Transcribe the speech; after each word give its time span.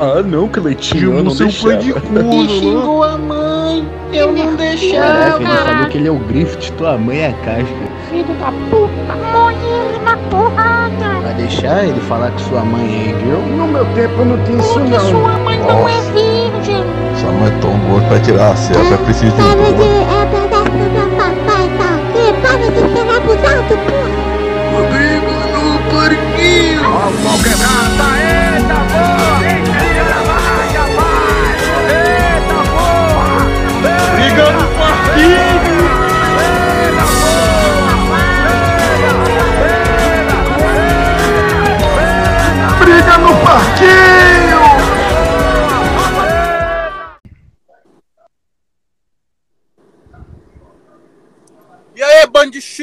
Ah, 0.00 0.22
não, 0.22 0.48
Cleitinho, 0.48 1.18
eu 1.18 1.22
não 1.24 1.30
seu 1.30 1.48
pai 1.62 1.76
de 1.78 1.92
corno, 1.92 2.44
E 2.44 2.48
xingou 2.48 3.04
a 3.04 3.16
mãe. 3.18 3.86
Eu 4.12 4.32
não 4.32 4.56
deixava. 4.56 5.06
Caraca, 5.06 5.42
ele 5.42 5.56
falou 5.56 5.86
que 5.88 5.98
ele 5.98 6.08
é 6.08 6.10
o 6.10 6.18
Griffith, 6.18 6.72
tua 6.76 6.96
mãe 6.98 7.18
é 7.18 7.28
a 7.28 7.32
casca. 7.44 7.74
Filho 8.10 8.34
da 8.40 8.52
puta. 8.70 9.14
Morre 9.32 9.54
ele 9.66 9.98
na 10.04 10.16
porrada. 10.30 11.20
Vai 11.22 11.34
deixar 11.34 11.84
ele 11.84 12.00
falar 12.00 12.30
que 12.32 12.42
sua 12.42 12.62
mãe 12.64 13.14
é 13.14 13.24
girl? 13.24 13.40
No 13.56 13.68
meu 13.68 13.84
tempo 13.94 14.24
não 14.24 14.42
tinha 14.44 14.58
isso 14.58 14.72
Porque 14.74 14.90
não. 14.90 15.00
sua 15.00 15.38
mãe 15.38 15.58
não 15.60 15.88
é 15.88 16.00
virgem. 16.12 16.84
Sua 17.20 17.32
mãe 17.32 17.48
é 17.48 17.60
tão 17.60 17.78
gorda 17.90 18.06
pra 18.08 18.20
tirar 18.20 18.52
a 18.52 18.56
selva, 18.56 18.94
é 18.94 18.96
preciso 18.98 19.32
de 19.36 19.42
um 19.42 19.44
Sabe 19.48 19.62
que 19.64 19.72
gordo. 19.72 19.84
é 19.84 20.26
pedaço 20.26 20.70
do 20.70 20.90
meu 20.92 21.08
papai, 21.16 21.70
tá 21.78 21.94
aqui? 21.94 22.32
Para 22.42 22.58
de 22.58 22.78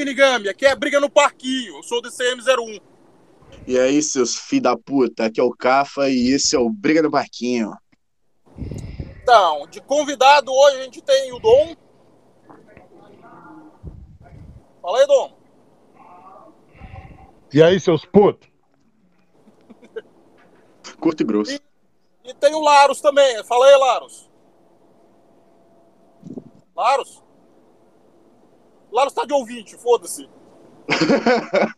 Shinigami, 0.06 0.50
aqui 0.50 0.68
é 0.68 0.76
Briga 0.76 1.00
no 1.00 1.10
Parquinho, 1.10 1.78
eu 1.78 1.84
sou 1.84 2.00
do 2.00 2.10
CM01. 2.10 2.80
E 3.66 3.80
aí, 3.80 4.04
seus 4.04 4.36
fi 4.36 4.60
da 4.60 4.78
puta, 4.78 5.26
aqui 5.26 5.40
é 5.40 5.44
o 5.44 5.50
Cafa 5.50 6.08
e 6.08 6.28
esse 6.30 6.56
é 6.56 6.60
o 6.60 6.70
Briga 6.70 7.02
no 7.02 7.10
Barquinho. 7.10 7.76
Então, 9.24 9.66
de 9.68 9.82
convidado 9.82 10.52
hoje 10.54 10.78
a 10.78 10.84
gente 10.84 11.02
tem 11.02 11.34
o 11.34 11.40
Dom. 11.40 11.76
Fala 14.80 15.00
aí, 15.00 15.08
Dom. 15.08 15.36
E 17.52 17.64
aí, 17.64 17.80
seus 17.80 18.06
putos? 18.06 18.48
Curto 21.00 21.24
e 21.24 21.26
grosso. 21.26 21.60
E 22.24 22.34
tem 22.36 22.54
o 22.54 22.60
Laros 22.60 23.02
também. 23.02 23.44
Fala 23.44 23.66
aí, 23.66 23.76
Laros. 23.76 24.30
Laros? 26.76 27.25
Laros 28.96 29.14
tá 29.14 29.26
de 29.26 29.34
ouvinte, 29.34 29.76
foda-se. 29.78 30.28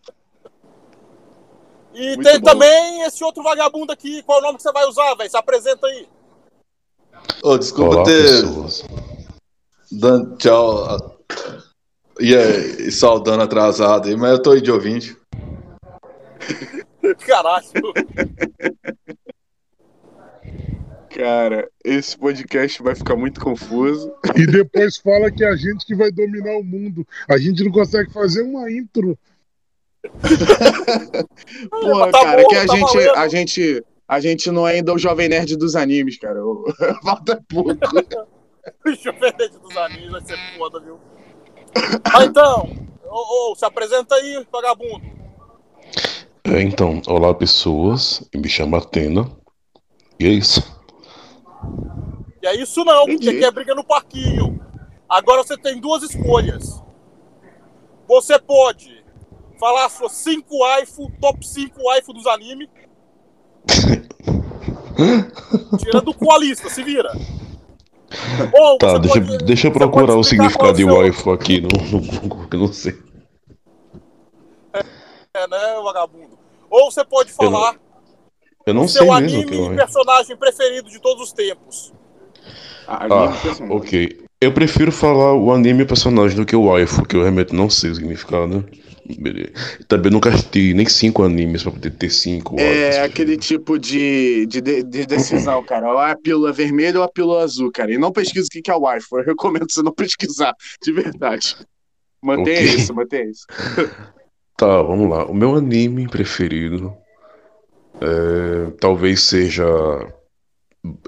E 1.99 2.09
Muito 2.15 2.29
tem 2.29 2.39
bom. 2.39 2.51
também 2.51 3.01
esse 3.01 3.23
outro 3.23 3.41
vagabundo 3.41 3.91
aqui. 3.91 4.21
Qual 4.21 4.37
é 4.37 4.41
o 4.41 4.43
nome 4.45 4.57
que 4.57 4.61
você 4.61 4.71
vai 4.71 4.85
usar, 4.85 5.15
velho? 5.15 5.27
Se 5.27 5.35
apresenta 5.35 5.87
aí. 5.87 6.07
Ô, 7.41 7.57
desculpa 7.57 7.95
Olá, 7.95 8.03
ter 8.03 8.41
pessoas. 8.43 8.83
dando 9.91 10.37
tchau 10.37 11.17
e, 12.19 12.35
aí, 12.35 12.87
e 12.87 12.91
saudando 12.91 13.41
atrasado 13.41 14.09
aí, 14.09 14.15
mas 14.15 14.29
eu 14.33 14.41
tô 14.43 14.51
aí 14.51 14.61
de 14.61 14.71
ouvinte. 14.71 15.17
Caralho. 17.25 17.65
Cara, 21.17 21.67
esse 21.83 22.15
podcast 22.15 22.83
vai 22.83 22.93
ficar 22.93 23.15
muito 23.15 23.41
confuso. 23.41 24.13
E 24.37 24.45
depois 24.45 24.97
fala 24.97 25.31
que 25.31 25.43
é 25.43 25.49
a 25.49 25.55
gente 25.55 25.83
que 25.83 25.95
vai 25.95 26.11
dominar 26.11 26.55
o 26.59 26.63
mundo. 26.63 27.07
A 27.27 27.39
gente 27.39 27.63
não 27.63 27.71
consegue 27.71 28.13
fazer 28.13 28.43
uma 28.43 28.71
intro. 28.71 29.17
Porra, 31.71 32.11
tá 32.11 32.23
cara, 32.23 32.43
bom, 32.43 32.47
que 32.47 32.55
a 32.55 32.67
tá 32.67 32.75
gente, 32.75 32.93
valendo. 32.93 33.15
a 33.15 33.27
gente, 33.27 33.85
a 34.07 34.19
gente 34.19 34.51
não 34.51 34.67
é 34.67 34.73
ainda 34.73 34.93
o 34.93 34.99
jovem 34.99 35.27
nerd 35.27 35.57
dos 35.57 35.75
animes, 35.75 36.19
cara. 36.19 36.39
Falta 37.03 37.43
pouco. 37.49 37.73
Bicho 38.85 39.11
verde 39.19 39.57
dos 39.59 39.75
animes 39.75 40.11
vai 40.11 40.21
ser 40.21 40.37
foda, 40.55 40.79
viu? 40.79 40.99
Ah, 42.13 42.25
então, 42.25 42.69
ô, 43.05 43.51
ô, 43.51 43.55
se 43.55 43.65
apresenta 43.65 44.13
aí, 44.13 44.45
vagabundo. 44.51 45.01
É, 46.43 46.61
então, 46.61 47.01
olá 47.07 47.33
pessoas, 47.33 48.23
me 48.35 48.47
chamo 48.47 48.75
Atena. 48.75 49.27
E 50.19 50.27
é 50.27 50.29
isso. 50.29 50.76
E 52.41 52.47
é 52.47 52.55
isso 52.55 52.83
não, 52.85 52.99
porque 53.05 53.13
Entendi. 53.13 53.29
aqui 53.37 53.45
é 53.45 53.51
briga 53.51 53.75
no 53.75 53.83
parquinho. 53.83 54.59
Agora 55.09 55.43
você 55.43 55.57
tem 55.57 55.79
duas 55.79 56.03
escolhas. 56.03 56.81
Você 58.07 58.37
pode 58.39 59.03
falar 59.59 59.89
suas 59.89 60.11
5 60.13 60.57
waifu, 60.59 61.11
top 61.19 61.45
5 61.45 61.81
waifu 61.83 62.13
dos 62.13 62.27
animes. 62.27 62.69
Tirando 65.79 66.13
com 66.13 66.31
a 66.31 66.37
lista, 66.37 66.69
se 66.69 66.83
vira. 66.83 67.11
Ou 68.53 68.77
Tá, 68.77 68.97
deixa, 68.97 69.19
pode- 69.21 69.45
deixa 69.45 69.67
eu 69.67 69.71
procurar 69.71 70.15
o 70.15 70.23
significado 70.23 70.73
de 70.73 70.83
é 70.83 70.85
waifu 70.85 71.31
aqui 71.31 71.61
no, 71.61 71.69
no 71.69 72.01
Google, 72.21 72.47
que 72.47 72.57
não 72.57 72.71
sei. 72.71 72.97
É, 75.33 75.47
né, 75.47 75.81
vagabundo? 75.83 76.37
Ou 76.69 76.91
você 76.91 77.03
pode 77.03 77.31
falar 77.31 77.73
Eu 77.73 77.79
não 78.73 78.85
o 78.85 78.89
sei 78.89 79.01
seu 79.03 79.13
mesmo. 79.13 79.39
anime 79.39 79.67
que 79.67 79.73
e 79.73 79.75
personagem 79.75 80.37
preferido 80.37 80.89
de 80.89 80.99
todos 81.01 81.23
os 81.23 81.33
tempos. 81.33 81.93
Ah, 82.87 83.07
Ah, 83.09 83.33
ok. 83.69 84.25
Eu 84.39 84.53
prefiro 84.53 84.91
falar 84.91 85.33
o 85.33 85.51
anime 85.51 85.81
e 85.83 85.85
personagem 85.85 86.37
do 86.37 86.45
que 86.45 86.55
o 86.55 86.65
waifu, 86.65 87.03
que 87.05 87.15
eu 87.15 87.21
realmente 87.21 87.53
não 87.55 87.69
sei 87.69 87.89
o 87.91 87.95
significado. 87.95 88.63
Beleza. 89.19 89.51
Também 89.87 90.11
nunca 90.11 90.29
assisti 90.29 90.73
nem 90.73 90.85
cinco 90.85 91.23
animes 91.23 91.63
pra 91.63 91.71
poder 91.71 91.91
ter 91.91 92.09
cinco 92.09 92.59
É 92.59 92.63
waifus. 92.91 92.97
aquele 93.05 93.37
tipo 93.37 93.79
de, 93.79 94.45
de, 94.47 94.59
de- 94.61 94.83
de 94.83 95.05
decisão, 95.05 95.63
cara. 95.63 95.91
Ou 95.93 96.01
é 96.01 96.11
a 96.11 96.15
pílula 96.15 96.51
vermelha 96.51 96.99
ou 96.99 97.03
a 97.03 97.07
pílula 97.09 97.41
azul, 97.43 97.71
cara. 97.71 97.91
E 97.93 97.97
não 97.97 98.11
pesquisa 98.11 98.45
o 98.47 98.49
que 98.49 98.61
que 98.61 98.69
é 98.69 98.75
o 98.75 98.81
waifu. 98.81 99.17
Eu 99.19 99.25
recomendo 99.25 99.65
você 99.69 99.81
não 99.81 99.93
pesquisar, 99.93 100.53
de 100.83 100.91
verdade. 100.91 101.55
Mantenha 102.21 102.59
Ok. 102.61 102.75
isso, 102.75 102.93
mantenha 102.93 103.25
isso. 103.29 103.45
Tá, 104.57 104.81
vamos 104.81 105.07
lá. 105.07 105.23
O 105.25 105.35
meu 105.35 105.53
anime 105.55 106.07
preferido 106.07 106.91
é, 108.01 108.71
talvez 108.79 109.21
seja 109.23 109.65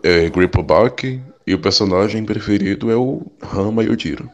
é, 0.04 0.30
Gripplback 0.30 1.22
e 1.46 1.54
o 1.54 1.60
personagem 1.62 2.26
preferido 2.26 2.92
é 2.92 2.96
o 2.96 3.22
Rama 3.42 3.84
Yojiro. 3.84 4.30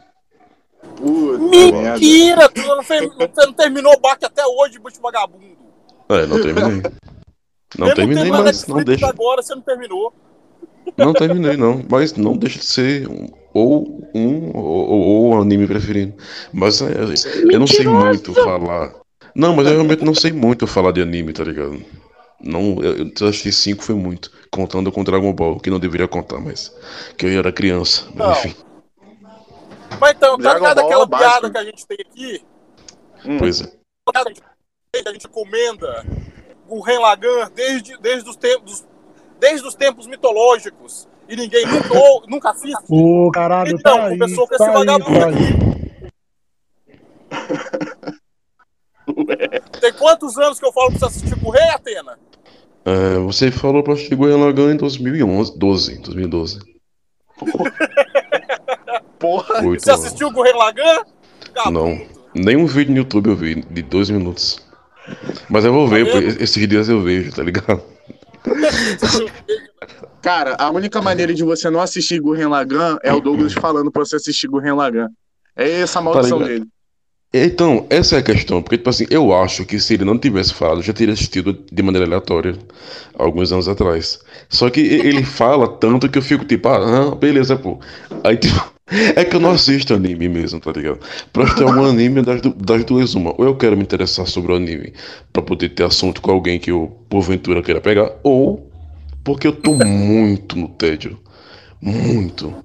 Puta. 0.96 1.38
Mentira! 1.44 2.48
Tu 2.48 2.62
não, 2.66 2.82
fez- 2.82 3.14
você 3.14 3.46
não 3.46 3.52
terminou 3.52 3.92
o 3.94 4.00
baque 4.00 4.24
até 4.24 4.42
hoje, 4.46 4.78
bicho 4.78 5.00
vagabundo. 5.00 5.44
É, 6.08 6.26
não 6.26 6.40
terminei. 6.40 6.82
Não 7.76 7.92
terminei, 7.92 8.30
mas 8.30 8.66
não 8.68 8.82
deixa. 8.82 9.06
agora, 9.08 9.42
você 9.42 9.52
não 9.54 9.60
terminou. 9.60 10.14
Não 10.96 11.12
terminei, 11.12 11.56
não. 11.58 11.82
Mas 11.90 12.14
não 12.14 12.34
deixa 12.36 12.60
de 12.60 12.64
ser 12.64 13.08
um- 13.08 13.28
ou 13.52 14.08
um 14.14 14.56
ou, 14.56 15.38
anime 15.42 15.66
preferido. 15.66 16.14
Mas 16.52 16.80
é, 16.80 16.86
eu 17.50 17.58
não 17.58 17.66
sei 17.66 17.86
muito 17.86 18.32
falar. 18.32 18.94
Não, 19.34 19.54
mas 19.54 19.66
eu 19.66 19.72
realmente 19.74 20.04
não 20.04 20.14
sei 20.14 20.32
muito 20.32 20.66
falar 20.66 20.92
de 20.92 21.02
anime, 21.02 21.32
tá 21.34 21.42
ligado? 21.44 21.82
Não, 22.40 22.82
eu, 22.82 23.10
eu 23.18 23.28
assisti 23.28 23.50
cinco 23.52 23.82
foi 23.82 23.94
muito, 23.94 24.30
contando 24.50 24.92
com 24.92 25.02
Dragon 25.02 25.32
Ball, 25.32 25.58
que 25.58 25.70
não 25.70 25.78
deveria 25.80 26.06
contar, 26.06 26.38
mas 26.38 26.74
que 27.16 27.24
eu 27.26 27.30
era 27.30 27.50
criança. 27.50 28.06
Mas, 28.14 28.16
Não. 28.16 28.32
enfim, 28.32 28.54
Mas 30.00 30.10
então, 30.12 30.36
tá 30.36 30.42
Dragon 30.42 30.58
ligado 30.58 30.76
Ball 30.76 30.84
é 30.84 30.86
aquela 30.86 31.06
básico. 31.06 31.30
piada 31.40 31.50
que 31.50 31.58
a 31.58 31.64
gente 31.64 31.86
tem 31.86 31.98
aqui? 32.00 32.44
Hum. 33.24 33.38
pois 33.38 33.60
é. 33.62 33.72
A 34.14 35.12
gente, 35.12 35.28
comenda 35.28 36.06
o 36.68 36.80
Ren 36.80 36.98
Lagan 37.00 37.50
desde, 37.54 37.96
desde, 37.98 38.28
os 38.30 38.36
tempos, 38.36 38.84
desde 39.38 39.66
os 39.66 39.74
tempos 39.74 40.06
mitológicos. 40.06 41.08
E 41.28 41.34
ninguém 41.36 41.66
nunca, 41.68 41.98
ou, 41.98 42.22
nunca 42.28 42.50
assiste. 42.50 42.84
Ô, 42.88 43.30
caralho, 43.32 43.76
Então, 43.76 43.96
tá 43.96 44.04
aí. 44.06 44.18
começou 44.18 44.46
com 44.46 44.54
esse 44.54 44.64
Tá 44.64 44.70
aí, 44.70 44.74
vagabundo 44.74 45.20
tá 45.20 45.26
aí. 45.26 45.76
Tem 49.80 49.92
quantos 49.92 50.36
anos 50.38 50.58
que 50.58 50.66
eu 50.66 50.72
falo 50.72 50.90
pra 50.90 50.98
você 50.98 51.04
assistir 51.06 51.36
Rei, 51.56 51.70
Atena? 51.70 52.18
É, 52.86 53.18
você 53.18 53.50
falou 53.50 53.82
pra 53.82 53.94
assistir 53.94 54.14
Gurren 54.14 54.36
Lagann 54.40 54.70
em 54.72 54.76
2011, 54.76 55.58
12, 55.58 55.98
2012. 56.02 56.60
Porra. 59.18 59.64
Oito 59.66 59.82
Você 59.82 59.90
anos. 59.90 60.04
assistiu 60.04 60.28
o 60.28 60.42
Ren 60.42 60.54
Lagan? 60.54 61.02
Não, 61.70 62.00
nenhum 62.34 62.64
vídeo 62.66 62.92
no 62.92 62.98
YouTube 62.98 63.28
eu 63.30 63.36
vi, 63.36 63.62
de 63.62 63.82
dois 63.82 64.08
minutos. 64.08 64.64
Mas 65.48 65.64
eu 65.64 65.72
vou 65.72 65.88
ver, 65.88 66.10
Tá 66.10 66.18
esses 66.42 66.68
dias 66.68 66.88
eu 66.88 67.02
vejo, 67.02 67.32
tá 67.34 67.42
ligado? 67.42 67.82
Cara, 70.22 70.56
a 70.58 70.70
única 70.70 71.00
maneira 71.02 71.34
de 71.34 71.42
você 71.44 71.68
não 71.70 71.80
assistir 71.80 72.20
Gurren 72.20 72.46
Lagann 72.48 72.98
é 73.02 73.12
o 73.12 73.20
Douglas 73.20 73.52
falando 73.52 73.90
pra 73.90 74.04
você 74.04 74.16
assistir 74.16 74.48
Gurren 74.48 74.74
Lagann. 74.74 75.08
É 75.56 75.80
essa 75.80 75.98
a 75.98 76.02
maldição 76.02 76.38
ligado? 76.38 76.58
dele. 76.58 76.70
Então, 77.34 77.86
essa 77.90 78.16
é 78.16 78.18
a 78.20 78.22
questão, 78.22 78.62
porque, 78.62 78.78
tipo 78.78 78.88
assim, 78.88 79.04
eu 79.10 79.34
acho 79.34 79.64
que 79.66 79.78
se 79.78 79.94
ele 79.94 80.04
não 80.04 80.18
tivesse 80.18 80.54
falado, 80.54 80.78
eu 80.78 80.82
já 80.82 80.92
teria 80.92 81.12
assistido 81.12 81.52
de 81.70 81.82
maneira 81.82 82.06
aleatória 82.06 82.56
alguns 83.18 83.52
anos 83.52 83.68
atrás. 83.68 84.18
Só 84.48 84.70
que 84.70 84.80
ele 84.80 85.22
fala 85.24 85.68
tanto 85.68 86.08
que 86.08 86.18
eu 86.18 86.22
fico 86.22 86.44
tipo, 86.46 86.68
ah, 86.68 87.14
beleza, 87.14 87.56
pô. 87.56 87.78
Aí, 88.24 88.36
tipo, 88.38 88.56
é 89.16 89.24
que 89.24 89.36
eu 89.36 89.40
não 89.40 89.50
assisto 89.50 89.92
anime 89.94 90.28
mesmo, 90.28 90.60
tá 90.60 90.72
ligado? 90.72 91.00
Pra 91.32 91.44
assistir 91.44 91.64
algum 91.64 91.84
anime, 91.84 92.22
das, 92.22 92.40
das 92.40 92.84
duas, 92.84 93.14
uma. 93.14 93.34
Ou 93.38 93.44
eu 93.46 93.56
quero 93.56 93.76
me 93.76 93.82
interessar 93.82 94.26
sobre 94.26 94.52
o 94.52 94.56
anime 94.56 94.92
pra 95.32 95.42
poder 95.42 95.70
ter 95.70 95.84
assunto 95.84 96.22
com 96.22 96.30
alguém 96.30 96.58
que 96.58 96.70
eu, 96.70 96.96
porventura, 97.08 97.62
queira 97.62 97.80
pegar, 97.80 98.12
ou 98.22 98.70
Porque 99.24 99.46
eu 99.46 99.52
tô 99.52 99.74
muito 99.74 100.56
no 100.58 100.68
tédio. 100.68 101.18
Muito. 101.80 102.56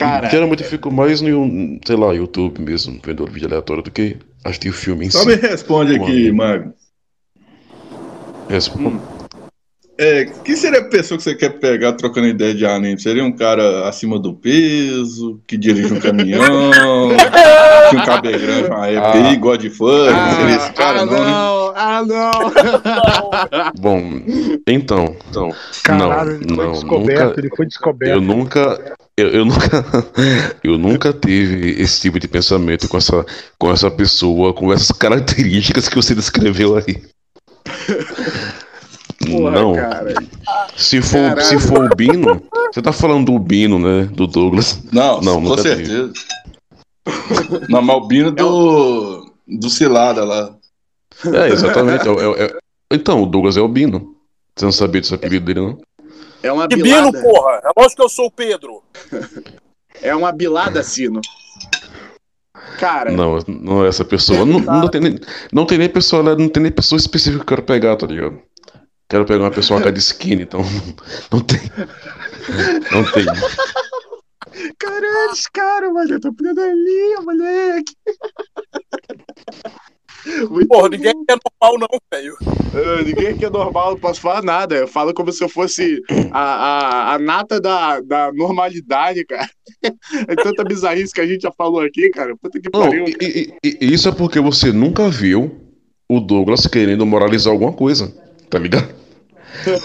Cara, 0.00 0.28
Geralmente 0.30 0.62
eu 0.64 0.68
fico 0.68 0.90
mais 0.90 1.20
no, 1.20 1.78
sei 1.86 1.96
lá, 1.96 2.12
YouTube 2.12 2.60
mesmo, 2.62 2.98
vendo 3.04 3.26
vídeo 3.26 3.46
aleatório 3.48 3.82
do 3.82 3.90
que 3.90 4.16
assistir 4.44 4.70
o 4.70 4.72
filme 4.72 5.06
em 5.06 5.10
Só 5.10 5.20
si. 5.20 5.26
me 5.26 5.34
responde 5.34 5.94
aqui, 5.96 6.32
Mago. 6.32 6.72
Respo- 8.48 9.00
É, 9.98 10.24
quem 10.42 10.56
seria 10.56 10.80
a 10.80 10.84
pessoa 10.84 11.18
que 11.18 11.22
você 11.24 11.34
quer 11.34 11.50
pegar 11.60 11.92
trocando 11.92 12.26
ideia 12.26 12.54
de 12.54 12.64
anime? 12.64 12.98
Seria 12.98 13.22
um 13.22 13.30
cara 13.30 13.86
acima 13.86 14.18
do 14.18 14.32
peso, 14.32 15.38
que 15.46 15.58
dirige 15.58 15.92
um 15.92 16.00
caminhão, 16.00 17.10
que 17.90 17.96
um 17.96 18.04
cabelo 18.06 18.38
grande, 18.38 18.68
uma 18.68 18.90
EPI, 18.90 19.36
God 19.36 19.66
Fuzz? 19.68 20.08
Ah, 20.14 20.34
seria 20.36 20.56
esse 20.56 20.72
cara, 20.72 21.02
ah, 21.02 21.04
não, 21.06 21.12
né? 21.12 21.30
não, 21.30 21.72
ah, 21.76 22.02
não. 22.06 23.72
Bom, 23.78 24.00
então, 24.66 25.14
então 25.28 25.50
Caralho, 25.84 26.30
ele 26.36 26.46
não, 26.46 26.56
foi 26.56 26.64
não, 26.64 26.72
descoberto, 26.72 27.26
nunca, 27.28 27.40
ele 27.40 27.50
foi 27.54 27.66
descoberto. 27.66 28.12
eu 28.14 28.20
nunca, 28.22 28.94
eu, 29.20 29.28
eu 29.30 29.44
nunca, 29.44 29.86
eu 30.64 30.78
nunca 30.78 31.12
tive 31.12 31.80
esse 31.80 32.00
tipo 32.00 32.18
de 32.18 32.26
pensamento 32.28 32.88
com 32.88 32.96
essa, 32.96 33.24
com 33.58 33.70
essa 33.72 33.90
pessoa, 33.90 34.52
com 34.52 34.72
essas 34.72 34.90
características 34.92 35.88
que 35.88 35.96
você 35.96 36.14
descreveu 36.14 36.76
aí. 36.76 37.02
Porra, 39.30 39.50
não, 39.50 39.74
cara. 39.74 40.14
se 40.76 41.02
for, 41.02 41.18
Caralho. 41.18 41.42
se 41.42 41.58
for 41.60 41.84
o 41.84 41.94
Bino, 41.94 42.42
você 42.72 42.80
tá 42.80 42.90
falando 42.92 43.26
do 43.32 43.38
Bino, 43.38 43.78
né, 43.78 44.04
do 44.12 44.26
Douglas? 44.26 44.82
Não, 44.90 45.20
Não, 45.20 45.42
com 45.42 45.58
certeza. 45.58 46.10
Não, 47.68 47.82
mas 47.82 47.96
o 47.96 48.06
Bino 48.06 48.30
do, 48.30 49.32
do 49.46 49.68
Cilada 49.68 50.24
lá. 50.24 50.54
É, 51.26 51.48
exatamente. 51.52 52.08
é- 52.08 52.12
é- 52.12 52.44
é- 52.46 52.58
então, 52.92 53.22
o 53.22 53.26
Douglas 53.26 53.56
é 53.56 53.60
o 53.60 53.68
Bino. 53.68 54.14
Você 54.56 54.64
não 54.64 54.72
sabia 54.72 55.00
desse 55.00 55.14
apelido 55.14 55.44
dele, 55.46 55.60
não? 55.60 55.78
É 56.42 56.52
uma 56.52 56.66
Que 56.68 56.76
Bino, 56.76 57.10
bilada. 57.12 57.22
porra. 57.22 57.60
É 57.64 57.80
lógico 57.80 57.96
que 57.96 58.02
eu 58.02 58.08
sou 58.08 58.26
o 58.26 58.30
Pedro. 58.30 58.82
É 60.02 60.14
uma 60.14 60.32
bilada, 60.32 60.82
Sino. 60.82 61.20
Cara, 62.78 63.12
Não, 63.12 63.38
não 63.46 63.84
é 63.84 63.88
essa 63.88 64.04
pessoa. 64.04 64.46
Não, 64.46 64.58
não, 64.60 64.88
tem, 64.88 65.00
nem, 65.00 65.18
não 65.52 65.66
tem 65.66 65.76
nem 65.76 65.90
pessoa, 65.90 66.22
não 66.22 66.48
tem 66.48 66.62
nem 66.62 66.72
pessoa 66.72 66.98
específica 66.98 67.44
que 67.44 67.52
eu 67.52 67.56
quero 67.56 67.62
pegar, 67.66 67.96
tá 67.96 68.06
ligado? 68.06 68.40
Quero 69.08 69.26
pegar 69.26 69.44
uma 69.44 69.50
pessoa 69.50 69.80
cara 69.80 69.92
de 69.92 69.98
skin, 69.98 70.40
então 70.40 70.60
não 71.30 71.40
tem. 71.40 71.60
Não 72.92 73.04
tem. 73.12 73.26
caralho, 74.78 75.32
cara, 75.52 75.90
mano. 75.92 76.12
Eu 76.14 76.20
tô 76.20 76.32
pegando 76.32 76.60
a 76.62 76.72
linha, 76.72 77.20
moleque. 77.20 77.92
Muito 80.50 80.68
Porra, 80.68 80.88
ninguém 80.90 81.12
é 81.28 81.34
normal, 81.34 81.78
não, 81.78 81.98
velho. 82.12 82.36
Ah, 82.42 83.02
ninguém 83.04 83.28
aqui 83.28 83.44
é 83.44 83.50
normal, 83.50 83.92
não 83.92 83.98
posso 83.98 84.20
falar 84.20 84.42
nada. 84.42 84.74
Eu 84.76 84.86
falo 84.88 85.14
como 85.14 85.32
se 85.32 85.42
eu 85.42 85.48
fosse 85.48 86.02
a, 86.30 86.40
a, 86.40 87.14
a 87.14 87.18
nata 87.18 87.60
da, 87.60 88.00
da 88.00 88.32
normalidade, 88.32 89.24
cara. 89.24 89.48
É 90.28 90.36
tanta 90.36 90.62
bizarrice 90.64 91.12
que 91.14 91.20
a 91.20 91.26
gente 91.26 91.42
já 91.42 91.52
falou 91.52 91.80
aqui, 91.80 92.10
cara. 92.10 92.36
Puta 92.36 92.60
que 92.60 92.68
Não, 92.72 92.80
pariu. 92.80 93.06
e, 93.08 93.16
e- 93.20 93.54
e- 93.64 93.78
e 93.80 93.92
isso 93.94 94.08
é 94.08 94.12
porque 94.12 94.40
você 94.40 94.72
nunca 94.72 95.08
viu 95.08 95.58
o 96.08 96.20
Douglas 96.20 96.66
querendo 96.66 97.06
moralizar 97.06 97.52
alguma 97.52 97.72
coisa, 97.72 98.14
tá 98.50 98.58
ligado? 98.58 98.92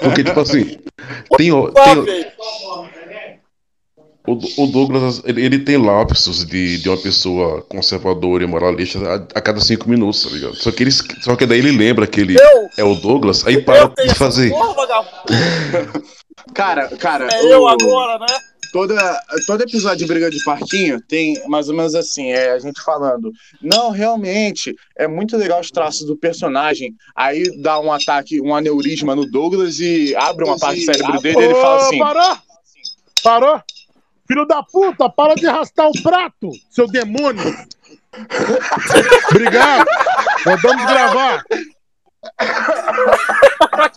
Porque, 0.01 0.23
tipo 0.23 0.39
assim, 0.39 0.77
tem, 1.37 1.49
tem. 2.05 2.25
O, 4.27 4.63
o 4.63 4.67
Douglas, 4.67 5.21
ele, 5.25 5.45
ele 5.45 5.59
tem 5.59 5.77
lapsos 5.77 6.43
de, 6.45 6.79
de 6.79 6.89
uma 6.89 6.97
pessoa 6.97 7.61
conservadora 7.63 8.43
e 8.43 8.47
moralista 8.47 8.99
a, 8.99 9.15
a 9.37 9.41
cada 9.41 9.59
cinco 9.61 9.87
minutos, 9.89 10.23
tá 10.23 10.29
ligado? 10.29 10.55
Só 10.55 10.71
que, 10.71 10.81
ele, 10.83 10.91
só 10.91 11.35
que 11.35 11.45
daí 11.45 11.59
ele 11.59 11.71
lembra 11.71 12.07
que 12.07 12.21
ele 12.21 12.35
Eu, 12.39 12.69
é 12.77 12.83
o 12.83 12.95
Douglas, 12.95 13.45
aí 13.45 13.61
para 13.61 13.87
de 13.87 14.15
fazer. 14.15 14.49
porra. 14.49 15.05
Cara, 16.53 16.87
cara. 16.97 17.27
É 17.27 17.43
o- 17.43 17.47
eu 17.49 17.67
agora, 17.67 18.19
né? 18.19 18.25
Toda, 18.71 19.19
todo 19.47 19.61
episódio 19.61 19.99
de 19.99 20.05
Briga 20.05 20.29
de 20.29 20.43
Parquinho 20.43 20.99
tem 21.07 21.41
mais 21.47 21.69
ou 21.69 21.75
menos 21.75 21.95
assim, 21.95 22.31
é 22.31 22.51
a 22.51 22.59
gente 22.59 22.81
falando, 22.81 23.31
não, 23.61 23.89
realmente, 23.89 24.75
é 24.97 25.07
muito 25.07 25.37
legal 25.37 25.61
os 25.61 25.71
traços 25.71 26.05
do 26.05 26.17
personagem, 26.17 26.93
aí 27.15 27.43
dá 27.61 27.79
um 27.79 27.89
ataque, 27.91 28.41
um 28.41 28.53
aneurisma 28.53 29.15
no 29.15 29.25
Douglas 29.29 29.79
e 29.79 30.13
abre 30.17 30.43
uma 30.43 30.57
parte 30.59 30.81
do 30.81 30.85
cérebro 30.85 31.21
dele 31.21 31.39
e 31.39 31.43
ele 31.45 31.53
fala 31.55 31.77
assim, 31.77 31.97
Parou! 31.99 32.37
Parou! 33.23 33.61
Filho 34.27 34.45
da 34.45 34.63
puta, 34.63 35.09
para 35.09 35.35
de 35.35 35.45
arrastar 35.47 35.87
o 35.87 36.03
prato, 36.03 36.49
seu 36.69 36.87
demônio! 36.87 37.43
Obrigado! 39.29 39.85
Podemos 40.43 40.85
gravar. 40.85 41.43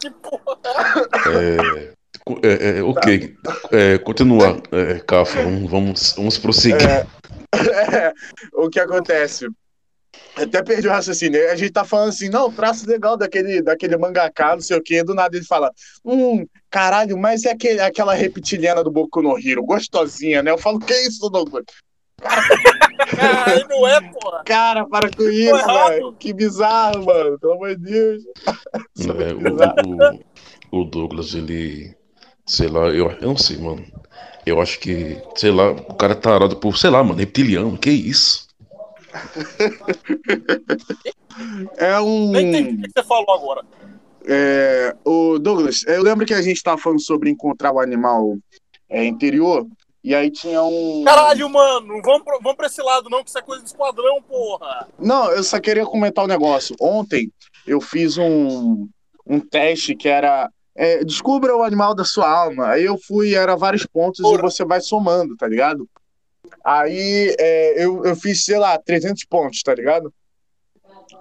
que 0.01 0.11
porra. 0.11 0.59
É, 1.27 1.93
é, 2.43 2.79
é, 2.79 2.83
ok, 2.83 3.37
é, 3.73 3.99
continua, 3.99 4.61
é, 4.71 4.99
Cafa, 5.01 5.43
vamos, 5.43 5.71
vamos, 5.71 6.15
vamos 6.17 6.39
prosseguir. 6.39 6.89
É, 6.89 7.07
o 8.53 8.69
que 8.69 8.79
acontece? 8.79 9.49
Até 10.37 10.63
perdi 10.63 10.87
o 10.87 10.91
raciocínio. 10.91 11.51
A 11.51 11.57
gente 11.57 11.73
tá 11.73 11.85
falando 11.85 12.11
assim, 12.11 12.29
não, 12.29 12.53
traço 12.53 12.89
legal 12.89 13.17
daquele, 13.17 13.61
daquele 13.61 13.97
mangaká, 13.97 14.55
não 14.55 14.61
sei 14.61 14.77
o 14.77 14.83
quê. 14.83 15.03
Do 15.03 15.15
nada 15.15 15.37
ele 15.37 15.45
fala, 15.45 15.73
hum, 16.05 16.47
caralho, 16.71 17.19
mas 17.19 17.45
é 17.45 17.51
aquele, 17.51 17.81
aquela 17.81 18.15
reptiliana 18.15 18.85
do 18.85 18.91
Boku 18.91 19.21
no 19.21 19.39
Hero, 19.39 19.65
gostosinha, 19.65 20.43
né? 20.43 20.51
Eu 20.51 20.59
falo, 20.59 20.79
que 20.79 20.95
isso, 20.95 21.29
Douglas? 21.29 21.65
Ah, 22.23 23.51
aí 23.51 23.65
não 23.69 23.87
é, 23.87 24.01
porra. 24.01 24.43
Cara, 24.45 24.87
para 24.87 25.11
com 25.11 25.23
isso, 25.25 25.67
velho. 25.67 26.13
Que 26.15 26.33
bizarro, 26.33 27.05
mano. 27.05 27.39
Pelo 27.39 27.53
amor 27.55 27.77
de 27.77 27.83
Deus. 27.83 28.23
Isso 28.97 29.11
é 29.13 30.73
o, 30.73 30.81
o 30.81 30.85
Douglas, 30.85 31.35
ele. 31.35 31.95
Sei 32.45 32.67
lá, 32.67 32.89
eu, 32.89 33.11
eu 33.11 33.29
não 33.29 33.37
sei, 33.37 33.57
mano. 33.59 33.85
Eu 34.45 34.61
acho 34.61 34.81
que, 34.81 35.23
sei 35.37 35.51
lá, 35.51 35.71
o 35.71 35.95
cara 35.95 36.15
tá 36.15 36.35
arado 36.35 36.57
por, 36.57 36.77
sei 36.77 36.91
lá, 36.91 37.05
mano, 37.05 37.19
reptiliano, 37.19 37.77
que 37.77 37.91
isso? 37.91 38.48
É 41.77 42.01
um. 42.01 42.33
Nem 42.33 42.49
entendi 42.49 42.81
o 42.81 42.83
que 42.83 42.91
você 42.97 43.05
falou 43.07 43.31
agora. 43.31 43.63
É, 44.27 44.97
o 45.05 45.39
Douglas, 45.39 45.85
eu 45.87 46.03
lembro 46.03 46.27
que 46.27 46.35
a 46.35 46.43
gente 46.43 46.63
tava 46.63 46.79
falando 46.79 47.01
sobre 47.01 47.31
encontrar 47.31 47.73
o 47.73 47.81
animal 47.81 48.37
é, 48.89 49.05
interior, 49.05 49.67
e 50.03 50.15
aí 50.15 50.31
tinha 50.31 50.63
um. 50.63 51.05
Caralho, 51.05 51.49
mano, 51.49 52.01
vamos 52.03 52.23
pra, 52.25 52.39
vamos 52.43 52.57
pra 52.57 52.67
esse 52.67 52.83
lado, 52.83 53.09
não, 53.09 53.23
que 53.23 53.31
isso 53.31 53.39
é 53.39 53.43
coisa 53.43 53.63
de 53.63 53.69
esquadrão, 53.69 54.21
porra. 54.23 54.89
Não, 54.99 55.31
eu 55.31 55.43
só 55.45 55.61
queria 55.61 55.87
comentar 55.87 56.25
um 56.25 56.29
negócio. 56.29 56.75
Ontem 56.81 57.31
eu 57.67 57.81
fiz 57.81 58.19
um, 58.19 58.89
um 59.27 59.41
teste 59.41 59.95
que 59.95 60.09
era. 60.09 60.51
é, 60.75 61.05
descubra 61.05 61.57
o 61.57 61.63
animal 61.63 61.95
da 61.95 62.05
sua 62.05 62.29
alma. 62.29 62.69
Aí 62.69 62.85
eu 62.85 62.99
fui, 62.99 63.35
era 63.35 63.57
vários 63.57 63.87
pontos 63.87 64.21
e 64.21 64.23
Porra. 64.23 64.43
você 64.43 64.65
vai 64.65 64.81
somando, 64.81 65.37
tá 65.37 65.47
ligado? 65.47 65.89
Aí 66.65 67.35
é, 67.39 67.85
eu, 67.85 68.05
eu 68.05 68.17
fiz, 68.17 68.45
sei 68.45 68.59
lá, 68.59 68.79
300 68.79 69.25
pontos, 69.25 69.63
tá 69.63 69.75
ligado? 69.75 70.13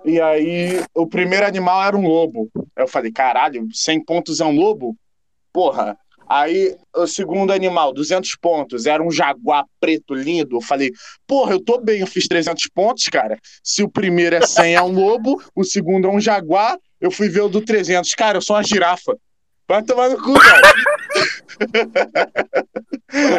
E 0.03 0.22
aí 0.22 0.84
o 0.93 1.07
primeiro 1.07 1.46
animal 1.46 1.84
era 1.84 1.98
um 1.98 2.07
lobo. 2.07 2.50
Eu 2.75 2.88
falei, 2.88 3.12
caralho, 3.12 3.67
100 3.72 4.05
pontos 4.05 4.39
é 4.39 4.46
um 4.46 4.55
lobo? 4.55 4.96
Porra. 5.51 5.98
Aí 6.29 6.75
o 6.93 7.07
segundo 7.07 7.53
animal, 7.53 7.93
200 7.93 8.36
pontos, 8.41 8.86
era 8.86 9.01
um 9.01 9.10
jaguar 9.10 9.65
preto 9.79 10.13
lindo. 10.13 10.57
Eu 10.57 10.62
falei, 10.62 10.91
porra, 11.25 11.53
eu 11.53 11.63
tô 11.63 11.79
bem, 11.79 12.01
eu 12.01 12.07
fiz 12.07 12.27
300 12.27 12.67
pontos, 12.74 13.05
cara. 13.05 13.39
Se 13.63 13.81
o 13.81 13.89
primeiro 13.89 14.36
é 14.36 14.46
100 14.46 14.75
é 14.75 14.81
um 14.81 14.91
lobo, 14.91 15.41
o 15.55 15.63
segundo 15.63 16.07
é 16.07 16.12
um 16.12 16.19
jaguar, 16.19 16.77
eu 17.00 17.10
fui 17.12 17.29
ver 17.29 17.41
o 17.41 17.50
do 17.50 17.62
300. 17.62 18.13
Cara, 18.13 18.38
eu 18.38 18.41
sou 18.41 18.55
uma 18.55 18.63
girafa. 18.63 19.17
Vai 19.67 19.83
tomar 19.83 20.09
no 20.09 20.17
cu, 20.24 20.33
cara. 20.39 20.74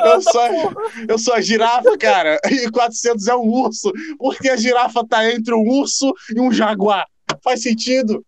eu, 0.04 0.22
sou, 0.22 0.72
eu 1.08 1.18
sou 1.18 1.34
a 1.34 1.40
girafa, 1.40 1.96
cara. 1.96 2.38
E 2.50 2.70
400 2.70 3.26
é 3.28 3.34
um 3.34 3.48
urso. 3.48 3.90
Porque 4.18 4.48
a 4.50 4.56
girafa 4.56 5.06
tá 5.06 5.30
entre 5.30 5.54
um 5.54 5.62
urso 5.66 6.12
e 6.34 6.40
um 6.40 6.52
jaguar. 6.52 7.06
Faz 7.42 7.62
sentido? 7.62 8.24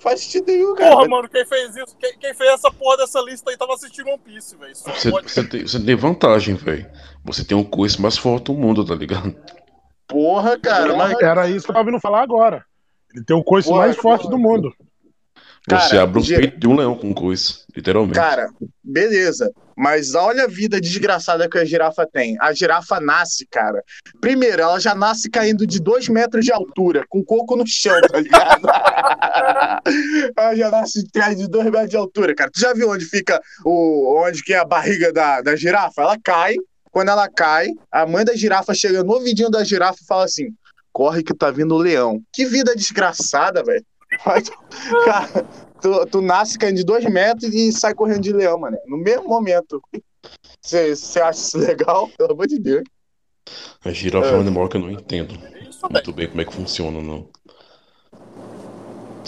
Faz 0.00 0.20
sentido 0.20 0.46
nenhum, 0.46 0.74
cara. 0.74 0.90
Porra, 0.96 1.08
mano, 1.08 1.28
quem 1.28 1.44
fez 1.46 1.76
isso, 1.76 1.96
quem, 1.98 2.18
quem 2.18 2.34
fez 2.34 2.50
essa 2.50 2.70
porra 2.70 2.98
dessa 2.98 3.20
lista 3.20 3.50
aí 3.50 3.56
tava 3.58 3.74
assistindo 3.74 4.08
One 4.08 4.18
Piece, 4.18 4.56
velho. 4.56 4.74
Só 4.74 4.90
Você, 4.90 5.10
pode- 5.10 5.30
você 5.30 5.44
tem, 5.44 5.62
você 5.66 5.78
tem 5.80 5.96
vantagem, 5.96 6.54
velho. 6.54 6.90
Você 7.24 7.44
tem 7.44 7.56
um 7.56 7.64
coice 7.64 8.00
mais 8.00 8.16
forte 8.16 8.44
do 8.44 8.54
mundo, 8.54 8.84
tá 8.84 8.94
ligado? 8.94 9.34
Porra, 10.06 10.58
cara. 10.58 10.96
Mas, 10.96 11.18
Era 11.20 11.48
isso 11.48 11.64
que 11.66 11.70
eu 11.70 11.74
tava 11.74 11.90
vindo 11.90 12.00
falar 12.00 12.22
agora. 12.22 12.64
Ele 13.14 13.24
tem 13.24 13.36
o 13.36 13.44
coice 13.44 13.68
Porra, 13.68 13.80
mais 13.80 13.96
forte 13.96 14.28
do 14.28 14.38
mundo. 14.38 14.74
Cara, 15.68 16.02
abre 16.02 16.20
o 16.20 16.26
peito 16.26 16.58
de 16.58 16.66
um 16.66 16.74
leão 16.74 16.96
com 16.96 17.14
coice, 17.14 17.64
literalmente. 17.74 18.18
Cara, 18.18 18.50
beleza. 18.82 19.52
Mas 19.76 20.14
olha 20.14 20.44
a 20.44 20.48
vida 20.48 20.80
desgraçada 20.80 21.48
que 21.48 21.56
a 21.56 21.64
girafa 21.64 22.06
tem. 22.06 22.36
A 22.40 22.52
girafa 22.52 23.00
nasce, 23.00 23.46
cara. 23.46 23.82
Primeiro, 24.20 24.62
ela 24.62 24.80
já 24.80 24.94
nasce 24.94 25.30
caindo 25.30 25.66
de 25.66 25.80
dois 25.80 26.08
metros 26.08 26.44
de 26.44 26.52
altura, 26.52 27.04
com 27.08 27.24
coco 27.24 27.56
no 27.56 27.66
chão, 27.66 28.00
tá 28.02 28.20
ligado? 28.20 28.66
ela 30.36 30.54
já 30.56 30.70
nasce 30.70 31.06
cai 31.12 31.34
de 31.34 31.48
dois 31.48 31.66
metros 31.66 31.90
de 31.90 31.96
altura, 31.96 32.34
cara. 32.34 32.50
Tu 32.50 32.60
já 32.60 32.74
viu 32.74 32.90
onde 32.90 33.04
fica 33.04 33.40
o. 33.64 34.20
onde 34.24 34.42
que 34.42 34.52
é 34.52 34.58
a 34.58 34.64
barriga 34.64 35.12
da, 35.12 35.40
da 35.40 35.54
girafa? 35.54 36.02
Ela 36.02 36.18
cai. 36.22 36.56
Quando 36.90 37.08
ela 37.08 37.28
cai, 37.28 37.68
a 37.90 38.04
mãe 38.04 38.24
da 38.24 38.34
girafa 38.34 38.74
chega 38.74 39.02
no 39.02 39.12
ouvidinho 39.12 39.48
da 39.48 39.64
girafa 39.64 39.98
e 40.02 40.06
fala 40.06 40.24
assim: 40.24 40.48
corre 40.92 41.22
que 41.22 41.34
tá 41.34 41.50
vindo 41.50 41.74
o 41.74 41.78
leão. 41.78 42.20
Que 42.32 42.44
vida 42.44 42.74
desgraçada, 42.76 43.62
velho. 43.64 43.84
Vai 44.24 44.42
to- 44.42 44.52
Cara, 45.04 45.46
tu, 45.80 46.06
tu 46.06 46.20
nasce 46.20 46.58
caindo 46.58 46.76
de 46.76 46.84
dois 46.84 47.04
metros 47.04 47.52
e 47.54 47.72
sai 47.72 47.94
correndo 47.94 48.20
de 48.20 48.32
leão, 48.32 48.58
mano. 48.58 48.76
No 48.86 48.96
mesmo 48.96 49.28
momento. 49.28 49.80
Você 50.60 51.20
acha 51.20 51.40
isso 51.40 51.58
legal? 51.58 52.08
Pelo 52.16 52.32
amor 52.32 52.46
de 52.46 52.58
Deus. 52.58 52.84
A 53.84 53.90
girafa 53.90 54.28
é 54.28 54.36
um 54.36 54.40
animal 54.40 54.68
que 54.68 54.76
eu 54.76 54.80
não 54.80 54.90
entendo 54.90 55.34
muito 55.90 56.12
bem 56.12 56.28
como 56.28 56.40
é 56.40 56.44
que 56.44 56.54
funciona, 56.54 57.00
não. 57.00 57.28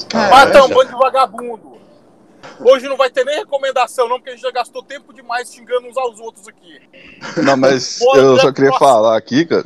Cara, 0.09 0.31
Mata 0.31 0.65
um 0.65 0.69
bando 0.69 0.91
de 0.91 0.97
vagabundo. 0.97 1.75
Hoje 2.61 2.87
não 2.89 2.97
vai 2.97 3.11
ter 3.11 3.25
nem 3.25 3.37
recomendação, 3.39 4.09
não, 4.09 4.17
porque 4.17 4.31
a 4.31 4.33
gente 4.35 4.43
já 4.43 4.51
gastou 4.51 4.83
tempo 4.83 5.13
demais 5.13 5.53
xingando 5.53 5.89
uns 5.89 5.97
aos 5.97 6.21
outros 6.21 6.47
aqui. 6.47 6.81
Não, 7.43 7.57
mas 7.57 7.99
Bora, 8.05 8.21
eu 8.21 8.39
só 8.39 8.53
queria 8.53 8.73
falar 8.79 9.17
aqui, 9.17 9.45
cara, 9.47 9.65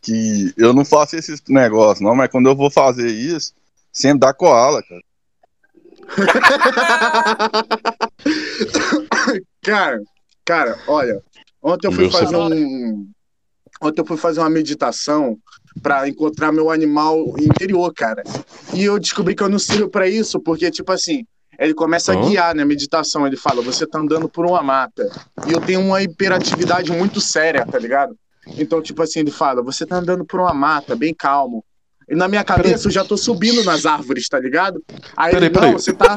que 0.00 0.52
eu 0.56 0.72
não 0.72 0.84
faço 0.84 1.16
esses 1.16 1.40
negócios, 1.48 2.00
não, 2.00 2.14
mas 2.14 2.30
quando 2.30 2.48
eu 2.48 2.56
vou 2.56 2.70
fazer 2.70 3.08
isso, 3.08 3.52
sempre 3.94 4.18
dá 4.20 4.34
koala, 4.34 4.82
cara. 4.82 5.02
Cara, 9.62 10.02
cara, 10.44 10.78
olha, 10.86 11.22
ontem 11.62 11.86
eu 11.86 11.92
fui 11.92 12.04
Meu 12.04 12.12
fazer 12.12 12.36
um. 12.36 13.08
Ontem 13.80 14.00
eu 14.02 14.06
fui 14.06 14.16
fazer 14.16 14.40
uma 14.40 14.50
meditação 14.50 15.38
pra 15.82 16.08
encontrar 16.08 16.52
meu 16.52 16.70
animal 16.70 17.18
interior, 17.38 17.92
cara. 17.94 18.22
E 18.72 18.84
eu 18.84 18.98
descobri 18.98 19.34
que 19.34 19.42
eu 19.42 19.48
não 19.48 19.58
sirvo 19.58 19.88
pra 19.88 20.08
isso, 20.08 20.38
porque, 20.40 20.70
tipo 20.70 20.92
assim, 20.92 21.26
ele 21.58 21.74
começa 21.74 22.12
a 22.12 22.16
guiar 22.16 22.54
na 22.54 22.64
meditação. 22.64 23.26
Ele 23.26 23.36
fala, 23.36 23.62
você 23.62 23.86
tá 23.86 23.98
andando 23.98 24.28
por 24.28 24.46
uma 24.46 24.62
mata. 24.62 25.10
E 25.46 25.52
eu 25.52 25.60
tenho 25.60 25.80
uma 25.80 26.02
hiperatividade 26.02 26.92
muito 26.92 27.20
séria, 27.20 27.66
tá 27.66 27.78
ligado? 27.78 28.16
Então, 28.58 28.80
tipo 28.80 29.02
assim, 29.02 29.20
ele 29.20 29.30
fala, 29.30 29.62
você 29.62 29.86
tá 29.86 29.96
andando 29.96 30.24
por 30.24 30.40
uma 30.40 30.54
mata, 30.54 30.94
bem 30.94 31.14
calmo. 31.14 31.64
E 32.08 32.14
na 32.14 32.28
minha 32.28 32.44
cabeça 32.44 32.88
eu 32.88 32.92
já 32.92 33.04
tô 33.04 33.16
subindo 33.16 33.64
nas 33.64 33.86
árvores, 33.86 34.28
tá 34.28 34.38
ligado? 34.38 34.82
Aí 35.16 35.32
Peraí, 35.32 35.46
ele, 35.48 35.54
não, 35.54 35.60
peraí. 35.60 35.72
você 35.72 35.92
tá. 35.92 36.16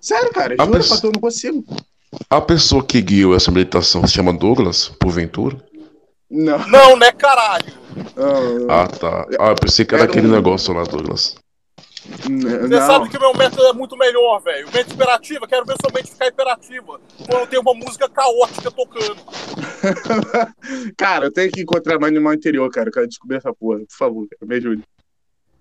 Sério, 0.00 0.30
cara, 0.32 0.54
A 0.58 0.64
juro 0.64 0.76
pessoa- 0.78 0.96
pra 0.96 1.00
tu, 1.02 1.06
eu 1.08 1.12
não 1.14 1.20
consigo. 1.20 1.64
A 2.30 2.40
pessoa 2.40 2.82
que 2.84 3.00
guiou 3.02 3.34
essa 3.34 3.50
meditação 3.50 4.06
se 4.06 4.14
chama 4.14 4.32
Douglas, 4.32 4.88
porventura? 5.00 5.56
Não. 6.30 6.58
Não, 6.68 6.96
né, 6.96 7.12
caralho? 7.12 7.72
Ah, 8.68 8.82
Ah, 8.84 8.86
tá. 8.86 9.26
Ah, 9.38 9.48
eu 9.48 9.54
pensei 9.56 9.84
que 9.84 9.94
era 9.94 10.04
Era 10.04 10.12
aquele 10.12 10.26
um- 10.28 10.30
negócio 10.30 10.72
lá, 10.72 10.84
Douglas. 10.84 11.34
n- 12.28 12.40
Você 12.60 12.68
não. 12.68 12.86
sabe 12.86 13.08
que 13.10 13.16
o 13.16 13.20
meu 13.20 13.34
método 13.34 13.64
é 13.66 13.72
muito 13.74 13.96
melhor, 13.96 14.40
velho. 14.40 14.68
Mente 14.72 14.94
imperativa, 14.94 15.46
quero 15.46 15.66
ver 15.66 15.76
sua 15.80 15.90
mente 15.94 16.10
ficar 16.10 16.28
imperativa. 16.28 17.00
Quando 17.28 17.46
tem 17.48 17.58
uma 17.58 17.74
música 17.74 18.08
caótica 18.08 18.70
tocando. 18.70 19.16
Cara, 20.96 21.26
eu 21.26 21.32
tenho 21.32 21.50
que 21.52 21.60
encontrar 21.62 21.98
meu 21.98 22.08
animal 22.08 22.34
interior, 22.34 22.70
cara. 22.70 22.88
Eu 22.88 22.92
quero 22.92 23.08
descobrir 23.08 23.36
essa 23.36 23.52
porra. 23.52 23.78
Por 23.80 23.96
favor, 23.96 24.26
cara, 24.28 24.48
me 24.48 24.54
ajude. 24.56 24.82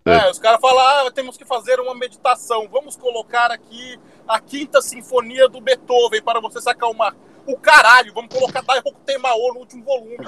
É. 0.08 0.28
É, 0.28 0.32
os 0.32 0.40
caras 0.40 0.60
falam, 0.62 0.80
ah, 0.80 1.12
temos 1.12 1.38
que 1.38 1.46
fazer 1.46 1.80
uma 1.80 1.96
meditação. 1.96 2.68
Vamos 2.72 2.96
colocar 2.96 3.52
aqui 3.52 4.00
a 4.28 4.40
quinta 4.40 4.82
sinfonia 4.82 5.48
do 5.48 5.60
Beethoven 5.62 6.22
para 6.22 6.40
você 6.40 6.62
se 6.62 6.70
acalmar. 6.70 7.16
O 7.46 7.58
caralho, 7.58 8.14
vamos 8.14 8.34
colocar 8.36 8.62
Daihoku 8.62 9.00
Temao 9.06 9.54
no 9.54 9.60
último 9.62 9.84
volume. 9.84 10.18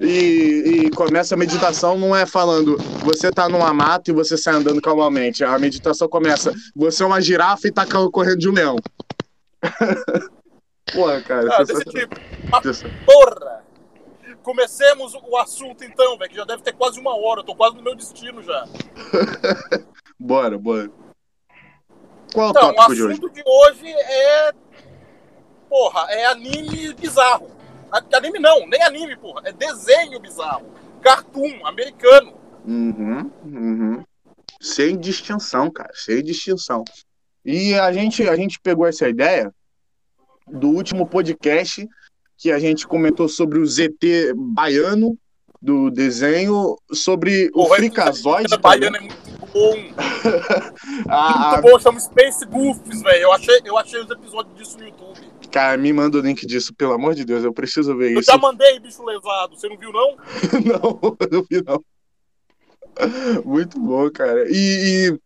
E, 0.00 0.84
e 0.86 0.90
começa 0.90 1.34
a 1.34 1.38
meditação, 1.38 1.98
não 1.98 2.14
é 2.14 2.26
falando 2.26 2.76
você 3.02 3.30
tá 3.30 3.48
numa 3.48 3.72
mata 3.72 4.10
e 4.10 4.14
você 4.14 4.36
sai 4.36 4.54
andando 4.54 4.80
calmamente. 4.82 5.42
A 5.44 5.58
meditação 5.58 6.08
começa, 6.08 6.52
você 6.74 7.02
é 7.02 7.06
uma 7.06 7.20
girafa 7.20 7.66
e 7.68 7.72
tá 7.72 7.86
ca- 7.86 8.08
correndo 8.10 8.38
de 8.38 8.48
um 8.48 8.52
leão. 8.52 8.76
Porra, 10.92 11.22
cara. 11.22 11.56
Ah, 11.56 11.64
desse 11.64 11.84
tipo. 11.84 12.16
Sensacional. 12.62 12.98
porra! 13.06 13.61
Comecemos 14.42 15.14
o 15.14 15.36
assunto 15.36 15.84
então, 15.84 16.18
velho, 16.18 16.30
que 16.30 16.36
já 16.36 16.44
deve 16.44 16.62
ter 16.62 16.72
quase 16.72 16.98
uma 17.00 17.16
hora. 17.16 17.40
Eu 17.40 17.44
tô 17.44 17.54
quase 17.54 17.76
no 17.76 17.82
meu 17.82 17.94
destino 17.94 18.42
já. 18.42 18.64
Bora, 20.18 20.56
bora. 20.56 20.88
Qual 22.32 22.48
o 22.48 22.50
Então, 22.50 22.70
o 22.70 22.74
tópico 22.74 22.94
de 22.94 23.02
hoje? 23.02 23.12
assunto 23.12 23.30
de 23.30 23.42
hoje 23.44 23.88
é. 23.88 24.52
Porra, 25.68 26.06
é 26.10 26.26
anime 26.26 26.94
bizarro. 26.94 27.50
Anime 28.12 28.38
não, 28.38 28.66
nem 28.68 28.80
anime, 28.82 29.16
porra. 29.16 29.42
É 29.44 29.52
desenho 29.52 30.20
bizarro. 30.20 30.72
Cartoon, 31.00 31.66
americano. 31.66 32.34
Uhum, 32.64 33.30
uhum. 33.44 34.04
Sem 34.60 34.96
distinção, 34.96 35.70
cara, 35.70 35.90
sem 35.94 36.22
distinção. 36.22 36.84
E 37.44 37.74
a 37.74 37.92
gente, 37.92 38.28
a 38.28 38.36
gente 38.36 38.60
pegou 38.60 38.86
essa 38.86 39.08
ideia 39.08 39.52
do 40.46 40.68
último 40.68 41.06
podcast 41.06 41.86
que 42.42 42.50
a 42.50 42.58
gente 42.58 42.88
comentou 42.88 43.28
sobre 43.28 43.60
o 43.60 43.64
ZT 43.66 44.34
baiano 44.36 45.16
do 45.60 45.90
desenho, 45.90 46.76
sobre 46.92 47.46
o 47.54 47.62
Porra, 47.62 47.76
Frikazoid. 47.76 48.46
esse 48.46 48.58
baiano 48.58 48.96
é 48.96 49.00
muito 49.00 49.16
bom. 49.52 49.92
A- 51.08 51.52
Muito 51.62 51.70
bom, 51.70 51.78
chama 51.78 52.00
Space 52.00 52.44
Goofs, 52.46 53.00
velho. 53.02 53.22
Eu 53.22 53.32
achei, 53.32 53.60
eu 53.64 53.78
achei 53.78 54.00
os 54.00 54.10
episódios 54.10 54.56
disso 54.56 54.76
no 54.76 54.84
YouTube. 54.86 55.20
Cara, 55.52 55.76
me 55.76 55.92
manda 55.92 56.18
o 56.18 56.20
link 56.20 56.44
disso, 56.44 56.74
pelo 56.74 56.94
amor 56.94 57.14
de 57.14 57.24
Deus, 57.24 57.44
eu 57.44 57.52
preciso 57.52 57.96
ver 57.96 58.12
Eu 58.12 58.20
isso. 58.20 58.32
já 58.32 58.36
mandei, 58.36 58.80
bicho 58.80 59.04
lesado. 59.04 59.56
Você 59.56 59.68
não 59.68 59.76
viu, 59.78 59.92
não? 59.92 60.16
não, 60.66 61.16
eu 61.20 61.28
não 61.30 61.46
vi, 61.48 61.62
não. 61.64 61.84
Muito 63.44 63.78
bom, 63.78 64.10
cara. 64.10 64.46
E, 64.48 65.12
e 65.12 65.18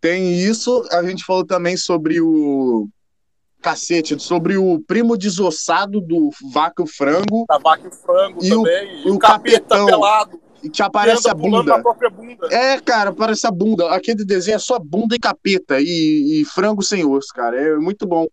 tem 0.00 0.38
isso, 0.38 0.86
a 0.92 1.02
gente 1.02 1.24
falou 1.24 1.44
também 1.44 1.76
sobre 1.76 2.20
o. 2.20 2.88
Cacete, 3.62 4.18
sobre 4.20 4.56
o 4.56 4.80
primo 4.86 5.16
desossado 5.16 6.00
do 6.00 6.30
Vaca 6.52 6.82
e 6.82 6.84
o 6.84 6.86
Frango, 6.86 7.44
Da 7.48 7.58
vaca 7.58 7.84
e 7.84 7.88
o 7.88 7.92
frango 7.92 8.44
E 8.44 8.52
o- 8.52 8.62
também. 8.62 9.06
e 9.06 9.10
o 9.10 9.18
capeta 9.18 9.60
capetão. 9.60 9.86
pelado. 9.86 10.40
e 10.64 10.70
que 10.70 10.80
aparece 10.80 11.28
a 11.28 11.34
bunda. 11.34 11.76
bunda. 12.10 12.46
É, 12.54 12.78
cara, 12.80 13.12
parece 13.12 13.44
a 13.46 13.50
bunda. 13.50 13.90
Aquele 13.90 14.24
desenho 14.24 14.54
é 14.54 14.58
só 14.60 14.78
bunda 14.78 15.16
e 15.16 15.18
capeta 15.18 15.80
e, 15.80 16.40
e 16.40 16.44
frango 16.44 16.82
sem 16.84 17.04
osso, 17.04 17.28
cara. 17.34 17.60
É 17.60 17.74
muito 17.76 18.06
bom. 18.06 18.28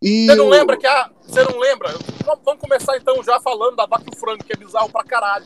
E 0.00 0.24
Você 0.26 0.34
não 0.36 0.46
o- 0.46 0.50
lembra 0.50 0.76
que 0.78 0.86
a. 0.86 1.10
Você 1.26 1.42
não 1.44 1.58
lembra? 1.58 1.94
Vamos- 2.24 2.60
começar 2.60 2.96
então 2.96 3.22
já 3.22 3.38
falando 3.40 3.76
da 3.76 3.84
vaca 3.84 4.04
e 4.10 4.16
o 4.16 4.18
frango, 4.18 4.42
que 4.42 4.52
é 4.54 4.56
bizarro 4.56 4.88
pra 4.90 5.04
caralho. 5.04 5.44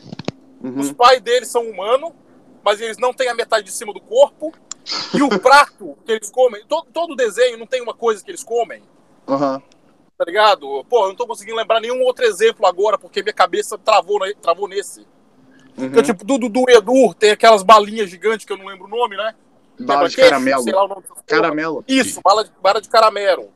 Os 0.63 0.87
Uhum. 0.87 0.93
pais 0.93 1.19
deles 1.21 1.49
são 1.49 1.69
humanos, 1.69 2.11
mas 2.63 2.79
eles 2.79 2.97
não 2.97 3.13
têm 3.13 3.27
a 3.27 3.33
metade 3.35 3.65
de 3.65 3.71
cima 3.73 3.91
do 3.93 3.99
corpo. 3.99 4.53
E 5.13 5.21
o 5.21 5.39
prato 5.39 5.97
que 6.05 6.11
eles 6.13 6.29
comem, 6.31 6.63
todo, 6.67 6.87
todo 6.93 7.15
desenho 7.15 7.57
não 7.57 7.67
tem 7.67 7.81
uma 7.81 7.93
coisa 7.93 8.23
que 8.23 8.31
eles 8.31 8.43
comem, 8.43 8.81
Aham. 9.27 9.61
tá 10.17 10.25
ligado? 10.25 10.85
Pô, 10.89 11.03
eu 11.03 11.09
não 11.09 11.15
tô 11.15 11.25
conseguindo 11.25 11.57
lembrar 11.57 11.79
nenhum 11.79 12.01
outro 12.03 12.25
exemplo 12.25 12.65
agora, 12.65 12.97
porque 12.97 13.23
minha 13.23 13.33
cabeça 13.33 13.77
travou, 13.77 14.19
travou 14.41 14.67
nesse. 14.67 15.01
Uhum. 15.77 15.89
Porque, 15.89 16.03
tipo, 16.03 16.23
do 16.25 16.69
e 16.69 16.73
Edu 16.75 17.13
tem 17.13 17.31
aquelas 17.31 17.63
balinhas 17.63 18.09
gigantes 18.09 18.45
que 18.45 18.53
eu 18.53 18.57
não 18.57 18.65
lembro 18.65 18.85
o 18.85 18.89
nome, 18.89 19.15
né? 19.15 19.33
Bala 19.79 20.09
de 20.09 20.15
caramelo. 20.15 20.63
Sei 20.63 20.73
lá 20.73 20.83
o 20.83 20.87
nome 20.87 21.01
dessas 21.01 21.15
porra. 21.15 21.27
Caramelo. 21.41 21.83
Isso, 21.87 22.21
bala 22.21 22.43
de, 22.43 22.51
bala 22.61 22.81
de 22.81 22.89
caramelo. 22.89 23.49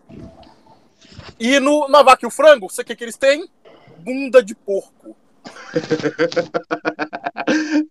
E 1.40 1.60
no, 1.60 1.88
na 1.88 2.02
vaca 2.02 2.26
e 2.26 2.28
o 2.28 2.32
frango, 2.32 2.70
você 2.70 2.82
o 2.82 2.86
que, 2.86 2.96
que 2.96 3.04
eles 3.04 3.18
têm? 3.18 3.50
Bunda 4.00 4.42
de 4.42 4.56
porco. 4.56 5.16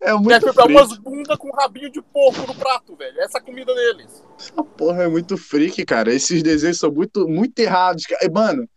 É 0.04 0.08
Quer 0.08 0.18
muito 0.18 0.46
comprar 0.46 0.64
freak. 0.64 0.80
umas 0.80 0.98
bundas 0.98 1.38
com 1.38 1.50
rabinho 1.50 1.90
de 1.90 2.02
porco 2.02 2.46
no 2.46 2.54
prato, 2.54 2.94
velho. 2.94 3.18
Essa 3.20 3.38
é 3.38 3.40
a 3.40 3.44
comida 3.44 3.74
deles. 3.74 4.22
Essa 4.38 4.62
porra 4.62 5.04
é 5.04 5.08
muito 5.08 5.34
freak, 5.38 5.82
cara. 5.86 6.12
Esses 6.12 6.42
desenhos 6.42 6.78
são 6.78 6.92
muito, 6.92 7.26
muito 7.26 7.58
errados. 7.58 8.04
E, 8.20 8.28
Mano, 8.28 8.68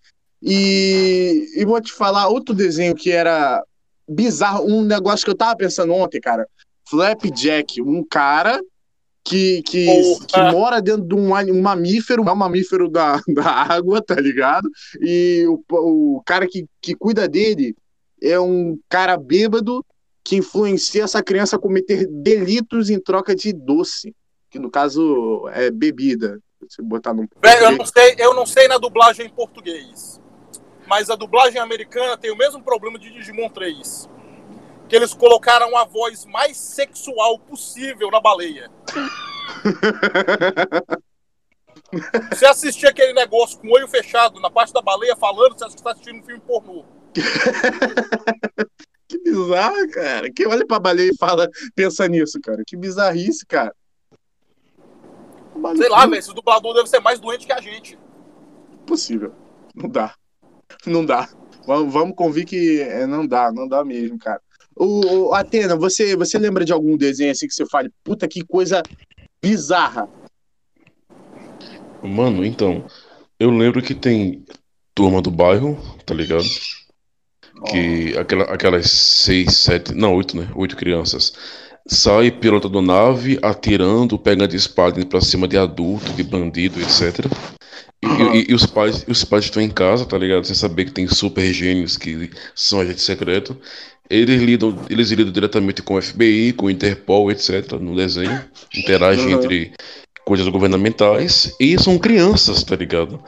e, 0.41 1.45
e 1.57 1.65
vou 1.65 1.81
te 1.81 1.91
falar 1.91 2.29
outro 2.29 2.55
desenho 2.55 2.95
que 2.95 3.11
era 3.11 3.61
bizarro. 4.07 4.65
Um 4.65 4.83
negócio 4.83 5.25
que 5.25 5.31
eu 5.31 5.35
tava 5.35 5.57
pensando 5.57 5.91
ontem, 5.91 6.21
cara. 6.21 6.47
Flapjack, 6.89 7.81
um 7.81 8.05
cara 8.05 8.61
que, 9.25 9.61
que, 9.63 9.85
que 10.29 10.41
mora 10.53 10.81
dentro 10.81 11.05
de 11.05 11.13
um, 11.13 11.33
um 11.33 11.61
mamífero, 11.61 12.23
é 12.25 12.31
um 12.31 12.35
mamífero 12.35 12.89
da, 12.89 13.19
da 13.27 13.51
água, 13.51 14.01
tá 14.01 14.15
ligado? 14.15 14.69
E 15.01 15.45
o, 15.49 15.61
o 16.17 16.23
cara 16.25 16.47
que, 16.47 16.65
que 16.81 16.95
cuida 16.95 17.27
dele 17.27 17.75
é 18.23 18.39
um 18.39 18.79
cara 18.87 19.17
bêbado 19.17 19.85
que 20.27 20.35
influencia 20.35 21.05
essa 21.05 21.23
criança 21.23 21.55
a 21.55 21.59
cometer 21.59 22.05
delitos 22.05 22.89
em 22.89 22.99
troca 22.99 23.33
de 23.33 23.53
doce 23.53 24.13
que 24.49 24.59
no 24.59 24.69
caso 24.69 25.47
é 25.53 25.71
bebida. 25.71 26.37
Se 26.67 26.81
botar 26.81 27.13
num 27.13 27.25
Velho, 27.41 27.65
eu 27.65 27.77
não 27.77 27.85
sei, 27.85 28.15
eu 28.17 28.33
não 28.33 28.45
sei 28.45 28.67
na 28.67 28.77
dublagem 28.77 29.25
em 29.25 29.29
português. 29.29 30.19
Mas 30.85 31.09
a 31.09 31.15
dublagem 31.15 31.61
americana 31.61 32.17
tem 32.17 32.29
o 32.29 32.35
mesmo 32.35 32.61
problema 32.61 32.99
de 32.99 33.09
Digimon 33.09 33.49
3. 33.49 34.09
Que 34.89 34.97
eles 34.97 35.13
colocaram 35.13 35.77
a 35.77 35.85
voz 35.85 36.25
mais 36.25 36.57
sexual 36.57 37.39
possível 37.39 38.11
na 38.11 38.19
baleia. 38.19 38.69
Você 42.29 42.45
assistir 42.45 42.87
aquele 42.87 43.13
negócio 43.13 43.59
com 43.59 43.69
o 43.69 43.71
olho 43.71 43.87
fechado 43.87 44.41
na 44.41 44.49
parte 44.49 44.73
da 44.73 44.81
baleia 44.81 45.15
falando, 45.15 45.57
você 45.57 45.63
acha 45.63 45.73
que 45.73 45.79
está 45.79 45.91
assistindo 45.91 46.19
um 46.19 46.23
filme 46.23 46.41
pornô. 46.41 46.83
Que 49.07 49.17
bizarro, 49.19 49.89
cara. 49.91 50.31
Quem 50.31 50.47
olha 50.47 50.65
pra 50.65 50.79
baleia 50.79 51.11
e 51.11 51.17
fala, 51.17 51.49
pensa 51.75 52.07
nisso, 52.07 52.39
cara. 52.41 52.61
Que 52.65 52.75
bizarrice, 52.75 53.45
cara. 53.45 53.73
Sei 55.75 55.89
lá, 55.89 56.05
velho, 56.05 56.19
esse 56.19 56.33
dublador 56.33 56.73
deve 56.73 56.87
ser 56.89 56.99
mais 56.99 57.19
doente 57.19 57.45
que 57.45 57.53
a 57.53 57.59
gente. 57.61 57.97
Possível. 58.85 59.33
Não 59.75 59.89
dá. 59.89 60.13
Não 60.85 61.05
dá. 61.05 61.29
Vamos, 61.65 61.93
vamos 61.93 62.15
convir 62.15 62.45
que 62.45 62.81
é, 62.81 63.05
não 63.07 63.25
dá, 63.25 63.51
não 63.51 63.67
dá 63.67 63.83
mesmo, 63.83 64.17
cara. 64.19 64.41
O, 64.75 65.29
o- 65.29 65.33
Atena, 65.33 65.75
você, 65.75 66.15
você 66.15 66.37
lembra 66.37 66.63
de 66.63 66.71
algum 66.71 66.95
desenho 66.95 67.31
assim 67.31 67.47
que 67.47 67.53
você 67.53 67.65
fale, 67.65 67.89
puta 68.03 68.27
que 68.27 68.43
coisa 68.45 68.83
bizarra? 69.41 70.07
Mano, 72.03 72.45
então, 72.45 72.85
eu 73.39 73.49
lembro 73.49 73.81
que 73.81 73.95
tem 73.95 74.45
turma 74.93 75.21
do 75.21 75.31
bairro, 75.31 75.77
tá 76.05 76.13
ligado? 76.13 76.45
Que 77.65 78.17
aquela, 78.17 78.43
aquelas 78.45 78.89
seis, 78.91 79.57
sete, 79.57 79.93
não, 79.93 80.13
oito, 80.15 80.37
né? 80.37 80.47
Oito 80.55 80.75
crianças. 80.75 81.33
Sai 81.87 82.29
pilotando 82.31 82.81
nave, 82.81 83.39
atirando, 83.41 84.19
pegando 84.19 84.53
espada 84.55 85.03
pra 85.05 85.21
cima 85.21 85.47
de 85.47 85.57
adulto, 85.57 86.11
de 86.13 86.23
bandido, 86.23 86.79
etc. 86.81 87.25
E, 88.03 88.07
e- 88.37 88.45
e 88.49 88.53
os 88.53 88.65
pais, 88.65 89.03
os 89.07 89.23
pais 89.23 89.45
estão 89.45 89.61
em 89.61 89.69
casa, 89.69 90.05
tá 90.05 90.17
ligado? 90.17 90.45
Sem 90.45 90.55
saber 90.55 90.85
que 90.85 90.91
tem 90.91 91.07
super 91.07 91.51
gênios 91.53 91.97
que 91.97 92.29
são 92.53 92.79
agentes 92.81 93.03
secretos. 93.03 93.55
Eles 94.09 94.41
lidam, 94.41 94.77
eles 94.89 95.09
lidam 95.11 95.31
diretamente 95.33 95.81
com 95.81 95.95
o 95.95 96.01
FBI, 96.01 96.53
com 96.53 96.67
o 96.67 96.69
Interpol, 96.69 97.31
etc. 97.31 97.73
No 97.73 97.95
desenho. 97.95 98.41
Interagem 98.75 99.33
Uhum. 99.33 99.41
entre 99.41 99.71
coisas 100.27 100.47
governamentais. 100.49 101.55
E 101.59 101.79
são 101.81 101.97
crianças, 101.97 102.63
tá 102.63 102.75
ligado? 102.75 103.19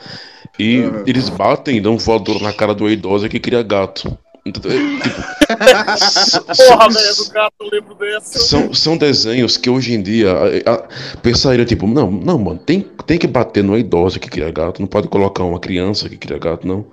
E 0.59 0.79
Uhum. 0.81 1.03
eles 1.07 1.29
batem, 1.29 1.81
dão 1.81 1.97
voador 1.97 2.41
na 2.41 2.51
cara 2.51 2.75
do 2.75 2.89
idosa 2.89 3.29
que 3.29 3.39
cria 3.39 3.63
gato. 3.63 4.17
Então, 4.45 4.69
é, 4.71 4.75
tipo, 4.75 5.15
Porra, 6.67 6.89
velho, 6.89 7.15
do 7.15 7.29
gato, 7.31 7.53
eu 7.61 7.69
lembro 7.71 7.95
dessa. 7.95 8.39
são, 8.39 8.73
são 8.73 8.97
desenhos 8.97 9.57
que 9.57 9.69
hoje 9.69 9.93
em 9.93 10.01
dia 10.01 10.31
a, 10.31 10.73
a, 10.73 10.87
pensaria, 11.21 11.65
tipo, 11.65 11.87
não, 11.87 12.09
não, 12.11 12.37
mano, 12.37 12.59
tem, 12.59 12.81
tem 13.05 13.17
que 13.17 13.27
bater 13.27 13.63
numa 13.63 13.77
idosa 13.79 14.19
que 14.19 14.29
cria 14.29 14.49
gato, 14.51 14.81
não 14.81 14.87
pode 14.87 15.07
colocar 15.07 15.43
uma 15.43 15.59
criança 15.59 16.09
que 16.09 16.17
cria 16.17 16.37
gato, 16.39 16.67
não. 16.67 16.85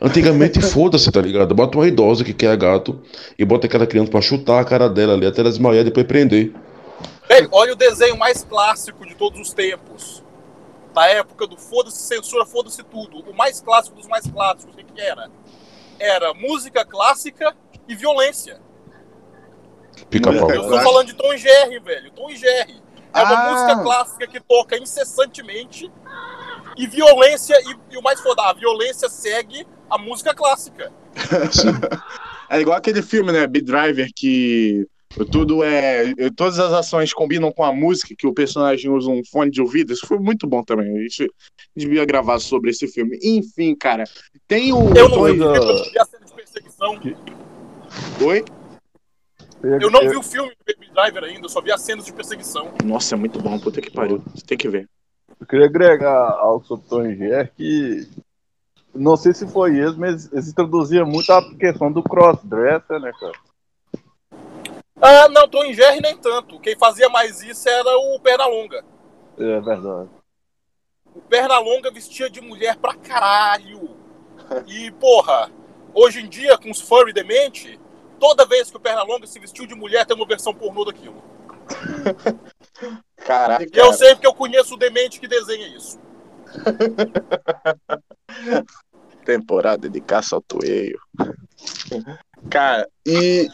Antigamente, 0.00 0.60
foda-se, 0.62 1.10
tá 1.10 1.20
ligado? 1.20 1.54
Bota 1.54 1.78
uma 1.78 1.86
idosa 1.88 2.24
que 2.24 2.32
cria 2.32 2.54
gato 2.56 3.00
e 3.38 3.44
bota 3.44 3.66
aquela 3.66 3.86
criança 3.86 4.10
pra 4.10 4.20
chutar 4.20 4.60
a 4.60 4.64
cara 4.64 4.88
dela 4.88 5.14
ali 5.14 5.26
até 5.26 5.40
ela 5.40 5.50
desmaiar 5.50 5.80
e 5.82 5.84
depois 5.84 6.06
prender. 6.06 6.52
Velho, 7.28 7.48
olha 7.52 7.72
o 7.72 7.76
desenho 7.76 8.16
mais 8.16 8.42
clássico 8.42 9.06
de 9.06 9.14
todos 9.14 9.38
os 9.40 9.52
tempos. 9.52 10.24
Da 10.94 11.06
época 11.06 11.46
do 11.46 11.56
foda-se 11.56 11.98
censura, 12.02 12.46
foda-se 12.46 12.82
tudo. 12.82 13.18
O 13.30 13.34
mais 13.34 13.60
clássico 13.60 13.96
dos 13.96 14.06
mais 14.06 14.26
clássicos, 14.26 14.74
o 14.74 14.76
que, 14.78 15.00
era? 15.00 15.30
Era 15.98 16.32
música 16.34 16.84
clássica 16.84 17.54
e 17.86 17.94
violência. 17.94 18.60
Pica-pau. 20.08 20.50
Eu 20.50 20.62
estou 20.62 20.80
falando 20.80 21.06
de 21.08 21.14
Tom 21.14 21.32
e 21.34 21.38
Jerry, 21.38 21.78
velho. 21.80 22.10
Tom 22.12 22.30
e 22.30 22.36
Jerry. 22.36 22.80
É 23.12 23.22
uma 23.22 23.34
Ah. 23.34 23.50
música 23.52 23.82
clássica 23.82 24.26
que 24.26 24.40
toca 24.40 24.78
incessantemente 24.78 25.90
e 26.76 26.86
violência, 26.86 27.56
e, 27.64 27.94
e 27.94 27.98
o 27.98 28.02
mais 28.02 28.20
foda, 28.20 28.42
a 28.42 28.52
violência 28.52 29.08
segue 29.08 29.66
a 29.90 29.98
música 29.98 30.34
clássica. 30.34 30.92
É 32.50 32.58
igual 32.60 32.78
aquele 32.78 33.02
filme, 33.02 33.30
né? 33.30 33.46
Beat 33.46 33.66
Driver, 33.66 34.08
que 34.16 34.86
tudo 35.24 35.62
é. 35.62 36.14
Todas 36.36 36.58
as 36.58 36.72
ações 36.72 37.12
combinam 37.12 37.52
com 37.52 37.64
a 37.64 37.72
música, 37.72 38.14
que 38.16 38.26
o 38.26 38.34
personagem 38.34 38.90
usa 38.90 39.10
um 39.10 39.22
fone 39.24 39.50
de 39.50 39.60
ouvido. 39.60 39.92
Isso 39.92 40.06
foi 40.06 40.18
muito 40.18 40.46
bom 40.46 40.62
também. 40.62 40.96
A 40.96 41.02
gente 41.02 41.30
devia 41.76 42.04
gravar 42.04 42.38
sobre 42.38 42.70
esse 42.70 42.86
filme. 42.88 43.18
Enfim, 43.22 43.74
cara. 43.74 44.04
Tem 44.46 44.72
o. 44.72 44.94
Eu 44.96 45.08
não 45.08 45.24
vi, 45.24 45.98
a 45.98 46.04
cena 46.04 46.24
de 46.24 46.34
perseguição. 46.34 47.00
Oi? 48.22 48.44
Eu 49.62 49.90
não 49.90 50.08
vi 50.08 50.16
o 50.16 50.22
filme 50.22 50.50
do 50.50 50.72
Baby 50.72 50.92
Driver 50.92 51.24
ainda, 51.24 51.46
eu 51.46 51.48
só 51.48 51.60
vi 51.60 51.72
as 51.72 51.80
cenas 51.80 52.04
de 52.04 52.12
perseguição. 52.12 52.72
Nossa, 52.84 53.14
é 53.14 53.18
muito 53.18 53.40
bom. 53.40 53.58
Puta 53.58 53.80
que 53.80 53.90
pariu. 53.90 54.22
Você 54.34 54.46
tem 54.46 54.56
que 54.56 54.68
ver. 54.68 54.88
Eu 55.40 55.46
queria 55.46 55.66
agregar 55.66 56.30
ao 56.38 56.62
sobre 56.64 56.88
Tom 56.88 57.04
Jerry 57.04 57.50
que 57.56 58.08
não 58.94 59.16
sei 59.16 59.32
se 59.32 59.46
foi 59.46 59.76
eles, 59.76 59.96
mas 59.96 60.30
eles 60.32 60.48
introduziam 60.48 61.06
muito 61.06 61.30
a 61.32 61.42
questão 61.56 61.90
do 61.92 62.02
crossdresser, 62.02 63.00
né, 63.00 63.12
cara? 63.18 63.32
Ah, 65.00 65.28
não, 65.28 65.48
Tom 65.48 65.64
e 65.64 65.74
Jerry 65.74 66.00
nem 66.00 66.16
tanto. 66.16 66.58
Quem 66.60 66.76
fazia 66.76 67.08
mais 67.08 67.42
isso 67.42 67.68
era 67.68 67.96
o 67.96 68.18
Pernalonga. 68.20 68.84
É 69.38 69.60
verdade. 69.60 70.08
O 71.14 71.20
Pernalonga 71.22 71.90
vestia 71.90 72.28
de 72.28 72.40
mulher 72.40 72.76
pra 72.76 72.94
caralho. 72.94 73.96
E, 74.66 74.90
porra, 74.92 75.50
hoje 75.94 76.20
em 76.20 76.28
dia, 76.28 76.58
com 76.58 76.70
os 76.70 76.80
furry 76.80 77.12
demente, 77.12 77.78
toda 78.18 78.46
vez 78.46 78.70
que 78.70 78.76
o 78.76 78.80
Pernalonga 78.80 79.26
se 79.26 79.38
vestiu 79.38 79.66
de 79.66 79.74
mulher, 79.74 80.04
tem 80.06 80.16
uma 80.16 80.26
versão 80.26 80.54
pornô 80.54 80.84
daquilo. 80.84 81.22
Caralho, 83.16 83.68
E 83.72 83.78
eu 83.78 83.92
sei 83.92 84.14
porque 84.14 84.26
eu 84.26 84.34
conheço 84.34 84.74
o 84.74 84.78
demente 84.78 85.20
que 85.20 85.28
desenha 85.28 85.68
isso. 85.68 85.98
Temporada 89.24 89.88
de 89.88 90.00
caça 90.00 90.34
ao 90.34 90.40
toeio. 90.40 90.98
Cara, 92.48 92.88
e, 93.06 93.48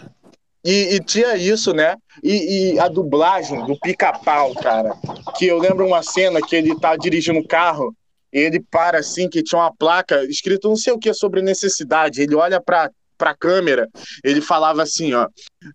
e, 0.64 0.94
e 0.94 1.00
tinha 1.00 1.37
isso, 1.37 1.74
né? 1.74 1.96
E, 2.22 2.72
e 2.72 2.79
a 2.79 2.88
dublagem 2.88 3.64
do 3.66 3.79
pica-pau, 3.79 4.55
cara. 4.55 4.94
Que 5.37 5.46
eu 5.46 5.59
lembro 5.59 5.87
uma 5.87 6.03
cena 6.03 6.40
que 6.40 6.57
ele 6.57 6.79
tá 6.79 6.96
dirigindo 6.96 7.38
um 7.38 7.46
carro 7.46 7.94
e 8.33 8.38
ele 8.38 8.61
para 8.61 8.98
assim, 8.98 9.29
que 9.29 9.42
tinha 9.42 9.61
uma 9.61 9.74
placa 9.74 10.24
escrito 10.24 10.68
não 10.68 10.77
sei 10.77 10.92
o 10.92 10.98
que 10.98 11.12
sobre 11.12 11.42
necessidade. 11.42 12.22
Ele 12.22 12.35
olha 12.35 12.61
pra, 12.61 12.90
pra 13.18 13.35
câmera, 13.35 13.88
ele 14.24 14.40
falava 14.40 14.83
assim, 14.83 15.12
ó. 15.12 15.29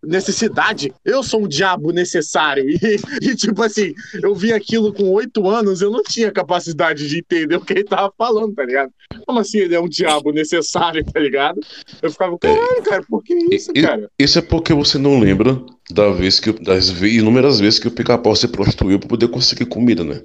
Necessidade? 0.04 0.93
Eu 1.06 1.23
sou 1.23 1.43
um 1.43 1.47
diabo 1.47 1.91
necessário. 1.91 2.65
E, 3.21 3.30
e, 3.30 3.36
tipo 3.36 3.62
assim, 3.62 3.93
eu 4.23 4.34
vi 4.34 4.54
aquilo 4.54 4.93
com 4.93 5.10
oito 5.12 5.47
anos, 5.47 5.82
eu 5.82 5.91
não 5.91 6.02
tinha 6.04 6.32
capacidade 6.32 7.08
de 7.08 7.19
entender 7.19 7.56
o 7.56 7.62
que 7.62 7.73
ele 7.73 7.84
tava 7.84 8.12
falando, 8.17 8.54
tá 8.54 8.63
ligado? 8.63 8.91
Como 9.29 9.41
assim 9.41 9.59
ele 9.59 9.75
é 9.75 9.79
um 9.79 9.87
diabo 9.87 10.31
necessário, 10.31 11.05
tá 11.05 11.19
ligado? 11.19 11.61
Eu 12.01 12.09
ficava, 12.11 12.35
caralho, 12.39 12.81
cara, 12.83 13.03
por 13.07 13.23
que 13.23 13.35
isso, 13.53 13.71
E- 13.75 13.83
cara? 13.83 14.09
Isso 14.17 14.39
é 14.39 14.41
porque 14.41 14.73
você 14.73 14.97
não 14.97 15.19
lembra 15.19 15.61
da 15.91 16.09
vez 16.09 16.39
que, 16.39 16.51
das 16.51 16.89
inúmeras 16.89 17.59
vezes 17.59 17.77
que 17.77 17.87
o 17.87 17.91
pica-pau 17.91 18.35
se 18.35 18.47
prostituiu 18.47 18.97
pra 18.97 19.07
poder 19.07 19.27
conseguir 19.27 19.67
comida, 19.67 20.03
né? 20.03 20.23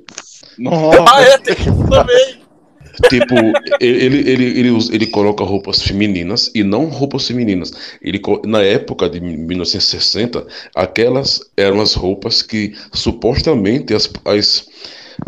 Ah, 1.06 1.20
é, 1.20 1.36
tem 1.36 1.54
isso 1.54 1.86
também. 1.90 2.38
Tipo, 3.10 3.34
ele, 3.78 4.20
ele, 4.30 4.44
ele, 4.58 4.70
usa- 4.70 4.94
ele 4.94 5.06
coloca 5.08 5.44
roupas 5.44 5.82
femininas 5.82 6.50
e 6.54 6.64
não 6.64 6.86
roupas 6.86 7.26
femininas. 7.26 7.72
Ele, 8.00 8.18
na 8.46 8.62
época 8.62 9.10
de 9.10 9.20
1960, 9.20 10.46
aquelas 10.74 11.40
eram 11.58 11.78
as 11.82 11.92
roupas 11.92 12.40
que 12.40 12.72
supostamente 12.94 13.92
as, 13.92 14.10
as 14.24 14.64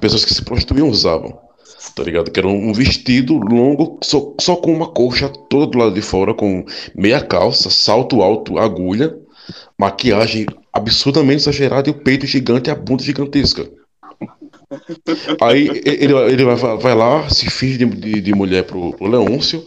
pessoas 0.01 0.25
que 0.25 0.33
se 0.33 0.43
prostituíam 0.43 0.89
usavam. 0.89 1.45
Tá 1.97 2.03
ligado? 2.03 2.31
Que 2.31 2.39
era 2.39 2.47
um 2.47 2.75
vestido 2.75 3.39
longo, 3.39 3.99
só, 4.05 4.35
só 4.39 4.55
com 4.55 4.71
uma 4.71 4.87
coxa 4.87 5.31
toda 5.31 5.67
do 5.67 5.79
lado 5.79 5.95
de 5.95 6.03
fora, 6.03 6.35
com 6.35 6.63
meia 6.95 7.23
calça, 7.23 7.71
salto 7.71 8.21
alto, 8.21 8.59
agulha, 8.59 9.19
maquiagem 9.79 10.45
absurdamente 10.71 11.41
exagerada 11.41 11.89
e 11.89 11.93
o 11.93 11.95
peito 11.95 12.27
gigante 12.27 12.69
e 12.69 12.71
a 12.71 12.75
bunda 12.75 13.03
gigantesca. 13.03 13.67
Aí 15.41 15.71
ele, 15.87 16.13
ele 16.13 16.45
vai, 16.45 16.77
vai 16.77 16.95
lá, 16.95 17.31
se 17.31 17.49
finge 17.49 17.79
de, 17.79 17.87
de, 17.87 18.21
de 18.21 18.35
mulher 18.35 18.65
pro, 18.65 18.93
pro 18.93 19.07
Leôncio. 19.07 19.67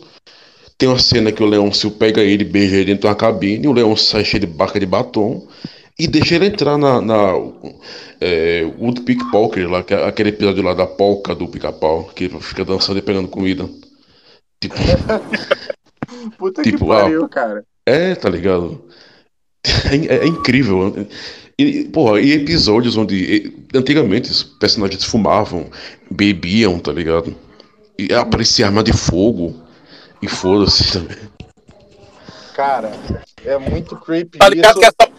Tem 0.77 0.87
uma 0.87 0.99
cena 0.99 1.31
que 1.31 1.41
o 1.41 1.47
Leôncio 1.47 1.89
pega 1.89 2.21
ele, 2.21 2.43
beija 2.43 2.75
ele 2.75 2.85
dentro 2.85 3.01
de 3.01 3.07
uma 3.07 3.15
cabine, 3.15 3.67
o 3.67 3.73
Leôncio 3.73 4.05
sai 4.05 4.23
cheio 4.23 4.41
de 4.41 4.47
barca 4.47 4.79
de 4.79 4.85
batom 4.85 5.47
e 5.99 6.07
deixa 6.07 6.35
ele 6.35 6.45
entrar 6.47 6.77
na, 6.77 7.01
na 7.01 7.33
é, 8.21 8.63
Wood 8.79 9.01
Pickpocket, 9.01 9.67
lá, 9.67 9.83
é 9.89 10.07
aquele 10.07 10.29
episódio 10.29 10.63
lá 10.63 10.73
da 10.73 10.87
polca 10.87 11.35
do 11.35 11.47
pica-pau, 11.47 12.05
que 12.15 12.23
ele 12.25 12.39
fica 12.39 12.63
dançando 12.63 12.99
e 12.99 13.01
pegando 13.01 13.27
comida. 13.27 13.69
Tipo, 14.61 14.75
Puta 16.37 16.63
tipo, 16.63 16.79
que 16.79 16.85
pariu, 16.85 17.27
cara. 17.29 17.63
é, 17.85 18.15
tá 18.15 18.29
ligado? 18.29 18.83
É, 19.91 20.15
é 20.17 20.27
incrível. 20.27 21.05
E, 21.57 21.83
porra, 21.85 22.21
e 22.21 22.31
episódios 22.31 22.95
onde 22.95 23.53
antigamente 23.75 24.31
os 24.31 24.41
personagens 24.43 25.03
fumavam, 25.03 25.69
bebiam, 26.09 26.79
tá 26.79 26.91
ligado? 26.93 27.35
E 27.97 28.13
aparecia 28.13 28.65
arma 28.67 28.81
de 28.81 28.93
fogo. 28.93 29.53
E 30.21 30.27
foda-se 30.27 30.91
também. 30.93 31.17
Cara, 32.53 32.91
é 33.45 33.57
muito 33.57 33.95
creepy 33.97 34.37
Tá 34.37 34.49
ligado 34.49 34.71
isso. 34.71 34.79
que 34.79 34.85
essa. 34.85 35.18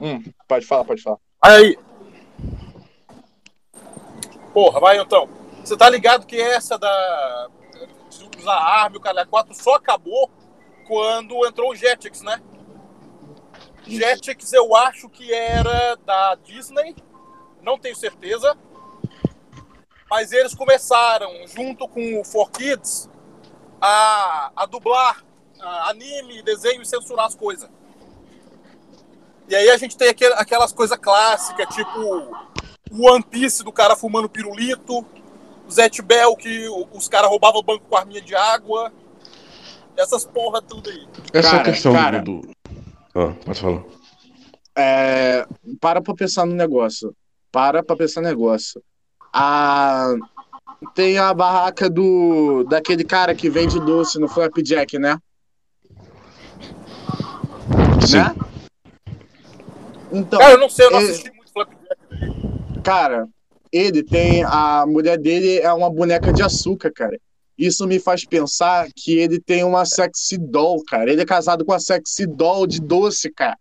Hum, 0.00 0.22
pode 0.48 0.66
falar, 0.66 0.84
pode 0.84 1.02
falar. 1.02 1.18
Aí. 1.42 1.78
Porra, 4.52 4.80
vai 4.80 4.98
então. 4.98 5.28
Você 5.62 5.76
tá 5.76 5.88
ligado 5.88 6.26
que 6.26 6.40
essa 6.40 6.78
da. 6.78 7.48
de 8.08 8.38
usar 8.38 8.56
arma 8.56 8.96
e 8.96 8.98
o 8.98 9.00
cara 9.00 9.26
4 9.26 9.54
só 9.54 9.74
acabou 9.74 10.30
quando 10.86 11.46
entrou 11.46 11.70
o 11.70 11.74
Jetix, 11.74 12.22
né? 12.22 12.42
Jetix 13.86 14.52
eu 14.52 14.74
acho 14.74 15.08
que 15.08 15.32
era 15.32 15.96
da 15.96 16.34
Disney, 16.36 16.96
não 17.62 17.78
tenho 17.78 17.96
certeza. 17.96 18.56
Mas 20.10 20.32
eles 20.32 20.54
começaram, 20.54 21.30
junto 21.46 21.86
com 21.86 22.18
o 22.18 22.22
4Kids, 22.22 23.08
a, 23.80 24.50
a 24.56 24.66
dublar 24.66 25.24
a 25.60 25.90
anime, 25.90 26.42
desenho 26.42 26.82
e 26.82 26.86
censurar 26.86 27.26
as 27.26 27.34
coisas. 27.34 27.70
E 29.50 29.54
aí 29.56 29.68
a 29.68 29.76
gente 29.76 29.96
tem 29.96 30.08
aquel- 30.08 30.34
aquelas 30.34 30.72
coisas 30.72 30.96
clássicas, 30.96 31.74
tipo 31.74 31.98
o 32.92 33.10
One 33.10 33.22
Piece 33.22 33.64
do 33.64 33.72
cara 33.72 33.96
fumando 33.96 34.28
pirulito, 34.28 35.00
o 35.66 35.70
Zet 35.70 36.00
Bell 36.02 36.36
que 36.36 36.68
o- 36.68 36.86
os 36.92 37.08
caras 37.08 37.28
roubavam 37.28 37.58
o 37.60 37.64
banco 37.64 37.84
com 37.88 37.96
arminha 37.96 38.20
de 38.22 38.34
água, 38.34 38.92
essas 39.96 40.24
porra 40.24 40.62
tudo 40.62 40.88
aí. 40.88 41.04
Essa 41.32 41.50
Cara, 41.50 41.64
questão 41.64 41.92
cara. 41.92 42.22
do. 42.22 42.42
do- 42.42 42.50
Ah, 43.12 43.34
pode 43.44 43.60
falar. 43.60 43.82
É, 44.78 45.44
para 45.80 46.00
pra 46.00 46.14
pensar 46.14 46.46
no 46.46 46.54
negócio. 46.54 47.12
Para 47.50 47.82
pra 47.82 47.96
pensar 47.96 48.20
no 48.20 48.28
negócio. 48.28 48.80
A, 49.32 50.14
tem 50.94 51.18
a 51.18 51.34
barraca 51.34 51.90
do 51.90 52.62
daquele 52.68 53.02
cara 53.02 53.34
que 53.34 53.50
vende 53.50 53.80
doce 53.80 54.16
no 54.20 54.28
Flapjack, 54.28 54.96
né? 54.96 55.18
Sim. 58.06 58.18
Né? 58.18 58.34
Então, 60.12 60.38
Cara, 60.38 60.52
eu 60.52 60.58
não 60.58 60.68
sei, 60.68 60.86
eu 60.86 60.90
não 60.90 60.98
é- 60.98 61.02
assisti 61.02 61.30
muito 61.32 61.52
Flapjack. 61.52 61.96
cara, 62.82 63.28
ele 63.72 64.02
tem 64.02 64.42
a 64.44 64.84
mulher 64.86 65.18
dele 65.18 65.58
é 65.58 65.72
uma 65.72 65.90
boneca 65.90 66.32
de 66.32 66.42
açúcar, 66.42 66.90
cara. 66.92 67.18
Isso 67.56 67.86
me 67.86 68.00
faz 68.00 68.24
pensar 68.24 68.88
que 68.96 69.18
ele 69.18 69.38
tem 69.38 69.62
uma 69.64 69.84
sexy 69.84 70.38
doll, 70.38 70.82
cara. 70.84 71.12
Ele 71.12 71.20
é 71.20 71.26
casado 71.26 71.64
com 71.64 71.72
a 71.72 71.78
sexy 71.78 72.26
doll 72.26 72.66
de 72.66 72.80
doce, 72.80 73.30
cara. 73.30 73.56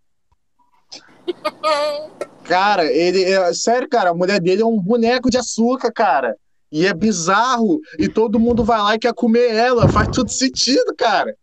Cara, 2.43 2.91
ele 2.91 3.23
é 3.23 3.53
sério, 3.53 3.87
cara, 3.87 4.09
a 4.09 4.13
mulher 4.13 4.41
dele 4.41 4.63
é 4.63 4.65
um 4.65 4.79
boneco 4.81 5.29
de 5.29 5.37
açúcar, 5.37 5.91
cara. 5.91 6.35
E 6.71 6.83
é 6.87 6.93
bizarro. 6.95 7.79
E 7.99 8.09
todo 8.09 8.39
mundo 8.39 8.63
vai 8.63 8.79
lá 8.79 8.95
e 8.95 8.99
quer 8.99 9.13
comer 9.13 9.53
ela. 9.53 9.87
Faz 9.87 10.07
tudo 10.11 10.31
sentido, 10.31 10.95
cara. 10.97 11.35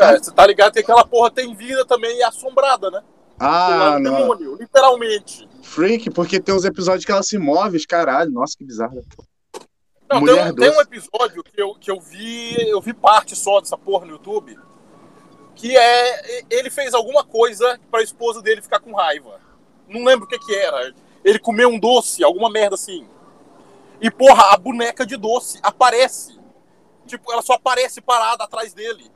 É, 0.00 0.16
você 0.16 0.30
tá 0.30 0.46
ligado 0.46 0.72
que 0.72 0.78
aquela 0.78 1.04
porra 1.04 1.30
tem 1.30 1.54
vida 1.54 1.84
também 1.84 2.18
e 2.18 2.22
é 2.22 2.26
assombrada, 2.26 2.88
né? 2.90 3.02
Ah, 3.38 3.96
um 3.96 3.98
não. 3.98 4.14
demônio, 4.20 4.54
literalmente. 4.54 5.48
Freak, 5.62 6.10
porque 6.10 6.40
tem 6.40 6.54
uns 6.54 6.64
episódios 6.64 7.04
que 7.04 7.10
ela 7.10 7.22
se 7.22 7.36
move, 7.36 7.84
caralho. 7.86 8.30
Nossa, 8.30 8.56
que 8.56 8.64
bizarro. 8.64 9.04
Não, 10.08 10.24
tem 10.24 10.34
um, 10.34 10.54
tem 10.54 10.70
um 10.70 10.80
episódio 10.80 11.42
que 11.42 11.60
eu, 11.60 11.74
que 11.74 11.90
eu 11.90 12.00
vi, 12.00 12.54
eu 12.68 12.80
vi 12.80 12.94
parte 12.94 13.36
só 13.36 13.60
dessa 13.60 13.76
porra 13.76 14.06
no 14.06 14.12
YouTube, 14.12 14.56
que 15.54 15.76
é 15.76 16.44
ele 16.48 16.70
fez 16.70 16.94
alguma 16.94 17.24
coisa 17.24 17.78
pra 17.90 18.02
esposa 18.02 18.40
dele 18.40 18.62
ficar 18.62 18.80
com 18.80 18.94
raiva. 18.94 19.40
Não 19.88 20.04
lembro 20.04 20.26
o 20.26 20.28
que 20.28 20.38
que 20.38 20.54
era. 20.54 20.94
Ele 21.24 21.38
comeu 21.38 21.68
um 21.68 21.78
doce, 21.78 22.22
alguma 22.24 22.48
merda 22.48 22.74
assim. 22.74 23.06
E 24.00 24.10
porra, 24.10 24.54
a 24.54 24.56
boneca 24.56 25.04
de 25.04 25.16
doce 25.16 25.58
aparece. 25.62 26.38
Tipo, 27.06 27.32
ela 27.32 27.42
só 27.42 27.54
aparece 27.54 28.00
parada 28.00 28.44
atrás 28.44 28.72
dele. 28.72 29.10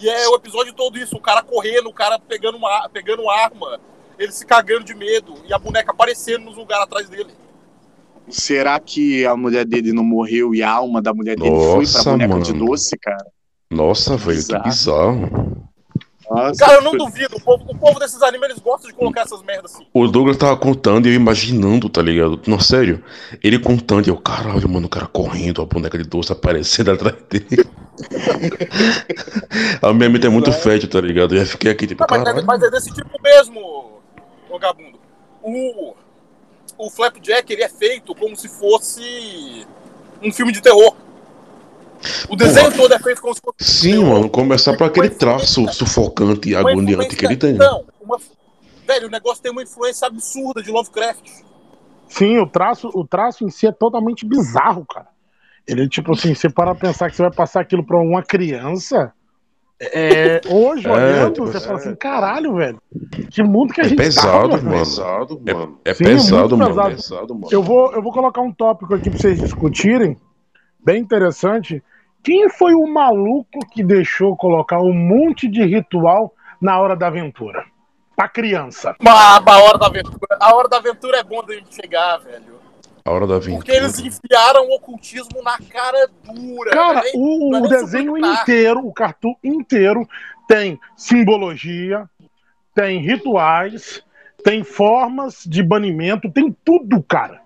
E 0.00 0.08
é 0.08 0.28
o 0.28 0.36
episódio 0.36 0.72
todo 0.72 0.96
isso, 0.96 1.16
o 1.16 1.20
cara 1.20 1.42
correndo, 1.42 1.88
o 1.88 1.92
cara 1.92 2.18
pegando 2.18 2.56
uma 2.56 2.88
pegando 2.88 3.28
arma, 3.28 3.80
ele 4.18 4.30
se 4.30 4.46
cagando 4.46 4.84
de 4.84 4.94
medo 4.94 5.34
e 5.44 5.52
a 5.52 5.58
boneca 5.58 5.90
aparecendo 5.90 6.44
nos 6.44 6.56
lugares 6.56 6.84
atrás 6.84 7.08
dele. 7.08 7.32
Será 8.28 8.78
que 8.78 9.26
a 9.26 9.36
mulher 9.36 9.64
dele 9.64 9.92
não 9.92 10.04
morreu 10.04 10.54
e 10.54 10.62
a 10.62 10.70
alma 10.70 11.00
da 11.00 11.12
mulher 11.12 11.36
dele 11.36 11.50
foi 11.50 11.64
pra 11.64 11.80
Nossa, 11.80 12.10
boneca 12.10 12.40
de 12.40 12.52
mano. 12.52 12.66
doce, 12.66 12.96
cara? 12.98 13.26
Nossa, 13.70 14.16
velho, 14.16 14.44
que 14.46 14.58
Bizarro. 14.60 15.57
Nossa, 16.30 16.64
Cara, 16.64 16.74
eu 16.78 16.82
não 16.82 16.92
duvido. 16.92 17.36
O 17.36 17.40
povo, 17.40 17.64
o 17.68 17.76
povo 17.76 17.98
desses 17.98 18.20
animes, 18.22 18.50
eles 18.50 18.58
gostam 18.58 18.90
de 18.90 18.96
colocar 18.96 19.22
essas 19.22 19.42
merdas 19.42 19.74
assim. 19.74 19.86
O 19.94 20.06
Douglas 20.06 20.36
tava 20.36 20.56
contando 20.56 21.06
e 21.06 21.10
eu 21.10 21.14
imaginando, 21.14 21.88
tá 21.88 22.02
ligado? 22.02 22.40
Não, 22.46 22.60
sério. 22.60 23.02
Ele 23.42 23.58
contando 23.58 24.06
e 24.06 24.10
eu, 24.10 24.16
caralho, 24.16 24.68
mano, 24.68 24.86
o 24.86 24.90
cara 24.90 25.06
correndo, 25.06 25.62
a 25.62 25.66
boneca 25.66 25.96
de 25.96 26.04
doce 26.04 26.30
aparecendo 26.30 26.90
atrás 26.92 27.16
dele. 27.30 27.64
a 29.82 29.92
minha 29.92 30.08
mente 30.08 30.26
é 30.26 30.30
muito 30.30 30.52
fértil, 30.52 30.88
tá 30.88 31.00
ligado? 31.00 31.34
Eu 31.34 31.46
fiquei 31.46 31.70
aqui, 31.70 31.86
tipo, 31.86 32.02
Não, 32.02 32.06
mas, 32.10 32.20
é, 32.20 32.24
caralho. 32.24 32.46
mas 32.46 32.62
é 32.62 32.70
desse 32.70 32.92
tipo 32.92 33.22
mesmo, 33.22 34.00
ô 34.50 34.58
Gabundo. 34.58 34.98
O, 35.42 35.94
o 36.76 36.90
Flapjack, 36.90 37.50
ele 37.52 37.62
é 37.62 37.68
feito 37.68 38.14
como 38.14 38.36
se 38.36 38.48
fosse 38.48 39.66
um 40.22 40.30
filme 40.30 40.52
de 40.52 40.60
terror. 40.60 40.94
O 42.28 42.36
desenho 42.36 42.72
todo 42.76 42.92
é 42.94 42.98
feito 42.98 43.20
filme 43.20 43.34
de 43.58 43.64
Sim, 43.64 44.04
mano, 44.04 44.28
começar 44.30 44.76
por 44.76 44.84
aquele 44.84 45.10
traço 45.10 45.66
sufocante 45.72 46.48
e 46.50 46.56
agoniante 46.56 47.16
que 47.16 47.24
ele 47.24 47.36
tem. 47.36 47.54
Não, 47.54 47.84
uma- 48.00 48.18
velho, 48.86 49.08
o 49.08 49.10
negócio 49.10 49.42
tem 49.42 49.50
uma 49.52 49.62
influência 49.62 50.06
absurda 50.06 50.62
de 50.62 50.70
Lovecraft. 50.70 51.28
Sim, 52.08 52.38
o 52.38 52.46
traço, 52.46 52.90
o 52.94 53.06
traço 53.06 53.44
em 53.44 53.50
si 53.50 53.66
é 53.66 53.72
totalmente 53.72 54.24
bizarro, 54.26 54.86
cara. 54.86 55.08
Ele, 55.66 55.86
tipo 55.88 56.12
assim, 56.12 56.34
você 56.34 56.48
para 56.48 56.74
pensar 56.74 57.10
que 57.10 57.16
você 57.16 57.22
vai 57.22 57.32
passar 57.32 57.60
aquilo 57.60 57.84
pra 57.84 57.98
uma 57.98 58.22
criança. 58.22 59.12
É, 59.80 60.40
hoje, 60.48 60.88
É, 60.88 60.92
olhando, 60.92 61.34
tipo, 61.34 61.46
você 61.46 61.60
fala 61.60 61.78
assim, 61.78 61.94
caralho, 61.94 62.56
velho. 62.56 62.80
Que 63.30 63.42
mundo 63.44 63.72
que 63.72 63.80
a 63.80 63.84
É 63.84 63.88
gente 63.88 63.98
pesado, 63.98 64.48
tá, 64.48 64.56
mano. 64.62 64.84
velho. 64.84 65.78
É, 65.84 65.90
é 65.90 65.94
Sim, 65.94 66.04
pesado, 66.04 66.56
mano. 66.56 66.74
pesado. 66.74 67.40
Eu 67.50 67.62
vou, 67.62 67.92
eu 67.92 68.02
vou 68.02 68.12
colocar 68.12 68.40
um 68.40 68.52
tópico 68.52 68.92
aqui 68.94 69.08
pra 69.10 69.18
vocês 69.20 69.38
discutirem, 69.38 70.16
bem 70.78 71.00
interessante. 71.00 71.82
Quem 72.22 72.48
foi 72.48 72.74
o 72.74 72.86
maluco 72.86 73.58
que 73.72 73.82
deixou 73.82 74.36
colocar 74.36 74.80
um 74.80 74.92
monte 74.92 75.48
de 75.48 75.64
ritual 75.64 76.34
na 76.60 76.78
hora 76.78 76.96
da 76.96 77.06
aventura? 77.06 77.64
Pra 78.16 78.28
criança. 78.28 78.96
Mas 79.00 79.14
a 79.46 79.58
hora 79.62 79.78
da 79.78 79.86
aventura. 79.86 80.36
A 80.40 80.54
hora 80.54 80.68
da 80.68 80.76
aventura 80.78 81.18
é 81.18 81.22
bom 81.22 81.42
da 81.44 81.54
gente 81.54 81.74
chegar, 81.74 82.18
velho. 82.18 82.58
A 83.04 83.10
hora 83.12 83.26
da 83.26 83.34
Porque 83.38 83.50
aventura. 83.52 83.76
eles 83.76 83.98
enfiaram 84.00 84.66
o 84.68 84.74
ocultismo 84.74 85.42
na 85.42 85.56
cara 85.58 86.08
dura. 86.24 86.70
Cara, 86.72 86.94
não 86.94 87.00
é 87.00 87.04
nem- 87.04 87.12
o, 87.14 87.64
o 87.64 87.68
desenho 87.68 88.06
subliminar. 88.06 88.42
inteiro, 88.42 88.80
o 88.86 88.92
cartoon 88.92 89.34
inteiro, 89.42 90.06
tem 90.48 90.78
simbologia, 90.96 92.08
tem 92.74 93.00
rituais, 93.00 94.02
tem 94.44 94.64
formas 94.64 95.44
de 95.46 95.62
banimento, 95.62 96.30
tem 96.30 96.54
tudo, 96.64 97.02
cara. 97.02 97.40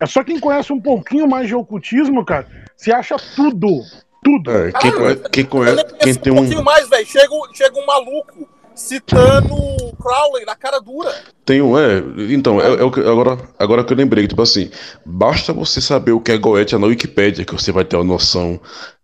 É 0.00 0.06
só 0.06 0.22
quem 0.24 0.38
conhece 0.40 0.72
um 0.72 0.80
pouquinho 0.80 1.26
mais 1.28 1.46
de 1.48 1.54
ocultismo, 1.54 2.24
cara, 2.24 2.46
se 2.76 2.92
acha 2.92 3.16
tudo. 3.36 3.80
Tudo. 4.22 4.50
É, 4.50 4.72
quem 4.72 4.90
conhece, 4.92 5.22
quem, 5.30 5.44
conhece, 5.44 5.84
quem 6.00 6.14
tem 6.14 6.32
um 6.32 6.36
um. 6.36 6.38
pouquinho 6.40 6.64
mais, 6.64 6.88
velho. 6.88 7.06
Chega, 7.06 7.34
um- 7.34 7.54
chega 7.54 7.78
um 7.78 7.84
maluco 7.86 8.48
citando 8.74 9.54
Crowley 10.00 10.44
na 10.46 10.56
cara 10.56 10.80
dura. 10.80 11.12
Tem 11.44 11.60
um, 11.60 11.78
é. 11.78 11.98
Então, 12.30 12.60
é, 12.60 12.66
é 12.80 12.82
o 12.82 12.90
que- 12.90 13.00
agora, 13.00 13.38
agora 13.58 13.84
que 13.84 13.92
eu 13.92 13.96
lembrei, 13.96 14.26
tipo 14.26 14.40
assim, 14.42 14.70
basta 15.04 15.52
você 15.52 15.80
saber 15.80 16.12
o 16.12 16.20
que 16.20 16.32
é 16.32 16.38
Goetia 16.38 16.78
na 16.78 16.86
Wikipédia, 16.86 17.44
que 17.44 17.52
você 17.52 17.70
vai 17.70 17.84
ter 17.84 17.96
a 17.96 18.04
noção 18.04 18.58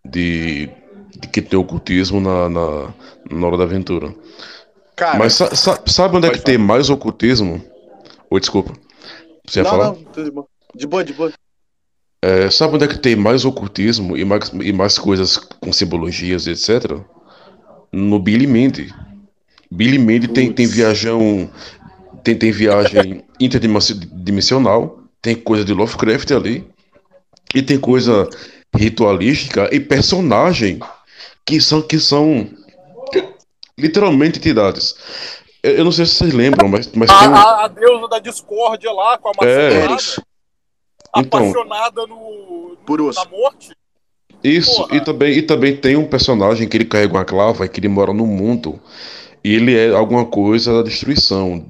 de, 0.04 0.70
de 1.18 1.28
que 1.28 1.42
tem 1.42 1.58
ocultismo 1.58 2.20
na, 2.20 2.48
na, 2.48 2.94
na 3.30 3.46
hora 3.46 3.58
da 3.58 3.64
aventura. 3.64 4.14
Cara, 4.96 5.18
Mas 5.18 5.34
sa- 5.34 5.54
sa- 5.54 5.80
sabe 5.86 6.16
onde 6.16 6.26
é 6.26 6.30
que 6.30 6.40
tem 6.40 6.58
mais 6.58 6.90
ocultismo? 6.90 7.62
Oi, 8.30 8.40
desculpa. 8.40 8.72
Você 9.46 9.60
ia 9.60 9.64
não, 9.64 9.70
falar? 9.70 9.84
não, 9.86 9.94
tudo 9.96 10.46
de 10.74 10.86
boa. 10.86 11.04
De 11.04 11.12
boa. 11.12 11.32
É, 12.22 12.50
sabe 12.50 12.74
onde 12.74 12.84
é 12.84 12.88
que 12.88 12.98
tem 12.98 13.16
mais 13.16 13.44
ocultismo 13.44 14.16
e 14.16 14.24
mais, 14.24 14.48
e 14.48 14.72
mais 14.72 14.98
coisas 14.98 15.36
com 15.36 15.72
simbologias, 15.72 16.46
etc? 16.46 16.98
No 17.92 18.18
Billy 18.18 18.46
Mandy. 18.46 18.94
Billy 19.70 19.98
Mandy 19.98 20.28
tem, 20.28 20.52
tem 20.52 20.66
viajão. 20.66 21.50
Tem, 22.22 22.36
tem 22.36 22.52
viagem 22.52 23.24
interdimensional, 23.40 25.00
tem 25.22 25.34
coisa 25.34 25.64
de 25.64 25.72
Lovecraft 25.72 26.30
ali, 26.32 26.68
e 27.54 27.62
tem 27.62 27.80
coisa 27.80 28.28
ritualística 28.76 29.68
e 29.74 29.80
personagem 29.80 30.78
que 31.46 31.60
são, 31.60 31.80
que 31.80 31.98
são 31.98 32.48
literalmente 33.78 34.38
entidades. 34.38 34.94
Eu, 35.62 35.76
eu 35.76 35.84
não 35.84 35.92
sei 35.92 36.06
se 36.06 36.14
vocês 36.14 36.34
lembram, 36.34 36.68
mas, 36.68 36.90
mas 36.92 37.08
tem 37.08 37.28
um. 37.28 37.34
A, 37.34 37.42
a, 37.42 37.64
a 37.64 37.68
deusa 37.68 38.08
da 38.08 38.18
discórdia 38.18 38.92
lá, 38.92 39.18
com 39.18 39.30
a 39.30 39.46
É. 39.46 39.86
Então. 41.16 41.40
apaixonada 41.40 42.06
no, 42.06 42.76
Por 42.86 43.00
osso. 43.00 43.22
na 43.24 43.30
morte. 43.30 43.74
Isso, 44.42 44.74
Porra. 44.76 44.96
e 44.96 45.00
também, 45.04 45.32
e 45.38 45.42
também 45.42 45.76
tem 45.76 45.96
um 45.96 46.06
personagem 46.06 46.66
que 46.68 46.76
ele 46.76 46.84
carrega 46.86 47.12
uma 47.12 47.24
clava, 47.24 47.68
que 47.68 47.78
ele 47.80 47.88
mora 47.88 48.12
no 48.12 48.26
mundo. 48.26 48.80
E 49.44 49.54
ele 49.54 49.76
é 49.76 49.90
alguma 49.90 50.24
coisa 50.24 50.72
da 50.74 50.82
destruição. 50.82 51.66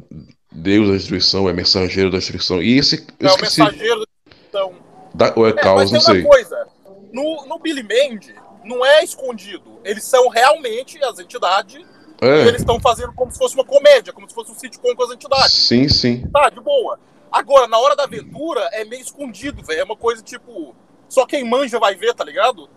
Deus 0.52 0.88
da 0.88 0.94
destruição, 0.94 1.48
é 1.48 1.52
mensageiro 1.52 2.10
da 2.10 2.18
destruição. 2.18 2.62
E 2.62 2.78
esse. 2.78 3.06
É 3.18 3.32
o 3.32 3.40
mensageiro. 3.40 4.04
Então, 4.48 4.72
Da, 5.14 5.32
ou 5.36 5.46
é 5.46 5.50
é, 5.50 5.52
caos, 5.54 5.90
não 5.90 6.00
sei. 6.00 6.20
uma 6.20 6.28
coisa. 6.28 6.66
No, 7.12 7.46
no 7.46 7.58
Billy 7.58 7.82
Mandy, 7.82 8.34
não 8.64 8.84
é 8.84 9.02
escondido. 9.02 9.80
Eles 9.84 10.04
são 10.04 10.28
realmente 10.28 11.02
as 11.04 11.18
entidades. 11.18 11.80
E 12.22 12.24
É, 12.26 12.46
eles 12.46 12.60
estão 12.60 12.78
fazendo 12.80 13.12
como 13.14 13.32
se 13.32 13.38
fosse 13.38 13.54
uma 13.54 13.64
comédia, 13.64 14.12
como 14.12 14.28
se 14.28 14.34
fosse 14.34 14.52
um 14.52 14.54
sitcom 14.54 14.94
com 14.94 15.04
as 15.04 15.10
entidades. 15.12 15.52
sim, 15.52 15.88
sim. 15.88 16.24
Tá, 16.32 16.50
de 16.50 16.60
boa. 16.60 16.98
Agora, 17.30 17.68
na 17.68 17.78
hora 17.78 17.94
da 17.94 18.04
aventura, 18.04 18.60
é 18.72 18.84
meio 18.84 19.02
escondido, 19.02 19.62
velho. 19.64 19.80
É 19.80 19.84
uma 19.84 19.96
coisa 19.96 20.22
tipo. 20.22 20.74
Só 21.08 21.26
quem 21.26 21.44
manja 21.44 21.78
vai 21.78 21.94
ver, 21.94 22.14
tá 22.14 22.24
ligado? 22.24 22.68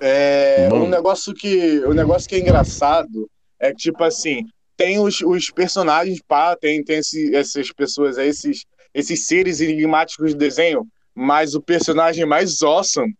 É, 0.00 0.68
Mano. 0.70 0.84
um 0.84 0.88
negócio 0.88 1.34
que 1.34 1.84
um 1.86 1.92
negócio 1.92 2.28
que 2.28 2.34
é 2.34 2.38
engraçado 2.38 3.30
é 3.58 3.70
que 3.70 3.76
tipo 3.76 4.02
assim 4.02 4.46
tem 4.76 4.98
os, 4.98 5.20
os 5.20 5.50
personagens 5.50 6.20
pá, 6.26 6.56
tem 6.56 6.82
tem 6.82 6.98
esse- 6.98 7.34
essas 7.34 7.70
pessoas 7.70 8.16
aí, 8.16 8.28
esses 8.28 8.64
esses 8.94 9.26
seres 9.26 9.60
enigmáticos 9.60 10.32
do 10.32 10.38
desenho, 10.38 10.86
mas 11.14 11.54
o 11.54 11.60
personagem 11.60 12.24
mais 12.24 12.62
awesome 12.62 13.14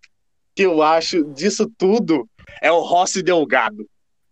que 0.56 0.62
eu 0.62 0.82
acho 0.82 1.22
disso 1.32 1.70
tudo 1.78 2.26
é 2.62 2.72
o 2.72 2.80
Rossi 2.80 3.22
Delgado. 3.22 3.86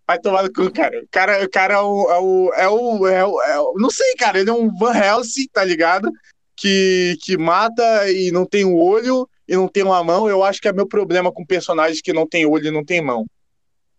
Vai 0.08 0.18
tomar 0.18 0.42
no 0.42 0.50
cu, 0.52 0.72
cara. 0.72 0.98
O 1.02 1.08
cara, 1.10 1.44
o 1.44 1.50
cara 1.50 1.74
é 1.74 1.78
o, 1.78 2.10
é 2.10 2.18
o, 2.18 2.52
é 2.54 2.68
o, 2.68 3.06
é 3.06 3.24
o, 3.26 3.42
é 3.42 3.60
o- 3.60 3.74
Não 3.76 3.90
sei, 3.90 4.14
cara. 4.14 4.40
Ele 4.40 4.48
é 4.48 4.52
um 4.52 4.74
Van 4.74 4.96
Helsing, 4.96 5.46
tá 5.52 5.62
ligado? 5.62 6.10
Que, 6.56 7.16
que 7.22 7.36
mata 7.36 8.10
e 8.10 8.30
não 8.32 8.46
tem 8.46 8.64
o 8.64 8.74
olho 8.76 9.28
e 9.46 9.54
não 9.54 9.68
tem 9.68 9.82
uma 9.82 10.02
mão. 10.02 10.26
Eu 10.26 10.42
acho 10.42 10.60
que 10.62 10.68
é 10.68 10.72
meu 10.72 10.88
problema 10.88 11.30
com 11.30 11.44
personagens 11.44 12.00
que 12.00 12.12
não 12.14 12.26
tem 12.26 12.46
olho 12.46 12.68
e 12.68 12.70
não 12.70 12.82
tem 12.82 13.02
mão. 13.02 13.26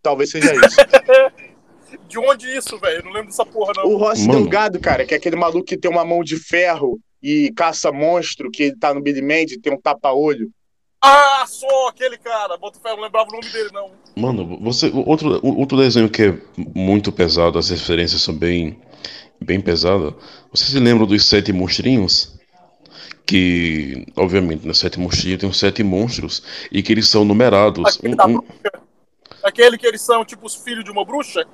Talvez 0.02 0.30
seja 0.30 0.52
isso. 0.52 0.76
De 2.08 2.18
onde 2.18 2.46
isso, 2.56 2.76
velho? 2.78 2.98
Eu 2.98 3.04
Não 3.04 3.12
lembro 3.12 3.28
dessa 3.28 3.46
porra, 3.46 3.72
não. 3.76 3.84
o 3.86 3.98
Mano. 4.00 4.32
Delgado, 4.32 4.80
cara, 4.80 5.04
que 5.06 5.14
é 5.14 5.16
aquele 5.16 5.36
maluco 5.36 5.64
que 5.64 5.78
tem 5.78 5.90
uma 5.90 6.04
mão 6.04 6.24
de 6.24 6.36
ferro 6.36 6.98
e 7.22 7.52
caça 7.56 7.92
monstro, 7.92 8.50
que 8.50 8.64
ele 8.64 8.76
tá 8.76 8.92
no 8.92 9.00
Billy 9.00 9.22
Mandy, 9.22 9.60
tem 9.60 9.72
um 9.72 9.80
tapa-olho. 9.80 10.50
Ah, 11.02 11.44
só 11.46 11.88
aquele 11.88 12.18
cara. 12.18 12.56
Bota 12.58 12.78
fé, 12.78 12.90
eu 12.90 12.96
não 12.96 13.04
lembrava 13.04 13.28
o 13.28 13.32
nome 13.32 13.48
dele, 13.48 13.70
não. 13.72 13.90
Mano, 14.16 14.58
você. 14.60 14.90
Outro, 14.94 15.40
outro 15.42 15.78
desenho 15.78 16.10
que 16.10 16.22
é 16.22 16.38
muito 16.56 17.10
pesado, 17.10 17.58
as 17.58 17.70
referências 17.70 18.20
são 18.22 18.34
bem. 18.34 18.78
bem 19.40 19.60
pesadas. 19.60 20.12
Você 20.52 20.64
se 20.66 20.78
lembra 20.78 21.06
dos 21.06 21.24
sete 21.26 21.52
monstrinhos? 21.52 22.38
Que, 23.24 24.06
obviamente, 24.16 24.66
nos 24.66 24.78
sete 24.78 24.98
monstrinhos 24.98 25.40
tem 25.40 25.48
os 25.48 25.58
sete 25.58 25.82
monstros 25.82 26.42
e 26.70 26.82
que 26.82 26.92
eles 26.92 27.08
são 27.08 27.24
numerados. 27.24 27.96
Aquele 27.96 28.14
Um- 28.14 28.38
um-. 28.38 28.42
Aquele 29.42 29.78
que 29.78 29.86
eles 29.86 30.02
são, 30.02 30.24
tipo, 30.24 30.44
os 30.46 30.54
filhos 30.56 30.84
de 30.84 30.90
uma 30.90 31.04
bruxa? 31.04 31.46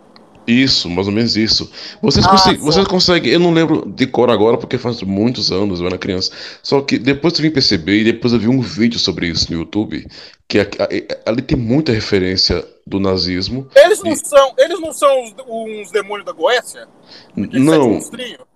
Isso, 0.46 0.88
mais 0.88 1.08
ou 1.08 1.12
menos 1.12 1.36
isso. 1.36 1.68
Vocês, 2.00 2.24
Ah, 2.24 2.30
conseguem, 2.30 2.58
só. 2.60 2.64
vocês 2.66 2.86
conseguem, 2.86 3.32
eu 3.32 3.40
não 3.40 3.52
lembro 3.52 3.84
de 3.90 4.06
cor 4.06 4.30
agora 4.30 4.56
porque 4.56 4.78
faz 4.78 5.02
muitos 5.02 5.50
anos 5.50 5.80
eu 5.80 5.86
era 5.86 5.98
criança. 5.98 6.30
Só 6.62 6.80
que 6.82 6.98
depois 6.98 7.34
eu 7.34 7.42
vim 7.42 7.50
perceber 7.50 8.00
e 8.00 8.04
depois 8.04 8.32
eu 8.32 8.38
vi 8.38 8.46
um 8.48 8.60
vídeo 8.60 8.98
sobre 8.98 9.26
isso 9.26 9.50
no 9.52 9.58
YouTube, 9.58 10.06
que 10.48 10.60
a- 10.60 10.62
a- 10.62 11.30
ali 11.30 11.42
tem 11.42 11.58
muita 11.58 11.90
referência 11.90 12.64
do 12.86 13.00
nazismo. 13.00 13.66
Eles 13.74 14.00
não 14.02 14.12
E- 14.12 14.16
são, 14.16 14.54
eles 14.56 14.80
não 14.80 14.92
são 14.92 15.20
uns, 15.24 15.34
uns 15.48 15.90
demônios 15.90 16.24
da 16.24 16.32
Goécia? 16.32 16.86
Não, 17.34 17.98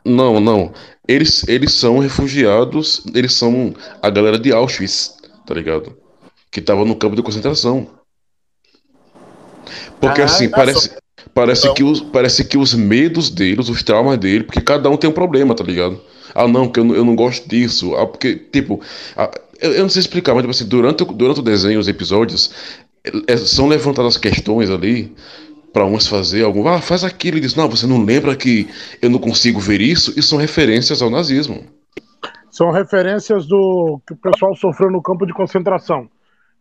não, 0.04 0.38
não. 0.40 0.72
Eles, 1.08 1.46
eles 1.48 1.72
são 1.72 1.98
refugiados, 1.98 3.02
eles 3.12 3.34
são 3.34 3.74
a 4.00 4.08
galera 4.08 4.38
de 4.38 4.52
Auschwitz, 4.52 5.16
tá 5.44 5.52
ligado? 5.54 5.96
Que 6.52 6.60
tava 6.60 6.84
no 6.84 6.94
campo 6.94 7.16
de 7.16 7.22
concentração. 7.22 7.88
Porque 10.00 10.16
Caralho, 10.16 10.24
assim, 10.24 10.48
parece, 10.48 10.90
parece, 11.34 11.62
Então. 11.62 11.74
que 11.74 11.82
os, 11.84 12.00
parece 12.00 12.44
que 12.44 12.56
os 12.58 12.74
medos 12.74 13.30
deles, 13.30 13.68
os 13.68 13.82
traumas 13.82 14.18
dele, 14.18 14.44
porque 14.44 14.60
cada 14.60 14.88
um 14.90 14.96
tem 14.96 15.08
um 15.10 15.12
problema, 15.12 15.54
tá 15.54 15.64
ligado? 15.64 16.00
Ah, 16.34 16.46
não, 16.46 16.66
porque 16.66 16.80
eu, 16.80 16.84
não- 16.84 16.94
eu 16.94 17.04
não 17.04 17.16
gosto 17.16 17.48
disso. 17.48 17.94
Ah, 17.96 18.06
porque, 18.06 18.34
tipo, 18.36 18.80
ah, 19.16 19.30
eu, 19.60 19.72
eu 19.72 19.82
não 19.82 19.88
sei 19.88 20.00
explicar, 20.00 20.32
mas 20.34 20.42
tipo 20.42 20.50
assim, 20.50 20.66
durante, 20.66 21.02
o- 21.02 21.06
durante 21.06 21.40
o 21.40 21.42
desenho, 21.42 21.80
os 21.80 21.88
episódios, 21.88 22.50
é- 23.26 23.36
são 23.36 23.66
levantadas 23.68 24.16
questões 24.16 24.70
ali 24.70 25.12
pra 25.72 25.84
uns 25.86 26.06
fazer 26.06 26.44
algum. 26.44 26.66
Ah, 26.68 26.80
faz 26.80 27.04
aquilo 27.04 27.38
e 27.38 27.40
diz, 27.40 27.54
não, 27.54 27.68
você 27.68 27.86
não 27.86 28.04
lembra 28.04 28.34
que 28.36 28.68
eu 29.02 29.08
não 29.10 29.18
consigo 29.18 29.58
ver 29.60 29.80
isso? 29.80 30.12
E 30.16 30.22
são 30.22 30.38
referências 30.38 31.00
ao 31.02 31.10
nazismo. 31.10 31.64
São 32.50 32.70
referências 32.72 33.46
do 33.46 34.00
que 34.06 34.12
o 34.12 34.16
pessoal 34.16 34.54
sofreu 34.56 34.90
no 34.90 35.00
campo 35.00 35.24
de 35.24 35.32
concentração. 35.32 36.08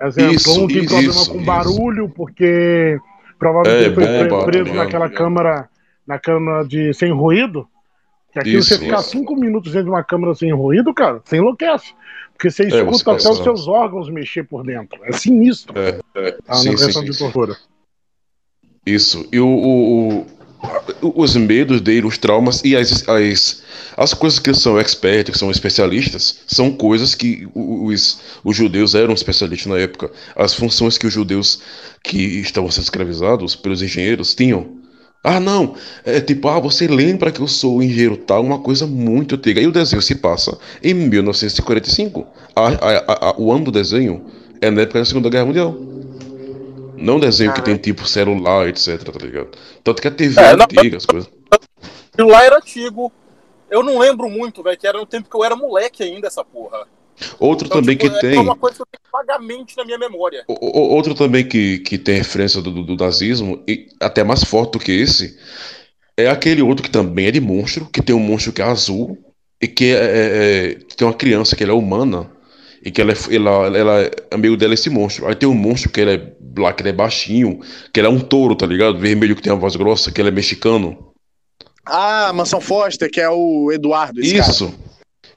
Exemplo, 0.02 0.34
Isso, 0.36 0.63
um 0.63 0.67
tem 0.67 0.78
isso, 0.84 0.88
problema 0.88 1.13
com 1.13 1.36
isso. 1.38 1.45
barulho, 1.45 2.10
porque 2.15 2.98
provavelmente 3.39 3.89
É, 3.89 3.93
foi 3.95 4.04
bomba, 4.06 4.19
pre- 4.19 4.30
tá 4.30 4.45
preso 4.45 4.63
ligado? 4.65 4.84
naquela 4.86 5.10
câmara, 5.10 5.69
na 6.06 6.19
câmara 6.19 6.63
de 6.67 6.93
sem 6.93 7.12
ruído. 7.12 7.67
Que 8.32 8.39
aqui 8.39 8.49
Isso, 8.58 8.69
você 8.69 8.78
ficar 8.78 8.99
isso. 8.99 9.10
cinco 9.10 9.36
minutos 9.36 9.71
dentro 9.71 9.86
de 9.86 9.89
uma 9.91 10.04
câmara 10.04 10.36
sem 10.36 10.54
ruído, 10.54 10.93
cara, 10.93 11.19
você 11.23 11.38
enlouquece. 11.38 11.95
Porque 12.34 12.52
você 12.52 12.63
É, 12.63 12.69
você 12.69 12.78
escuta 12.78 13.12
até 13.12 13.23
passa- 13.23 13.32
os 13.32 13.39
seus 13.39 13.67
órgãos 13.67 14.10
mexer 14.10 14.43
por 14.43 14.63
dentro. 14.63 14.99
É 15.04 15.12
sinistro. 15.13 15.73
É, 15.80 15.99
é, 16.15 16.32
tá, 16.34 16.54
sim, 16.56 16.78
sim, 16.78 16.91
sim, 16.91 17.04
de 17.06 17.17
tortura. 17.17 17.56
Isso. 18.86 19.28
E 19.32 19.39
o, 19.39 19.47
o- 19.47 20.19
o- 20.19 20.25
os 21.02 21.36
medos 21.36 21.82
dele, 21.82 22.06
os 22.06 22.17
traumas 22.17 22.62
e 22.63 22.76
as, 22.76 23.08
as, 23.08 23.62
as 23.95 24.13
coisas 24.13 24.39
que 24.39 24.54
são 24.54 24.80
experts, 24.80 25.32
que 25.34 25.38
são 25.39 25.50
especialistas, 25.52 26.39
são 26.48 26.72
coisas 26.72 27.15
que 27.15 27.48
os, 27.56 28.19
os 28.43 28.56
judeus 28.56 28.95
eram 28.95 29.13
especialistas 29.13 29.72
na 29.72 29.78
época. 29.80 30.12
As 30.36 30.54
funções 30.54 30.98
que 30.98 31.08
os 31.08 31.13
judeus 31.13 31.62
que 32.04 32.17
estavam 32.41 32.69
sendo 32.72 32.84
escravizados 32.84 33.56
pelos 33.56 33.82
engenheiros 33.82 34.36
tinham. 34.36 34.78
Ah, 35.22 35.39
não, 35.39 35.76
é 36.06 36.22
tipo, 36.22 36.48
ah, 36.48 36.60
você 36.62 36.88
lembra 36.88 37.30
que 37.30 37.41
eu 37.41 37.48
sou 37.48 37.84
engenheiro 37.84 38.15
tal, 38.15 38.41
uma 38.41 38.60
coisa 38.60 38.88
muito 38.88 39.36
antiga. 39.36 39.60
E 39.60 39.67
o 39.67 39.72
desenho 39.72 40.02
se 40.02 40.15
passa 40.15 40.58
em 40.82 40.93
1945. 40.93 42.26
A, 42.56 42.67
a- 42.67 43.30
a- 43.30 43.36
o 43.38 43.52
ano 43.52 43.65
do 43.65 43.72
desenho 43.72 44.26
é 44.62 44.72
na 44.72 44.82
época 44.82 45.00
da 45.00 45.06
Segunda 45.06 45.30
Guerra 45.30 45.45
Mundial. 45.45 45.78
Não 47.00 47.16
um 47.18 47.20
desenho 47.20 47.54
que 47.54 47.62
tem 47.62 47.78
tipo 47.78 48.08
celular, 48.08 48.68
etc, 48.68 49.02
tá 49.04 49.26
ligado? 49.26 49.50
Tanto 49.84 50.02
que 50.02 50.08
a 50.08 50.12
TV 50.12 50.40
É, 50.40 50.52
é 50.52 50.56
não- 50.56 50.66
antiga, 50.66 50.98
as 50.98 51.06
coisas. 51.06 51.30
Aquilo 52.14 52.30
lá 52.30 52.44
era 52.44 52.58
antigo. 52.58 53.12
Eu 53.70 53.84
não 53.84 54.00
lembro 54.00 54.30
muito, 54.30 54.64
velho, 54.64 54.78
que 54.78 54.88
era 54.88 54.98
no 54.98 55.06
tempo 55.06 55.30
que 55.30 55.36
eu 55.36 55.44
era 55.44 55.56
moleque 55.56 56.04
ainda, 56.04 56.28
essa 56.28 56.44
porra. 56.44 56.86
Outro 57.40 57.68
Então, 57.68 57.80
também 57.82 57.96
tipo, 57.98 58.10
que 58.20 58.26
é 58.26 58.30
tem. 58.32 58.40
uma 58.40 58.56
coisa 58.56 58.78
que 58.78 58.82
eu 58.82 58.88
tenho 58.92 59.02
vagamente 59.12 59.76
na 59.78 59.84
minha 59.86 59.98
memória. 59.98 60.44
o- 60.48 60.54
o- 60.80 60.90
Outro 60.96 61.14
também 61.14 61.46
que, 61.48 61.80
que 61.80 61.98
tem 61.98 62.16
referência 62.18 62.62
do, 62.62 62.72
do- 62.72 62.84
do 62.84 62.96
nazismo, 63.04 63.62
e 63.68 63.88
até 64.00 64.24
mais 64.24 64.44
forte 64.44 64.74
do 64.74 64.80
que 64.80 64.92
esse, 64.92 65.38
é 66.18 66.28
aquele 66.30 66.62
outro 66.62 66.84
que 66.84 66.90
também 66.90 67.28
é 67.28 67.32
de 67.32 67.40
monstro, 67.42 67.86
que 67.86 68.02
tem 68.02 68.16
um 68.16 68.20
monstro 68.20 68.52
que 68.54 68.62
é 68.62 68.66
azul, 68.66 69.18
e 69.62 69.68
que 69.68 69.86
é, 69.94 69.98
é- 69.98 70.72
é- 70.72 70.76
tem 70.96 71.08
uma 71.08 71.14
criança 71.14 71.56
que 71.56 71.64
ela 71.64 71.74
é 71.74 71.76
humana, 71.76 72.30
e 72.84 72.92
que 72.92 73.02
ela 73.02 73.12
é, 73.12 73.15
ela, 73.36 73.78
ela 73.78 74.02
é 74.02 74.12
amigo 74.32 74.56
dela 74.56 74.74
é 74.74 74.76
esse 74.76 74.89
monstro. 74.89 75.28
Aí 75.28 75.36
tem 75.36 75.48
um 75.50 75.54
monstro 75.54 75.89
que 75.92 76.00
ele 76.00 76.12
é, 76.15 76.34
lá, 76.58 76.72
que 76.74 76.82
ele 76.82 76.89
é 76.89 76.94
baixinho, 76.94 77.60
que 77.94 78.00
ele 78.00 78.08
é 78.08 78.10
um 78.10 78.20
touro, 78.20 78.56
tá 78.56 78.65
ligado? 78.65 78.98
Vermelho 78.98 79.36
que 79.36 79.42
tem 79.42 79.52
uma 79.52 79.60
voz 79.60 79.76
grossa, 79.76 80.12
que 80.12 80.22
ele 80.22 80.30
é 80.30 80.32
mexicano. 80.32 81.12
Ah, 81.86 82.32
Mansão 82.34 82.62
Foster, 82.62 83.10
que 83.10 83.20
é 83.20 83.30
o 83.30 83.72
Eduardo. 83.72 84.20
esse 84.22 84.36
cara. 84.36 84.50
Isso. 84.52 84.74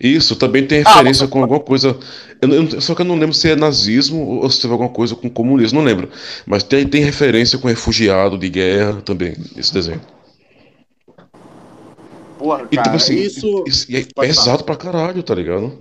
Isso, 0.00 0.34
também 0.34 0.66
tem 0.66 0.82
Ah, 0.84 0.88
referência 0.90 1.28
com 1.28 1.40
alguma 1.42 1.60
coisa. 1.60 1.96
eu 2.40 2.48
eu- 2.52 2.80
só 2.80 2.92
que 2.94 3.02
eu 3.02 3.06
não 3.06 3.16
lembro 3.16 3.32
se 3.34 3.48
é 3.50 3.54
nazismo 3.54 4.40
ou 4.42 4.50
se 4.50 4.60
teve 4.60 4.72
alguma 4.72 4.90
coisa 4.90 5.14
com 5.14 5.30
comunismo, 5.30 5.78
não 5.78 5.86
lembro. 5.86 6.08
Mas 6.44 6.64
tem, 6.64 6.84
tem 6.86 7.04
referência 7.04 7.56
com 7.58 7.68
refugiado 7.68 8.36
de 8.36 8.48
guerra 8.48 9.00
também, 9.02 9.34
esse 9.56 9.72
desenho. 9.72 10.00
Porra, 12.38 12.66
E 12.70 12.76
cara, 12.76 12.82
tipo 12.82 12.96
assim, 12.96 13.14
isso 13.14 13.64
isso- 13.66 13.86
e 13.90 13.96
é 13.96 14.04
pesado 14.20 14.64
pra 14.64 14.74
caralho, 14.74 15.22
tá 15.22 15.34
ligado? 15.34 15.80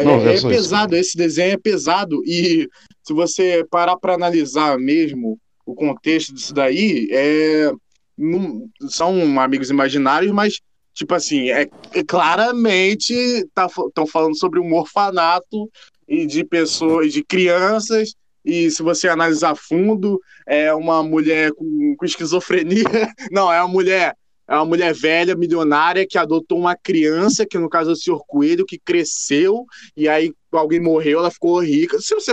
É, 0.00 0.04
Não, 0.04 0.26
é 0.26 0.34
é 0.36 0.40
pesado. 0.40 0.96
Esse 0.96 1.16
desenho 1.16 1.52
é 1.52 1.58
pesado. 1.58 2.22
E 2.24 2.68
se 3.02 3.12
você 3.12 3.64
parar 3.70 3.96
pra 3.96 4.14
analisar 4.14 4.78
mesmo 4.78 5.38
o 5.66 5.74
contexto 5.74 6.32
disso 6.34 6.54
daí, 6.54 7.08
é, 7.10 7.70
não- 8.16 8.68
são 8.88 9.38
amigos 9.40 9.70
imaginários, 9.70 10.32
mas, 10.32 10.60
tipo 10.94 11.14
assim, 11.14 11.50
é, 11.50 11.68
é 11.92 12.04
claramente 12.04 13.12
estão 13.12 14.06
falando 14.06 14.36
sobre 14.36 14.60
um 14.60 14.74
orfanato 14.74 15.68
e 16.06 16.26
de 16.26 16.44
pessoas, 16.44 17.12
de 17.12 17.22
crianças. 17.22 18.14
E 18.44 18.70
se 18.70 18.82
você 18.82 19.08
analisar 19.08 19.50
a 19.50 19.56
fundo, 19.56 20.18
é 20.46 20.72
uma 20.72 21.02
mulher 21.02 21.52
com, 21.52 21.94
com 21.98 22.04
esquizofrenia. 22.04 22.84
Não, 23.30 23.52
é 23.52 23.60
uma 23.60 23.68
mulher 23.68 24.14
é 24.48 24.54
uma 24.54 24.64
mulher 24.64 24.94
velha, 24.94 25.36
milionária, 25.36 26.06
que 26.08 26.16
adotou 26.16 26.58
uma 26.58 26.74
criança, 26.74 27.44
que 27.44 27.58
no 27.58 27.68
caso 27.68 27.90
é 27.90 27.92
o 27.92 27.96
senhor 27.96 28.24
Coelho, 28.26 28.64
que 28.64 28.78
cresceu, 28.78 29.66
e 29.94 30.08
aí 30.08 30.32
alguém 30.50 30.80
morreu, 30.80 31.18
ela 31.18 31.30
ficou 31.30 31.62
rica. 31.62 32.00
Se 32.00 32.14
você 32.14 32.32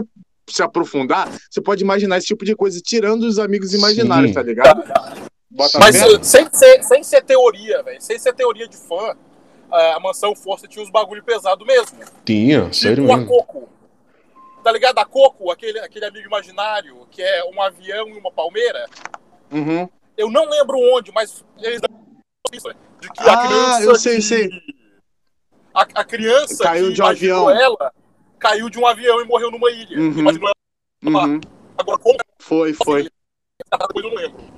se 0.49 0.63
aprofundar, 0.63 1.29
você 1.49 1.59
pode 1.59 1.83
imaginar 1.83 2.17
esse 2.17 2.27
tipo 2.27 2.45
de 2.45 2.55
coisa, 2.55 2.79
tirando 2.79 3.23
os 3.23 3.37
amigos 3.37 3.73
imaginários, 3.73 4.29
Sim. 4.29 4.33
tá 4.33 4.41
ligado? 4.41 4.83
Bota 5.49 5.79
Mas 5.79 5.95
sem 6.25 6.47
ser, 6.51 6.83
sem 6.83 7.03
ser 7.03 7.21
teoria, 7.23 7.83
velho. 7.83 8.01
Sem 8.01 8.17
ser 8.17 8.33
teoria 8.33 8.67
de 8.67 8.77
fã, 8.77 9.15
eh, 9.73 9.93
a 9.93 9.99
mansão 9.99 10.35
Força 10.35 10.67
tinha 10.67 10.83
uns 10.83 10.91
bagulho 10.91 11.23
pesado 11.23 11.65
mesmo. 11.65 11.97
Tinha, 12.23 12.71
sério 12.71 13.03
Tipo 13.03 13.13
a 13.13 13.17
mesmo. 13.17 13.31
Coco. 13.31 13.69
Tá 14.63 14.71
ligado? 14.71 14.99
A 14.99 15.05
Coco, 15.05 15.51
aquele, 15.51 15.79
aquele 15.79 16.05
amigo 16.05 16.25
imaginário, 16.25 17.07
que 17.11 17.21
é 17.21 17.43
um 17.45 17.61
avião 17.61 18.07
e 18.09 18.13
uma 18.17 18.31
palmeira. 18.31 18.85
Uhum. 19.51 19.87
Eu 20.17 20.29
não 20.29 20.49
lembro 20.49 20.77
onde, 20.77 21.11
mas 21.11 21.43
eles 21.59 21.81
de 22.63 23.09
que 23.11 23.29
a 23.29 23.33
Ah, 23.33 23.47
criança. 23.47 23.83
eu 23.83 23.95
sei, 23.95 24.15
que- 24.17 24.21
sei. 24.21 24.49
A, 25.73 25.81
a 25.81 26.03
criança 26.05 26.63
Caiu 26.63 26.91
de 26.93 27.01
um 27.01 27.05
avião. 27.05 27.49
ela 27.49 27.91
caiu 28.39 28.69
de 28.69 28.79
um 28.79 28.85
avião 28.85 29.21
e 29.21 29.25
morreu 29.25 29.51
numa 29.51 29.69
ilha. 29.71 29.99
Uhum. 29.99 30.19
Imaginou 30.19 30.49
ela 31.03 31.25
Uhum. 31.27 31.41
agora 31.77 31.97
como 31.99 32.17
Foi, 32.39 32.73
foi. 32.73 33.03
depois 33.03 34.05
eu 34.05 34.09
não 34.09 34.15
lembro. 34.15 34.55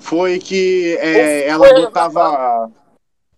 Foi 0.00 0.38
que 0.38 0.96
é, 1.00 1.48
ela 1.48 1.66
foi 1.66 1.80
botava. 1.80 2.70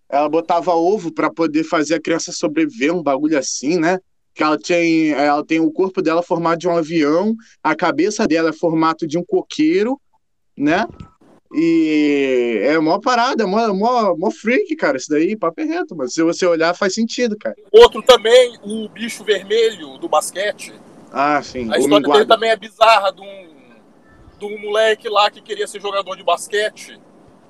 Ela 0.08 0.28
botava 0.28 0.72
ovo 0.72 1.12
pra 1.12 1.30
poder 1.30 1.64
fazer 1.64 1.94
a 1.94 2.00
criança 2.00 2.32
sobreviver, 2.32 2.94
um 2.94 3.02
bagulho 3.02 3.38
assim, 3.38 3.78
né? 3.78 3.98
Que 4.34 4.42
ela 4.42 4.58
tem, 4.58 5.10
ela 5.12 5.44
tem 5.44 5.58
o 5.60 5.70
corpo 5.72 6.00
dela 6.02 6.22
formado 6.22 6.58
de 6.58 6.68
um 6.68 6.76
avião, 6.76 7.34
a 7.62 7.74
cabeça 7.74 8.26
dela 8.26 8.50
é 8.50 8.52
formato 8.52 9.06
de 9.06 9.18
um 9.18 9.24
coqueiro, 9.24 10.00
né? 10.56 10.86
E 11.54 12.60
é 12.62 12.78
mó 12.78 12.98
parada, 12.98 13.44
é 13.44 13.46
mó, 13.46 13.72
mó, 13.72 14.14
mó 14.16 14.30
freak, 14.30 14.74
cara, 14.76 14.96
isso 14.96 15.08
daí, 15.10 15.36
papo 15.36 15.60
é 15.60 15.64
reto, 15.64 15.94
mas 15.96 16.12
se 16.12 16.22
você 16.22 16.44
olhar 16.46 16.74
faz 16.74 16.94
sentido, 16.94 17.36
cara. 17.38 17.56
Outro 17.72 18.02
também, 18.02 18.58
o 18.62 18.88
bicho 18.88 19.22
vermelho 19.24 19.98
do 19.98 20.08
basquete. 20.08 20.74
Ah, 21.12 21.40
sim, 21.42 21.72
A 21.72 21.78
história 21.78 22.08
dele 22.08 22.26
também 22.26 22.50
é 22.50 22.56
bizarra, 22.56 23.12
de 23.12 23.20
um, 23.22 23.48
de 24.38 24.44
um 24.44 24.58
moleque 24.60 25.08
lá 25.08 25.30
que 25.30 25.40
queria 25.40 25.66
ser 25.66 25.80
jogador 25.80 26.16
de 26.16 26.22
basquete, 26.24 26.98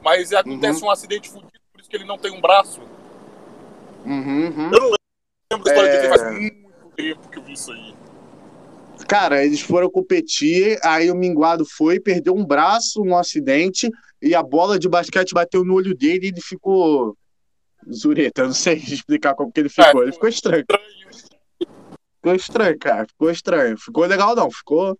mas 0.02 0.32
acontece 0.32 0.82
Uhum. 0.82 0.88
um 0.88 0.90
acidente 0.90 1.28
fudido, 1.28 1.50
por 1.72 1.80
isso 1.80 1.90
que 1.90 1.96
ele 1.96 2.04
não 2.04 2.18
tem 2.18 2.30
um 2.30 2.40
braço. 2.40 2.80
Uhum, 4.04 4.46
uhum. 4.46 4.70
Eu 4.72 4.80
não 4.80 4.96
lembro 5.52 5.64
da 5.64 5.70
história 5.72 5.88
É. 5.88 5.96
dele, 5.96 6.08
faz 6.08 6.40
muito 6.40 6.86
tempo 6.96 7.28
que 7.28 7.38
eu 7.38 7.42
vi 7.42 7.52
isso 7.54 7.72
aí. 7.72 7.94
Cara, 9.08 9.44
eles 9.44 9.60
foram 9.60 9.88
competir, 9.88 10.78
aí 10.82 11.10
o 11.10 11.14
Minguado 11.14 11.64
foi, 11.64 12.00
perdeu 12.00 12.34
um 12.34 12.44
braço 12.44 13.04
no 13.04 13.16
acidente 13.16 13.88
e 14.20 14.34
a 14.34 14.42
bola 14.42 14.78
de 14.78 14.88
basquete 14.88 15.32
bateu 15.32 15.64
no 15.64 15.74
olho 15.74 15.94
dele 15.94 16.26
e 16.26 16.28
ele 16.30 16.40
ficou 16.40 17.16
Zureta, 17.92 18.42
eu 18.42 18.46
não 18.46 18.54
sei 18.54 18.74
explicar 18.88 19.34
como 19.34 19.52
que 19.52 19.60
ele 19.60 19.68
ficou. 19.68 20.02
Ele 20.02 20.12
ficou 20.12 20.28
estranho. 20.28 20.64
Ficou 22.16 22.34
estranho, 22.34 22.78
cara. 22.78 23.06
Ficou 23.06 23.30
estranho. 23.30 23.78
Ficou 23.78 24.04
legal, 24.06 24.34
não. 24.34 24.50
Ficou, 24.50 24.98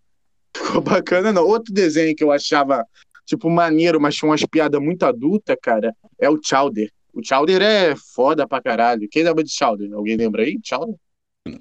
ficou 0.55 0.81
bacana, 0.81 1.33
não. 1.33 1.45
Outro 1.45 1.73
desenho 1.73 2.15
que 2.15 2.23
eu 2.23 2.31
achava, 2.31 2.85
tipo, 3.25 3.49
maneiro, 3.49 3.99
mas 3.99 4.15
tinha 4.15 4.29
umas 4.29 4.45
piadas 4.45 4.81
muito 4.81 5.03
adultas, 5.03 5.57
cara, 5.61 5.93
é 6.17 6.29
o 6.29 6.39
Chowder. 6.41 6.89
O 7.13 7.21
Chowder 7.23 7.61
é 7.61 7.95
foda 7.95 8.47
pra 8.47 8.61
caralho. 8.61 9.07
Quem 9.09 9.23
lembra 9.23 9.43
de 9.43 9.51
Chowder? 9.51 9.91
Alguém 9.93 10.15
lembra 10.15 10.43
aí? 10.43 10.57
Chowder? 10.63 10.95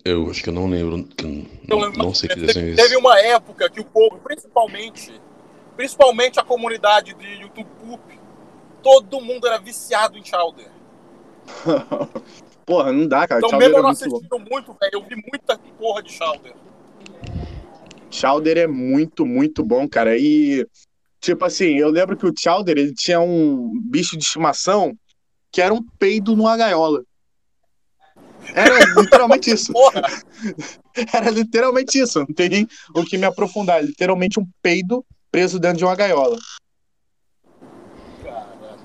Eu 0.05 0.31
acho 0.31 0.43
que 0.43 0.49
eu 0.49 0.55
não 0.55 0.69
lembro. 0.69 1.05
que 1.05 1.25
eu 1.25 1.47
Eu 1.69 1.79
não, 1.79 1.79
lembro, 1.79 1.99
não 1.99 2.15
sei 2.15 2.29
que 2.29 2.37
teve, 2.37 2.47
desenho 2.47 2.73
é 2.73 2.77
teve 2.77 2.89
esse. 2.89 2.97
uma 2.97 3.19
época 3.19 3.69
que 3.71 3.81
o 3.81 3.85
povo, 3.85 4.19
principalmente, 4.19 5.13
principalmente 5.77 6.39
a 6.41 6.45
comunidade 6.45 7.15
de 7.15 7.27
YouTube 7.43 7.69
Poop, 7.81 8.03
todo 8.83 9.21
mundo 9.21 9.47
era 9.47 9.59
viciado 9.59 10.17
em 10.19 10.25
Chowder. 10.25 10.71
Porra, 12.67 12.93
não 12.93 13.07
dá, 13.07 13.27
cara. 13.29 13.41
Então, 13.41 13.51
Chowder 13.51 13.69
mesmo 13.69 13.77
é 13.77 13.79
eu 13.79 13.83
não 13.83 13.89
muito 13.91 14.09
bom. 14.09 14.17
assistindo 14.17 14.39
muito, 14.51 14.77
velho, 14.81 14.91
eu 14.95 15.03
vi 15.05 15.17
muita 15.17 15.59
porra 15.79 16.03
de 16.03 16.13
Chowder. 16.13 16.55
Chowder 18.11 18.59
é 18.59 18.67
muito, 18.67 19.27
muito 19.27 19.65
bom, 19.65 19.89
cara. 19.89 20.17
E, 20.19 20.67
tipo 21.21 21.45
assim, 21.45 21.77
eu 21.77 21.91
lembro 21.91 22.17
que 22.17 22.27
o 22.27 22.33
Chowder, 22.37 22.77
ele 22.79 22.95
tinha 22.95 23.21
um 23.21 23.73
bicho 23.85 24.17
de 24.17 24.25
estimação 24.25 24.97
que 25.53 25.61
era 25.61 25.73
um 25.73 25.83
peido 25.99 26.35
numa 26.37 26.57
gaiola. 26.57 27.03
Era 28.55 28.79
literalmente 29.01 29.51
isso. 29.51 29.73
Porra, 29.73 30.03
Era 31.13 31.31
literalmente 31.31 31.99
isso. 31.99 32.19
Não 32.21 32.27
tem 32.27 32.49
nem 32.49 32.69
o 32.95 33.05
que 33.05 33.19
me 33.19 33.25
aprofundar. 33.27 33.83
Literalmente 33.85 34.41
um 34.41 34.47
peido 34.63 35.05
preso 35.31 35.59
dentro 35.59 35.79
de 35.79 35.85
uma 35.85 35.95
gaiola. 35.95 36.37
caralho. 38.23 38.79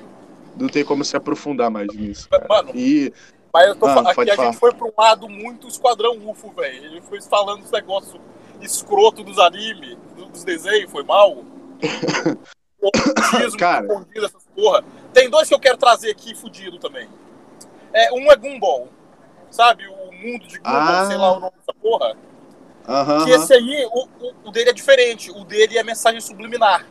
Não 0.60 0.67
tem 0.67 0.84
como 0.84 1.04
se 1.06 1.15
aprofundar 1.15 1.69
mais 1.71 1.88
nisso. 1.93 2.28
cara. 2.30 2.45
Mano, 2.50 2.71
E 2.76 3.13
mas 3.54 3.67
eu 3.67 3.76
tô 3.76 3.86
Ah, 3.86 3.93
falando, 3.95 4.08
aqui 4.12 4.30
a 4.32 4.36
falar. 4.36 4.47
gente 4.52 4.60
foi 4.60 4.74
pra 4.74 4.88
um 4.88 4.93
lado 4.97 5.28
muito 5.30 5.67
esquadrão 5.67 6.17
UFO, 6.30 6.52
velho. 6.52 6.86
Ele 6.86 7.02
foi 7.02 7.21
falando 7.21 7.62
dos 7.62 7.71
negócios 7.71 8.19
escroto 8.62 9.24
dos 9.24 9.38
animes, 9.39 9.97
do- 10.15 10.26
dos 10.28 10.43
desenhos, 10.43 10.89
foi 10.91 11.04
mal. 11.04 11.43
Cara. 13.58 13.88
essas 14.15 14.43
porra. 14.56 14.84
Tem 15.13 15.30
dois 15.30 15.47
que 15.47 15.54
eu 15.54 15.60
quero 15.60 15.78
trazer 15.78 16.10
aqui 16.12 16.34
fudido 16.36 16.78
também. 16.80 17.08
É, 17.93 18.12
um 18.13 18.32
é 18.32 18.36
Gumball, 18.36 18.88
sabe? 19.51 19.85
O 19.87 20.11
mundo 20.11 20.47
de 20.47 20.57
Gumball, 20.57 20.79
Ah. 20.79 21.05
sei 21.07 21.17
lá 21.17 21.37
o 21.37 21.39
nome 21.39 21.53
dessa 21.57 21.73
porra. 21.79 22.15
aham, 22.87 23.25
Que 23.25 23.31
esse 23.31 23.53
aí, 23.53 23.85
o, 23.91 24.07
o- 24.19 24.33
o 24.45 24.51
dele 24.51 24.71
é 24.71 24.73
diferente. 24.73 25.29
O 25.29 25.43
dele 25.45 25.77
é 25.77 25.83
mensagem 25.83 26.19
subliminar. 26.19 26.87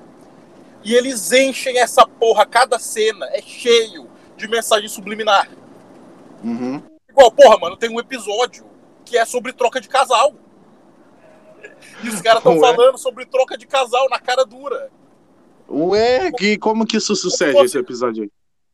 E 0.84 0.94
eles 0.94 1.32
enchem 1.32 1.78
essa 1.78 2.06
porra, 2.06 2.46
cada 2.46 2.78
cena 2.78 3.26
é 3.32 3.42
cheio 3.42 4.08
de 4.36 4.46
mensagem 4.48 4.88
subliminar. 4.88 5.48
uhum. 6.44 6.80
Igual, 7.08 7.32
porra, 7.32 7.58
mano, 7.58 7.76
tem 7.76 7.90
um 7.90 7.98
episódio 7.98 8.64
que 9.04 9.18
é 9.18 9.24
sobre 9.24 9.52
troca 9.52 9.80
de 9.80 9.88
casal. 9.88 10.32
E 12.02 12.08
os 12.08 12.22
caras 12.22 12.38
estão 12.38 12.58
falando 12.60 12.96
sobre 12.96 13.26
troca 13.26 13.58
de 13.58 13.66
casal 13.66 14.08
na 14.08 14.18
cara 14.20 14.44
dura. 14.46 14.90
Ué, 15.68 16.30
que, 16.32 16.56
como 16.56 16.86
que 16.86 16.96
isso 16.96 17.14
sucede, 17.14 17.52
fosse- 17.52 17.64
esse 17.66 17.78
episódio 17.78 18.22
aí? 18.24 18.30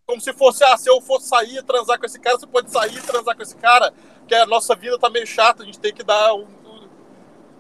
Como 0.07 0.21
se 0.21 0.33
fosse, 0.33 0.62
ah, 0.62 0.77
se 0.77 0.88
eu 0.88 1.01
for 1.01 1.21
sair 1.21 1.57
e 1.59 1.62
transar 1.64 1.99
com 1.99 2.07
esse 2.07 2.21
cara, 2.21 2.38
você 2.38 2.47
pode 2.47 2.71
sair 2.71 2.97
e 2.97 3.03
transar 3.03 3.35
com 3.37 3.42
esse 3.42 3.57
cara, 3.57 3.92
que 4.29 4.35
a 4.37 4.47
nossa 4.47 4.73
vida 4.77 4.97
tá 4.99 5.11
meio 5.11 5.27
chata, 5.27 5.64
a 5.64 5.66
gente 5.66 5.81
tem 5.81 5.92
que 5.92 6.05
dar 6.05 6.33
um. 6.35 6.42
um- 6.42 6.88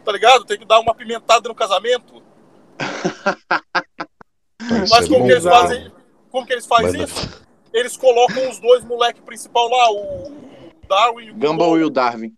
Tá 0.04 0.12
ligado? 0.12 0.44
Tem 0.44 0.56
que 0.56 0.64
dar 0.64 0.78
uma 0.78 0.94
pimentada 0.94 1.48
no 1.48 1.54
casamento. 1.56 2.22
Mas 4.88 4.92
é 4.92 5.08
como 5.08 5.26
que 5.26 5.32
eles 5.32 5.42
fazem? 5.42 5.92
Como 6.30 6.46
que 6.46 6.52
eles 6.52 6.66
fazem 6.66 7.00
Mas- 7.00 7.10
isso? 7.10 7.46
Eles 7.72 7.96
colocam 7.96 8.48
os 8.48 8.60
dois 8.60 8.84
moleques 8.84 9.20
principal 9.22 9.68
lá, 9.68 9.90
o 9.90 10.32
Darwin 10.88 11.24
e 11.26 11.30
o 11.32 11.34
Gumball 11.34 11.78
e 11.78 11.84
o 11.84 11.90
Darwin. 11.90 12.32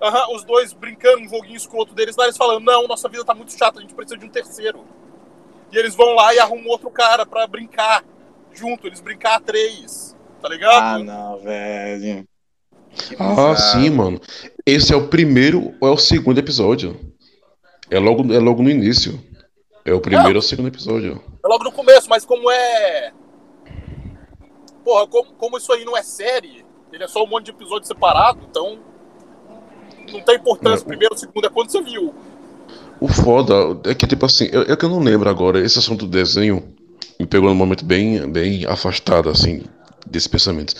Aham, 0.00 0.34
os 0.36 0.44
dois 0.44 0.74
brincando, 0.74 1.22
um 1.22 1.28
joguinho 1.28 1.56
escroto 1.56 1.94
deles, 1.94 2.14
lá 2.16 2.24
eles 2.24 2.36
falando, 2.36 2.62
não, 2.62 2.86
nossa 2.86 3.08
vida 3.08 3.24
tá 3.24 3.34
muito 3.34 3.56
chata, 3.56 3.78
a 3.78 3.80
gente 3.82 3.94
precisa 3.94 4.18
de 4.18 4.26
um 4.26 4.28
terceiro. 4.28 4.84
E 5.72 5.78
eles 5.78 5.94
vão 5.96 6.14
lá 6.14 6.34
e 6.34 6.38
arrumam 6.38 6.68
outro 6.68 6.90
cara 6.90 7.24
pra 7.24 7.46
brincar 7.46 8.04
junto, 8.56 8.86
eles 8.86 9.00
brincar 9.00 9.36
a 9.36 9.40
três, 9.40 10.16
tá 10.40 10.48
Ah, 10.48 10.52
ligado? 10.52 11.04
não, 11.04 11.38
velho. 11.40 12.26
Ah, 13.18 13.54
sim, 13.56 13.90
mano. 13.90 14.20
Esse 14.64 14.92
é 14.92 14.96
o 14.96 15.08
primeiro 15.08 15.74
ou 15.80 15.88
é 15.88 15.90
o 15.92 15.98
segundo 15.98 16.38
episódio? 16.38 16.98
É 17.90 17.98
logo, 17.98 18.32
é 18.32 18.38
logo 18.38 18.62
no 18.62 18.70
início. 18.70 19.22
É 19.84 19.92
o 19.92 20.00
primeiro 20.00 20.34
ou 20.34 20.38
o 20.38 20.42
segundo 20.42 20.68
episódio. 20.68 21.22
É 21.44 21.48
logo 21.48 21.62
no 21.64 21.70
começo, 21.72 22.08
mas 22.08 22.24
como 22.24 22.50
é. 22.50 23.12
Porra, 24.84 25.06
como, 25.06 25.32
como 25.34 25.58
isso 25.58 25.72
aí 25.72 25.84
não 25.84 25.96
é 25.96 26.02
série, 26.02 26.64
ele 26.92 27.04
é 27.04 27.08
só 27.08 27.22
um 27.22 27.26
monte 27.26 27.46
de 27.46 27.50
episódio 27.52 27.86
separado, 27.86 28.40
então. 28.48 28.78
Não 30.12 30.20
tem 30.22 30.36
importância. 30.36 30.84
É. 30.84 30.86
Primeiro, 30.88 31.16
segundo 31.18 31.46
é 31.46 31.50
quando 31.50 31.70
você 31.70 31.82
viu. 31.82 32.14
O 33.00 33.08
foda 33.08 33.54
é 33.84 33.94
que, 33.94 34.06
tipo 34.06 34.24
assim, 34.24 34.48
eu- 34.52 34.62
é 34.62 34.76
que 34.76 34.84
eu 34.84 34.88
não 34.88 35.00
lembro 35.00 35.28
agora, 35.28 35.60
esse 35.60 35.78
assunto 35.78 36.06
do 36.06 36.10
desenho 36.10 36.74
me 37.18 37.26
pegou 37.26 37.48
num 37.48 37.54
momento 37.54 37.84
bem, 37.84 38.30
bem 38.30 38.64
afastado, 38.66 39.28
assim, 39.28 39.62
desses 40.06 40.28
pensamentos. 40.28 40.74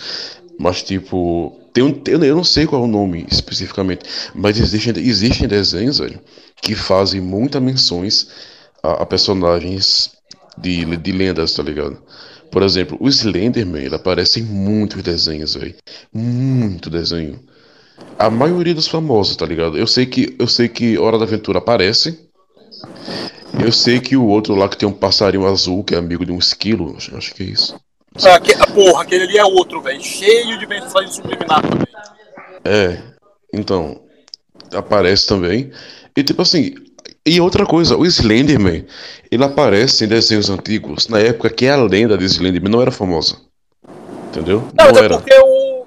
Mas, 0.59 0.81
tipo, 0.81 1.59
tem 1.73 1.83
um, 1.83 2.01
eu 2.07 2.23
eu 2.23 2.35
não 2.35 2.43
sei 2.43 2.65
qual 2.65 2.81
é 2.81 2.85
o 2.85 2.87
nome 2.87 3.25
especificamente, 3.31 4.05
mas 4.33 4.59
existem, 4.59 4.93
existem 4.97 5.47
desenhos, 5.47 5.99
velho, 5.99 6.19
que 6.61 6.73
fazem 6.75 7.21
muitas 7.21 7.61
menções 7.61 8.27
a, 8.81 9.03
a 9.03 9.05
personagens 9.05 10.11
de, 10.57 10.85
de 10.97 11.11
lendas, 11.11 11.53
tá 11.53 11.61
ligado? 11.61 12.01
Por 12.51 12.63
exemplo, 12.63 12.97
o 12.99 13.07
Slenderman, 13.09 13.83
ele 13.83 13.95
aparece 13.95 14.39
em 14.39 14.43
muitos 14.43 15.03
desenhos, 15.03 15.53
velho. 15.55 15.75
Muito 16.13 16.89
desenho. 16.89 17.39
A 18.17 18.29
maioria 18.29 18.73
dos 18.73 18.87
famosos, 18.87 19.35
tá 19.35 19.45
ligado? 19.45 19.77
Eu 19.77 19.85
sei 19.85 20.05
que 20.05 20.35
eu 20.39 20.47
sei 20.47 20.67
que 20.67 20.97
Hora 20.97 21.17
da 21.17 21.25
Aventura 21.25 21.59
aparece. 21.59 22.26
Eu 23.63 23.71
sei 23.71 23.99
que 23.99 24.15
o 24.15 24.25
outro 24.25 24.55
lá 24.55 24.67
que 24.69 24.77
tem 24.77 24.87
um 24.87 24.93
passarinho 24.93 25.47
azul, 25.47 25.83
que 25.83 25.95
é 25.95 25.97
amigo 25.97 26.25
de 26.25 26.31
um 26.31 26.37
esquilo, 26.37 26.95
acho, 26.97 27.33
que 27.33 27.43
é 27.43 27.45
isso. 27.47 27.79
Ah, 28.23 28.39
que, 28.39 28.53
ah, 28.53 28.67
porra, 28.67 29.03
aquele 29.03 29.23
ali 29.23 29.37
é 29.37 29.45
outro, 29.45 29.81
velho. 29.81 30.01
Cheio 30.01 30.57
de 30.57 30.65
mensagem 30.67 31.11
subliminar 31.11 31.61
também. 31.61 31.87
É, 32.63 33.01
então, 33.53 34.01
aparece 34.73 35.27
também. 35.27 35.71
E 36.15 36.23
tipo 36.23 36.41
assim, 36.41 36.73
e 37.25 37.41
outra 37.41 37.65
coisa, 37.65 37.97
o 37.97 38.05
Slenderman, 38.05 38.85
ele 39.31 39.43
aparece 39.43 40.05
em 40.05 40.07
desenhos 40.07 40.49
antigos, 40.49 41.07
na 41.07 41.19
época 41.19 41.49
que 41.49 41.67
a 41.67 41.75
lenda 41.75 42.17
de 42.17 42.25
Slenderman 42.25 42.71
não 42.71 42.81
era 42.81 42.91
famosa. 42.91 43.37
Entendeu? 44.29 44.61
Não, 44.77 44.85
Não 44.85 44.91
mas 44.93 44.97
é 44.97 45.05
era. 45.05 45.17
porque 45.17 45.39
o. 45.39 45.85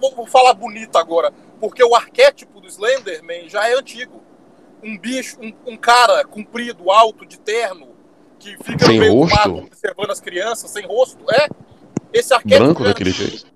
Vou, 0.00 0.14
vou 0.14 0.26
falar 0.26 0.54
bonito 0.54 0.96
agora. 0.96 1.32
Porque 1.60 1.82
o 1.82 1.94
arquétipo 1.94 2.60
do 2.60 2.66
Slenderman 2.66 3.48
já 3.48 3.68
é 3.68 3.74
antigo. 3.74 4.22
Um 4.84 4.98
bicho, 4.98 5.38
um, 5.40 5.72
um 5.72 5.76
cara 5.76 6.24
comprido, 6.24 6.90
alto, 6.90 7.24
de 7.24 7.38
terno, 7.38 7.88
que 8.38 8.56
fica 8.62 8.84
Sem 8.84 8.96
no 8.96 9.00
meio 9.00 9.12
do 9.14 9.20
rosto? 9.20 9.36
mato 9.36 9.64
observando 9.66 10.10
as 10.10 10.20
crianças, 10.20 10.70
sem 10.70 10.86
rosto. 10.86 11.24
É. 11.32 11.48
Esse 12.12 12.34
arquétipo. 12.34 12.64
Branco 12.64 12.82
já 12.82 12.90
é 12.90 12.92
daquele 12.92 13.10
jeito. 13.10 13.46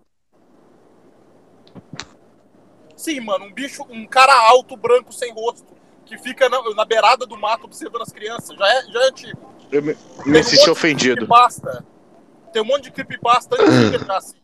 Sim, 2.97 3.21
mano, 3.21 3.45
um 3.45 3.53
bicho, 3.53 3.87
um 3.91 4.07
cara 4.07 4.35
alto, 4.49 4.77
branco, 4.77 5.13
sem 5.13 5.33
rosto, 5.33 5.73
que 6.05 6.19
fica 6.19 6.49
na, 6.49 6.61
na 6.75 6.85
beirada 6.85 7.25
do 7.27 7.37
mato 7.39 7.67
observando 7.67 8.03
as 8.03 8.13
crianças. 8.13 8.57
Já 8.57 8.67
é, 8.67 8.83
já 8.87 9.03
é 9.05 9.09
antigo. 9.09 9.55
Eu 9.71 9.83
me, 9.83 9.97
me 10.27 10.41
um 10.41 10.43
senti 10.43 10.69
ofendido. 10.71 11.15
creepypasta. 11.17 11.85
Tem 12.53 12.63
um 12.63 12.65
monte 12.65 12.85
de 12.85 12.91
creepypasta 12.91 13.55
antiga 13.55 13.99
já, 14.05 14.17
assim. 14.17 14.39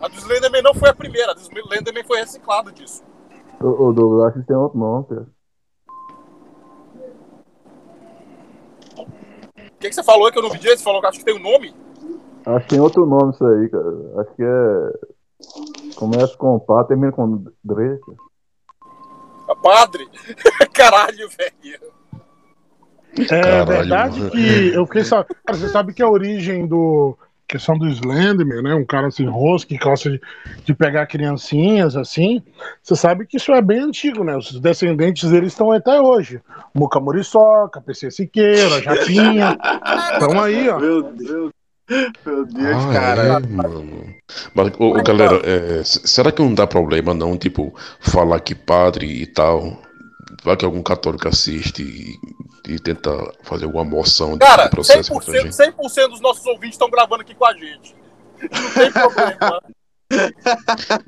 A 0.00 0.08
do 0.08 0.16
Slenderman 0.16 0.62
não 0.62 0.74
foi 0.74 0.88
a 0.88 0.94
primeira, 0.94 1.30
a 1.30 1.34
do 1.34 1.40
Slenderman 1.40 2.02
foi 2.04 2.18
reciclada 2.18 2.72
disso. 2.72 3.04
O, 3.60 3.88
o 3.88 3.92
Douglas 3.92 4.30
acho 4.30 4.40
que 4.40 4.46
tem 4.46 4.56
outro 4.56 4.78
nome, 4.78 5.06
cara. 5.06 5.26
O 8.98 9.78
que, 9.80 9.88
que 9.88 9.92
você 9.94 10.02
falou 10.02 10.30
que 10.30 10.38
eu 10.38 10.42
não 10.42 10.50
vi 10.50 10.58
direito? 10.58 10.78
Você 10.78 10.84
falou 10.84 11.00
que 11.00 11.06
acho 11.06 11.18
que 11.18 11.24
tem 11.24 11.34
um 11.36 11.42
nome? 11.42 11.74
Acho 12.46 12.60
que 12.64 12.70
tem 12.70 12.80
outro 12.80 13.06
nome 13.06 13.32
isso 13.32 13.44
aí, 13.44 13.68
cara. 13.68 14.22
Acho 14.22 14.34
que 14.34 14.42
é. 14.42 15.94
Começa 15.96 16.36
com 16.36 16.58
pá, 16.58 16.84
termina 16.84 17.12
com 17.12 17.44
Dre. 17.64 17.98
cara. 17.98 18.18
A 19.48 19.56
padre? 19.56 20.08
Caralho, 20.72 21.28
velho. 21.28 21.92
É 23.18 23.24
Caralho, 23.26 23.66
verdade 23.66 24.18
mano. 24.20 24.30
que 24.30 24.74
eu 24.74 24.86
fiquei. 24.86 25.04
Cara, 25.04 25.26
você 25.50 25.68
sabe 25.68 25.92
que 25.92 26.02
a 26.02 26.08
origem 26.08 26.66
do. 26.66 27.16
Questão 27.52 27.76
do 27.76 27.86
Slenderman, 27.86 28.62
né? 28.62 28.74
Um 28.74 28.84
cara 28.84 29.10
sem 29.10 29.26
rosto 29.28 29.68
que 29.68 29.76
gosta 29.76 30.08
de, 30.10 30.18
de 30.64 30.74
pegar 30.74 31.06
criancinhas 31.06 31.94
assim. 31.94 32.42
Você 32.82 32.96
sabe 32.96 33.26
que 33.26 33.36
isso 33.36 33.52
é 33.52 33.60
bem 33.60 33.80
antigo, 33.80 34.24
né? 34.24 34.34
Os 34.34 34.58
descendentes 34.58 35.28
deles 35.30 35.52
estão 35.52 35.70
até 35.70 36.00
hoje. 36.00 36.40
Muca 36.74 36.98
Muriçoca, 36.98 37.78
PC 37.82 38.10
Siqueira, 38.10 38.80
Japinha. 38.80 39.58
Estão 40.14 40.40
aí, 40.42 40.66
ó. 40.70 40.78
Meu 40.78 41.02
Deus. 41.12 41.50
Meu 42.24 42.46
Deus, 42.46 42.84
Ah, 42.88 42.92
cara. 42.94 43.22
é, 43.22 43.40
mano. 43.46 44.14
Mas, 44.54 44.72
ô, 44.78 44.98
ô, 44.98 45.02
galera, 45.02 45.36
é, 45.44 45.80
s- 45.80 46.00
será 46.08 46.32
que 46.32 46.40
não 46.40 46.54
dá 46.54 46.66
problema 46.66 47.12
não, 47.12 47.36
tipo, 47.36 47.74
falar 48.00 48.40
que 48.40 48.54
padre 48.54 49.04
e 49.06 49.26
tal, 49.26 49.76
vai 50.44 50.56
que 50.56 50.64
algum 50.64 50.82
católico 50.82 51.28
assiste 51.28 51.82
e, 51.82 52.72
e 52.72 52.78
tenta 52.78 53.10
fazer 53.42 53.64
alguma 53.64 53.84
moção 53.84 54.32
de 54.32 54.40
Cara, 54.40 54.68
processo 54.68 55.12
contra 55.12 55.30
a 55.30 55.42
100%, 55.42 55.42
gente? 55.44 55.90
100 55.92 56.08
dos 56.08 56.20
nossos 56.20 56.44
ouvintes 56.46 56.74
estão 56.74 56.90
gravando 56.90 57.22
aqui 57.22 57.34
com 57.34 57.46
a 57.46 57.52
gente. 57.54 57.94
Não 58.42 58.70
tem 58.74 58.92
problema. 58.92 59.62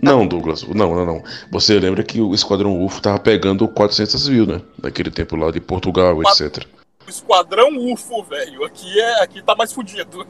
Não, 0.00 0.26
Douglas, 0.26 0.62
não, 0.62 0.94
não, 0.94 1.04
não. 1.04 1.24
Você 1.50 1.78
lembra 1.78 2.02
que 2.02 2.20
o 2.20 2.34
Esquadrão 2.34 2.82
UFO 2.84 3.02
tava 3.02 3.18
pegando 3.18 3.68
400 3.68 4.28
mil, 4.28 4.46
né? 4.46 4.62
Naquele 4.82 5.10
tempo 5.10 5.36
lá 5.36 5.50
de 5.50 5.60
Portugal, 5.60 6.22
etc. 6.22 6.64
O 7.06 7.10
esquadrão 7.10 7.68
UFO, 7.92 8.22
velho. 8.24 8.64
Aqui, 8.64 8.98
é, 8.98 9.22
aqui 9.22 9.42
tá 9.42 9.54
mais 9.54 9.72
fudido. 9.72 10.26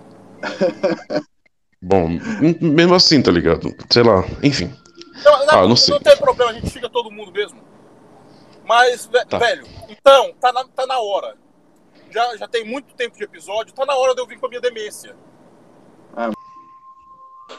Bom, 1.81 2.09
mesmo 2.61 2.95
assim, 2.95 3.23
tá 3.23 3.31
ligado? 3.31 3.73
Sei 3.91 4.03
lá, 4.03 4.25
enfim. 4.43 4.75
Não, 5.25 5.47
não, 5.47 5.55
Ah, 5.55 5.69
não 5.69 5.77
sei. 5.77 5.99
tem 6.01 6.17
problema, 6.17 6.51
a 6.51 6.55
gente 6.55 6.71
xinga 6.71 6.89
todo 6.89 7.11
mundo 7.11 7.31
mesmo. 7.31 7.59
Mas, 8.65 9.07
ve- 9.07 9.25
Tá. 9.27 9.39
velho, 9.39 9.67
então, 9.89 10.33
tá 10.41 10.53
na, 10.53 10.65
tá 10.69 10.87
na 10.87 10.99
hora. 10.99 11.37
Já, 12.11 12.37
já 12.37 12.49
tem 12.49 12.65
muito 12.65 12.95
tempo 12.95 13.17
de 13.17 13.25
episódio, 13.25 13.75
tá 13.75 13.85
na 13.85 13.95
hora 13.97 14.15
de 14.15 14.21
eu 14.21 14.27
vir 14.27 14.39
com 14.39 14.47
a 14.47 14.49
minha 14.49 14.61
demência. 14.61 15.15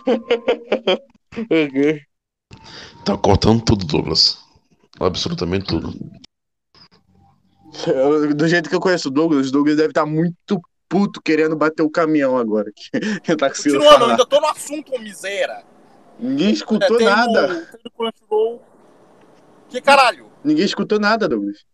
Tá 3.05 3.17
cortando 3.17 3.61
tudo, 3.63 3.85
Douglas. 3.85 4.37
Absolutamente 4.99 5.65
tudo. 5.67 5.93
Eu- 7.87 8.33
Do 8.33 8.47
jeito 8.47 8.69
que 8.69 8.75
eu 8.75 8.79
conheço 8.79 9.09
o 9.09 9.11
Douglas, 9.11 9.49
o 9.49 9.51
Douglas 9.51 9.75
deve 9.75 9.89
estar 9.89 10.05
muito 10.05 10.61
puto 10.87 11.21
querendo 11.21 11.55
bater 11.55 11.83
o 11.83 11.89
caminhão 11.89 12.37
agora. 12.37 12.71
Que 12.73 12.89
tá 13.35 13.49
Continuando, 13.49 13.85
eu 13.85 13.91
falar. 13.99 14.11
ainda 14.11 14.25
tô 14.25 14.39
no 14.39 14.47
assunto, 14.47 14.95
ô 14.95 14.99
miséria. 14.99 15.63
Ninguém 16.17 16.47
É, 16.47 16.51
escutou 16.51 16.97
tem 16.97 17.05
nada. 17.05 17.47
O, 17.47 17.77
tem 17.77 17.81
o 17.85 17.91
Crunchyroll. 17.91 18.61
Que 19.69 19.81
caralho? 19.81 20.27
Ninguém 20.45 20.65
escutou 20.65 20.99
nada, 20.99 21.27
Douglas. 21.27 21.65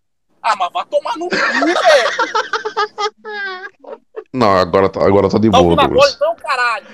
Ah, 0.42 0.56
mas 0.56 0.72
vai 0.72 0.86
tomar 0.86 1.18
no 1.18 1.28
cu, 1.30 1.36
velho. 1.36 1.76
Não, 4.34 4.56
agora 4.56 4.88
tá, 4.90 5.06
agora 5.06 5.30
tá 5.30 5.38
de 5.38 5.52
Tá 5.52 5.60
boa, 5.60 5.76
Douglas. 5.76 6.16
então, 6.16 6.36
caralho? 6.38 6.88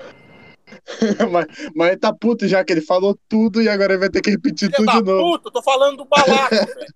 mas, 1.32 1.46
mas 1.76 1.88
ele 1.90 1.98
tá 1.98 2.12
puto 2.14 2.48
já, 2.48 2.64
que 2.64 2.74
ele 2.74 2.82
falou 2.82 3.18
tudo 3.30 3.62
e 3.62 3.70
agora 3.70 3.94
ele 3.94 4.00
vai 4.00 4.10
ter 4.10 4.22
que 4.22 4.32
repetir 4.32 4.68
Filha 4.70 4.78
tudo 4.78 4.86
da 4.88 4.94
de 5.00 5.04
novo. 5.04 5.32
puta, 5.32 5.48
eu 5.48 5.52
tô 5.54 5.62
falando 5.62 5.98
do 5.98 6.06
balaco, 6.06 6.50
velho. 6.56 6.94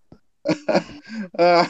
Ah, 1.37 1.67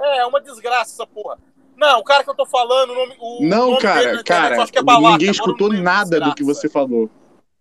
É, 0.00 0.18
é 0.18 0.26
uma 0.26 0.40
desgraça 0.40 0.92
essa 0.92 1.06
porra. 1.06 1.38
Não, 1.76 2.00
o 2.00 2.04
cara 2.04 2.24
que 2.24 2.30
eu 2.30 2.34
tô 2.34 2.44
falando, 2.44 2.90
o 2.90 2.94
nome, 2.94 3.16
o 3.20 3.46
não, 3.46 3.70
nome 3.70 3.70
dele 3.70 3.80
cara, 3.82 4.00
internet 4.00 4.18
eu 4.18 4.24
cara, 4.24 4.62
acho 4.62 4.72
que 4.72 4.78
é 4.78 4.82
Balaca, 4.82 5.12
ninguém 5.12 5.30
escutou 5.30 5.72
nada 5.72 6.20
do 6.20 6.34
que 6.34 6.42
você 6.42 6.68
falou. 6.68 7.08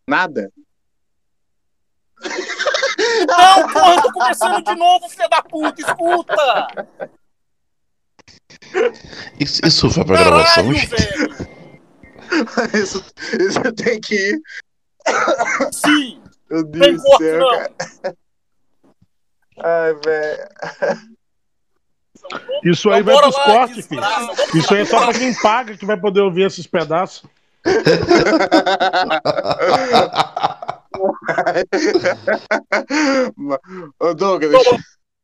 Nada. 0.10 0.52
Não, 3.28 3.68
porra, 3.70 3.95
eu 3.95 4.01
tô 4.01 4.12
começando 4.14 4.64
de 4.64 4.76
novo, 4.76 5.10
filha 5.10 5.28
da 5.30 5.41
puta, 5.41 5.82
escuta! 5.82 6.68
Isso, 9.39 9.62
isso 9.66 9.89
vai 9.89 10.05
pra 10.05 10.16
gravação, 10.18 10.64
Caralho, 10.64 10.80
gente? 10.80 10.95
velho! 10.95 11.58
Isso, 12.78 13.05
isso 13.39 13.74
tem 13.74 14.01
que 14.01 14.14
ir. 14.16 14.41
Sim, 15.72 16.22
Meu 16.49 16.70
tem 16.72 16.82
Deus 16.82 17.01
do 17.01 17.18
céu, 17.18 17.39
não. 17.39 17.49
cara. 17.51 17.72
Ai, 19.64 19.93
velho. 20.03 20.49
Isso 22.66 22.89
aí 22.89 22.99
Então, 23.01 23.16
vai 23.16 23.24
pros 23.24 23.38
lá, 23.38 23.45
cortes, 23.45 23.88
filho. 23.88 24.01
Isso 24.55 24.74
aí 24.74 24.82
é 24.82 24.86
só 24.86 24.99
pra 25.05 25.14
quem 25.14 25.34
paga 25.36 25.78
que 25.78 25.86
vai 25.86 25.95
poder 25.97 26.20
ouvir 26.20 26.47
esses 26.47 26.68
pedaços. 26.68 27.24
Ô, 34.00 34.14
Douglas, 34.14 34.64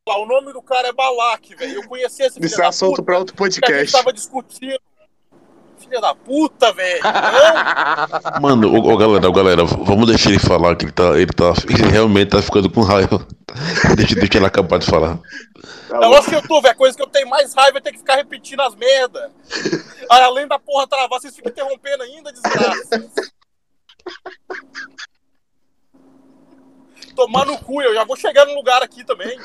O 0.05 0.26
nome 0.26 0.51
do 0.53 0.61
cara 0.61 0.89
é 0.89 0.93
Balak, 0.93 1.55
velho. 1.55 1.76
Eu 1.76 1.88
conheci 1.88 2.24
esse 2.24 2.43
isso 2.43 2.61
é 2.61 2.65
assunto 2.65 2.91
puta 2.91 3.03
pra 3.03 3.19
outro 3.19 3.36
que 3.36 3.43
a 3.43 3.45
gente 3.45 3.61
podcast. 3.61 3.91
tava 3.91 4.13
discutindo. 4.13 4.80
Filha 5.78 5.99
da 5.99 6.15
puta, 6.15 6.71
velho. 6.71 7.01
Mano, 8.41 8.71
ô, 8.74 8.93
ô, 8.93 8.97
galera, 8.97 9.30
ô, 9.30 9.34
galera, 9.34 9.65
vamos 9.65 10.07
deixar 10.07 10.30
ele 10.30 10.39
falar 10.39 10.76
que 10.76 10.86
ele 10.86 10.91
tá. 10.93 11.19
Ele 11.19 11.32
tá. 11.34 11.53
Ele 11.67 11.89
realmente 11.89 12.30
tá 12.30 12.41
ficando 12.41 12.69
com 12.69 12.82
raiva. 12.82 13.26
deixa, 13.97 14.15
deixa 14.15 14.38
ele 14.38 14.45
acabar 14.45 14.80
de 14.80 14.86
falar. 14.86 15.17
Tá 15.89 15.97
É 15.97 16.07
lógico 16.07 16.30
que 16.30 16.36
eu 16.36 16.47
tô, 16.47 16.61
velho. 16.61 16.74
A 16.74 16.78
coisa 16.78 16.95
que 16.95 17.03
eu 17.03 17.07
tenho 17.07 17.30
mais 17.30 17.53
raiva 17.53 17.80
é 17.80 17.82
ter 17.82 17.91
que 17.91 17.97
ficar 17.97 18.15
repetindo 18.15 18.61
as 18.61 18.76
merda. 18.76 19.32
Além 20.09 20.47
da 20.47 20.57
porra 20.57 20.88
travar, 20.88 21.19
vocês 21.19 21.36
ficam 21.36 21.51
interrompendo 21.51 22.03
ainda, 22.03 22.32
desgraça. 22.32 23.11
Tomar 27.16 27.45
no 27.45 27.58
cu, 27.58 27.82
eu 27.82 27.93
já 27.93 28.04
vou 28.04 28.16
chegar 28.16 28.45
num 28.45 28.56
lugar 28.56 28.82
aqui 28.84 29.04
também. 29.04 29.39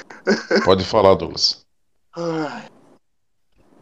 Pode 0.64 0.84
falar, 0.84 1.14
Douglas. 1.14 1.64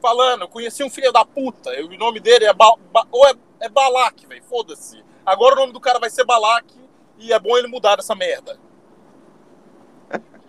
Falando, 0.01 0.43
eu 0.43 0.49
conheci 0.49 0.83
um 0.85 0.91
filho 0.91 1.13
da 1.13 1.25
puta. 1.25 1.71
eu- 1.71 1.87
o 1.87 1.97
nome 1.97 2.21
dele 2.21 2.45
é, 2.45 2.53
ba, 2.53 2.73
Ba- 2.93 3.07
ou 3.11 3.27
é, 3.27 3.35
é 3.61 3.69
Balak, 3.69 4.27
velho. 4.27 4.43
Foda-se. 4.45 5.03
Agora 5.25 5.55
o 5.55 5.59
nome 5.59 5.73
do 5.73 5.81
cara 5.81 5.99
vai 5.99 6.11
ser 6.11 6.25
Balak 6.25 6.67
e 7.19 7.33
é 7.33 7.39
bom 7.39 7.57
ele 7.57 7.67
mudar 7.69 7.99
essa 7.99 8.15
merda. 8.15 8.59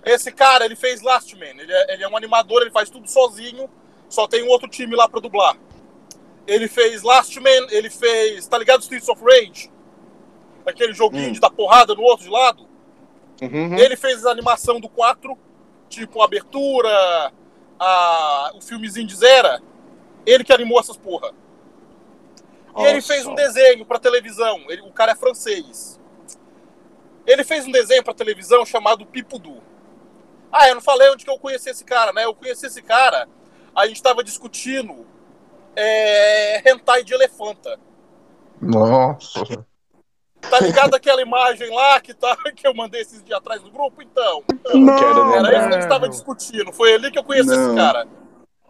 Esse 0.06 0.32
cara, 0.32 0.64
ele 0.66 0.76
fez 0.76 1.02
Last 1.02 1.36
Man. 1.36 1.46
Ele 1.62 1.72
é, 1.72 1.94
ele 1.94 2.04
é 2.04 2.08
um 2.08 2.16
animador, 2.16 2.62
ele 2.62 2.72
faz 2.72 2.90
tudo 2.90 3.10
sozinho. 3.10 3.70
Só 4.10 4.28
tem 4.28 4.44
um 4.44 4.48
outro 4.50 4.70
time 4.70 4.96
lá 4.96 5.08
pra 5.10 5.20
dublar. 5.20 5.58
Ele 6.46 6.68
fez 6.70 7.04
Last 7.04 7.38
Man, 7.40 7.68
ele 7.72 7.90
fez. 7.90 8.48
Tá 8.48 8.58
ligado? 8.58 8.82
Streets 8.82 9.10
of 9.10 9.22
Rage? 9.24 9.70
Aquele 10.66 10.94
joguinho 10.94 11.30
Hum. 11.30 11.34
de 11.34 11.40
dar 11.40 11.50
porrada 11.50 11.94
no 11.96 12.04
outro 12.04 12.26
de 12.26 12.32
lado. 12.32 12.67
Uhum. 13.42 13.78
Ele 13.78 13.96
fez 13.96 14.26
a 14.26 14.32
animação 14.32 14.80
do 14.80 14.90
4, 14.90 15.38
tipo 15.90 16.22
a 16.22 16.26
abertura, 16.26 17.32
a, 17.80 18.52
o 18.56 18.62
filmezinho 18.62 19.08
de 19.08 19.16
Zera. 19.16 19.62
Ele 20.26 20.44
que 20.44 20.54
animou 20.54 20.80
essas 20.80 20.98
porra. 20.98 21.32
E 22.78 22.84
ele 22.84 23.02
fez 23.02 23.26
um 23.26 23.34
desenho 23.34 23.86
pra 23.86 23.98
televisão. 23.98 24.60
Ele- 24.70 24.82
o 24.82 24.92
cara 24.92 25.14
é 25.14 25.16
francês. 25.16 26.00
Ele 27.26 27.44
fez 27.44 27.66
um 27.66 27.72
desenho 27.72 28.04
pra 28.04 28.14
televisão 28.14 28.66
chamado 28.66 29.06
Pipudu. 29.06 29.62
Ah, 30.52 30.70
eu 30.70 30.76
não 30.76 30.82
falei 30.82 31.10
onde 31.10 31.26
que 31.26 31.30
eu 31.32 31.40
conheci 31.40 31.70
esse 31.70 31.84
cara, 31.84 32.14
né? 32.14 32.26
Eu 32.26 32.34
conheci 32.34 32.66
esse 32.68 32.82
cara, 32.82 33.28
a 33.76 33.86
gente 33.86 34.02
tava 34.02 34.24
discutindo 34.24 35.06
é, 35.76 36.70
hentai 36.72 37.04
de 37.04 37.14
elefanta. 37.14 37.80
Nossa. 38.62 39.66
Tá 40.42 40.60
ligado 40.60 40.94
aquela 40.94 41.22
imagem 41.22 41.74
lá 41.74 42.00
que, 42.00 42.14
tá, 42.14 42.36
que 42.56 42.68
eu 42.68 42.74
mandei 42.74 43.02
esses 43.02 43.24
dias 43.24 43.38
atrás 43.38 43.62
no 43.62 43.72
grupo? 43.72 44.02
Então, 44.02 44.44
Não 44.74 44.96
quero 44.98 45.34
era 45.34 45.60
isso 45.60 45.68
que 45.68 45.76
a 45.76 45.82
gente 45.82 45.90
tava 45.90 46.10
discutindo. 46.10 46.72
Foi 46.72 46.94
ali 46.94 47.12
que 47.12 47.20
eu 47.20 47.24
conheci 47.24 47.50
esse 47.50 47.60
Não. 47.60 47.76
cara. 47.76 48.08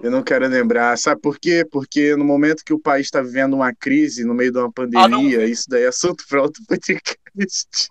Eu 0.02 0.12
não 0.12 0.22
quero 0.22 0.48
lembrar. 0.48 0.98
Sabe 0.98 1.20
por 1.22 1.40
quê? 1.40 1.66
Porque 1.70 2.16
no 2.16 2.24
momento 2.24 2.64
que 2.64 2.74
o 2.74 2.80
país 2.80 3.08
está 3.08 3.22
vivendo 3.22 3.56
uma 3.56 3.74
crise, 3.74 4.24
no 4.24 4.34
meio 4.34 4.52
de 4.52 4.60
uma 4.60 4.72
pandemia, 4.72 5.46
isso 5.46 5.66
daí 5.68 5.84
é 5.84 5.88
assunto 5.88 6.24
para 6.28 6.42
outro 6.42 6.64
podcast. 6.68 7.90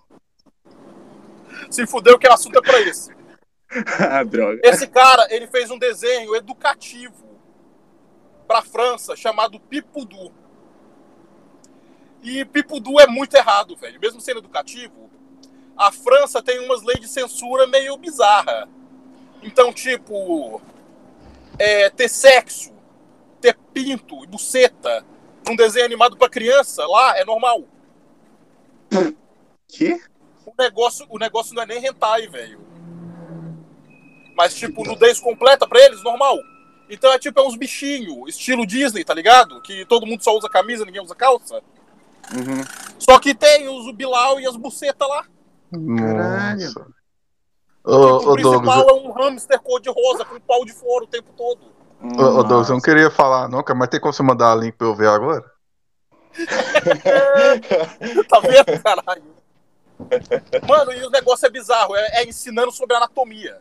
Se 1.69 1.85
fudeu 1.85 2.17
que 2.17 2.27
o 2.27 2.31
assunto 2.33 2.57
é 2.59 2.61
pra 2.61 2.79
isso. 2.81 3.09
ah, 4.09 4.23
droga. 4.23 4.61
Esse 4.63 4.87
cara, 4.87 5.27
ele 5.29 5.47
fez 5.47 5.69
um 5.69 5.77
desenho 5.77 6.35
educativo 6.35 7.27
pra 8.47 8.61
França 8.61 9.15
chamado 9.15 9.59
Pipudu. 9.59 10.31
E 12.23 12.43
Pipudu 12.45 12.99
é 12.99 13.07
muito 13.07 13.35
errado, 13.35 13.75
velho. 13.75 13.99
Mesmo 13.99 14.19
sendo 14.19 14.39
educativo, 14.39 15.09
a 15.77 15.91
França 15.91 16.41
tem 16.41 16.59
umas 16.59 16.81
leis 16.83 16.99
de 16.99 17.07
censura 17.07 17.67
meio 17.67 17.95
bizarra. 17.97 18.67
Então, 19.43 19.71
tipo, 19.71 20.61
é, 21.59 21.89
ter 21.89 22.09
sexo, 22.09 22.73
ter 23.39 23.55
pinto 23.73 24.23
e 24.23 24.27
buceta 24.27 25.05
num 25.47 25.55
desenho 25.55 25.85
animado 25.85 26.17
pra 26.17 26.29
criança 26.29 26.85
lá 26.85 27.17
é 27.17 27.23
normal. 27.23 27.63
Que? 29.67 30.01
O 30.45 30.53
negócio, 30.57 31.05
o 31.09 31.19
negócio 31.19 31.53
não 31.53 31.63
é 31.63 31.65
nem 31.65 31.85
hentai, 31.85 32.27
velho. 32.27 32.59
Mas, 34.35 34.55
tipo, 34.55 34.83
nudez 34.83 35.19
completa 35.19 35.67
pra 35.67 35.79
eles, 35.79 36.03
normal. 36.03 36.37
Então 36.89 37.11
é 37.11 37.19
tipo, 37.19 37.39
é 37.39 37.43
uns 37.43 37.57
bichinhos, 37.57 38.29
estilo 38.29 38.65
Disney, 38.65 39.03
tá 39.03 39.13
ligado? 39.13 39.61
Que 39.61 39.85
todo 39.85 40.05
mundo 40.05 40.23
só 40.23 40.35
usa 40.35 40.49
camisa, 40.49 40.85
ninguém 40.85 41.01
usa 41.01 41.15
calça. 41.15 41.61
Uhum. 42.35 42.63
Só 42.99 43.19
que 43.19 43.33
tem 43.33 43.67
os 43.69 43.93
Bilau 43.95 44.39
e 44.39 44.47
as 44.47 44.55
bucetas 44.55 45.07
lá. 45.07 45.25
Caralho. 45.97 46.93
O 47.83 48.31
ô 48.31 48.33
principal 48.33 48.61
Douglas, 48.61 48.87
é 48.87 48.93
um 48.93 49.11
hamster 49.13 49.59
cor-de-rosa 49.61 50.25
com 50.25 50.39
pau 50.41 50.65
de 50.65 50.73
fora 50.73 51.05
o 51.05 51.07
tempo 51.07 51.31
todo. 51.37 51.61
ô, 52.01 52.21
ô, 52.39 52.43
Douglas, 52.43 52.69
eu 52.69 52.73
não 52.75 52.81
queria 52.81 53.09
falar 53.09 53.47
não, 53.47 53.63
cara, 53.63 53.79
mas 53.79 53.87
tem 53.89 53.99
como 53.99 54.11
você 54.11 54.21
mandar 54.23 54.55
link 54.55 54.73
pra 54.75 54.87
eu 54.87 54.95
ver 54.95 55.07
agora? 55.07 55.43
Tá 58.29 58.39
vendo, 58.41 58.83
caralho? 58.83 59.23
Mano, 60.67 60.91
e 60.93 61.03
o 61.05 61.09
negócio 61.09 61.45
é 61.45 61.49
bizarro. 61.49 61.95
É, 61.95 62.21
é 62.21 62.27
ensinando 62.27 62.71
sobre 62.71 62.95
anatomia. 62.95 63.59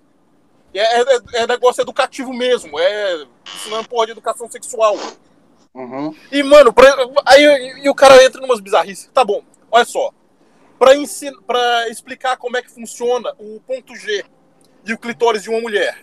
É, 0.74 1.00
é- 1.00 1.20
é 1.34 1.46
negócio 1.46 1.80
educativo 1.80 2.32
mesmo. 2.32 2.78
É 2.78 3.26
ensinando 3.54 3.88
porra 3.88 4.06
de 4.06 4.12
educação 4.12 4.50
sexual. 4.50 4.96
Uhum. 5.76 6.16
E, 6.32 6.42
mano, 6.42 6.72
pra, 6.72 6.88
aí 7.26 7.82
e, 7.84 7.90
o 7.90 7.94
cara 7.94 8.24
entra 8.24 8.40
numas 8.40 8.60
bizarrices. 8.60 9.10
Tá 9.12 9.22
bom, 9.22 9.44
olha 9.70 9.84
só. 9.84 10.10
Pra, 10.78 10.96
ensin, 10.96 11.30
pra 11.46 11.88
explicar 11.90 12.38
como 12.38 12.56
é 12.56 12.62
que 12.62 12.70
funciona 12.70 13.34
o 13.38 13.60
ponto 13.60 13.94
G 13.94 14.24
e 14.86 14.94
o 14.94 14.98
clitóris 14.98 15.42
de 15.42 15.50
uma 15.50 15.60
mulher. 15.60 16.02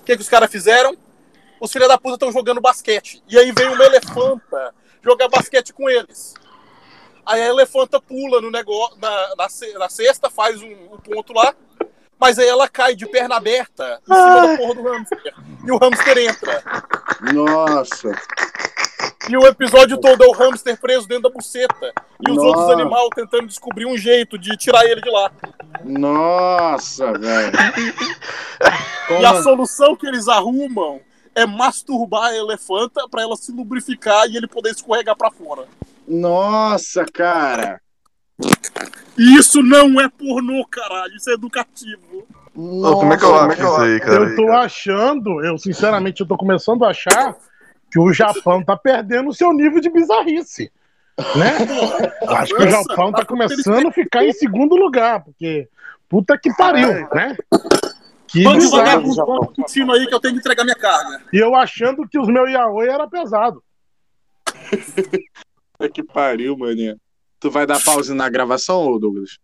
O 0.00 0.04
que, 0.04 0.14
que 0.16 0.22
os 0.22 0.28
caras 0.28 0.50
fizeram? 0.50 0.94
Os 1.58 1.72
filhos 1.72 1.88
da 1.88 1.96
puta 1.96 2.14
estão 2.14 2.30
jogando 2.30 2.60
basquete. 2.60 3.22
E 3.26 3.38
aí 3.38 3.50
vem 3.52 3.68
uma 3.68 3.84
elefanta 3.84 4.74
jogar 5.02 5.28
basquete 5.28 5.72
com 5.72 5.88
eles. 5.88 6.34
Aí 7.24 7.40
a 7.40 7.46
elefanta 7.46 8.00
pula 8.00 8.40
no 8.42 8.50
negócio, 8.50 8.98
na, 9.00 9.34
na, 9.34 9.48
na 9.78 9.88
cesta, 9.88 10.28
faz 10.28 10.60
um, 10.60 10.70
um 10.92 10.98
ponto 10.98 11.32
lá, 11.32 11.54
mas 12.20 12.38
aí 12.38 12.46
ela 12.46 12.68
cai 12.68 12.94
de 12.94 13.06
perna 13.06 13.36
aberta 13.36 14.00
em 14.08 14.14
cima 14.14 14.46
da 14.46 14.56
porra 14.56 14.74
do 14.74 14.82
hamster. 14.82 15.34
E 15.66 15.70
o 15.70 15.78
hamster 15.78 16.18
entra. 16.18 16.62
Nossa. 17.32 18.12
E 19.28 19.36
o 19.36 19.46
episódio 19.46 19.98
todo 19.98 20.22
é 20.22 20.26
o 20.26 20.32
hamster 20.32 20.78
preso 20.80 21.08
dentro 21.08 21.24
da 21.24 21.30
buceta. 21.30 21.92
E 22.26 22.30
os 22.30 22.36
Nossa. 22.36 22.48
outros 22.48 22.70
animais 22.70 23.08
tentando 23.14 23.46
descobrir 23.46 23.86
um 23.86 23.96
jeito 23.96 24.38
de 24.38 24.56
tirar 24.56 24.84
ele 24.84 25.00
de 25.00 25.10
lá. 25.10 25.30
Nossa, 25.84 27.12
velho. 27.12 27.52
E 29.20 29.24
a 29.24 29.42
solução 29.42 29.96
que 29.96 30.06
eles 30.06 30.28
arrumam 30.28 31.00
é 31.34 31.44
masturbar 31.44 32.24
a 32.24 32.36
elefanta 32.36 33.08
pra 33.08 33.22
ela 33.22 33.36
se 33.36 33.52
lubrificar 33.52 34.26
e 34.28 34.36
ele 34.36 34.46
poder 34.46 34.70
escorregar 34.70 35.16
pra 35.16 35.30
fora. 35.30 35.64
Nossa, 36.06 37.04
cara. 37.04 37.80
E 39.18 39.36
isso 39.36 39.62
não 39.62 40.00
é 40.00 40.08
pornô, 40.08 40.64
caralho. 40.66 41.14
Isso 41.14 41.30
é 41.30 41.34
educativo. 41.34 42.26
Ô, 42.54 42.96
como 42.96 43.12
é 43.12 43.16
que 43.18 43.24
eu 43.24 43.34
acho 43.34 43.62
isso 43.62 43.76
aí, 43.76 44.00
cara? 44.00 44.24
Eu 44.24 44.36
tô 44.36 44.50
achando, 44.50 45.44
eu 45.44 45.58
sinceramente 45.58 46.22
eu 46.22 46.26
tô 46.26 46.38
começando 46.38 46.84
a 46.84 46.88
achar 46.88 47.36
que 47.90 47.98
o 47.98 48.12
Japão 48.12 48.64
tá 48.64 48.76
perdendo 48.76 49.28
o 49.28 49.34
seu 49.34 49.52
nível 49.52 49.80
de 49.80 49.90
bizarrice. 49.90 50.70
Né? 51.18 51.56
Acho 52.28 52.54
que 52.54 52.62
o 52.62 52.70
Japão 52.70 53.10
tá 53.10 53.24
começando 53.24 53.88
a 53.88 53.92
ficar 53.92 54.24
em 54.24 54.32
segundo 54.32 54.76
lugar, 54.76 55.24
porque 55.24 55.68
puta 56.08 56.38
que 56.38 56.54
pariu, 56.54 56.88
né? 57.14 57.36
Que 58.26 58.42
Vamos 58.42 58.64
bizarro. 58.64 58.84
vagabundo, 58.84 59.14
vamos 59.14 59.56
contínuo 59.56 59.94
aí 59.94 60.06
que 60.06 60.14
eu 60.14 60.20
tenho 60.20 60.34
que 60.34 60.40
entregar 60.40 60.64
minha 60.64 60.76
carga. 60.76 61.22
E 61.32 61.38
eu 61.38 61.54
achando 61.54 62.06
que 62.06 62.18
os 62.18 62.28
meus 62.28 62.50
yaoi 62.50 62.88
era 62.88 63.08
pesado. 63.08 63.62
Puta 65.72 65.88
que 65.92 66.02
pariu, 66.02 66.56
maninha. 66.56 66.96
Tu 67.38 67.50
vai 67.50 67.66
dar 67.66 67.82
pause 67.82 68.12
na 68.12 68.28
gravação, 68.28 68.86
ô 68.86 68.98
Douglas? 68.98 69.38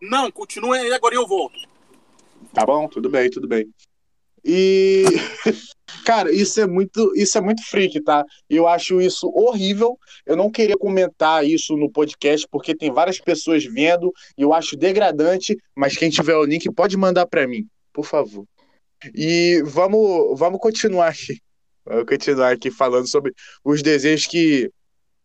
Não, 0.00 0.30
continue 0.30 0.78
aí, 0.78 0.92
agora 0.92 1.14
eu 1.14 1.26
volto. 1.26 1.58
Tá 2.52 2.66
bom, 2.66 2.88
tudo 2.88 3.08
bem, 3.08 3.30
tudo 3.30 3.48
bem. 3.48 3.68
E 4.44 5.04
cara, 6.08 6.32
isso 6.32 6.58
é 6.58 6.66
muito, 6.66 7.12
isso 7.14 7.36
é 7.36 7.40
muito 7.42 7.62
freak, 7.68 8.00
tá? 8.02 8.24
Eu 8.48 8.66
acho 8.66 8.98
isso 8.98 9.30
horrível. 9.34 9.98
Eu 10.24 10.36
não 10.36 10.50
queria 10.50 10.74
comentar 10.74 11.44
isso 11.44 11.76
no 11.76 11.90
podcast 11.92 12.48
porque 12.50 12.74
tem 12.74 12.90
várias 12.90 13.20
pessoas 13.20 13.62
vendo 13.66 14.10
e 14.34 14.40
eu 14.40 14.54
acho 14.54 14.74
degradante, 14.74 15.54
mas 15.76 15.98
quem 15.98 16.08
tiver 16.08 16.34
o 16.34 16.44
link 16.46 16.66
pode 16.72 16.96
mandar 16.96 17.26
pra 17.26 17.46
mim, 17.46 17.66
por 17.92 18.06
favor. 18.06 18.46
E 19.14 19.62
vamos, 19.66 20.38
vamos 20.38 20.58
continuar 20.60 21.08
aqui. 21.08 21.38
Vamos 21.84 22.06
continuar 22.06 22.52
aqui 22.52 22.70
falando 22.70 23.06
sobre 23.06 23.34
os 23.62 23.82
desenhos 23.82 24.24
que 24.24 24.70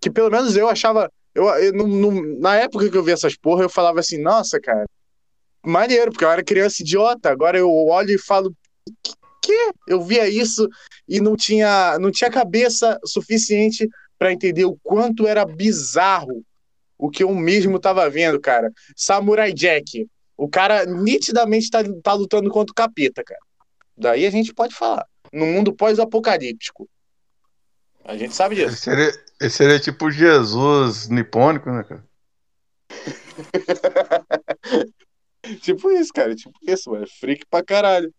que 0.01 0.11
pelo 0.11 0.29
menos 0.29 0.57
eu 0.57 0.67
achava 0.67 1.09
eu, 1.33 1.45
eu 1.45 1.71
não- 1.71 1.87
não- 1.87 2.39
na 2.41 2.57
época 2.57 2.89
que 2.89 2.97
eu 2.97 3.03
vi 3.03 3.13
essas 3.13 3.37
porra, 3.37 3.63
eu 3.63 3.69
falava 3.69 4.01
assim, 4.01 4.21
nossa, 4.21 4.59
cara, 4.59 4.83
maneiro, 5.65 6.11
porque 6.11 6.25
eu 6.25 6.29
era 6.29 6.43
criança 6.43 6.81
idiota. 6.83 7.29
Agora 7.29 7.57
eu 7.57 7.69
olho 7.73 8.11
e 8.11 8.17
falo, 8.17 8.53
que? 9.43 9.71
Eu 9.87 10.01
via 10.01 10.27
isso 10.27 10.67
e 11.07 11.19
não 11.19 11.35
tinha, 11.35 11.97
não 11.99 12.11
tinha 12.11 12.31
cabeça 12.31 12.99
suficiente 13.05 13.87
pra 14.17 14.31
entender 14.31 14.65
o 14.65 14.77
quanto 14.81 15.27
era 15.27 15.45
bizarro 15.45 16.43
o 16.97 17.09
que 17.09 17.23
eu 17.23 17.35
mesmo 17.35 17.79
tava 17.79 18.09
vendo, 18.09 18.39
cara. 18.39 18.71
Samurai 18.95 19.51
Jack. 19.51 20.07
O 20.37 20.47
cara 20.47 20.85
nitidamente 20.85 21.69
tá, 21.69 21.79
tá 22.01 22.13
lutando 22.13 22.49
contra 22.49 22.71
o 22.71 22.75
capeta, 22.75 23.23
cara. 23.23 23.41
Daí 23.97 24.25
a 24.25 24.29
gente 24.29 24.53
pode 24.53 24.73
falar. 24.73 25.05
No 25.31 25.45
mundo 25.45 25.73
pós-apocalíptico. 25.73 26.89
A 28.05 28.15
gente 28.15 28.33
sabe 28.33 28.55
disso. 28.55 28.69
Esse 28.69 28.81
seria, 28.81 29.11
esse 29.41 29.57
seria 29.57 29.79
tipo 29.79 30.09
Jesus 30.09 31.09
nipônico, 31.09 31.69
né, 31.69 31.83
cara? 31.83 32.03
Tipo 35.61 35.91
isso, 35.91 36.11
cara. 36.13 36.35
Tipo 36.35 36.57
isso, 36.61 36.89
mano. 36.89 37.05
Freak 37.19 37.45
pra 37.49 37.63
caralho. 37.63 38.13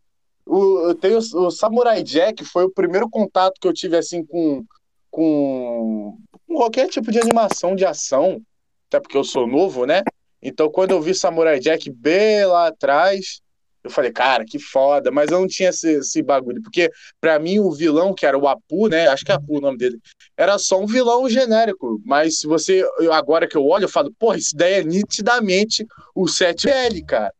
O, 0.46 0.88
eu 0.88 0.94
tenho, 0.94 1.18
o 1.18 1.50
Samurai 1.50 2.02
Jack 2.02 2.44
foi 2.44 2.64
o 2.64 2.70
primeiro 2.70 3.08
contato 3.08 3.58
que 3.60 3.66
eu 3.66 3.72
tive, 3.72 3.96
assim, 3.96 4.24
com, 4.24 4.64
com, 5.10 6.18
com 6.46 6.54
qualquer 6.54 6.88
tipo 6.88 7.10
de 7.10 7.18
animação 7.18 7.74
de 7.74 7.84
ação. 7.84 8.40
Até 8.88 9.00
porque 9.00 9.16
eu 9.16 9.24
sou 9.24 9.46
novo, 9.46 9.86
né? 9.86 10.02
Então, 10.42 10.70
quando 10.70 10.90
eu 10.90 11.00
vi 11.00 11.14
Samurai 11.14 11.58
Jack 11.58 11.90
bem 11.90 12.44
lá 12.44 12.66
atrás, 12.66 13.40
eu 13.82 13.90
falei, 13.90 14.10
cara, 14.10 14.44
que 14.44 14.58
foda. 14.58 15.10
Mas 15.10 15.30
eu 15.30 15.40
não 15.40 15.46
tinha 15.46 15.68
esse, 15.68 15.98
esse 15.98 16.22
bagulho. 16.22 16.62
Porque, 16.62 16.90
pra 17.20 17.38
mim, 17.38 17.58
o 17.58 17.70
vilão, 17.70 18.14
que 18.14 18.24
era 18.24 18.38
o 18.38 18.48
Apu, 18.48 18.88
né? 18.88 19.08
Acho 19.08 19.24
que 19.24 19.30
é 19.30 19.34
Apu 19.34 19.58
o 19.58 19.60
nome 19.60 19.76
dele. 19.76 19.98
Era 20.36 20.58
só 20.58 20.80
um 20.80 20.86
vilão 20.86 21.28
genérico. 21.28 22.00
Mas 22.04 22.40
se 22.40 22.46
você. 22.46 22.82
agora 23.12 23.46
que 23.46 23.56
eu 23.56 23.64
olho, 23.66 23.84
eu 23.84 23.88
falo, 23.88 24.12
porra, 24.18 24.38
isso 24.38 24.56
daí 24.56 24.74
é 24.74 24.82
nitidamente 24.84 25.86
o 26.14 26.24
7L, 26.24 27.04
cara. 27.06 27.32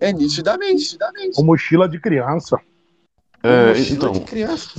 É 0.00 0.12
nitidamente, 0.12 0.82
nitidamente. 0.82 1.36
Com 1.36 1.44
mochila 1.44 1.88
de 1.88 2.00
criança. 2.00 2.58
É, 3.42 3.68
Mochila 3.68 3.96
então, 3.96 4.12
de 4.12 4.20
criança. 4.20 4.70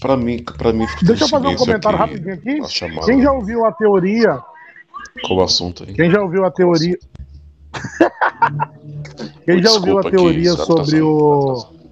pra 0.00 0.16
mim, 0.16 0.42
pra 0.42 0.72
mim 0.72 0.86
fica 0.86 1.06
Deixa 1.06 1.24
eu 1.24 1.28
fazer 1.28 1.46
um 1.48 1.56
comentário 1.56 1.98
aqui, 2.00 2.14
rapidinho 2.14 2.64
aqui. 2.64 2.72
chamada. 2.72 3.06
Quem 3.06 3.22
já 3.22 3.32
ouviu 3.32 3.64
a 3.64 3.72
teoria? 3.72 4.42
Qual 5.26 5.38
o 5.38 5.42
assunto 5.42 5.84
aí? 5.84 5.94
Quem 5.94 6.10
já 6.10 6.20
ouviu 6.20 6.44
a 6.44 6.50
teoria? 6.50 6.98
Quem 9.44 9.62
já 9.62 9.70
ouviu 9.72 9.98
a 9.98 10.02
teoria 10.10 10.56
tá 10.56 10.64
sobre 10.64 11.00
o 11.00 11.82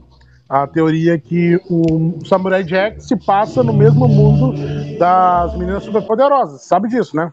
a 0.49 0.67
teoria 0.67 1.17
que 1.17 1.61
o 1.71 2.19
Samurai 2.27 2.65
Jack 2.65 3.01
se 3.05 3.17
passa 3.17 3.63
no 3.63 3.73
mesmo 3.73 4.09
mundo 4.09 4.53
das 4.99 5.57
meninas 5.57 5.85
superpoderosas. 5.85 6.63
Sabe 6.65 6.89
disso, 6.89 7.15
né? 7.15 7.33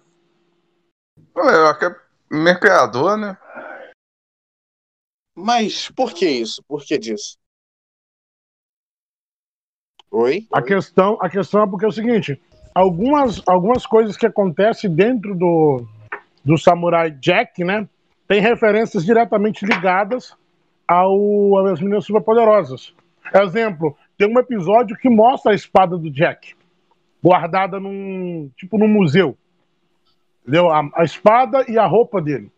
Eu 1.36 1.68
acho 1.68 1.80
que 1.80 1.86
é 1.86 1.96
mercador, 2.30 3.18
né? 3.18 3.36
Mas 5.38 5.92
por 5.92 6.14
que 6.14 6.28
isso? 6.28 6.64
Por 6.68 6.84
que 6.84 6.98
disso? 6.98 7.38
Oi? 10.10 10.48
A 10.52 10.64
questão, 10.64 11.16
a 11.22 11.30
questão 11.30 11.62
é 11.62 11.68
porque 11.68 11.86
é 11.86 11.88
o 11.88 11.92
seguinte: 11.92 12.42
algumas, 12.74 13.44
algumas 13.46 13.86
coisas 13.86 14.18
que 14.18 14.26
acontecem 14.26 14.90
dentro 14.92 15.36
do, 15.36 15.86
do 16.44 16.58
Samurai 16.58 17.12
Jack, 17.12 17.64
né? 17.64 17.88
Tem 18.28 18.42
referências 18.42 19.06
diretamente 19.06 19.64
ligadas 19.64 20.36
ao, 20.88 21.68
às 21.68 21.80
meninas 21.80 22.06
superpoderosas. 22.06 22.96
Exemplo, 23.36 23.96
tem 24.18 24.28
um 24.28 24.40
episódio 24.40 24.98
que 24.98 25.08
mostra 25.08 25.52
a 25.52 25.56
espada 25.56 25.98
do 26.00 26.10
Jack 26.10 26.56
guardada 27.24 27.80
num 27.80 28.50
tipo 28.58 28.80
num 28.80 28.88
museu. 28.88 29.38
Entendeu? 30.42 30.72
A, 30.72 30.90
a 30.96 31.04
espada 31.04 31.64
e 31.70 31.78
a 31.78 31.86
roupa 31.86 32.20
dele. 32.20 32.52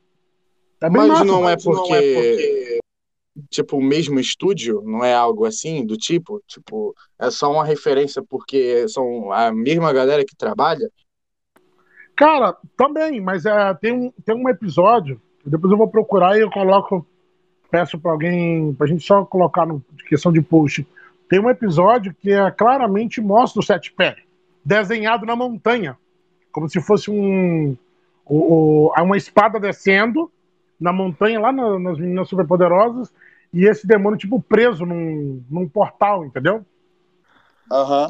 É 0.81 0.89
bem 0.89 1.01
Mas 1.01 1.07
massa, 1.09 1.25
não 1.25 1.39
é 1.49 1.53
mas 1.55 1.65
não 1.65 1.73
porque, 1.83 2.79
tipo, 3.49 3.77
o 3.77 3.83
mesmo 3.83 4.19
estúdio, 4.19 4.81
não 4.85 5.03
é 5.03 5.13
algo 5.13 5.45
assim, 5.45 5.85
do 5.85 5.97
tipo, 5.97 6.41
tipo, 6.47 6.95
é 7.19 7.29
só 7.29 7.51
uma 7.51 7.65
referência 7.65 8.23
porque 8.27 8.87
são 8.87 9.31
a 9.31 9.51
mesma 9.51 9.91
galera 9.91 10.23
que 10.25 10.35
trabalha? 10.35 10.89
Cara, 12.15 12.55
também, 12.75 13.21
mas 13.21 13.45
é, 13.45 13.73
tem, 13.75 13.91
um, 13.93 14.11
tem 14.25 14.35
um 14.35 14.49
episódio, 14.49 15.21
depois 15.45 15.71
eu 15.71 15.77
vou 15.77 15.87
procurar 15.87 16.37
e 16.37 16.41
eu 16.41 16.51
coloco, 16.51 17.05
peço 17.71 17.97
pra 17.99 18.11
alguém, 18.11 18.73
pra 18.73 18.87
gente 18.87 19.05
só 19.05 19.23
colocar 19.25 19.65
no 19.65 19.81
questão 20.07 20.31
de 20.31 20.41
post. 20.41 20.85
Tem 21.29 21.39
um 21.39 21.49
episódio 21.49 22.13
que 22.21 22.31
é, 22.31 22.51
claramente 22.51 23.21
mostra 23.21 23.59
o 23.59 23.63
Sete 23.63 23.91
Pé, 23.93 24.17
desenhado 24.65 25.25
na 25.25 25.35
montanha, 25.35 25.97
como 26.51 26.67
se 26.67 26.81
fosse 26.81 27.09
um, 27.09 27.77
o, 28.25 28.87
o- 28.89 28.93
uma 29.01 29.15
espada 29.15 29.59
descendo 29.59 30.29
na 30.79 30.93
montanha, 30.93 31.39
lá 31.39 31.51
na- 31.51 31.77
nas 31.79 31.97
meninas 31.97 32.29
superpoderosas, 32.29 33.11
e 33.53 33.65
esse 33.65 33.85
demônio, 33.85 34.17
tipo, 34.17 34.41
preso 34.41 34.85
num, 34.85 35.43
num 35.49 35.67
portal, 35.67 36.25
entendeu? 36.25 36.65
Aham. 37.71 38.09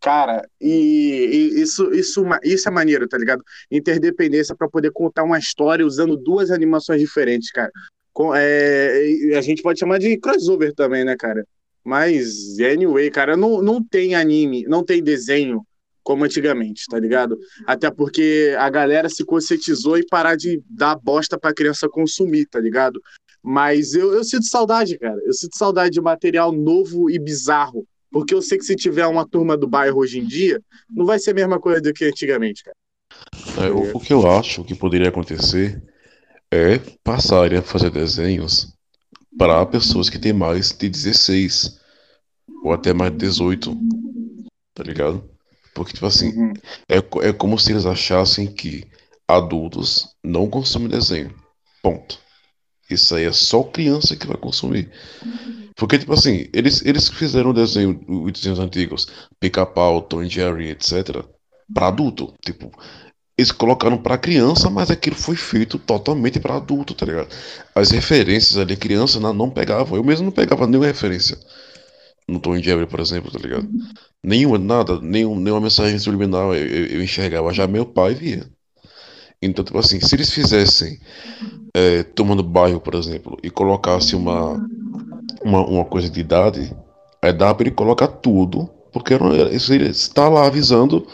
Cara, 0.00 0.48
e, 0.60 1.50
e 1.56 1.60
isso, 1.62 1.90
isso, 1.92 2.24
isso 2.44 2.68
é 2.68 2.70
maneiro, 2.70 3.08
tá 3.08 3.18
ligado? 3.18 3.42
Interdependência 3.70 4.54
pra 4.54 4.68
poder 4.68 4.92
contar 4.92 5.24
uma 5.24 5.38
história 5.38 5.84
usando 5.84 6.16
duas 6.16 6.50
animações 6.50 7.00
diferentes, 7.00 7.50
cara. 7.50 7.72
Com, 8.12 8.32
é, 8.34 9.34
a 9.36 9.40
gente 9.40 9.62
pode 9.62 9.80
chamar 9.80 9.98
de 9.98 10.16
crossover 10.18 10.72
também, 10.74 11.04
né, 11.04 11.16
cara? 11.16 11.44
Mas, 11.82 12.58
anyway, 12.60 13.10
cara, 13.10 13.36
não, 13.36 13.60
não 13.62 13.82
tem 13.82 14.14
anime, 14.14 14.64
não 14.64 14.84
tem 14.84 15.02
desenho 15.02 15.66
como 16.06 16.24
antigamente, 16.24 16.84
tá 16.88 17.00
ligado? 17.00 17.36
Até 17.66 17.90
porque 17.90 18.54
a 18.60 18.70
galera 18.70 19.08
se 19.08 19.24
conscientizou 19.24 19.98
e 19.98 20.06
parar 20.06 20.36
de 20.36 20.62
dar 20.70 20.94
bosta 20.94 21.36
pra 21.36 21.52
criança 21.52 21.88
consumir, 21.88 22.46
tá 22.46 22.60
ligado? 22.60 23.02
Mas 23.42 23.92
eu, 23.92 24.14
eu 24.14 24.22
sinto 24.22 24.46
saudade, 24.46 24.96
cara. 25.00 25.20
Eu 25.26 25.32
sinto 25.32 25.58
saudade 25.58 25.90
de 25.90 26.00
material 26.00 26.52
novo 26.52 27.10
e 27.10 27.18
bizarro. 27.18 27.84
Porque 28.08 28.32
eu 28.32 28.40
sei 28.40 28.56
que 28.56 28.64
se 28.64 28.76
tiver 28.76 29.04
uma 29.08 29.26
turma 29.26 29.56
do 29.56 29.66
bairro 29.66 29.98
hoje 29.98 30.20
em 30.20 30.24
dia, 30.24 30.62
não 30.88 31.04
vai 31.04 31.18
ser 31.18 31.32
a 31.32 31.34
mesma 31.34 31.58
coisa 31.58 31.80
do 31.80 31.92
que 31.92 32.04
antigamente, 32.04 32.62
cara. 32.62 32.76
É, 33.66 33.70
o, 33.70 33.96
o 33.96 34.00
que 34.00 34.12
eu 34.12 34.30
acho 34.30 34.62
que 34.62 34.76
poderia 34.76 35.08
acontecer 35.08 35.82
é 36.52 36.78
passarem 37.02 37.58
a 37.58 37.62
fazer 37.62 37.90
desenhos 37.90 38.72
para 39.36 39.66
pessoas 39.66 40.08
que 40.08 40.20
têm 40.20 40.32
mais 40.32 40.70
de 40.70 40.88
16 40.88 41.80
ou 42.62 42.72
até 42.72 42.94
mais 42.94 43.10
de 43.10 43.18
18, 43.18 43.76
tá 44.72 44.84
ligado? 44.84 45.35
Porque, 45.76 45.92
tipo 45.92 46.06
assim, 46.06 46.32
Uhum. 46.34 46.52
é, 46.88 47.28
é 47.28 47.32
como 47.34 47.58
se 47.58 47.70
eles 47.70 47.84
achassem 47.84 48.46
que 48.46 48.84
adultos 49.28 50.08
não 50.24 50.48
consomem 50.48 50.88
desenho. 50.88 51.34
Ponto. 51.82 52.18
Isso 52.88 53.14
aí 53.14 53.24
é 53.24 53.32
só 53.32 53.62
criança 53.62 54.16
que 54.16 54.26
vai 54.26 54.38
consumir. 54.38 54.90
Porque, 55.76 55.98
tipo 55.98 56.14
assim, 56.14 56.48
eles, 56.54 56.82
eles 56.86 57.10
fizeram 57.10 57.52
desenho, 57.52 58.00
os 58.08 58.32
desenhos 58.32 58.58
antigos, 58.58 59.06
Pica-Pau, 59.38 60.00
Tom 60.00 60.22
e 60.22 60.30
Jerry, 60.30 60.70
etc., 60.70 61.22
pra 61.74 61.88
adulto. 61.88 62.32
Tipo, 62.42 62.72
eles 63.36 63.52
colocaram 63.52 63.98
pra 63.98 64.16
criança, 64.16 64.70
mas 64.70 64.90
aquilo 64.90 65.16
foi 65.16 65.36
feito 65.36 65.78
totalmente 65.78 66.40
pra 66.40 66.56
adulto, 66.56 66.94
tá 66.94 67.04
ligado? 67.04 67.28
As 67.74 67.90
referências 67.90 68.56
ali, 68.56 68.76
criança 68.78 69.20
não, 69.20 69.34
não 69.34 69.50
pegava. 69.50 69.94
Eu 69.96 70.04
mesmo 70.04 70.24
não 70.24 70.32
pegava 70.32 70.66
nenhuma 70.66 70.86
referência 70.86 71.36
no 72.28 72.40
Tom 72.40 72.56
e 72.56 72.62
Jerry, 72.62 72.86
por 72.86 73.00
exemplo, 73.00 73.30
tá 73.30 73.38
ligado? 73.38 73.68
Nenhuma, 74.22 74.58
nada, 74.58 75.00
nenhum, 75.00 75.38
nenhuma 75.38 75.60
mensagem 75.60 75.98
subliminal 75.98 76.54
eu, 76.54 76.66
eu, 76.66 76.86
eu 76.86 77.02
enxergava. 77.02 77.52
Já 77.52 77.66
meu 77.66 77.86
pai 77.86 78.14
via. 78.14 78.46
Então, 79.40 79.64
tipo 79.64 79.78
assim, 79.78 80.00
se 80.00 80.14
eles 80.14 80.30
fizessem 80.32 80.98
é, 81.74 82.02
tomando 82.02 82.42
bairro, 82.42 82.80
por 82.80 82.94
exemplo, 82.94 83.38
e 83.42 83.50
colocasse 83.50 84.16
uma, 84.16 84.66
uma, 85.42 85.66
uma 85.66 85.84
coisa 85.84 86.08
de 86.10 86.20
idade, 86.20 86.74
aí 87.22 87.32
dá 87.32 87.54
pra 87.54 87.66
ele 87.66 87.74
colocar 87.74 88.08
tudo, 88.08 88.68
porque 88.92 89.14
isso 89.52 89.72
ele 89.72 89.88
está 89.88 90.28
lá 90.28 90.46
avisando 90.46 91.06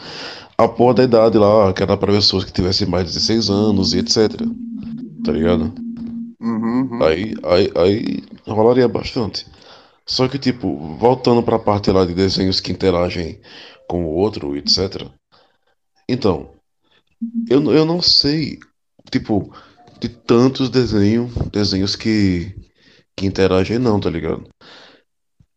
a 0.57 0.67
porra 0.67 0.95
da 0.95 1.03
idade 1.03 1.37
lá, 1.37 1.73
que 1.73 1.83
era 1.83 1.97
pra 1.97 2.13
pessoas 2.13 2.45
que 2.45 2.53
tivessem 2.53 2.87
mais 2.87 3.05
de 3.07 3.13
16 3.13 3.49
anos 3.49 3.93
e 3.93 3.99
etc. 3.99 4.31
Tá 5.23 5.31
ligado? 5.31 5.73
Uhum, 6.41 6.89
uhum. 6.91 7.03
Aí, 7.03 7.33
aí, 7.43 7.71
aí 7.75 8.23
rolaria 8.47 8.87
bastante. 8.87 9.45
Só 10.05 10.27
que, 10.27 10.37
tipo, 10.37 10.97
voltando 10.97 11.41
pra 11.41 11.57
parte 11.57 11.91
lá 11.91 12.05
de 12.05 12.13
desenhos 12.13 12.59
que 12.59 12.71
interagem 12.71 13.39
com 13.87 14.05
o 14.05 14.09
outro, 14.09 14.55
etc. 14.57 15.07
Então, 16.07 16.51
eu, 17.49 17.63
eu 17.71 17.85
não 17.85 18.01
sei, 18.01 18.59
tipo, 19.09 19.53
de 19.99 20.09
tantos 20.09 20.69
desenhos, 20.69 21.33
desenhos 21.51 21.95
que, 21.95 22.53
que 23.15 23.25
interagem 23.25 23.79
não, 23.79 23.99
tá 23.99 24.09
ligado? 24.09 24.47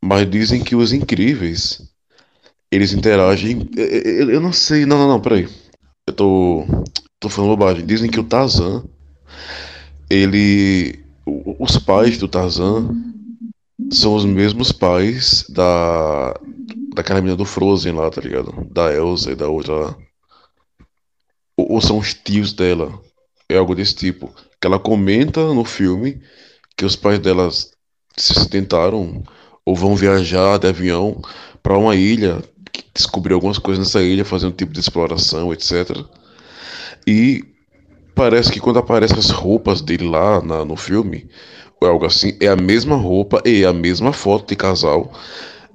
Mas 0.03 0.31
dizem 0.31 0.63
que 0.63 0.77
os 0.77 0.93
incríveis, 0.93 1.83
eles 2.71 2.93
interagem. 2.93 3.69
Eu, 3.77 3.85
eu, 3.87 4.31
eu 4.31 4.41
não 4.41 4.53
sei, 4.53 4.87
não, 4.87 4.99
não, 4.99 5.09
não, 5.09 5.21
peraí. 5.21 5.49
Eu 6.07 6.15
tô, 6.15 6.65
tô 7.19 7.29
falando 7.29 7.51
bobagem. 7.51 7.85
Dizem 7.85 8.11
que 8.11 8.21
o 8.21 8.25
Tarzan, 8.25 8.85
ele. 10.09 11.05
Os 11.59 11.77
pais 11.79 12.19
do 12.19 12.29
Tarzan 12.29 13.16
são 13.91 14.15
os 14.15 14.25
mesmos 14.25 14.73
pais 14.73 15.45
da. 15.49 16.35
Daquela 16.95 17.21
menina 17.21 17.37
do 17.37 17.45
Frozen 17.45 17.93
lá, 17.93 18.11
tá 18.11 18.21
ligado? 18.21 18.67
Da 18.71 18.93
Elsa 18.93 19.33
e 19.33 19.35
da 19.35 19.49
outra 19.49 19.75
lá. 19.75 19.97
Ou, 21.57 21.73
ou 21.73 21.81
são 21.81 21.99
os 21.99 22.15
tios 22.15 22.53
dela. 22.53 22.99
É 23.49 23.57
algo 23.57 23.75
desse 23.75 23.95
tipo. 23.95 24.33
Que 24.61 24.67
ela 24.67 24.79
comenta 24.79 25.53
no 25.53 25.65
filme 25.65 26.21
que 26.77 26.85
os 26.85 26.97
pais 26.97 27.19
delas 27.19 27.71
se 28.17 28.33
acidentaram 28.33 29.23
ou 29.65 29.75
vão 29.75 29.95
viajar 29.95 30.59
de 30.59 30.69
avião 30.69 31.21
pra 31.63 31.77
uma 31.77 31.95
ilha, 31.95 32.43
descobrir 32.95 33.35
algumas 33.35 33.59
coisas 33.59 33.85
nessa 33.85 34.03
ilha, 34.03 34.25
fazer 34.25 34.47
um 34.47 34.53
tipo 34.53 34.73
de 34.73 34.81
exploração, 34.81 35.53
etc. 35.53 35.91
E 37.07 37.45
parece 38.15 38.51
que 38.51 38.61
quando 38.61 38.79
aparecem 38.79 39.19
as 39.19 39.31
roupas 39.31 39.81
dele 39.81 40.09
lá 40.09 40.41
na- 40.41 40.65
no 40.65 40.77
filme, 40.77 41.29
algo 41.81 42.07
assim, 42.07 42.37
é 42.41 42.49
a 42.49 42.57
mesma 42.57 42.97
roupa 42.97 43.43
e 43.45 43.65
a 43.65 43.73
mesma 43.73 44.13
foto 44.13 44.49
de 44.49 44.57
casal 44.57 45.13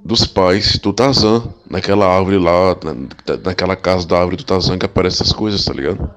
dos 0.04 0.26
pais 0.26 0.78
do 0.80 0.92
Tarzan, 0.92 1.54
naquela 1.70 2.08
árvore 2.08 2.38
lá, 2.38 2.76
na, 2.84 3.38
naquela 3.46 3.76
casa 3.76 4.08
da 4.08 4.18
árvore 4.18 4.38
do 4.38 4.44
Tarzan 4.44 4.78
que 4.78 4.86
aparece 4.86 5.22
essas 5.22 5.34
coisas, 5.34 5.64
tá 5.64 5.74
ligado? 5.74 6.12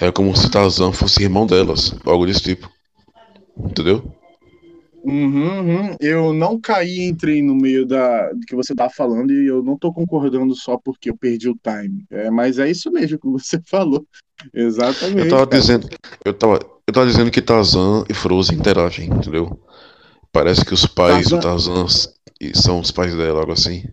É 0.00 0.10
como 0.10 0.36
se 0.36 0.50
Tarzan 0.50 0.92
fosse 0.92 1.22
irmão 1.22 1.46
delas, 1.46 1.94
algo 2.04 2.26
desse 2.26 2.42
tipo. 2.42 2.68
Entendeu? 3.56 4.17
Uhum, 5.08 5.60
uhum. 5.60 5.96
Eu 6.00 6.34
não 6.34 6.60
caí, 6.60 7.00
entrei 7.00 7.42
no 7.42 7.54
meio 7.54 7.86
da, 7.86 8.30
do 8.32 8.40
que 8.40 8.54
você 8.54 8.74
tá 8.74 8.90
falando 8.90 9.32
e 9.32 9.46
eu 9.46 9.62
não 9.62 9.76
tô 9.78 9.90
concordando 9.92 10.54
só 10.54 10.76
porque 10.76 11.08
eu 11.08 11.16
perdi 11.16 11.48
o 11.48 11.56
time. 11.62 12.04
É, 12.10 12.30
mas 12.30 12.58
é 12.58 12.70
isso 12.70 12.90
mesmo 12.92 13.18
que 13.18 13.26
você 13.28 13.58
falou. 13.64 14.06
Exatamente. 14.52 15.24
Eu 15.24 15.30
tava 15.30 15.46
cara. 15.46 15.60
dizendo, 15.60 15.88
eu 16.24 16.34
tava, 16.34 16.58
eu 16.86 16.92
tava 16.92 17.06
dizendo 17.06 17.30
que 17.30 17.40
Tarzan 17.40 18.04
e 18.08 18.12
Frozen 18.14 18.58
interagem, 18.58 19.08
entendeu? 19.08 19.58
Parece 20.30 20.64
que 20.64 20.74
os 20.74 20.84
pais 20.84 21.30
do 21.30 21.40
Tarzan 21.40 21.84
s- 21.86 22.12
e 22.40 22.56
são 22.56 22.78
os 22.78 22.90
pais 22.90 23.14
dela, 23.16 23.40
algo 23.40 23.52
assim. 23.52 23.84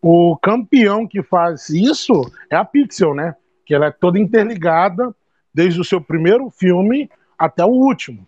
O 0.00 0.36
campeão 0.36 1.06
que 1.06 1.22
faz 1.22 1.68
isso 1.68 2.30
é 2.50 2.56
a 2.56 2.64
Pixel, 2.64 3.14
né? 3.14 3.34
Que 3.64 3.74
ela 3.74 3.86
é 3.86 3.90
toda 3.90 4.18
interligada 4.18 5.14
desde 5.52 5.80
o 5.80 5.84
seu 5.84 6.00
primeiro 6.00 6.50
filme 6.50 7.08
até 7.38 7.64
o 7.64 7.68
último. 7.70 8.26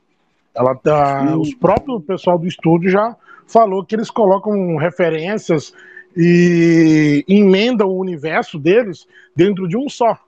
Ela 0.56 0.74
tá, 0.74 1.28
Sim. 1.28 1.34
os 1.36 1.54
próprios 1.54 2.04
pessoal 2.04 2.38
do 2.38 2.46
estúdio 2.46 2.90
já 2.90 3.14
falou 3.46 3.84
que 3.84 3.94
eles 3.94 4.10
colocam 4.10 4.76
referências 4.76 5.72
e 6.16 7.24
emendam 7.28 7.88
o 7.88 8.00
universo 8.00 8.58
deles 8.58 9.06
dentro 9.34 9.68
de 9.68 9.76
um 9.76 9.88
só. 9.88 10.18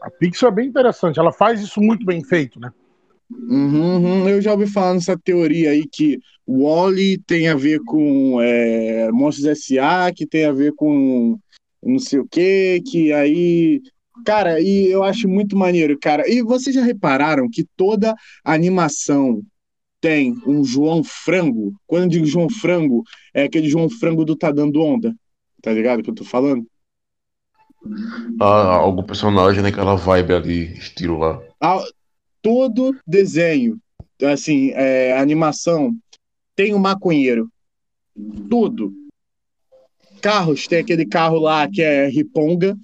A 0.00 0.10
Pixel 0.10 0.48
é 0.48 0.52
bem 0.52 0.68
interessante, 0.68 1.18
ela 1.18 1.32
faz 1.32 1.60
isso 1.60 1.80
muito 1.80 2.04
bem 2.04 2.22
feito, 2.22 2.60
né? 2.60 2.70
Uhum, 3.30 3.96
uhum. 3.96 4.28
Eu 4.28 4.42
já 4.42 4.52
ouvi 4.52 4.66
falar 4.66 4.94
nessa 4.94 5.16
teoria 5.16 5.70
aí 5.70 5.86
que 5.90 6.18
o 6.46 6.64
Wall-E 6.64 7.18
tem 7.26 7.48
a 7.48 7.54
ver 7.54 7.80
com 7.80 8.40
é, 8.42 9.10
Monstros 9.10 9.46
S.A., 9.46 10.12
que 10.12 10.26
tem 10.26 10.44
a 10.44 10.52
ver 10.52 10.74
com 10.74 11.38
não 11.82 11.98
sei 11.98 12.20
o 12.20 12.28
quê, 12.28 12.82
que 12.86 13.12
aí. 13.12 13.80
Cara, 14.24 14.60
e 14.60 14.88
eu 14.88 15.02
acho 15.02 15.28
muito 15.28 15.56
maneiro, 15.56 15.98
cara. 15.98 16.28
E 16.28 16.42
vocês 16.42 16.74
já 16.74 16.84
repararam 16.84 17.48
que 17.50 17.64
toda 17.76 18.14
animação 18.44 19.42
tem 20.02 20.36
um 20.44 20.64
João 20.64 21.04
Frango? 21.04 21.72
Quando 21.86 22.02
eu 22.02 22.08
digo 22.08 22.26
João 22.26 22.50
Frango, 22.50 23.04
é 23.32 23.44
aquele 23.44 23.68
João 23.68 23.88
Frango 23.88 24.24
do 24.24 24.36
Tá 24.36 24.50
Dando 24.50 24.82
Onda. 24.82 25.14
Tá 25.62 25.72
ligado 25.72 26.02
que 26.02 26.10
eu 26.10 26.14
tô 26.14 26.24
falando? 26.24 26.66
Ah, 28.40 28.74
algum 28.74 29.02
personagem 29.04 29.62
naquela 29.62 29.94
vibe 29.94 30.34
ali, 30.34 30.72
estilo 30.76 31.18
lá. 31.18 31.40
Ah, 31.60 31.82
todo 32.42 32.96
desenho, 33.06 33.78
assim, 34.24 34.70
é, 34.72 35.16
animação, 35.16 35.96
tem 36.56 36.74
um 36.74 36.78
maconheiro. 36.78 37.48
Tudo. 38.50 38.92
Carros, 40.20 40.66
tem 40.66 40.80
aquele 40.80 41.06
carro 41.06 41.38
lá 41.38 41.68
que 41.68 41.80
é 41.80 42.08
riponga, 42.08 42.76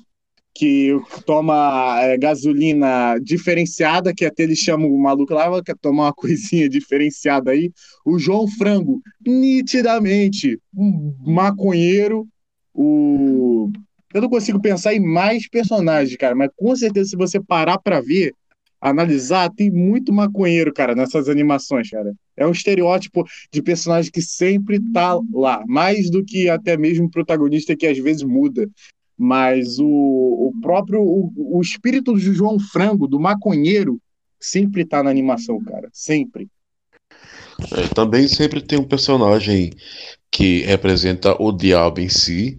que 0.59 0.91
toma 1.25 2.01
é, 2.03 2.19
gasolina 2.19 3.17
diferenciada, 3.23 4.13
que 4.13 4.25
até 4.25 4.43
eles 4.43 4.59
chamam 4.59 4.91
o 4.91 5.01
maluco 5.01 5.33
lá, 5.33 5.63
quer 5.63 5.77
tomar 5.77 6.07
uma 6.07 6.13
coisinha 6.13 6.69
diferenciada 6.69 7.53
aí. 7.53 7.71
O 8.05 8.19
João 8.19 8.49
Frango, 8.49 9.01
nitidamente, 9.25 10.59
um 10.77 11.15
maconheiro. 11.25 12.27
O... 12.75 13.71
Eu 14.13 14.21
não 14.21 14.29
consigo 14.29 14.61
pensar 14.61 14.95
em 14.95 15.01
mais 15.01 15.49
personagens, 15.49 16.17
cara, 16.17 16.35
mas 16.35 16.51
com 16.57 16.75
certeza, 16.75 17.11
se 17.11 17.17
você 17.17 17.41
parar 17.41 17.79
pra 17.79 18.01
ver, 18.01 18.35
analisar, 18.81 19.51
tem 19.51 19.71
muito 19.71 20.13
maconheiro, 20.13 20.73
cara, 20.73 20.93
nessas 20.93 21.29
animações, 21.29 21.89
cara. 21.89 22.13
É 22.37 22.45
um 22.45 22.53
estereótipo 22.53 23.25
de 23.53 23.63
personagem 23.63 24.11
que 24.11 24.23
sempre 24.23 24.81
tá 24.93 25.17
lá, 25.33 25.63
mais 25.69 26.11
do 26.11 26.25
que 26.25 26.49
até 26.49 26.77
mesmo 26.77 27.07
o 27.07 27.11
protagonista 27.11 27.77
que 27.77 27.87
às 27.87 27.99
vezes 27.99 28.25
muda. 28.25 28.69
Mas 29.19 29.81
o, 29.81 29.85
o 29.87 30.53
próprio 30.63 31.03
o, 31.03 31.33
o 31.37 31.61
espírito 31.61 32.13
do 32.13 32.19
João 32.19 32.59
Frango, 32.61 33.09
do 33.09 33.19
maconheiro, 33.19 34.01
sempre 34.39 34.85
tá 34.85 35.03
na 35.03 35.11
animação, 35.11 35.59
cara. 35.65 35.89
Sempre. 35.93 36.49
É, 37.73 37.89
também 37.93 38.29
sempre 38.29 38.63
tem 38.63 38.79
um 38.79 38.85
personagem 38.85 39.73
que 40.31 40.61
representa 40.61 41.35
o 41.43 41.51
diabo 41.51 42.01
em 42.01 42.09
si, 42.09 42.57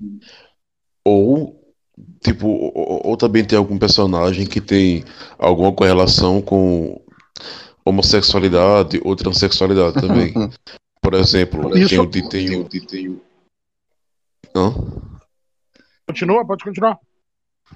ou 1.05 1.57
tipo, 2.21 2.47
ou, 2.47 3.07
ou 3.07 3.17
também 3.17 3.45
tem 3.45 3.57
algum 3.57 3.77
personagem 3.77 4.45
que 4.45 4.59
tem 4.59 5.03
alguma 5.37 5.71
correlação 5.71 6.41
com 6.41 7.01
homossexualidade 7.85 8.99
ou 9.03 9.15
transexualidade 9.15 10.01
também. 10.01 10.33
Por 11.01 11.13
exemplo, 11.13 11.75
Isso- 11.77 11.89
tem 11.89 11.99
o 11.99 12.09
tem 12.09 12.55
o 12.55 12.63
tem 12.65 13.09
o 13.09 13.21
Hã? 14.55 14.73
Continua, 16.09 16.43
pode 16.43 16.63
continuar. 16.63 16.97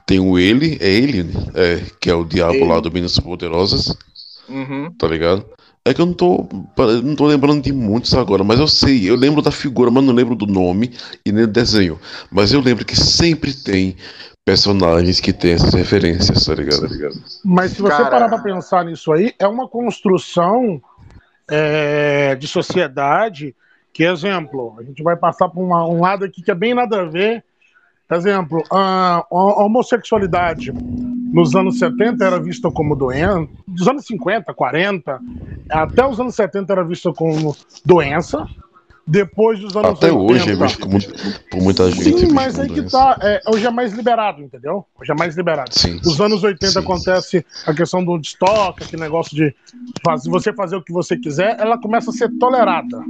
Tem 0.07 0.19
o 0.19 0.39
ele, 0.39 0.75
é 0.81 0.89
ele, 0.89 1.21
né? 1.23 1.31
é, 1.53 1.81
que 1.99 2.09
é 2.09 2.15
o 2.15 2.23
diabo 2.23 2.55
Ele. 2.55 2.65
lá 2.65 2.79
do 2.79 2.91
Minas 2.91 3.19
Poderosas, 3.19 3.95
Uhum. 4.49 4.91
tá 4.97 5.07
ligado? 5.07 5.45
É 5.85 5.93
que 5.93 6.01
eu 6.01 6.05
não 6.07 6.13
tô, 6.13 6.47
não 7.03 7.15
tô 7.15 7.27
lembrando 7.27 7.61
de 7.61 7.71
muitos 7.71 8.13
agora, 8.15 8.43
mas 8.43 8.59
eu 8.59 8.67
sei, 8.67 9.07
eu 9.07 9.15
lembro 9.15 9.39
da 9.41 9.51
figura, 9.51 9.91
mas 9.91 10.03
não 10.03 10.13
lembro 10.13 10.33
do 10.33 10.47
nome 10.47 10.91
e 11.23 11.31
nem 11.31 11.45
do 11.45 11.51
desenho. 11.51 11.99
Mas 12.31 12.51
eu 12.51 12.59
lembro 12.59 12.83
que 12.85 12.95
sempre 12.95 13.53
tem 13.53 13.95
personagens 14.43 15.19
que 15.19 15.31
têm 15.31 15.51
essas 15.53 15.73
referências, 15.75 16.43
tá 16.45 16.55
ligado? 16.55 16.89
Mas 17.45 17.73
se 17.73 17.81
você 17.81 17.89
Cara- 17.97 18.09
parar 18.09 18.29
pra 18.29 18.39
pensar 18.39 18.83
nisso 18.85 19.11
aí, 19.11 19.31
é 19.37 19.47
uma 19.47 19.67
construção 19.67 20.81
é, 21.51 22.33
de 22.35 22.47
sociedade 22.47 23.53
que, 23.91 24.03
exemplo, 24.03 24.75
a 24.79 24.83
gente 24.83 25.03
vai 25.03 25.15
passar 25.15 25.49
por 25.49 25.61
uma- 25.61 25.85
um 25.87 26.01
lado 26.01 26.25
aqui 26.25 26.41
que 26.41 26.49
é 26.49 26.55
bem 26.55 26.73
nada 26.73 27.01
a 27.01 27.05
ver, 27.05 27.43
Exemplo, 28.11 28.63
a, 28.71 29.25
homossexualidade 29.31 30.71
nos 30.73 31.55
anos 31.55 31.79
70 31.79 32.23
era 32.23 32.39
vista 32.39 32.69
como 32.69 32.95
doença, 32.95 33.47
dos 33.67 33.87
anos 33.87 34.05
50, 34.05 34.53
40, 34.53 35.19
até 35.69 36.05
os 36.05 36.19
anos 36.19 36.35
70 36.35 36.71
era 36.73 36.83
vista 36.83 37.11
como 37.13 37.55
doença. 37.85 38.45
Depois 39.05 39.59
dos 39.59 39.75
anos 39.75 39.97
Até 39.97 40.09
80. 40.13 40.31
hoje 40.33 40.51
é 40.51 40.55
visto 40.55 40.79
como- 40.79 40.97
por 41.51 41.61
muita 41.61 41.91
gente. 41.91 42.19
Sim, 42.19 42.31
mas 42.31 42.57
aí 42.57 42.69
que 42.69 42.83
tá. 42.89 43.17
é, 43.21 43.41
hoje 43.49 43.65
é 43.65 43.69
mais 43.69 43.91
liberado, 43.91 44.41
entendeu? 44.41 44.85
Hoje 44.97 45.11
é 45.11 45.15
mais 45.15 45.35
liberado. 45.35 45.71
Sim. 45.77 45.99
Nos 46.05 46.21
anos 46.21 46.41
80 46.41 46.71
Sim, 46.71 46.79
acontece 46.79 47.45
a 47.67 47.73
questão 47.73 48.01
do 48.05 48.15
estoque, 48.17 48.85
aquele 48.85 49.01
negócio 49.01 49.35
de 49.35 49.53
faz- 50.05 50.23
você 50.25 50.53
fazer 50.53 50.77
o 50.77 50.81
que 50.81 50.93
você 50.93 51.17
quiser, 51.17 51.59
ela 51.59 51.77
começa 51.77 52.11
a 52.11 52.13
ser 52.13 52.29
tolerada. 52.39 53.03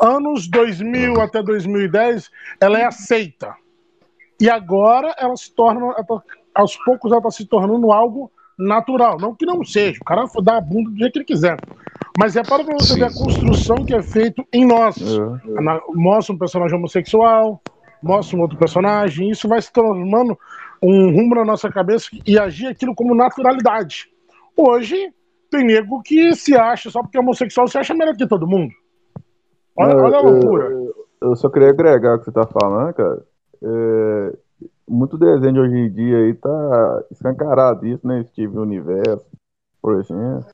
Anos 0.00 0.46
2000 0.46 1.20
até 1.20 1.42
2010, 1.42 2.30
ela 2.60 2.78
é 2.78 2.84
aceita. 2.84 3.52
E 4.40 4.50
agora 4.50 5.14
ela 5.18 5.36
se 5.36 5.52
torna, 5.54 5.80
ela 5.80 6.04
tá- 6.04 6.22
aos 6.54 6.76
poucos, 6.84 7.10
ela 7.10 7.18
está 7.18 7.30
se 7.30 7.46
tornando 7.46 7.92
algo 7.92 8.30
natural. 8.58 9.18
Não 9.18 9.34
que 9.34 9.46
não 9.46 9.64
seja, 9.64 10.00
o 10.00 10.04
cara 10.04 10.24
dá 10.42 10.56
a 10.56 10.60
bunda 10.60 10.90
do 10.90 10.96
jeito 10.96 11.12
que 11.12 11.18
ele 11.18 11.24
quiser. 11.24 11.56
Mas 12.16 12.36
é 12.36 12.42
para 12.42 12.62
você 12.62 12.94
Sim. 12.94 13.00
ver 13.00 13.06
a 13.06 13.12
construção 13.12 13.76
que 13.84 13.94
é 13.94 14.00
feito 14.02 14.44
em 14.52 14.64
nós. 14.64 14.96
É. 15.00 15.60
Na- 15.60 15.80
mostra 15.94 16.34
um 16.34 16.38
personagem 16.38 16.76
homossexual, 16.76 17.60
mostra 18.02 18.36
um 18.36 18.42
outro 18.42 18.56
personagem, 18.56 19.30
isso 19.30 19.48
vai 19.48 19.60
se 19.60 19.72
transformando 19.72 20.38
um 20.82 21.10
rumo 21.12 21.34
na 21.34 21.44
nossa 21.44 21.68
cabeça 21.70 22.08
e 22.26 22.38
agir 22.38 22.66
aquilo 22.68 22.94
como 22.94 23.14
naturalidade. 23.14 24.06
Hoje, 24.56 25.12
tem 25.50 25.64
nego 25.64 26.02
que 26.02 26.34
se 26.36 26.56
acha, 26.56 26.88
só 26.90 27.02
porque 27.02 27.16
é 27.16 27.20
homossexual, 27.20 27.66
se 27.66 27.78
acha 27.78 27.94
melhor 27.94 28.14
que 28.16 28.26
todo 28.26 28.46
mundo. 28.46 28.72
Olha, 29.76 29.96
olha 29.96 30.18
a 30.18 30.20
Eu- 30.20 30.30
loucura. 30.30 30.64
Eu, 30.66 30.94
eu 31.22 31.36
só 31.36 31.48
queria 31.48 31.70
agregar 31.70 32.14
o 32.14 32.18
que 32.20 32.26
você 32.26 32.32
tá 32.32 32.46
falando, 32.46 32.92
cara. 32.94 33.24
É, 33.64 34.36
muito 34.86 35.16
desenho 35.16 35.54
de 35.54 35.60
hoje 35.60 35.76
em 35.76 35.92
dia 35.92 36.18
aí 36.18 36.34
tá 36.34 37.04
escancarado 37.10 37.86
isso, 37.86 38.06
né? 38.06 38.24
Steve 38.30 38.58
Universo, 38.58 39.26
por 39.80 39.98
exemplo. 39.98 40.46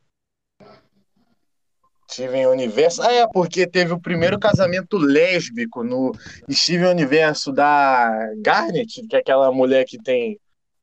Steven 2.10 2.46
Universo. 2.46 3.02
Ah, 3.02 3.12
é, 3.12 3.26
porque 3.28 3.66
teve 3.66 3.92
o 3.92 4.00
primeiro 4.00 4.38
casamento 4.38 4.98
lésbico 4.98 5.84
no 5.84 6.12
Steven 6.50 6.90
Universo 6.90 7.52
da 7.52 8.10
Garnet, 8.38 9.06
que 9.06 9.16
é 9.16 9.20
aquela 9.20 9.52
mulher 9.52 9.84
que 9.84 9.96
tem 9.96 10.38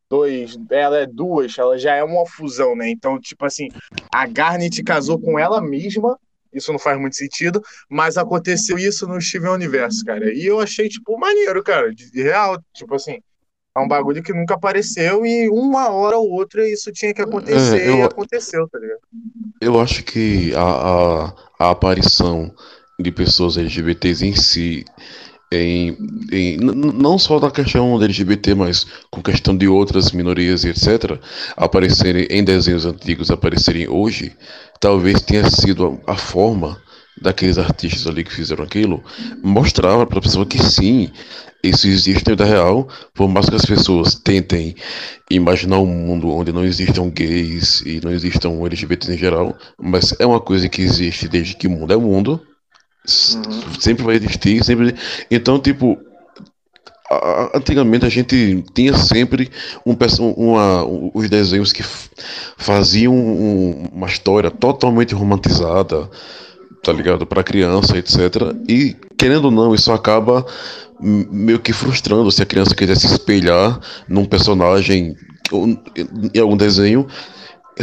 dois. 0.10 0.58
Ela 0.70 1.00
é 1.00 1.06
duas, 1.06 1.58
ela 1.58 1.78
já 1.78 1.96
é 1.96 2.04
uma 2.04 2.26
fusão, 2.26 2.76
né? 2.76 2.90
Então, 2.90 3.20
tipo 3.20 3.46
assim, 3.46 3.68
a 4.12 4.26
Garnet 4.26 4.82
casou 4.84 5.20
com 5.20 5.38
ela 5.38 5.62
mesma. 5.62 6.18
Isso 6.54 6.72
não 6.72 6.80
faz 6.80 7.00
muito 7.00 7.16
sentido, 7.16 7.62
mas 7.90 8.18
aconteceu 8.18 8.78
isso 8.78 9.08
no 9.08 9.20
Steven 9.22 9.52
Universo, 9.52 10.04
cara. 10.06 10.34
E 10.34 10.46
eu 10.46 10.60
achei, 10.60 10.90
tipo, 10.90 11.18
maneiro, 11.20 11.64
cara. 11.64 11.94
De 11.94 12.12
de 12.12 12.22
real, 12.24 12.58
tipo 12.74 12.96
assim. 12.96 13.20
É 13.76 13.80
um 13.80 13.88
bagulho 13.88 14.24
que 14.24 14.34
nunca 14.34 14.56
apareceu 14.56 15.24
e 15.24 15.48
uma 15.50 15.90
hora 15.90 16.18
ou 16.18 16.32
outra 16.32 16.68
isso 16.68 16.92
tinha 16.92 17.14
que 17.14 17.22
acontecer 17.22 17.84
É, 17.84 17.90
eu- 17.90 17.98
e 18.00 18.02
aconteceu, 18.02 18.68
tá 18.68 18.80
ligado? 18.80 19.00
Eu 19.62 19.80
acho 19.80 20.04
que 20.04 20.52
a, 20.56 20.62
a, 20.62 21.34
a 21.60 21.70
aparição 21.72 22.52
de 23.00 23.12
pessoas 23.12 23.56
LGBTs 23.56 24.26
em 24.26 24.36
si, 24.36 24.84
em, 25.52 25.96
em- 26.32 26.58
não 26.58 27.20
só 27.20 27.40
da 27.40 27.52
questão 27.52 27.98
da 28.00 28.06
LGBT, 28.06 28.56
mas 28.56 28.86
com 29.12 29.22
questão 29.22 29.56
de 29.56 29.68
outras 29.68 30.12
minorias 30.12 30.64
e 30.64 30.70
etc., 30.70 31.20
aparecerem 31.56 32.28
em 32.30 32.44
desenhos 32.44 32.86
antigos, 32.86 33.30
aparecerem 33.32 33.88
hoje, 33.88 34.36
talvez 34.80 35.22
tenha 35.22 35.50
sido 35.50 36.02
a, 36.08 36.14
a 36.14 36.18
forma 36.18 36.82
daqueles 37.20 37.58
artistas 37.58 38.06
ali 38.06 38.24
que 38.24 38.34
fizeram 38.34 38.64
aquilo 38.64 39.04
mostrar 39.44 40.06
para 40.06 40.20
a 40.20 40.22
pessoa 40.22 40.46
que 40.46 40.60
sim, 40.64 41.10
isso 41.64 41.88
existe 41.88 42.24
na 42.28 42.32
vida 42.34 42.46
real, 42.46 42.88
por 43.14 43.28
mais 43.28 43.50
que 43.50 43.56
as 43.56 43.66
pessoas 43.66 44.14
tentem 44.16 44.76
imaginar 45.30 45.80
um 45.80 45.86
mundo 45.88 46.30
onde 46.30 46.52
não 46.52 46.64
existam 46.64 47.10
gays 47.10 47.82
e 47.82 48.00
não 48.04 48.12
existam 48.12 48.50
LGBTs 48.66 49.14
em 49.14 49.18
geral, 49.18 49.58
mas 49.82 50.14
é 50.20 50.26
uma 50.26 50.40
coisa 50.40 50.70
que 50.70 50.82
existe 50.82 51.28
desde 51.28 51.56
que 51.56 51.68
o 51.68 51.72
mundo 51.72 51.92
é 51.94 51.98
mundo, 51.98 52.42
s- 53.06 53.38
sempre 53.80 54.04
vai 54.04 54.16
existir, 54.16 54.64
sempre. 54.64 54.96
Então, 55.32 55.60
tipo, 55.60 55.98
antigamente 57.54 58.06
a 58.06 58.10
gente 58.10 58.64
tinha 58.74 58.96
sempre 58.98 59.50
um, 59.86 59.96
uma, 60.36 60.84
um- 60.84 61.12
os 61.14 61.30
desenhos 61.30 61.72
que 61.72 61.84
faziam 62.58 63.14
um- 63.16 63.88
uma 63.94 64.08
história 64.08 64.52
totalmente 64.52 65.14
romantizada, 65.16 66.10
tá 66.84 66.92
ligado, 66.92 67.26
para 67.26 67.44
criança, 67.44 67.98
etc. 67.98 68.54
E 68.68 68.96
querendo 69.18 69.46
ou 69.46 69.52
não, 69.52 69.74
isso 69.74 69.92
acaba 69.92 70.46
meio 71.00 71.60
que 71.60 71.72
frustrando 71.74 72.32
se 72.32 72.42
a 72.42 72.46
criança 72.46 72.76
quiser 72.76 72.98
se 72.98 73.06
espelhar 73.06 73.80
num 74.08 74.26
personagem 74.26 75.16
ou 75.52 75.68
em 75.68 76.40
algum 76.40 76.58
desenho, 76.58 77.08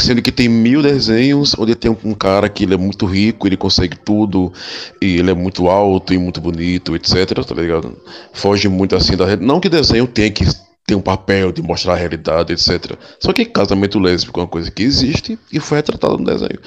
sendo 0.00 0.22
que 0.22 0.32
tem 0.32 0.48
mil 0.48 0.82
desenhos 0.82 1.54
onde 1.58 1.74
tem 1.74 1.90
um, 2.04 2.14
cara 2.14 2.48
que 2.48 2.64
ele 2.64 2.74
é 2.74 2.76
muito 2.76 3.06
rico, 3.06 3.46
ele 3.46 3.56
consegue 3.56 3.96
tudo, 3.96 4.52
e 5.00 5.18
ele 5.18 5.30
é 5.30 5.34
muito 5.34 5.68
alto 5.68 6.12
e 6.12 6.18
muito 6.18 6.40
bonito, 6.40 6.96
etc, 6.96 7.44
tá 7.44 7.54
ligado? 7.54 7.96
Foge 8.32 8.68
muito 8.68 8.96
assim 8.96 9.16
da. 9.16 9.36
Não 9.36 9.60
que 9.60 9.68
desenho 9.68 10.06
tenha 10.06 10.30
que 10.30 10.44
ter 10.86 10.94
um 10.94 11.00
papel 11.00 11.50
de 11.52 11.62
mostrar 11.62 11.94
a 11.94 11.96
realidade, 11.96 12.52
etc. 12.52 12.96
Só 13.18 13.32
que 13.32 13.44
casamento 13.44 13.98
lésbico 13.98 14.40
é 14.40 14.42
uma 14.42 14.48
coisa 14.48 14.70
que 14.70 14.82
existe 14.82 15.38
e 15.52 15.58
foi 15.60 15.78
retratado 15.78 16.18
no 16.18 16.24
desenho. 16.24 16.58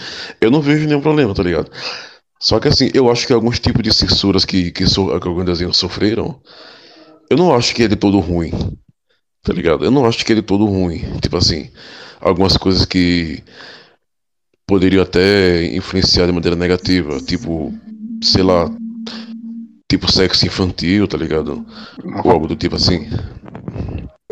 Eu 0.42 0.50
não 0.50 0.62
vejo 0.62 0.88
nenhum 0.88 1.02
problema, 1.02 1.34
tá 1.34 1.44
ligado? 1.44 1.70
Só 2.40 2.60
que 2.60 2.68
assim, 2.68 2.90
eu 2.94 3.12
acho 3.12 3.26
que 3.26 3.34
alguns 3.34 3.60
tipos 3.60 3.84
de 3.84 3.94
censuras 3.94 4.46
que, 4.46 4.72
que, 4.72 4.86
so, 4.88 5.08
que 5.20 5.28
alguns 5.28 5.46
desenhos 5.46 5.78
sofreram, 5.78 6.40
eu 7.30 7.38
não 7.38 7.54
acho 7.54 7.74
que 7.76 7.84
é 7.84 7.88
de 7.88 7.96
todo 7.96 8.20
ruim. 8.20 8.52
Tá 9.44 9.54
ligado? 9.54 9.86
Eu 9.86 9.92
não 9.92 10.06
acho 10.06 10.26
que 10.26 10.32
é 10.32 10.36
de 10.36 10.42
todo 10.42 10.66
ruim. 10.66 11.00
Tipo 11.22 11.38
assim, 11.38 11.70
algumas 12.22 12.58
coisas 12.58 12.86
que 12.86 13.44
poderiam 14.66 15.04
até 15.04 15.66
influenciar 15.76 16.26
de 16.26 16.32
maneira 16.32 16.56
negativa. 16.56 17.20
Tipo, 17.20 17.74
sei 18.24 18.44
lá, 18.44 18.70
tipo 19.90 20.12
sexo 20.12 20.46
infantil, 20.46 21.08
tá 21.08 21.18
ligado? 21.18 21.66
Ou 22.24 22.32
algo 22.32 22.48
do 22.48 22.56
tipo 22.56 22.76
assim. 22.76 23.08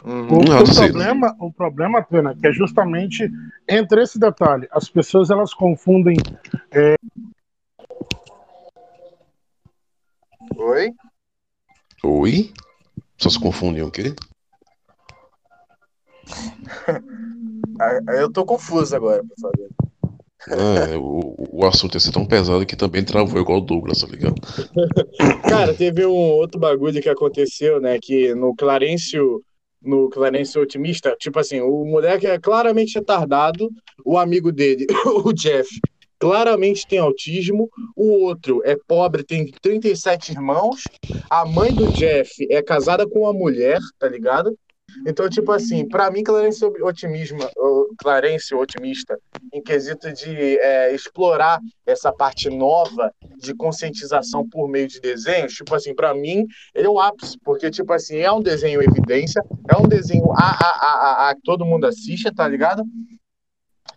O, 0.04 0.10
Não, 0.10 0.40
o 0.40 0.44
não 0.44 0.66
sei. 0.66 0.90
problema, 0.90 1.36
o 1.40 1.52
problema, 1.52 2.04
Pena, 2.04 2.36
que 2.36 2.48
é 2.48 2.52
justamente 2.52 3.30
entre 3.68 4.04
esse 4.04 4.20
detalhe. 4.20 4.68
As 4.72 4.88
pessoas 4.90 5.30
elas 5.32 5.54
confundem 5.54 6.18
Oi? 10.58 10.94
Oi? 12.04 12.54
Só 13.18 13.30
se 13.30 13.40
confundem 13.40 13.84
o 13.84 13.92
quê? 13.92 14.16
Eu 18.17 18.32
tô 18.32 18.45
confuso 18.45 18.95
agora, 18.95 19.23
pra 19.23 19.36
saber. 19.38 19.69
É, 20.47 20.95
o, 20.95 21.36
o 21.51 21.65
assunto 21.65 21.95
ia 21.95 21.99
ser 21.99 22.11
tão 22.11 22.26
pesado 22.26 22.65
que 22.65 22.76
também 22.76 23.03
travou 23.03 23.41
igual 23.41 23.59
o 23.59 23.61
Douglas, 23.61 24.01
tá 24.01 24.07
ligado? 24.07 24.36
Cara, 25.49 25.73
teve 25.73 26.05
um 26.05 26.11
outro 26.11 26.59
bagulho 26.59 27.01
que 27.01 27.09
aconteceu, 27.09 27.82
né? 27.82 27.97
Que 27.99 28.36
no 28.36 28.55
Clarencio, 28.55 29.43
no 29.82 30.07
Clarencio 30.09 30.61
Otimista, 30.61 31.15
tipo 31.19 31.39
assim, 31.39 31.61
o 31.61 31.84
moleque 31.86 32.28
é 32.28 32.38
claramente 32.38 32.95
retardado, 32.95 33.69
o 34.05 34.17
amigo 34.19 34.51
dele, 34.51 34.86
o 35.26 35.34
Jeff, 35.34 35.67
claramente 36.19 36.88
tem 36.88 36.99
autismo, 36.99 37.67
o 37.95 38.26
outro 38.26 38.61
é 38.63 38.78
pobre, 38.88 39.23
tem 39.23 39.49
37 39.61 40.32
irmãos, 40.32 40.84
a 41.30 41.43
mãe 41.43 41.73
do 41.73 41.91
Jeff 41.91 42.32
é 42.51 42.61
casada 42.61 43.07
com 43.07 43.21
uma 43.21 43.34
mulher, 43.34 43.80
tá 43.97 44.07
ligado? 44.07 44.55
Então, 45.06 45.30
tipo 45.30 45.52
assim, 45.52 45.88
pra 45.88 46.10
mim, 46.12 46.24
Clarence 46.24 46.64
Otimismo, 46.66 47.39
o 47.58 47.88
Clarence 47.98 48.54
Otimista, 48.54 49.18
em 49.54 49.62
quesito 49.62 50.12
de 50.12 50.60
é, 50.60 50.93
explorar 50.93 51.60
essa 51.86 52.12
parte 52.12 52.50
nova 52.50 53.12
de 53.38 53.54
conscientização 53.54 54.48
por 54.48 54.68
meio 54.68 54.88
de 54.88 55.00
desenhos, 55.00 55.54
tipo 55.54 55.74
assim, 55.76 55.93
pra 55.93 56.14
mim, 56.14 56.46
ele 56.74 56.88
é 56.88 56.89
o 56.89 57.00
ápice, 57.00 57.38
porque, 57.43 57.70
tipo 57.70 57.91
assim, 57.93 58.18
é 58.18 58.32
um 58.32 58.41
desenho 58.41 58.82
evidência, 58.82 59.43
é 59.70 59.78
um 59.78 59.88
desenho 59.88 60.32
a, 60.32 60.43
a, 60.43 60.68
a, 60.68 60.91
a, 60.91 61.30
a 61.30 61.36
que 61.36 61.41
todo 61.41 61.66
mundo 61.66 61.86
assiste, 61.86 62.32
tá 62.34 62.48
ligado? 62.48 62.84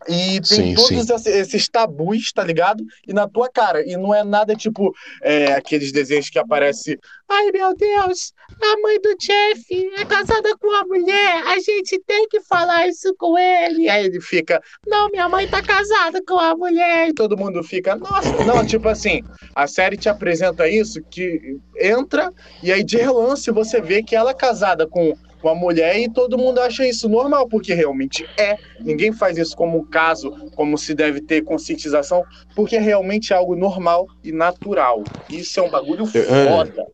E 0.06 0.40
tem 0.40 0.42
Sim, 0.42 0.74
todos 0.74 1.06
sim. 1.06 1.14
esse- 1.14 1.30
esses 1.30 1.68
tabus, 1.68 2.32
tá 2.32 2.44
ligado? 2.44 2.84
E 3.06 3.12
na 3.12 3.28
tua 3.28 3.48
cara. 3.50 3.82
E 3.86 3.96
não 3.96 4.14
é 4.14 4.22
nada 4.22 4.54
tipo 4.54 4.94
é, 5.22 5.52
aqueles 5.52 5.90
desenhos 5.92 6.30
que 6.30 6.38
aparece. 6.38 6.98
Ai, 7.28 7.50
meu 7.52 7.74
Deus, 7.76 8.32
a 8.62 8.80
mãe 8.80 8.98
do 9.00 9.14
Jeff 9.16 9.90
é 9.98 10.04
casada 10.04 10.56
com 10.58 10.68
uma 10.68 10.84
mulher. 10.84 11.42
A 11.46 11.58
gente 11.58 12.00
tem 12.06 12.26
que 12.28 12.40
falar 12.40 12.86
isso 12.88 13.14
com 13.18 13.36
ele. 13.38 13.88
Aí 13.88 14.06
ele 14.06 14.20
fica, 14.20 14.62
não, 14.86 15.08
minha 15.10 15.28
mãe 15.28 15.46
tá 15.48 15.60
casada 15.62 16.22
com 16.26 16.38
a 16.38 16.54
mulher. 16.56 17.08
E 17.08 17.12
todo 17.14 17.36
mundo 17.36 17.62
fica, 17.62 17.96
nossa. 17.96 18.44
Não, 18.44 18.64
tipo 18.64 18.88
assim, 18.88 19.20
a 19.54 19.66
série 19.66 19.96
te 19.96 20.08
apresenta 20.08 20.68
isso 20.68 21.02
que 21.10 21.58
entra 21.80 22.32
e 22.62 22.72
aí 22.72 22.82
de 22.82 22.96
relance 22.96 23.50
você 23.50 23.80
vê 23.80 24.02
que 24.02 24.16
ela 24.16 24.30
é 24.30 24.34
casada 24.34 24.86
com. 24.86 25.12
Com 25.40 25.48
a 25.48 25.54
mulher 25.54 25.98
e 25.98 26.12
todo 26.12 26.36
mundo 26.38 26.60
acha 26.60 26.86
isso 26.86 27.08
normal, 27.08 27.48
porque 27.48 27.72
realmente 27.74 28.28
é. 28.38 28.56
Ninguém 28.80 29.12
faz 29.12 29.38
isso 29.38 29.56
como 29.56 29.78
um 29.78 29.84
caso, 29.84 30.32
como 30.56 30.76
se 30.76 30.94
deve 30.94 31.20
ter 31.20 31.42
conscientização, 31.42 32.24
porque 32.54 32.78
realmente 32.78 33.32
é 33.32 33.36
algo 33.36 33.54
normal 33.54 34.06
e 34.24 34.32
natural. 34.32 35.04
Isso 35.28 35.60
é 35.60 35.62
um 35.62 35.70
bagulho 35.70 36.04
É. 36.14 36.44
foda. 36.46 36.86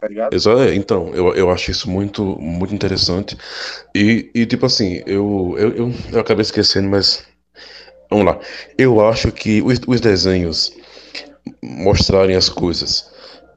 tá 0.00 0.08
ligado? 0.08 0.34
Exa- 0.34 0.68
é, 0.68 0.74
Então, 0.74 1.14
eu, 1.14 1.34
eu 1.34 1.50
acho 1.50 1.70
isso 1.70 1.88
muito, 1.90 2.24
muito 2.40 2.74
interessante. 2.74 3.36
E, 3.94 4.30
e 4.34 4.46
tipo 4.46 4.66
assim, 4.66 5.02
eu, 5.06 5.54
eu, 5.58 5.72
eu, 5.74 5.92
eu 6.12 6.20
acabei 6.20 6.42
esquecendo, 6.42 6.88
mas 6.88 7.24
vamos 8.10 8.26
lá. 8.26 8.38
Eu 8.78 9.04
acho 9.06 9.30
que 9.32 9.62
os, 9.62 9.80
os 9.86 10.00
desenhos 10.00 10.72
mostrarem 11.62 12.36
as 12.36 12.48
coisas 12.48 13.10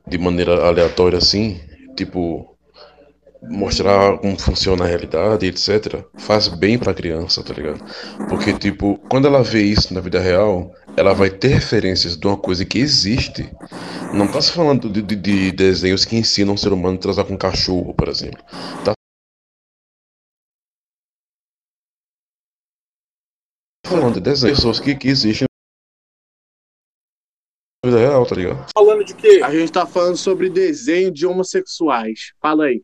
de 0.08 0.18
maneira 0.18 0.66
aleatória 0.68 1.18
assim, 1.18 1.60
tipo, 1.96 2.55
mostrar 3.50 4.18
como 4.20 4.38
funciona 4.39 4.86
a 4.86 4.88
realidade, 4.88 5.46
etc., 5.46 6.06
faz 6.18 6.48
bem 6.48 6.78
pra 6.78 6.93
criança, 6.93 7.43
tá 7.43 7.54
ligado? 7.54 7.82
Porque, 8.28 8.54
tipo, 8.54 8.98
quando 9.10 9.28
ela 9.28 9.43
vê 9.43 9.64
isso 9.64 9.93
na 9.93 10.02
vida 10.02 10.20
real, 10.20 10.72
ela 10.98 11.14
vai 11.14 11.30
ter 11.30 11.50
referências 11.50 12.18
de 12.18 12.28
uma 12.28 12.38
coisa 12.38 12.66
que 12.66 12.80
existe. 12.80 13.50
Não 14.12 14.28
tá 14.28 14.41
se 14.41 14.52
falando 14.52 14.89
de, 14.89 15.02
de- 15.02 15.16
de 15.16 15.52
desenhos 15.52 16.06
que 16.06 16.16
ensinam 16.18 16.54
o 16.56 16.58
ser 16.58 16.74
humano 16.74 16.98
a 16.98 17.02
transar 17.02 17.26
com 17.26 17.38
cachorro, 17.38 17.93
por 17.93 18.08
exemplo. 18.10 18.43
Tá 18.84 18.93
falando 23.88 24.16
de 24.16 24.22
desenhos 24.22 24.58
pessoas 24.60 24.80
que, 24.80 24.96
que 24.96 25.08
existem 25.08 25.48
na 27.84 27.89
vida 27.91 28.00
real, 28.02 28.26
tá 28.26 28.36
ligado? 28.36 28.66
Falando 28.74 29.04
de 29.04 29.16
quê? 29.16 29.41
A 29.43 29.52
gente 29.52 29.72
tá 29.72 29.86
falando 29.86 30.18
sobre 30.18 30.50
desenho 30.50 31.12
de 31.12 31.26
homossexuais. 31.26 32.32
Fala 32.41 32.66
aí. 32.66 32.84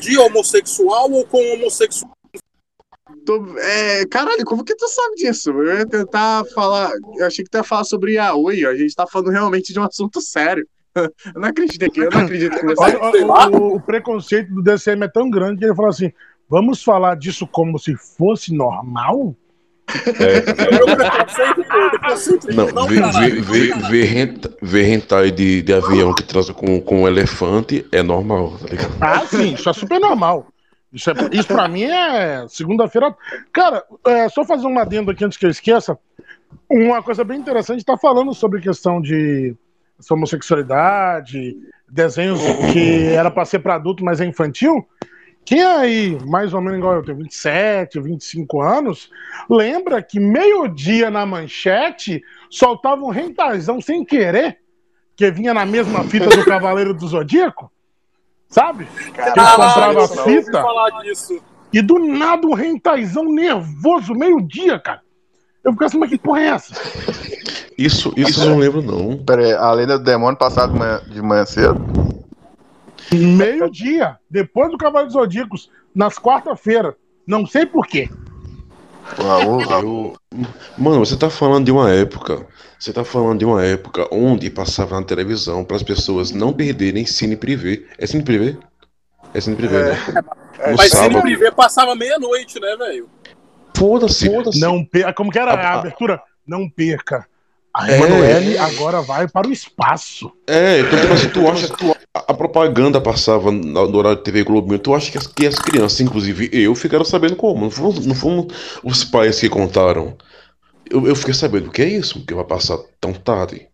De 0.00 0.18
homossexual 0.18 1.10
ou 1.12 1.26
com 1.26 1.38
homossexual? 1.54 2.10
Tô- 3.26 3.58
é, 3.58 4.06
caralho, 4.06 4.44
como 4.44 4.64
que 4.64 4.74
tu 4.74 4.86
sabe 4.88 5.16
disso? 5.16 5.50
Eu 5.50 5.78
ia 5.78 5.86
tentar 5.86 6.44
falar. 6.54 6.90
Eu 7.16 7.26
achei 7.26 7.44
que 7.44 7.50
tu 7.50 7.56
ia 7.56 7.64
falar 7.64 7.84
sobre 7.84 8.14
Yaoi. 8.14 8.66
A 8.66 8.74
gente 8.74 8.94
tá 8.94 9.06
falando 9.06 9.30
realmente 9.30 9.72
de 9.72 9.78
um 9.78 9.84
assunto 9.84 10.20
sério. 10.20 10.66
Eu 10.94 11.10
não 11.34 11.48
acredito 11.48 11.90
que 11.90 12.00
eu 12.00 12.10
não 12.10 12.20
acredito 12.20 12.56
que 12.58 12.66
você. 12.66 12.96
O, 13.56 13.58
o- 13.58 13.76
o 13.76 13.80
preconceito 13.80 14.52
do 14.54 14.62
DCM 14.62 15.04
é 15.04 15.08
tão 15.08 15.28
grande 15.30 15.58
que 15.58 15.64
ele 15.64 15.74
fala 15.74 15.88
assim: 15.88 16.12
vamos 16.48 16.82
falar 16.82 17.16
disso 17.16 17.46
como 17.46 17.78
se 17.78 17.94
fosse 17.96 18.54
normal? 18.54 19.34
Pô, 19.86 20.96
preconceito 21.90 22.54
Não, 22.54 22.66
não, 22.70 22.86
ver, 22.86 23.00
caralho. 23.00 23.42
ver, 23.42 23.74
ver, 23.74 23.90
ver, 23.90 24.04
renta- 24.04 24.52
ver 24.60 24.88
hentai 24.88 25.30
de, 25.30 25.62
de 25.62 25.72
avião 25.72 26.12
que 26.14 26.22
transa 26.22 26.52
com, 26.52 26.80
com 26.80 27.02
um 27.02 27.08
elefante 27.08 27.86
é 27.92 28.02
normal, 28.02 28.56
tá 28.60 28.66
ligado? 28.68 28.92
Ah, 29.00 29.20
sim, 29.26 29.54
isso 29.54 29.68
é 29.68 29.72
super 29.72 30.00
normal. 30.00 30.46
Isso, 30.92 31.10
é, 31.10 31.14
isso 31.32 31.48
pra 31.48 31.68
mim 31.68 31.84
é 31.84 32.46
segunda-feira. 32.48 33.14
Cara, 33.52 33.84
é, 34.06 34.28
só 34.28 34.44
fazer 34.44 34.66
um 34.66 34.78
adendo 34.78 35.10
aqui 35.10 35.24
antes 35.24 35.36
que 35.38 35.44
eu 35.46 35.50
esqueça. 35.50 35.98
Uma 36.70 37.02
coisa 37.02 37.24
bem 37.24 37.38
interessante, 37.38 37.84
tá 37.84 37.96
falando 37.96 38.32
sobre 38.32 38.60
questão 38.60 39.00
de 39.00 39.54
homossexualidade, 40.10 41.56
desenhos 41.88 42.40
que 42.72 43.06
era 43.08 43.30
pra 43.30 43.44
ser 43.44 43.58
pra 43.58 43.74
adulto, 43.74 44.04
mas 44.04 44.20
é 44.20 44.24
infantil. 44.24 44.86
Quem 45.44 45.62
aí, 45.62 46.18
mais 46.26 46.54
ou 46.54 46.60
menos 46.60 46.78
igual 46.78 46.94
eu 46.94 47.04
tenho 47.04 47.18
27, 47.18 48.00
25 48.00 48.62
anos, 48.62 49.10
lembra 49.48 50.02
que 50.02 50.18
meio-dia 50.18 51.10
na 51.10 51.26
manchete 51.26 52.22
soltava 52.50 53.02
um 53.02 53.10
rentazão 53.10 53.80
sem 53.80 54.04
querer, 54.04 54.58
que 55.14 55.30
vinha 55.30 55.52
na 55.52 55.66
mesma 55.66 56.02
fita 56.04 56.28
do 56.30 56.44
Cavaleiro 56.44 56.94
do 56.94 57.06
Zodíaco? 57.06 57.70
Sabe? 58.48 58.86
Que 58.86 59.22
comprava 59.22 60.00
ouvi 60.00 60.22
fita 60.22 60.62
falar 60.62 61.02
disso. 61.02 61.40
e 61.72 61.82
do 61.82 61.98
nada 61.98 62.46
um 62.46 62.54
rentaizão 62.54 63.24
nervoso, 63.24 64.14
meio-dia, 64.14 64.78
cara. 64.78 65.02
Eu 65.62 65.72
ficava 65.72 65.88
assim, 65.88 65.98
mas 65.98 66.10
que 66.10 66.18
porra 66.18 66.40
é 66.40 66.46
essa? 66.48 66.74
Isso, 67.76 68.12
isso 68.16 68.44
eu 68.44 68.50
não 68.50 68.58
lembro, 68.58 68.80
não. 68.80 69.18
Pera 69.24 69.42
aí, 69.42 69.52
a 69.52 69.72
lenda 69.72 69.98
do 69.98 70.04
demônio 70.04 70.38
passava 70.38 70.72
de 70.72 70.78
manhã, 70.78 71.00
de 71.06 71.22
manhã 71.22 71.44
cedo? 71.44 72.23
Meio-dia, 73.12 74.16
depois 74.30 74.70
do 74.70 74.78
Cavaleiro 74.78 75.06
dos 75.06 75.14
Zodíacos, 75.14 75.70
nas 75.94 76.18
quarta-feiras. 76.18 76.94
Não 77.26 77.46
sei 77.46 77.64
porquê. 77.66 78.08
Raul, 79.18 79.60
Eu... 79.62 80.14
Mano, 80.78 81.04
você 81.04 81.16
tá 81.16 81.28
falando 81.28 81.64
de 81.66 81.70
uma 81.70 81.90
época. 81.90 82.46
Você 82.78 82.92
tá 82.92 83.04
falando 83.04 83.38
de 83.38 83.44
uma 83.44 83.62
época 83.64 84.06
onde 84.10 84.50
passava 84.50 84.98
na 84.98 85.06
televisão 85.06 85.64
para 85.64 85.76
as 85.76 85.82
pessoas 85.82 86.30
não 86.32 86.52
perderem 86.52 87.04
cine 87.06 87.36
privê. 87.36 87.86
É 87.98 88.06
cine 88.06 88.22
privê? 88.22 88.56
É 89.32 89.40
cine 89.40 89.56
privê, 89.56 89.82
né? 89.84 89.96
No 90.66 90.76
Mas 90.76 90.90
Cine 90.90 91.02
sábado. 91.02 91.22
Privé 91.22 91.50
passava 91.50 91.94
meia-noite, 91.94 92.58
né, 92.60 92.76
velho? 92.76 93.08
Foda-se. 93.76 94.26
Foda-se. 94.26 94.60
Não 94.60 94.84
perca. 94.84 95.12
Como 95.12 95.30
que 95.30 95.38
era 95.38 95.52
A- 95.52 95.54
a 95.60 95.74
a- 95.74 95.78
abertura? 95.80 96.20
Não 96.46 96.68
perca. 96.68 97.26
A 97.74 97.90
É. 97.90 97.96
Emanuele 97.96 98.56
agora 98.56 99.02
vai 99.02 99.26
para 99.26 99.48
o 99.48 99.52
espaço. 99.52 100.30
É, 100.46 100.78
então 100.78 101.00
tipo 101.00 101.12
assim, 101.12 101.28
tu 101.28 101.48
acha 101.48 101.68
que 101.68 101.92
a, 102.14 102.32
propaganda 102.32 103.00
passava 103.00 103.50
no 103.50 103.96
horário 103.96 104.18
de 104.18 104.24
TV 104.24 104.44
Globinho, 104.44 104.78
tu 104.78 104.94
acha 104.94 105.10
que 105.10 105.18
as, 105.18 105.26
que 105.26 105.44
as 105.44 105.56
crianças, 105.56 106.00
inclusive 106.00 106.48
eu, 106.52 106.72
ficaram 106.76 107.04
sabendo 107.04 107.34
como? 107.34 107.62
Não 107.62 107.70
foram, 107.70 107.92
não 108.02 108.14
foram 108.14 108.46
os 108.84 109.02
pais 109.02 109.40
que 109.40 109.48
contaram. 109.48 110.16
Eu, 110.88 111.04
eu 111.08 111.16
fiquei 111.16 111.34
sabendo 111.34 111.68
o 111.68 111.70
que 111.72 111.82
é 111.82 111.88
isso, 111.88 112.24
que 112.24 112.32
vai 112.32 112.44
passar 112.44 112.78
tão 113.00 113.12
tarde. 113.12 113.66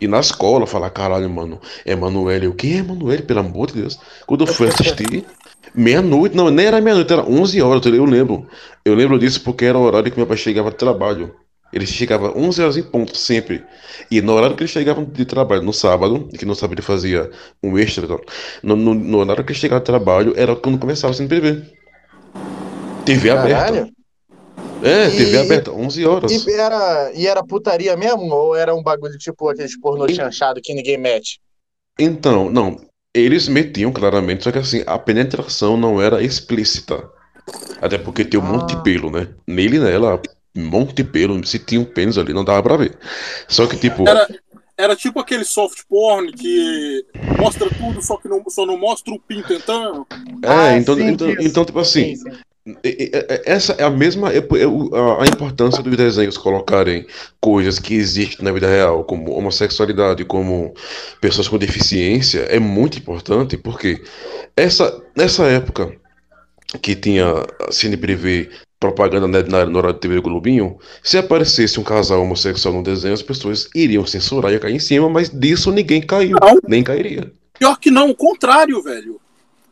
E 0.00 0.08
na 0.08 0.18
escola, 0.18 0.66
falar, 0.66 0.90
caralho, 0.90 1.30
mano, 1.30 1.60
Emanuele, 1.86 2.48
o 2.48 2.54
que 2.54 2.72
é 2.72 2.76
Emanuele, 2.78 3.22
pelo 3.22 3.40
amor 3.40 3.68
de 3.68 3.74
Deus? 3.74 3.98
Quando 4.26 4.44
eu 4.44 4.52
fui 4.52 4.66
assistir, 4.66 5.24
meia-noite, 5.72 6.36
não, 6.36 6.50
nem 6.50 6.66
era 6.66 6.80
meia-noite, 6.80 7.12
era 7.12 7.22
11 7.22 7.62
horas, 7.62 7.86
eu 7.86 8.04
lembro. 8.04 8.48
Eu 8.84 8.94
lembro 8.96 9.16
disso 9.16 9.40
porque 9.42 9.64
era 9.64 9.78
o 9.78 9.82
horário 9.82 10.10
que 10.10 10.16
meu 10.16 10.26
pai 10.26 10.36
chegava 10.36 10.70
de 10.70 10.76
trabalho. 10.76 11.36
Ele 11.72 11.86
chegava 11.86 12.36
11 12.38 12.62
horas 12.62 12.76
em 12.76 12.82
ponto, 12.82 13.16
sempre. 13.16 13.64
E 14.10 14.20
no 14.20 14.34
horário 14.34 14.56
que 14.56 14.62
ele 14.62 14.70
chegava 14.70 15.04
de 15.04 15.24
trabalho, 15.24 15.62
no 15.62 15.72
sábado, 15.72 16.28
que 16.38 16.44
no 16.44 16.54
sábado 16.54 16.74
ele 16.74 16.86
fazia 16.86 17.30
um 17.62 17.76
extra, 17.76 18.04
então, 18.04 18.20
no, 18.62 18.76
no, 18.76 18.94
no 18.94 19.18
horário 19.18 19.44
que 19.44 19.52
ele 19.52 19.58
chegava 19.58 19.80
de 19.80 19.86
trabalho, 19.86 20.34
era 20.36 20.54
quando 20.54 20.78
começava 20.78 21.12
a 21.12 21.16
TV. 21.16 21.62
TV 23.04 23.30
aberta. 23.30 23.64
Caralho. 23.64 23.94
É, 24.82 25.08
E- 25.08 25.16
TV 25.16 25.38
aberta, 25.38 25.72
11 25.72 26.04
horas. 26.04 26.30
E 26.30 26.52
era, 26.52 27.12
e 27.14 27.26
era 27.26 27.42
putaria 27.42 27.96
mesmo? 27.96 28.32
Ou 28.32 28.54
era 28.54 28.74
um 28.74 28.82
bagulho 28.82 29.16
tipo 29.18 29.48
aqueles 29.48 29.78
pornô 29.80 30.08
chanchado 30.08 30.60
que 30.62 30.74
ninguém 30.74 30.98
mete? 30.98 31.40
Então, 31.98 32.50
não, 32.50 32.76
eles 33.14 33.48
metiam 33.48 33.92
claramente, 33.92 34.44
só 34.44 34.52
que 34.52 34.58
assim, 34.58 34.82
a 34.86 34.98
penetração 34.98 35.76
não 35.76 36.02
era 36.02 36.22
explícita. 36.22 37.08
Até 37.80 37.98
porque 37.98 38.24
tem 38.24 38.40
um 38.40 38.42
monte 38.42 38.74
de 38.74 38.82
pelo, 38.82 39.10
né? 39.10 39.28
Nele 39.46 39.76
e 39.76 39.80
nela, 39.80 40.20
monte 40.54 40.94
de 40.94 41.04
pelo, 41.04 41.44
se 41.46 41.58
tinha 41.58 41.80
um 41.80 41.84
pênis 41.84 42.18
ali, 42.18 42.32
não 42.32 42.44
dava 42.44 42.62
pra 42.62 42.76
ver. 42.76 42.96
Só 43.48 43.66
que, 43.66 43.76
tipo, 43.76 44.08
Era, 44.08 44.26
era 44.76 44.96
tipo 44.96 45.20
aquele 45.20 45.44
soft 45.44 45.80
porn 45.88 46.32
que 46.32 47.04
mostra 47.38 47.68
tudo, 47.70 48.02
só 48.02 48.16
que 48.16 48.28
não, 48.28 48.42
só 48.48 48.66
não 48.66 48.78
mostra 48.78 49.12
o 49.12 49.20
pinto 49.20 49.52
entrando. 49.52 50.06
é, 50.42 50.48
Ah, 50.48 50.76
então, 50.76 50.96
sim, 50.96 51.08
então, 51.08 51.30
então, 51.40 51.64
tipo 51.64 51.78
assim, 51.78 52.16
Sim, 52.16 52.30
sim. 52.30 52.38
Essa 53.44 53.74
é 53.74 53.84
a 53.84 53.90
mesma 53.90 54.30
a 54.30 55.26
importância 55.26 55.82
dos 55.82 55.94
desenhos 55.98 56.38
colocarem 56.38 57.06
coisas 57.38 57.78
que 57.78 57.94
existem 57.94 58.42
na 58.42 58.52
vida 58.52 58.66
real, 58.66 59.04
como 59.04 59.32
homossexualidade, 59.32 60.24
como 60.24 60.72
pessoas 61.20 61.46
com 61.46 61.58
deficiência, 61.58 62.40
é 62.40 62.58
muito 62.58 62.98
importante 62.98 63.58
porque 63.58 64.02
essa 64.56 64.98
nessa 65.14 65.44
época 65.44 65.94
que 66.80 66.96
tinha 66.96 67.26
cine 67.70 67.98
privê 67.98 68.48
propaganda 68.84 69.26
na, 69.26 69.64
no 69.64 69.78
horário 69.78 69.94
de 69.94 70.00
TV 70.00 70.20
Globinho, 70.20 70.76
se 71.02 71.16
aparecesse 71.16 71.80
um 71.80 71.82
casal 71.82 72.20
homossexual 72.20 72.74
no 72.74 72.82
desenho, 72.82 73.14
as 73.14 73.22
pessoas 73.22 73.68
iriam 73.74 74.04
censurar 74.06 74.52
e 74.52 74.58
cair 74.58 74.74
em 74.74 74.78
cima, 74.78 75.08
mas 75.08 75.30
disso 75.30 75.72
ninguém 75.72 76.02
caiu, 76.02 76.36
Não. 76.40 76.58
nem 76.68 76.84
cairia. 76.84 77.32
Pior 77.58 77.78
que 77.78 77.90
não, 77.90 78.10
o 78.10 78.14
contrário, 78.14 78.82
velho. 78.82 79.18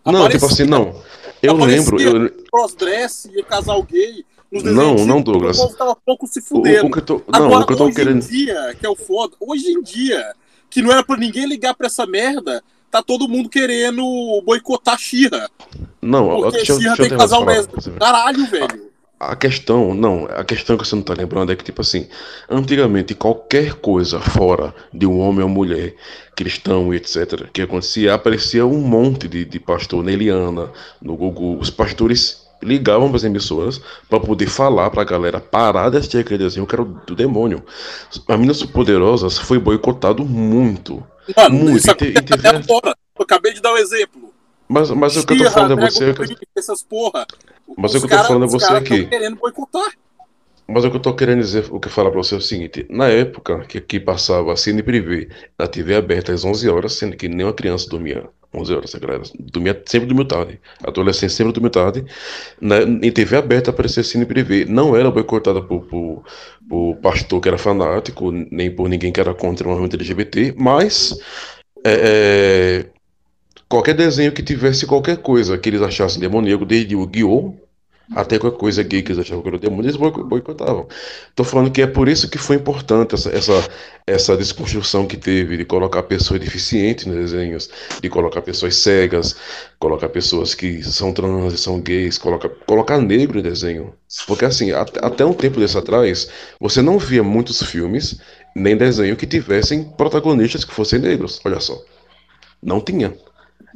Não, 0.04 0.28
tipo 0.28 0.46
assim, 0.46 0.64
não. 0.64 0.94
Eu 1.42 1.56
lembro, 1.56 2.00
eu, 2.00 2.30
Crossdress 2.50 3.28
e 3.34 3.42
casal 3.42 3.82
gay. 3.82 4.24
Não, 4.50 4.94
não, 4.94 5.18
antigos, 5.18 5.24
Douglas. 5.24 5.58
O 5.58 5.62
povo 5.62 5.76
tava 5.76 5.96
pouco 5.96 6.26
se 6.26 6.40
o, 6.40 6.42
fudendo. 6.42 6.86
o 6.86 6.90
que 6.90 6.98
eu 6.98 7.02
tô, 7.02 7.22
não, 7.28 7.44
Agora, 7.46 7.64
o 7.64 7.66
que 7.66 7.72
eu 7.72 7.76
tô 7.76 7.84
hoje 7.84 7.96
querendo 7.96 8.22
em 8.22 8.28
dia, 8.28 8.76
que 8.78 8.86
é 8.86 8.88
o 8.88 8.96
foda, 8.96 9.34
hoje 9.40 9.66
em 9.68 9.82
dia, 9.82 10.34
que 10.70 10.80
não 10.80 10.92
era 10.92 11.02
pra 11.02 11.16
ninguém 11.16 11.46
ligar 11.46 11.74
pra 11.74 11.86
essa 11.86 12.06
merda, 12.06 12.62
tá 12.90 13.02
todo 13.02 13.28
mundo 13.28 13.48
querendo 13.48 14.02
boicotar 14.44 14.98
Xirra. 14.98 15.50
Não, 16.00 16.42
Porque 16.42 16.64
Xirra 16.64 16.96
tem 16.96 17.10
casal 17.10 17.44
lésbico. 17.44 17.80
Caralho, 17.92 18.46
velho. 18.46 18.91
A 19.24 19.36
questão, 19.36 19.94
não, 19.94 20.26
a 20.26 20.42
questão 20.42 20.76
que 20.76 20.84
você 20.84 20.96
não 20.96 21.02
tá 21.02 21.14
lembrando 21.14 21.52
é 21.52 21.56
que, 21.56 21.62
tipo 21.62 21.80
assim, 21.80 22.08
antigamente 22.50 23.14
qualquer 23.14 23.74
coisa 23.74 24.18
fora 24.20 24.74
de 24.92 25.06
um 25.06 25.20
homem 25.20 25.44
ou 25.44 25.48
mulher, 25.48 25.94
cristão 26.34 26.92
e 26.92 26.96
etc., 26.96 27.48
que 27.52 27.62
acontecia, 27.62 28.14
aparecia 28.14 28.66
um 28.66 28.80
monte 28.80 29.28
de, 29.28 29.44
de 29.44 29.60
pastor 29.60 30.02
na 30.02 30.10
Eliana, 30.10 30.72
no 31.00 31.16
Google. 31.16 31.56
Os 31.60 31.70
pastores 31.70 32.42
ligavam 32.62 33.08
para 33.08 33.16
as 33.16 33.24
emissoras 33.24 33.80
para 34.08 34.18
poder 34.18 34.46
falar 34.46 34.90
pra 34.90 35.04
galera 35.04 35.40
parar 35.40 35.90
de 35.90 35.98
assistir 35.98 36.18
aquele 36.18 36.38
desenho 36.38 36.66
que 36.66 36.74
era 36.74 36.84
do, 36.84 37.14
demônio. 37.14 37.62
As 38.28 38.38
Minas 38.38 38.62
Poderosas 38.62 39.38
foi 39.38 39.58
boicotado 39.58 40.24
muito. 40.24 41.00
Mano, 41.36 41.56
Muito, 41.56 41.78
isso 41.78 41.90
e 42.00 42.12
e 42.12 42.18
até 42.18 42.48
agora. 42.48 42.96
Eu 43.16 43.22
acabei 43.22 43.52
de 43.52 43.60
dar 43.60 43.72
o 43.72 43.76
exemplo. 43.76 44.31
Mas, 44.68 44.90
mas 44.90 45.16
o 45.16 45.26
que 45.26 45.34
eu 45.34 45.38
tô 45.44 45.50
falando 45.50 45.80
é 45.82 45.90
você. 45.90 46.10
é 46.10 46.14
que- 46.14 46.26
Ball, 46.26 46.36
essas 46.56 46.82
porra. 46.82 47.26
Mas 47.76 47.94
Os 47.94 48.02
o 48.02 48.06
que 48.08 48.14
eu 48.14 48.18
tô 48.18 48.24
falando 48.24 48.44
é 48.44 48.48
você 48.48 48.72
aqui. 48.72 49.06
querendo 49.06 49.36
boicotar. 49.36 49.92
Mas 50.68 50.84
o 50.84 50.90
que 50.90 50.96
eu 50.96 51.00
tô 51.00 51.14
querendo 51.14 51.40
dizer, 51.40 51.66
o 51.70 51.78
que 51.80 51.88
eu 51.88 51.92
falar 51.92 52.10
pra 52.10 52.22
você 52.22 52.34
é 52.34 52.38
o 52.38 52.40
seguinte: 52.40 52.86
na 52.88 53.08
época 53.08 53.60
que 53.66 53.78
aqui 53.78 54.00
passava 54.00 54.56
Cine 54.56 54.82
Privé 54.82 55.28
na 55.58 55.66
TV 55.66 55.96
aberta 55.96 56.32
às 56.32 56.44
11 56.44 56.68
horas, 56.68 56.94
sendo 56.94 57.16
que 57.16 57.28
nenhuma 57.28 57.52
criança 57.52 57.88
dormia 57.88 58.28
11 58.54 58.74
horas, 58.74 58.94
a 58.94 58.98
galera 58.98 59.22
dormia, 59.38 59.82
sempre 59.86 60.06
dormiu 60.06 60.26
tarde. 60.26 60.60
Adolescente 60.86 61.32
sempre 61.32 61.52
dormiu 61.52 61.70
tarde. 61.70 62.04
Na, 62.60 62.82
em 62.82 63.10
TV 63.10 63.36
aberta 63.36 63.70
aparecia 63.70 64.02
Cine 64.04 64.24
Privé. 64.24 64.64
Não 64.66 64.94
era 64.96 65.10
boicotada 65.10 65.60
por, 65.62 65.82
por, 65.86 66.22
por 66.68 66.96
pastor 66.96 67.40
que 67.40 67.48
era 67.48 67.58
fanático, 67.58 68.30
nem 68.30 68.70
por 68.70 68.88
ninguém 68.88 69.12
que 69.12 69.20
era 69.20 69.34
contra 69.34 69.66
o 69.66 69.70
movimento 69.70 69.96
LGBT, 69.96 70.54
mas. 70.56 71.18
é, 71.84 72.84
é, 72.84 72.91
qualquer 73.72 73.94
desenho 73.94 74.32
que 74.32 74.42
tivesse 74.42 74.84
qualquer 74.86 75.16
coisa 75.16 75.56
que 75.56 75.66
eles 75.70 75.80
achassem 75.80 76.20
demoníaco, 76.20 76.66
desde 76.66 76.94
o 76.94 77.06
Guiô 77.06 77.54
até 78.14 78.38
qualquer 78.38 78.58
coisa 78.58 78.82
gay 78.82 79.00
que 79.00 79.10
eles 79.12 79.24
achavam 79.24 79.42
que 79.42 79.48
era 79.48 79.58
demônio, 79.58 79.84
eles 79.84 79.96
boico- 79.96 80.24
boicotavam. 80.24 80.86
Tô 81.34 81.42
falando 81.42 81.70
que 81.70 81.80
é 81.80 81.86
por 81.86 82.06
isso 82.06 82.28
que 82.28 82.36
foi 82.36 82.56
importante 82.56 83.14
essa, 83.14 83.30
essa, 83.30 83.68
essa 84.06 84.36
desconstrução 84.36 85.06
que 85.06 85.16
teve 85.16 85.56
de 85.56 85.64
colocar 85.64 86.02
pessoas 86.02 86.38
deficientes 86.38 87.06
nos 87.06 87.16
desenhos, 87.16 87.70
de 88.02 88.10
colocar 88.10 88.42
pessoas 88.42 88.76
cegas, 88.76 89.34
colocar 89.78 90.10
pessoas 90.10 90.54
que 90.54 90.82
são 90.82 91.10
trans 91.10 91.58
são 91.58 91.80
gays, 91.80 92.18
colocar, 92.18 92.98
negro 93.00 93.38
em 93.38 93.42
desenho. 93.42 93.94
Porque 94.26 94.44
assim, 94.44 94.72
até, 94.72 95.00
até 95.02 95.24
um 95.24 95.32
tempo 95.32 95.58
desse 95.58 95.78
atrás, 95.78 96.28
você 96.60 96.82
não 96.82 96.98
via 96.98 97.22
muitos 97.22 97.62
filmes, 97.62 98.20
nem 98.54 98.76
desenho 98.76 99.16
que 99.16 99.26
tivessem 99.26 99.84
protagonistas 99.84 100.62
que 100.62 100.74
fossem 100.74 100.98
negros. 100.98 101.40
Olha 101.42 101.60
só. 101.60 101.80
Não 102.62 102.78
tinha. 102.78 103.14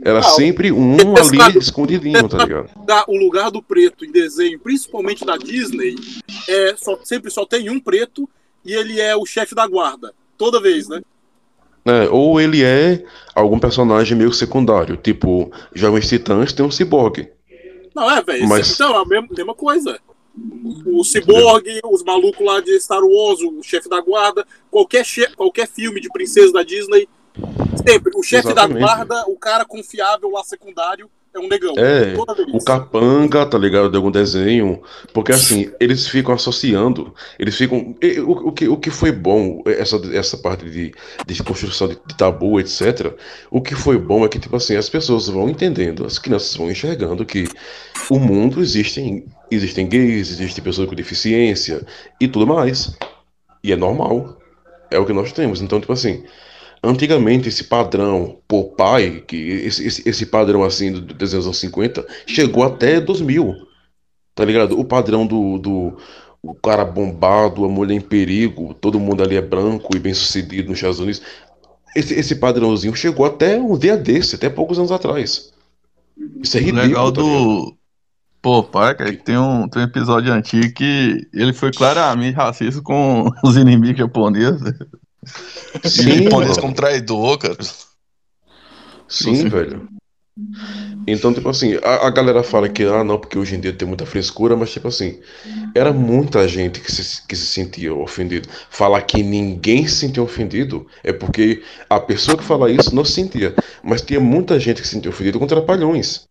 Era 0.05 0.21
Não. 0.21 0.29
sempre 0.31 0.71
um 0.73 0.97
ali 1.17 1.59
escondidinho, 1.59 2.29
tá 2.29 2.39
ligado? 2.45 2.71
O 3.09 3.17
lugar 3.17 3.51
do 3.51 3.63
preto 3.63 4.05
em 4.05 4.11
desenho, 4.13 4.59
principalmente 4.59 5.25
da 5.25 5.37
Disney, 5.37 5.97
é 6.49 6.75
só, 6.77 6.99
sempre 7.05 7.31
só 7.31 7.45
tem 7.47 7.69
um 7.71 7.79
preto 7.81 8.29
e 8.65 8.73
ele 8.73 9.01
é 9.01 9.15
o 9.17 9.25
chefe 9.27 9.55
da 9.55 9.67
guarda. 9.67 10.13
Toda 10.37 10.61
vez, 10.61 10.89
né? 10.89 11.01
É, 11.85 12.09
ou 12.11 12.41
ele 12.41 12.65
é 12.65 13.05
algum 13.35 13.59
personagem 13.61 14.17
meio 14.19 14.33
secundário, 14.33 14.97
tipo 14.97 15.51
Jovens 15.73 16.09
Titãs 16.09 16.53
tem 16.53 16.67
um 16.67 16.71
ciborgue. 16.71 17.29
Não, 17.95 18.11
é, 18.11 18.23
velho. 18.23 18.49
Mas- 18.49 18.73
Então, 18.75 18.95
é 18.95 19.03
a 19.03 19.05
mesma, 19.05 19.29
mesma 19.31 19.55
coisa. 19.55 19.99
O 20.85 21.03
Cyborg, 21.03 21.65
os 21.85 22.03
malucos 22.03 22.45
lá 22.45 22.61
de 22.61 22.79
Star 22.79 23.03
Wars, 23.03 23.41
o 23.41 23.63
chefe 23.63 23.89
da 23.89 24.01
guarda, 24.03 24.47
qualquer, 24.71 25.03
che 25.05 25.27
qualquer 25.35 25.67
filme 25.67 25.99
de 25.99 26.09
princesa 26.11 26.53
da 26.53 26.63
Disney, 26.63 27.09
sempre. 27.87 28.13
O 28.17 28.23
chefe 28.23 28.53
da 28.55 28.67
guarda, 28.67 29.25
o 29.29 29.37
cara 29.37 29.65
confiável 29.65 30.31
lá 30.31 30.43
secundário, 30.45 31.11
é 31.37 31.39
um 31.39 31.49
negão. 31.49 31.75
É, 31.77 32.15
o 32.53 32.65
capanga, 32.65 33.45
tá 33.45 33.59
ligado? 33.59 33.91
De 33.91 33.97
algum 33.97 34.11
desenho. 34.11 34.83
Porque 35.13 35.33
assim, 35.33 35.71
eles 35.79 36.09
ficam 36.09 36.35
associando, 36.35 37.15
eles 37.39 37.57
ficam. 37.57 37.95
O, 38.27 38.49
o, 38.49 38.53
que, 38.53 38.69
o 38.69 38.77
que 38.77 38.91
foi 38.91 39.13
bom, 39.13 39.63
essa, 39.67 39.97
essa 40.17 40.39
parte 40.39 40.69
de, 40.69 40.95
de 41.27 41.43
construção 41.43 41.89
de, 41.89 41.99
de 42.07 42.17
tabu, 42.17 42.59
etc. 42.59 43.15
O 43.51 43.61
que 43.61 43.75
foi 43.75 43.99
bom 43.99 44.25
é 44.25 44.29
que, 44.29 44.39
tipo 44.39 44.57
assim, 44.57 44.77
as 44.77 44.89
pessoas 44.89 45.29
vão 45.29 45.49
entendendo, 45.49 46.07
as 46.07 46.19
crianças 46.19 46.57
vão 46.57 46.71
enxergando 46.71 47.25
que 47.25 47.47
o 48.09 48.19
mundo 48.19 48.61
existem, 48.63 49.27
existem 49.51 49.87
gays, 49.87 50.31
existem 50.31 50.65
pessoas 50.65 50.89
com 50.89 50.95
deficiência 50.95 51.87
e 52.19 52.27
tudo 52.27 52.47
mais. 52.47 52.97
E 53.63 53.73
é 53.73 53.77
normal. 53.77 54.39
É 54.91 54.99
o 54.99 55.05
que 55.05 55.13
nós 55.13 55.33
temos. 55.33 55.61
Então, 55.61 55.81
tipo 55.81 55.93
assim. 55.93 56.25
Antigamente, 56.89 57.49
esse 57.49 57.65
padrão 57.65 58.39
Popeye, 58.47 59.21
que 59.23 59.37
esse, 59.37 59.87
esse, 59.87 60.09
esse 60.09 60.27
padrão 60.27 60.63
assim 60.65 60.93
do 60.93 61.01
dos 61.01 61.35
anos 61.35 61.57
50, 61.59 62.07
chegou 62.27 62.63
até 62.65 63.01
2000, 63.01 63.55
tá 64.35 64.45
ligado? 64.45 64.79
O 64.79 64.85
padrão 64.85 65.27
do, 65.27 65.59
do 65.59 65.97
o 66.43 66.55
cara 66.55 66.85
bombado, 66.85 67.65
a 67.65 67.69
mulher 67.69 67.95
em 67.95 68.01
perigo, 68.01 68.75
todo 68.75 69.01
mundo 69.01 69.23
ali 69.23 69.37
é 69.37 69.43
branco 69.43 69.97
e 69.97 69.99
bem 69.99 70.15
sucedido 70.15 70.69
nos 70.69 70.79
Estados 70.79 71.01
Unidos. 71.01 71.23
Esse, 71.95 72.15
esse 72.15 72.37
padrãozinho 72.37 72.95
chegou 72.95 73.27
até 73.27 73.59
um 73.59 73.77
dia 73.79 73.97
desse, 73.97 74.37
até 74.37 74.49
poucos 74.49 74.79
anos 74.79 74.93
atrás. 74.93 75.53
Isso 76.43 76.57
é 76.57 76.61
O 76.61 76.65
ridículo. 76.65 76.89
legal 76.89 77.13
tá 77.13 77.21
do 77.21 77.77
Pô, 78.47 78.63
Parker 78.63 79.09
é 79.09 79.11
que 79.11 79.25
tem 79.25 79.37
um, 79.37 79.69
tem 79.69 79.83
um 79.83 79.87
episódio 79.87 80.33
antigo 80.33 80.73
que 80.73 81.29
ele 81.35 81.53
foi 81.53 81.73
claramente 81.73 82.37
racista 82.37 82.81
com 82.81 83.29
os 83.43 83.57
inimigos 83.57 83.99
japoneses. 83.99 84.73
Sim, 85.85 86.25
japonês 86.25 86.59
como 86.59 86.75
traidor, 86.75 87.39
cara. 87.39 87.57
Sim, 89.09 89.49
velho. 89.49 89.89
Então, 91.07 91.33
tipo 91.33 91.49
assim, 91.49 91.79
a, 91.83 92.07
a 92.07 92.11
galera 92.11 92.43
fala 92.43 92.69
que, 92.69 92.83
ah, 92.83 93.05
não, 93.05 93.19
porque 93.19 93.39
hoje 93.39 93.55
em 93.55 93.61
dia 93.61 93.73
tem 93.73 93.87
muita 93.87 94.05
frescura, 94.05 94.57
mas, 94.57 94.73
tipo 94.73 94.89
assim, 94.89 95.21
era 95.75 95.93
muita 95.93 96.47
gente 96.49 96.81
que 96.81 96.91
se, 96.91 97.27
que 97.27 97.37
se 97.37 97.47
sentia 97.47 97.95
ofendido. 97.95 98.49
Falar 98.69 99.01
que 99.03 99.23
ninguém 99.23 99.87
se 99.87 99.97
sentia 99.97 100.23
ofendido 100.23 100.87
é 101.05 101.13
porque 101.13 101.63
a 101.89 102.01
pessoa 102.01 102.37
que 102.37 102.45
fala 102.45 102.71
isso 102.71 102.95
não 102.95 103.05
se 103.05 103.13
sentia. 103.13 103.55
Mas 103.83 104.03
tinha 104.03 104.21
muita 104.21 104.59
gente 104.59 104.83
que 104.83 104.89
se 104.89 104.95
sentia 104.95 105.11
ofendido 105.11 105.39
com 105.39 105.47
trapalhões. 105.47 106.27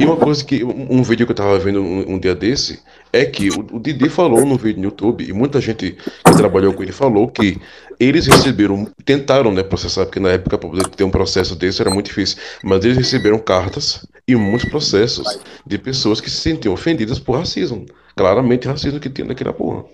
E 0.00 0.04
uma 0.04 0.16
coisa 0.16 0.44
que, 0.44 0.64
um, 0.64 0.98
um 0.98 1.02
vídeo 1.02 1.26
que 1.26 1.32
eu 1.32 1.36
tava 1.36 1.58
vendo 1.58 1.82
um, 1.82 2.14
um 2.14 2.18
dia 2.18 2.34
desse, 2.34 2.80
é 3.12 3.24
que 3.24 3.50
o, 3.50 3.60
o 3.76 3.80
Didi 3.80 4.08
falou 4.08 4.44
no 4.44 4.56
vídeo 4.56 4.78
no 4.80 4.84
YouTube, 4.88 5.24
e 5.28 5.32
muita 5.32 5.60
gente 5.60 5.92
que 6.24 6.32
trabalhou 6.36 6.72
com 6.74 6.82
ele 6.82 6.92
falou 6.92 7.28
que 7.28 7.58
eles 7.98 8.26
receberam, 8.26 8.86
tentaram, 9.04 9.52
né, 9.52 9.62
processar, 9.62 10.04
porque 10.06 10.20
na 10.20 10.30
época 10.30 10.58
para 10.58 10.68
poder 10.68 10.86
ter 10.88 11.04
um 11.04 11.10
processo 11.10 11.56
desse 11.56 11.80
era 11.80 11.90
muito 11.90 12.06
difícil, 12.06 12.38
mas 12.62 12.84
eles 12.84 12.96
receberam 12.96 13.38
cartas 13.38 14.06
e 14.26 14.36
muitos 14.36 14.68
processos 14.68 15.38
de 15.66 15.78
pessoas 15.78 16.20
que 16.20 16.30
se 16.30 16.36
sentiam 16.36 16.74
ofendidas 16.74 17.18
por 17.18 17.36
racismo. 17.38 17.86
Claramente 18.16 18.66
racismo 18.68 19.00
que 19.00 19.08
tinha 19.10 19.26
naquela 19.26 19.52
porra. 19.52 19.84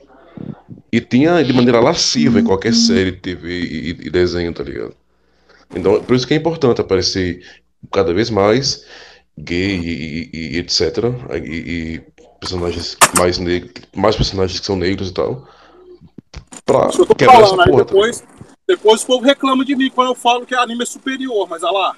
E 0.92 1.00
tinha 1.00 1.42
de 1.42 1.52
maneira 1.52 1.80
lasciva 1.80 2.40
em 2.40 2.44
qualquer 2.44 2.72
série, 2.74 3.12
TV 3.12 3.48
e, 3.60 3.88
e 4.06 4.10
desenho, 4.10 4.52
tá 4.52 4.62
ligado? 4.62 4.94
Então, 5.74 6.02
por 6.02 6.16
isso 6.16 6.26
que 6.26 6.34
é 6.34 6.36
importante 6.36 6.80
aparecer 6.80 7.42
cada 7.92 8.12
vez 8.14 8.30
mais 8.30 8.84
gay 9.38 9.76
e, 9.78 10.30
e- 10.32 10.56
e 10.56 10.58
etc. 10.58 10.98
E 11.44 12.02
personagens 12.44 12.96
mais 13.18 13.38
negros, 13.38 13.72
mais 13.94 14.16
personagens 14.16 14.60
que 14.60 14.66
são 14.66 14.76
negros 14.76 15.08
e 15.08 15.12
tal. 15.12 15.46
Pra 16.64 16.88
Isso 16.88 17.06
que 17.06 17.14
quebrar 17.14 17.40
essa 17.40 17.50
falando, 17.50 17.60
aí 17.60 17.70
porra. 17.70 17.84
tá 17.84 17.92
depois, 17.92 18.24
depois 18.68 19.02
o 19.02 19.06
povo 19.06 19.24
reclama 19.24 19.64
de 19.64 19.74
mim 19.74 19.90
quando 19.90 20.08
eu 20.08 20.14
falo 20.14 20.46
que 20.46 20.54
anime 20.54 20.82
é 20.82 20.86
superior, 20.86 21.48
mas 21.48 21.62
olha 21.62 21.72
lá. 21.72 21.96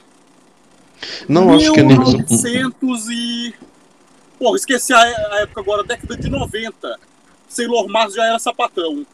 Não 1.29 1.55
acho 1.55 1.73
que 1.73 1.81
é 1.81 1.83
nem. 1.83 1.99
1900 1.99 3.09
e. 3.11 3.55
Porra, 4.39 4.57
esqueci 4.57 4.93
a, 4.93 5.01
época 5.41 5.61
agora, 5.61 5.85
década 5.85 6.17
de 6.17 6.29
90. 6.29 6.99
Sailor 7.49 7.89
Mars 7.89 8.15
já 8.15 8.25
era 8.25 8.39
sapatão. 8.39 9.07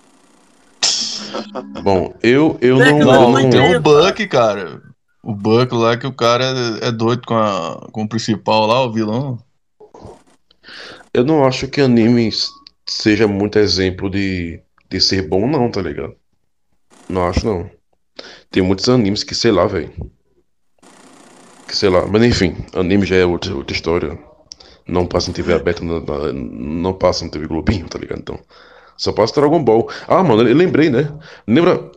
Bom, 1.82 2.14
eu, 2.22 2.58
eu 2.60 2.78
não. 2.78 2.84
Década 2.84 3.00
eu 3.00 3.06
Não, 3.06 3.30
não- 3.32 3.50
tem 3.50 3.76
o 3.76 3.80
Buck, 3.80 4.26
cara. 4.26 4.82
O 5.22 5.34
Buck 5.34 5.72
lá 5.74 5.96
que 5.96 6.06
o 6.06 6.12
cara 6.12 6.44
é, 6.80 6.88
é 6.88 6.92
doido 6.92 7.22
com, 7.24 7.34
a, 7.34 7.88
com 7.92 8.02
o 8.02 8.08
principal 8.08 8.66
lá, 8.66 8.82
o 8.82 8.92
vilão. 8.92 9.38
Eu 11.14 11.24
não 11.24 11.44
acho 11.44 11.68
que 11.68 11.80
animes 11.80 12.50
seja 12.86 13.28
muito 13.28 13.58
exemplo 13.58 14.08
de, 14.08 14.60
de 14.88 15.00
ser 15.00 15.28
bom, 15.28 15.46
não, 15.46 15.70
tá 15.70 15.82
ligado? 15.82 16.14
Não 17.08 17.26
acho, 17.26 17.44
não. 17.44 17.70
Tem 18.50 18.62
muitos 18.62 18.88
animes 18.88 19.22
que, 19.22 19.34
sei 19.34 19.50
lá, 19.50 19.66
velho. 19.66 19.92
Que 21.66 21.76
sei 21.76 21.88
lá. 21.88 22.06
Mas 22.06 22.22
enfim, 22.22 22.56
anime 22.74 23.04
já 23.06 23.16
é 23.16 23.24
outra, 23.24 23.54
outra 23.54 23.74
história. 23.74 24.18
Não 24.86 25.06
passa 25.06 25.30
em 25.30 25.32
TV 25.32 25.52
aberta, 25.52 25.84
não, 25.84 26.00
não- 26.32 26.92
passa 26.94 27.24
na 27.24 27.30
TV 27.30 27.46
Globinho, 27.46 27.88
tá 27.88 27.98
ligado? 27.98 28.20
Então. 28.20 28.38
Só 28.96 29.12
passa 29.12 29.34
Dragon 29.34 29.62
Ball. 29.62 29.88
Ah, 30.08 30.22
mano, 30.22 30.46
eu 30.48 30.54
lembrei, 30.54 30.90
né? 30.90 31.12
Lembra 31.46 31.90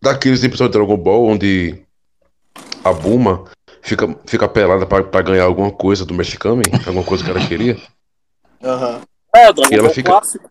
daqueles 0.00 0.42
episódios 0.42 0.72
de 0.72 0.78
Dragon 0.78 0.96
Ball 1.02 1.26
onde 1.26 1.82
a 2.82 2.92
Bulma 2.92 3.44
fica, 3.82 4.14
fica 4.26 4.48
pelada 4.48 4.86
pra, 4.86 5.02
pra 5.02 5.22
ganhar 5.22 5.44
alguma 5.44 5.70
coisa 5.70 6.04
do 6.04 6.14
Mexicano? 6.14 6.62
Alguma 6.86 7.04
coisa 7.04 7.24
que 7.24 7.30
ela 7.30 7.46
queria? 7.46 7.76
Aham. 8.64 9.00
É, 9.34 9.52
Dragon 9.52 9.70
E 9.70 9.74
ela 9.74 9.82
Ball 9.84 9.94
fica- 9.94 10.10
clássico. 10.12 10.50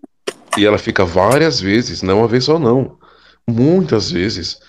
E 0.57 0.65
ela 0.65 0.77
fica 0.77 1.03
várias 1.03 1.59
vezes, 1.59 2.01
não 2.03 2.19
uma 2.19 2.27
vez 2.27 2.43
só 2.43 2.59
não. 2.59 2.97
Muitas 3.47 4.11
vezes. 4.11 4.59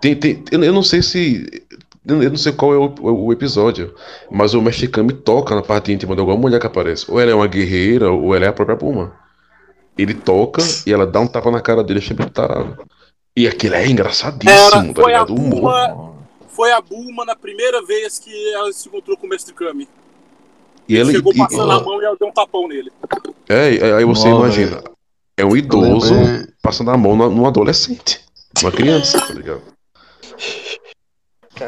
Tem, 0.00 0.14
tem, 0.14 0.42
eu 0.50 0.72
não 0.72 0.82
sei 0.82 1.02
se. 1.02 1.64
Eu 2.06 2.30
não 2.30 2.36
sei 2.38 2.52
qual 2.52 2.72
é 2.72 2.78
o, 2.78 2.94
o 3.26 3.32
episódio, 3.32 3.94
mas 4.30 4.54
o 4.54 4.62
Mexicano 4.62 5.12
toca 5.12 5.54
na 5.54 5.60
parte 5.62 5.92
íntima 5.92 6.14
de 6.14 6.20
alguma 6.20 6.38
mulher 6.38 6.58
que 6.58 6.66
aparece. 6.66 7.04
Ou 7.10 7.20
ela 7.20 7.30
é 7.30 7.34
uma 7.34 7.46
guerreira, 7.46 8.10
ou 8.10 8.34
ela 8.34 8.46
é 8.46 8.48
a 8.48 8.52
própria 8.52 8.76
Puma. 8.78 9.14
Ele 9.98 10.14
toca 10.14 10.62
e 10.86 10.92
ela 10.92 11.06
dá 11.06 11.20
um 11.20 11.26
tapa 11.26 11.50
na 11.50 11.60
cara 11.60 11.84
dele, 11.84 12.00
sempre 12.00 12.30
tarado. 12.30 12.78
E 13.36 13.46
aquilo 13.46 13.74
é 13.74 13.86
engraçadíssimo, 13.86 14.50
Era, 14.58 14.94
tá 14.94 15.02
foi 15.02 15.12
a 15.14 15.22
ligado? 15.24 15.30
O 15.30 15.34
humor. 15.36 15.60
Bulma, 15.60 16.14
foi 16.48 16.72
a 16.72 16.80
Bulma 16.80 17.24
na 17.26 17.36
primeira 17.36 17.84
vez 17.84 18.18
que 18.18 18.54
ela 18.54 18.72
se 18.72 18.88
encontrou 18.88 19.16
com 19.16 19.26
o 19.26 19.28
Mestre 19.28 19.52
Kami. 19.52 19.86
E 20.88 20.96
ele, 20.96 21.12
Chegou 21.12 21.32
e- 21.32 21.36
passando 21.36 21.70
a 21.72 21.80
mão 21.82 22.00
e 22.00 22.04
ela 22.04 22.16
deu 22.18 22.28
um 22.28 22.32
tapão 22.32 22.66
nele. 22.68 22.90
é, 23.48 23.76
é, 23.76 23.92
aí 23.94 24.04
você 24.04 24.28
Não, 24.28 24.38
imagina. 24.40 24.82
É 25.36 25.44
um 25.44 25.56
idoso 25.56 26.14
Eu 26.14 26.20
lembrei- 26.20 26.46
passando 26.62 26.90
a 26.90 26.96
mão 26.96 27.14
num 27.14 27.46
adolescente. 27.46 28.20
Uma 28.62 28.72
criança, 28.72 29.20
tá 29.20 29.34
ligado? 29.34 29.62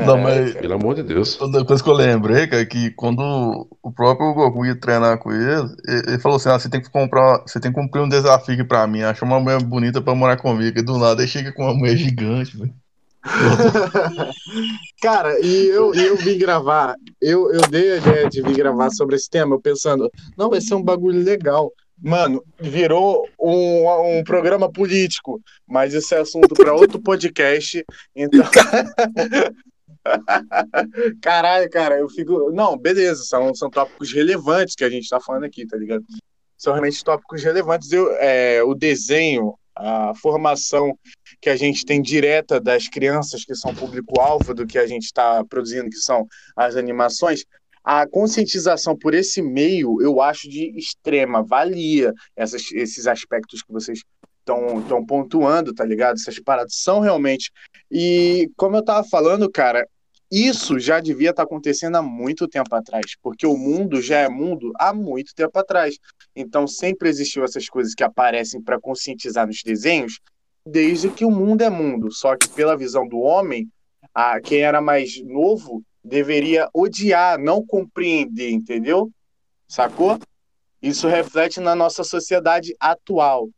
Não, 0.07 0.17
mas 0.19 0.55
Pelo 0.55 0.75
amor 0.75 0.95
de 0.95 1.03
Deus. 1.03 1.41
outra 1.41 1.65
coisa 1.65 1.83
que 1.83 1.89
eu 1.91 1.95
lembrei, 1.95 2.47
cara, 2.47 2.63
é 2.63 2.67
que 2.67 2.91
quando 2.93 3.67
o 3.83 3.91
próprio 3.93 4.33
Goku 4.35 4.65
ia 4.65 4.79
treinar 4.79 5.19
com 5.19 5.33
ele, 5.33 5.69
ele 5.89 6.03
ele 6.11 6.19
falou 6.21 6.37
assim: 6.37 6.49
ah, 6.49 6.59
você 6.59 6.69
tem 6.69 6.81
que 6.81 6.89
comprar, 6.91 7.41
você 7.47 7.59
tem 7.59 7.73
que 7.73 7.81
cumprir 7.81 8.01
um 8.01 8.09
desafio 8.09 8.55
aqui 8.55 8.63
pra 8.65 8.87
mim, 8.87 9.03
achar 9.03 9.27
uma 9.27 9.41
mulher 9.41 9.61
bonita 9.63 10.01
pra 10.01 10.15
morar 10.15 10.37
comigo. 10.37 10.79
E 10.79 10.83
do 10.83 10.97
nada 10.97 11.21
ele 11.23 11.29
chega 11.31 11.53
com 11.53 11.65
uma 11.65 11.75
mulher 11.75 11.97
gigante, 11.97 12.57
velho. 12.57 12.73
Cara, 15.03 15.39
e 15.41 15.67
eu, 15.67 15.95
eu 15.95 16.17
vim 16.17 16.39
gravar, 16.39 16.97
eu, 17.21 17.53
eu 17.53 17.61
dei 17.69 17.93
a 17.93 17.97
ideia 17.97 18.29
de 18.29 18.43
vir 18.43 18.57
gravar 18.57 18.91
sobre 18.91 19.17
esse 19.17 19.29
tema, 19.29 19.55
eu 19.55 19.61
pensando, 19.61 20.11
não, 20.37 20.49
vai 20.51 20.61
ser 20.61 20.75
um 20.75 20.83
bagulho 20.83 21.23
legal. 21.23 21.73
Mano, 22.03 22.43
virou 22.59 23.29
um, 23.39 24.19
um 24.19 24.25
programa 24.25 24.73
político, 24.73 25.39
mas 25.69 25.93
isso 25.93 26.15
é 26.15 26.21
assunto 26.21 26.55
para 26.55 26.73
outro 26.73 26.99
podcast. 26.99 27.85
Então. 28.17 28.41
Caralho, 31.21 31.69
cara, 31.69 31.99
eu 31.99 32.09
fico. 32.09 32.51
Não, 32.53 32.79
beleza, 32.79 33.23
são, 33.25 33.55
são 33.55 33.69
tópicos 33.69 34.13
relevantes 34.13 34.75
que 34.75 34.85
a 34.85 34.89
gente 34.89 35.11
tá 35.11 35.21
falando 35.21 35.45
aqui, 35.45 35.67
tá 35.67 35.77
ligado? 35.77 36.03
São 36.57 36.73
realmente 36.73 37.05
tópicos 37.05 37.43
relevantes. 37.43 37.93
Eu, 37.93 38.11
é, 38.17 38.63
o 38.63 38.75
desenho, 38.75 39.55
a 39.81 40.13
formação 40.15 40.97
que 41.41 41.49
a 41.49 41.57
gente 41.57 41.85
tem 41.85 42.03
direta 42.03 42.61
das 42.61 42.87
crianças 42.87 43.45
que 43.45 43.55
são 43.55 43.75
público-alvo 43.75 44.53
do 44.53 44.67
que 44.67 44.79
a 44.79 44.87
gente 44.87 45.05
está 45.05 45.43
produzindo, 45.45 45.89
que 45.89 45.97
são 45.97 46.27
as 46.55 46.77
animações, 46.77 47.45
a 47.83 48.07
conscientização 48.07 48.97
por 48.97 49.15
esse 49.15 49.41
meio 49.41 50.03
eu 50.03 50.21
acho 50.21 50.49
de 50.49 50.79
extrema 50.79 51.43
valia, 51.43 52.13
essas, 52.37 52.71
esses 52.73 53.07
aspectos 53.07 53.63
que 53.63 53.73
vocês 53.73 54.01
estão 54.41 55.05
pontuando, 55.07 55.73
tá 55.73 55.85
ligado? 55.85 56.17
Essas 56.17 56.39
paradas 56.39 56.75
são 56.77 57.01
realmente. 57.01 57.51
E 57.91 58.51
como 58.57 58.77
eu 58.77 58.85
tava 58.85 59.07
falando, 59.09 59.51
cara, 59.51 59.87
isso 60.31 60.79
já 60.79 61.01
devia 61.01 61.31
estar 61.31 61.43
acontecendo 61.43 61.97
há 61.97 62.03
muito 62.03 62.47
tempo 62.47 62.73
atrás, 62.75 63.17
porque 63.21 63.47
o 63.47 63.57
mundo 63.57 64.01
já 64.01 64.19
é 64.19 64.29
mundo 64.29 64.73
há 64.79 64.95
muito 64.95 65.35
tempo 65.35 65.59
atrás. 65.59 65.99
Então 66.37 66.69
sempre 66.69 67.09
existiu 67.09 67.43
essas 67.43 67.69
coisas 67.69 67.95
que 67.95 68.05
aparecem 68.05 68.63
para 68.63 68.81
conscientizar 68.81 69.47
nos 69.47 69.63
desenhos, 69.65 70.21
desde 70.65 71.11
que 71.11 71.25
o 71.25 71.31
mundo 71.31 71.63
é 71.63 71.71
mundo. 71.71 72.13
Só 72.13 72.37
que 72.37 72.49
pela 72.49 72.77
visão 72.77 73.09
do 73.09 73.19
homem, 73.19 73.69
a, 74.15 74.41
quem 74.41 74.61
era 74.61 74.81
mais 74.81 75.21
novo 75.25 75.83
deveria 76.03 76.69
odiar, 76.73 77.39
não 77.39 77.65
compreender, 77.67 78.51
entendeu? 78.51 79.11
Sacou? 79.67 80.19
Isso 80.81 81.09
reflete 81.09 81.61
na 81.61 81.75
nossa 81.75 82.05
sociedade 82.05 82.75
atual. 82.79 83.49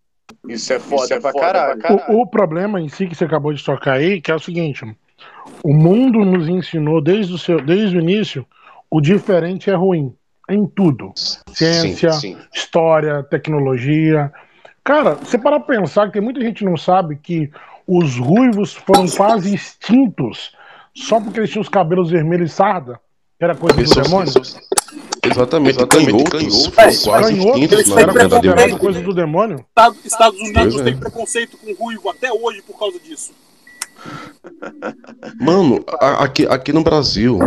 Isso 0.48 0.72
é 0.72 0.80
foda, 0.80 1.20
pra, 1.20 1.32
caralho. 1.32 1.80
O, 2.08 2.22
o 2.22 2.26
problema 2.26 2.80
em 2.80 2.88
si 2.88 3.06
que 3.06 3.14
você 3.14 3.24
acabou 3.24 3.52
de 3.52 3.62
tocar 3.62 3.94
aí, 3.94 4.20
que 4.20 4.30
é 4.30 4.34
o 4.34 4.40
seguinte: 4.40 4.84
o 5.62 5.72
mundo 5.72 6.24
nos 6.24 6.48
ensinou 6.48 7.00
desde 7.00 7.34
o, 7.34 7.38
seu, 7.38 7.60
desde 7.60 7.96
o 7.96 8.00
início 8.00 8.46
o 8.90 9.00
diferente 9.00 9.70
é 9.70 9.74
ruim. 9.74 10.14
Em 10.50 10.66
tudo. 10.66 11.12
Ciência, 11.16 12.12
sim. 12.12 12.36
história, 12.52 13.22
tecnologia. 13.22 14.30
Cara, 14.84 15.14
você 15.14 15.38
para 15.38 15.58
pensar 15.60 16.06
que 16.06 16.14
tem 16.14 16.22
muita 16.22 16.40
gente 16.40 16.58
que 16.58 16.64
não 16.64 16.76
sabe 16.76 17.16
que 17.16 17.50
os 17.86 18.18
ruivos 18.18 18.74
foram 18.74 19.08
quase 19.08 19.54
extintos 19.54 20.52
só 20.94 21.20
porque 21.20 21.40
eles 21.40 21.50
tinham 21.50 21.62
os 21.62 21.68
cabelos 21.68 22.10
vermelhos 22.10 22.50
e 22.50 22.54
sarda. 22.54 23.00
que 23.38 23.44
Era 23.44 23.54
coisa 23.54 23.82
do 23.82 24.02
demônio. 24.02 24.32
Exatamente, 25.24 25.76
Exatamente, 25.78 25.86
canhotos 25.86 26.30
canhotos, 26.30 26.66
foram 26.66 26.96
quase 27.04 27.36
Canhotos, 27.36 27.62
extintos 27.62 27.96
era 27.96 28.78
coisa 28.78 29.00
do 29.00 29.14
demônio. 29.14 29.64
Estados, 30.04 30.40
Unidos 30.40 30.74
Pois 30.74 30.80
é. 30.80 30.84
tem 30.84 30.96
preconceito 30.98 31.56
com 31.56 31.72
ruivo 31.74 32.10
até 32.10 32.32
hoje 32.32 32.60
por 32.62 32.78
causa 32.78 32.98
disso. 32.98 33.32
Mano, 35.38 35.84
a- 36.00 36.24
aqui, 36.24 36.46
aqui 36.46 36.72
no 36.72 36.82
Brasil, 36.82 37.38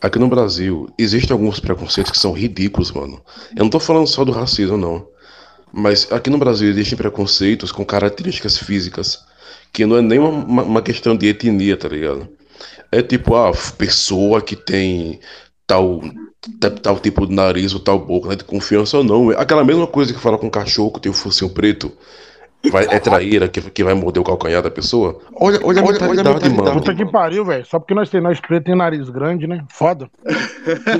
aqui 0.00 0.18
no 0.18 0.28
Brasil, 0.28 0.88
existem 0.98 1.32
alguns 1.32 1.60
preconceitos 1.60 2.12
que 2.12 2.18
são 2.18 2.32
ridículos, 2.32 2.90
mano. 2.92 3.20
Eu 3.54 3.64
não 3.64 3.70
tô 3.70 3.80
falando 3.80 4.06
só 4.06 4.24
do 4.24 4.32
racismo, 4.32 4.76
não. 4.76 5.06
Mas 5.72 6.10
aqui 6.12 6.30
no 6.30 6.38
Brasil 6.38 6.68
existem 6.70 6.96
preconceitos 6.98 7.72
com 7.72 7.84
características 7.84 8.58
físicas 8.58 9.20
que 9.72 9.86
não 9.86 9.98
é 9.98 10.02
nem 10.02 10.18
uma, 10.18 10.62
uma- 10.64 10.82
questão 10.82 11.16
de 11.16 11.28
etnia, 11.28 11.76
tá 11.76 11.88
ligado? 11.88 12.28
É 12.92 13.02
tipo, 13.02 13.34
a 13.36 13.52
pessoa 13.78 14.42
que 14.42 14.56
tem 14.56 15.20
tal, 15.66 16.00
tal, 16.60 16.70
tal 16.72 17.00
tipo 17.00 17.26
de 17.26 17.34
nariz 17.34 17.74
ou 17.74 17.80
tal 17.80 17.98
boca, 17.98 18.28
né, 18.30 18.36
de 18.36 18.44
confiança 18.44 18.98
ou 18.98 19.04
não. 19.04 19.32
É 19.32 19.36
Aquela 19.40 19.64
mesma 19.64 19.86
coisa 19.86 20.12
que 20.14 20.20
fala 20.20 20.38
com 20.38 20.46
um 20.46 20.50
cachorro 20.50 20.92
que 20.92 21.00
tem 21.00 21.10
o 21.10 21.14
focinho 21.14 21.50
preto. 21.50 21.92
Vai, 22.70 22.86
é 22.90 22.98
traíra 22.98 23.48
que, 23.48 23.60
que 23.60 23.84
vai 23.84 23.94
morder 23.94 24.20
o 24.20 24.24
calcanhar 24.24 24.62
da 24.62 24.70
pessoa? 24.70 25.18
Olha, 25.34 25.58
olha, 25.62 25.80
a 25.80 25.84
mentalidade, 25.84 26.48
mano. 26.50 26.72
Puta 26.72 26.94
que 26.94 27.04
pariu, 27.06 27.44
velho. 27.44 27.64
Só 27.66 27.78
porque 27.78 27.94
nós 27.94 28.08
tem 28.10 28.20
nós 28.20 28.40
preto 28.40 28.64
tem 28.64 28.74
nariz 28.76 29.08
grande, 29.08 29.46
né? 29.46 29.64
Foda. 29.70 30.10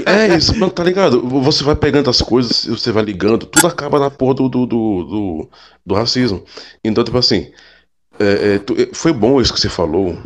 É 0.07 0.37
isso, 0.37 0.57
mano, 0.59 0.71
tá 0.73 0.85
ligado? 0.85 1.21
Você 1.41 1.65
vai 1.65 1.75
pegando 1.75 2.09
as 2.11 2.21
coisas, 2.23 2.65
e 2.65 2.71
você 2.71 2.93
vai 2.93 3.03
ligando, 3.05 3.47
tudo 3.47 3.67
acaba 3.67 3.99
na 3.99 4.11
porra 4.11 4.35
do, 4.35 4.49
do, 4.49 4.67
do, 4.67 5.05
do, 5.05 5.49
do 5.85 5.95
racismo. 5.95 6.45
Então, 6.85 7.03
tipo 7.03 7.19
assim, 7.19 7.51
é, 8.19 8.55
é, 8.55 8.59
tu- 8.59 8.75
é, 8.81 8.89
foi 8.93 9.13
bom 9.13 9.41
isso 9.41 9.53
que 9.53 9.61
você 9.61 9.69
falou, 9.69 10.17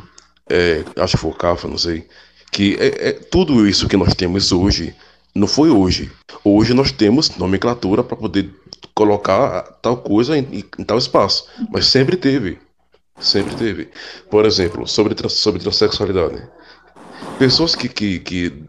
é, 0.48 0.84
acho 0.96 1.16
que 1.16 1.22
foi 1.22 1.30
o 1.30 1.34
Cafa, 1.34 1.66
não 1.68 1.78
sei, 1.78 2.06
que 2.52 2.76
é, 2.80 3.08
é, 3.08 3.12
tudo 3.12 3.66
isso 3.66 3.88
que 3.88 3.96
nós 3.96 4.14
temos 4.14 4.52
hoje, 4.52 4.94
não 5.34 5.46
foi 5.46 5.70
hoje. 5.70 6.10
Hoje 6.44 6.74
nós 6.74 6.90
temos 6.92 7.36
nomenclatura 7.36 8.02
para 8.02 8.16
poder 8.16 8.50
colocar 8.94 9.62
tal 9.82 9.96
coisa 9.96 10.36
em, 10.36 10.64
em 10.78 10.84
tal 10.84 10.98
espaço, 10.98 11.46
mas 11.70 11.86
sempre 11.86 12.16
teve. 12.16 12.58
Sempre 13.18 13.54
teve. 13.54 13.88
Por 14.30 14.46
exemplo, 14.46 14.86
sobre, 14.86 15.14
sobre 15.28 15.60
transexualidade. 15.60 16.42
Pessoas 17.38 17.74
que, 17.74 17.88
que, 17.88 18.18
que 18.20 18.64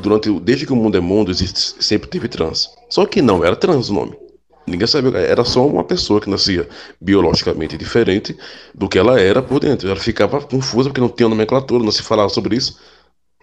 durante 0.00 0.30
desde 0.40 0.66
que 0.66 0.72
o 0.72 0.76
mundo 0.76 0.96
é 0.96 1.00
mundo 1.00 1.30
existe, 1.30 1.82
sempre 1.82 2.08
teve 2.08 2.28
trans. 2.28 2.68
Só 2.88 3.06
que 3.06 3.22
não 3.22 3.44
era 3.44 3.56
trans 3.56 3.88
o 3.88 3.94
nome. 3.94 4.16
Ninguém 4.66 4.86
sabia, 4.86 5.16
era 5.18 5.44
só 5.44 5.64
uma 5.64 5.84
pessoa 5.84 6.20
que 6.20 6.28
nascia 6.28 6.68
biologicamente 7.00 7.76
diferente 7.76 8.36
do 8.74 8.88
que 8.88 8.98
ela 8.98 9.20
era 9.20 9.40
por 9.40 9.60
dentro. 9.60 9.88
Ela 9.88 9.98
ficava 9.98 10.40
confusa 10.40 10.88
porque 10.88 11.00
não 11.00 11.08
tinha 11.08 11.28
nomenclatura, 11.28 11.84
não 11.84 11.92
se 11.92 12.02
falava 12.02 12.28
sobre 12.28 12.56
isso. 12.56 12.78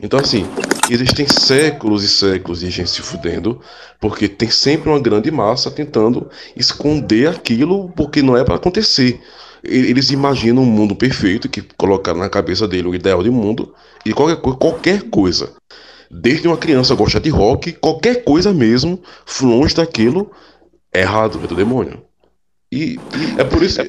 Então 0.04 0.20
assim, 0.20 0.46
existem 0.92 1.26
séculos 1.26 2.04
e 2.04 2.10
séculos 2.10 2.60
de 2.60 2.70
gente 2.70 2.90
se 2.90 3.02
fudendo, 3.02 3.62
porque 4.02 4.28
tem 4.28 4.50
sempre 4.50 4.90
uma 4.90 5.00
grande 5.00 5.32
massa 5.32 5.72
tentando 5.72 6.30
esconder 6.58 7.30
aquilo 7.30 7.90
porque 7.96 8.22
não 8.22 8.36
é 8.36 8.44
para 8.44 8.56
acontecer. 8.56 9.22
Eles 9.64 10.12
imaginam 10.12 10.64
um 10.64 10.66
mundo 10.66 10.94
perfeito 10.94 11.48
que 11.48 11.62
colocaram 11.78 12.20
na 12.20 12.28
cabeça 12.28 12.68
dele 12.68 12.90
o 12.90 12.94
ideal 12.94 13.24
de 13.24 13.30
mundo 13.30 13.74
e 14.06 14.12
qualquer, 14.12 14.42
qualquer 14.58 15.04
coisa. 15.04 15.54
Desde 16.12 16.50
uma 16.50 16.58
criança 16.58 16.94
gosta 16.96 17.18
de 17.18 17.30
rock, 17.30 17.72
qualquer 17.72 18.26
coisa 18.26 18.54
mesmo, 18.54 19.02
longe 19.42 19.74
daquilo, 19.74 20.30
é 20.94 21.00
errado, 21.00 21.40
é 21.42 21.48
do 21.48 21.56
demônio. 21.56 22.04
E, 22.70 22.96
e 22.96 23.40
é 23.40 23.44
por 23.46 23.64
isso. 23.64 23.80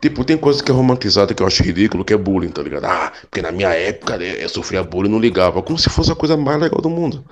Tipo, 0.00 0.24
tem 0.24 0.36
coisa 0.38 0.62
que 0.64 0.70
é 0.70 0.74
romantizada 0.74 1.34
que 1.34 1.42
eu 1.42 1.46
acho 1.46 1.62
ridículo, 1.62 2.04
que 2.04 2.14
é 2.14 2.16
bullying, 2.16 2.48
tá 2.50 2.62
ligado? 2.62 2.84
Ah, 2.86 3.12
porque 3.22 3.42
na 3.42 3.52
minha 3.52 3.68
época 3.68 4.16
né, 4.16 4.42
eu 4.42 4.48
sofria 4.48 4.82
bullying 4.82 5.10
e 5.10 5.12
não 5.12 5.18
ligava. 5.18 5.62
Como 5.62 5.78
se 5.78 5.90
fosse 5.90 6.10
a 6.10 6.14
coisa 6.16 6.36
mais 6.36 6.58
legal 6.58 6.80
do 6.80 6.88
mundo. 6.88 7.22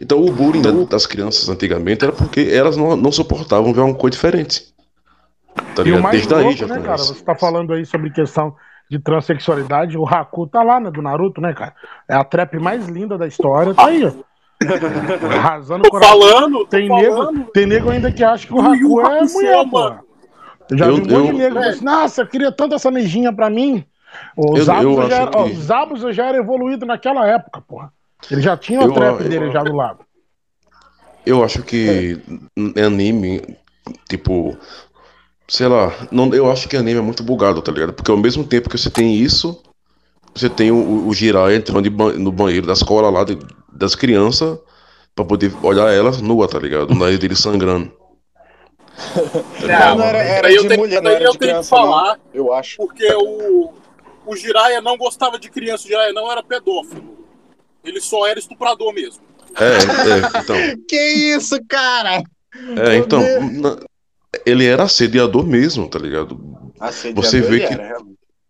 Então 0.00 0.20
o 0.24 0.30
bullying 0.32 0.62
da- 0.62 0.70
das 0.84 1.06
crianças 1.06 1.48
antigamente 1.48 2.04
era 2.04 2.12
porque 2.12 2.40
elas 2.52 2.76
não, 2.76 2.96
não 2.96 3.12
suportavam 3.12 3.72
ver 3.72 3.82
uma 3.82 3.94
coisa 3.94 4.16
diferente. 4.16 4.66
Tá 5.74 5.82
E 5.82 5.82
o 5.82 5.84
ligado? 5.84 6.02
mais 6.02 6.16
Desde 6.16 6.34
aí 6.34 6.42
louco, 6.42 6.58
já 6.58 6.66
né, 6.66 6.80
cara? 6.80 6.98
Você 6.98 7.22
tá 7.24 7.34
falando 7.36 7.72
aí 7.72 7.86
sobre 7.86 8.10
questão 8.10 8.54
de 8.90 8.98
transexualidade. 8.98 9.96
O 9.96 10.06
Haku 10.06 10.46
tá 10.48 10.62
lá, 10.62 10.80
né? 10.80 10.90
Do 10.90 11.02
Naruto, 11.02 11.40
né, 11.40 11.52
cara? 11.54 11.74
É 12.08 12.14
a 12.14 12.24
trap 12.24 12.58
mais 12.58 12.88
linda 12.88 13.16
da 13.16 13.26
história. 13.28 13.74
Tá 13.74 13.86
aí, 13.86 14.04
ó. 14.04 14.12
Arrasando 15.38 15.80
o 15.80 15.84
Tô 15.84 15.90
coração. 15.90 16.18
falando, 16.20 16.58
tô 16.60 16.66
Tem 16.66 16.88
falando. 16.88 17.32
nego, 17.32 17.50
tem 17.52 17.66
nego 17.66 17.90
ainda 17.90 18.10
que 18.10 18.24
acha 18.24 18.46
que 18.46 18.52
o 18.52 18.60
Do 18.60 18.74
Yu 18.74 19.00
Haku 19.00 19.12
é 19.12 19.24
mulher, 19.24 19.66
mano. 19.66 20.07
Eu 20.70 20.78
já 20.78 20.86
Eu- 20.86 20.96
vi 20.96 21.00
um 21.00 21.04
monte 21.04 21.28
eu- 21.28 21.34
de 21.34 21.46
que 21.46 21.52
fala 21.52 21.66
assim, 21.68 21.84
Nossa, 21.84 22.22
eu 22.22 22.26
queria 22.26 22.52
tanto 22.52 22.74
essa 22.74 22.90
neginha 22.90 23.32
pra 23.32 23.48
mim. 23.48 23.84
Os 24.36 24.60
Eu- 24.60 24.64
Zabos 24.64 24.96
eu 24.98 25.08
já, 25.08 25.26
que- 25.26 26.12
já 26.12 26.26
era 26.26 26.38
evoluído 26.38 26.86
naquela 26.86 27.26
época, 27.26 27.60
porra. 27.60 27.92
Ele 28.30 28.40
já 28.40 28.56
tinha 28.56 28.80
Eu- 28.80 28.88
o 28.88 28.92
trap 28.92 29.20
eu- 29.22 29.28
dele 29.28 29.50
já 29.50 29.62
do 29.62 29.74
lado. 29.74 30.00
Eu 31.24 31.44
acho 31.44 31.62
que 31.62 32.20
é. 32.76 32.84
anime, 32.84 33.42
tipo, 34.08 34.56
sei 35.46 35.68
lá, 35.68 35.92
não, 36.10 36.32
eu 36.34 36.50
acho 36.50 36.68
que 36.68 36.76
anime 36.76 36.98
é 36.98 37.02
muito 37.02 37.22
bugado, 37.22 37.60
tá 37.60 37.70
ligado? 37.70 37.92
Porque 37.92 38.10
ao 38.10 38.16
mesmo 38.16 38.44
tempo 38.44 38.68
que 38.68 38.78
você 38.78 38.90
tem 38.90 39.14
isso, 39.14 39.62
você 40.34 40.48
tem 40.48 40.70
o, 40.70 41.06
o 41.06 41.14
Jiraiya 41.14 41.56
entrando 41.56 41.90
no 42.18 42.32
banheiro 42.32 42.66
da 42.66 42.72
escola 42.72 43.10
lá 43.10 43.24
de- 43.24 43.38
das 43.72 43.94
crianças 43.94 44.58
pra 45.14 45.24
poder 45.24 45.52
olhar 45.62 45.92
elas 45.92 46.20
nua, 46.20 46.48
tá 46.48 46.58
ligado? 46.58 46.90
O 46.92 46.94
nariz 46.94 47.18
dele 47.18 47.36
sangrando. 47.36 47.92
Não, 49.60 49.96
não 49.98 50.04
era, 50.04 50.18
era 50.18 50.52
eu 50.52 50.62
de 50.62 50.68
tenho- 50.68 50.80
mulher, 50.80 51.02
não 51.02 51.10
era 51.10 51.24
eu 51.24 51.32
de 51.32 51.38
tenho 51.38 51.50
que 51.50 51.54
criança, 51.54 51.68
falar. 51.70 52.14
não. 52.14 52.20
Eu 52.34 52.52
acho. 52.52 52.76
Porque 52.76 53.06
o, 53.14 53.72
o 54.26 54.36
Jiraiya 54.36 54.80
não 54.80 54.96
gostava 54.96 55.38
de 55.38 55.48
criança, 55.50 55.84
o 55.84 55.88
Jiraiya 55.88 56.12
não 56.12 56.30
era 56.30 56.42
pedófilo. 56.42 57.16
Ele 57.84 58.00
só 58.00 58.26
era 58.26 58.38
estuprador 58.38 58.92
mesmo. 58.92 59.22
É, 59.56 60.38
é, 60.38 60.42
então. 60.42 60.56
Que 60.88 60.96
isso, 61.36 61.58
cara? 61.68 62.22
É, 62.76 62.96
então. 62.96 63.20
na- 63.52 63.78
ele 64.44 64.66
era 64.66 64.82
assediador 64.82 65.46
mesmo, 65.46 65.88
tá 65.88 65.98
ligado? 65.98 66.38
Assediador 66.78 67.24
Você 67.24 67.40
vê 67.40 67.60
que- 67.66 67.72
era, 67.72 67.98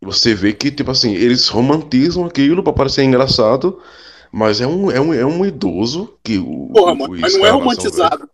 você 0.03 0.35
vê 0.35 0.53
que, 0.53 0.70
tipo 0.70 0.91
assim, 0.91 1.15
eles 1.15 1.47
romantizam 1.49 2.25
aquilo 2.25 2.62
pra 2.62 2.73
parecer 2.73 3.05
engraçado, 3.05 3.81
mas 4.33 4.61
é 4.61 4.66
um, 4.66 4.91
é 4.91 5.01
um, 5.01 5.15
é 5.15 5.25
um 5.25 5.45
idoso 5.47 6.15
que 6.25 6.39
o. 6.39 6.70
Porra, 6.75 6.93
o- 6.93 6.97
mano, 6.97 7.15
o 7.15 7.20
mas 7.20 7.37
não 7.37 7.47
é 7.47 7.51
romantizado. 7.51 8.19
velho. 8.19 8.31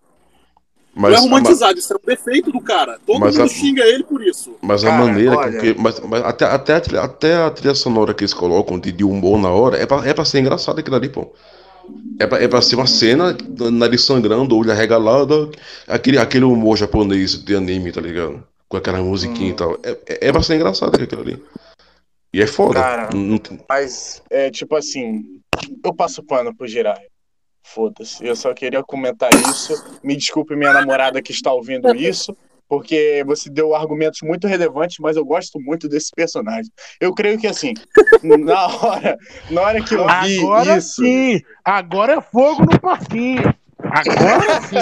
Não 0.96 1.08
é 1.10 1.16
romantizado, 1.18 1.78
isso 1.78 1.92
é 1.92 1.96
um 1.96 2.06
defeito 2.06 2.52
do 2.52 2.60
cara. 2.60 2.98
Todo 3.06 3.20
Mas 3.20 3.36
mundo 3.36 3.46
a- 3.46 3.48
xinga 3.48 3.82
ele 3.84 4.04
por 4.04 4.22
isso. 4.22 4.56
Mas 4.62 4.84
a 4.84 4.88
Cara, 4.90 5.04
maneira 5.04 5.36
olha- 5.36 5.60
que. 5.60 5.74
Mas, 5.80 6.00
mas 6.00 6.24
até, 6.24 6.44
até, 6.44 6.74
a 6.74 6.80
trilha, 6.80 7.00
até 7.02 7.34
a 7.36 7.50
trilha 7.50 7.74
sonora 7.74 8.14
que 8.14 8.22
eles 8.22 8.34
colocam 8.34 8.78
de, 8.78 8.92
de 8.92 9.04
humor 9.04 9.38
na 9.40 9.50
hora 9.50 9.76
é 9.76 9.86
pra, 9.86 10.06
é 10.06 10.14
pra 10.14 10.24
ser 10.24 10.40
engraçado 10.40 10.78
aquilo 10.78 10.96
ali, 10.96 11.08
pô. 11.08 11.32
É 12.18 12.26
pra, 12.26 12.42
é 12.42 12.48
pra 12.48 12.62
ser 12.62 12.76
uma 12.76 12.86
cena, 12.86 13.36
nariz 13.72 14.02
sangrando, 14.04 14.56
olho 14.56 14.70
arregalado, 14.70 15.50
aquele, 15.86 16.16
aquele 16.16 16.44
humor 16.44 16.76
japonês 16.78 17.34
de 17.44 17.54
anime, 17.54 17.92
tá 17.92 18.00
ligado? 18.00 18.42
Com 18.68 18.76
aquela 18.76 19.02
musiquinha 19.02 19.50
e 19.50 19.54
tal. 19.54 19.78
É, 19.82 19.90
é, 20.06 20.28
é 20.28 20.32
pra 20.32 20.42
ser 20.42 20.54
engraçado 20.54 20.94
aquilo 20.94 21.20
ali. 21.22 21.42
E 22.32 22.40
é 22.40 22.46
foda. 22.46 22.80
Cara. 22.80 23.10
Não- 23.12 23.20
não 23.20 23.38
tem- 23.38 23.60
Mas, 23.68 24.22
é 24.30 24.50
tipo 24.50 24.74
assim, 24.76 25.40
eu 25.84 25.92
passo 25.94 26.22
pano 26.22 26.54
pro 26.56 26.66
Jiraiya. 26.66 27.06
Foda-se. 27.66 28.24
Eu 28.24 28.36
só 28.36 28.52
queria 28.52 28.82
comentar 28.82 29.30
isso. 29.34 29.82
Me 30.02 30.14
desculpe, 30.16 30.54
minha 30.54 30.72
namorada 30.72 31.20
que 31.22 31.32
está 31.32 31.50
ouvindo 31.52 31.94
isso, 31.96 32.36
porque 32.68 33.24
você 33.26 33.48
deu 33.50 33.74
argumentos 33.74 34.20
muito 34.22 34.46
relevantes, 34.46 34.98
mas 35.00 35.16
eu 35.16 35.24
gosto 35.24 35.58
muito 35.58 35.88
desse 35.88 36.10
personagem. 36.14 36.70
Eu 37.00 37.14
creio 37.14 37.38
que, 37.38 37.46
assim, 37.46 37.72
na 38.22 38.66
hora, 38.66 39.16
na 39.50 39.60
hora 39.62 39.80
que 39.82 39.94
eu 39.94 40.06
vi 40.22 40.38
Agora 40.40 40.76
isso. 40.76 41.02
sim. 41.02 41.40
Agora 41.64 42.12
é 42.14 42.20
fogo 42.20 42.62
no 42.70 42.78
parquinho. 42.78 43.54
Agora 43.82 44.60
sim. 44.62 44.76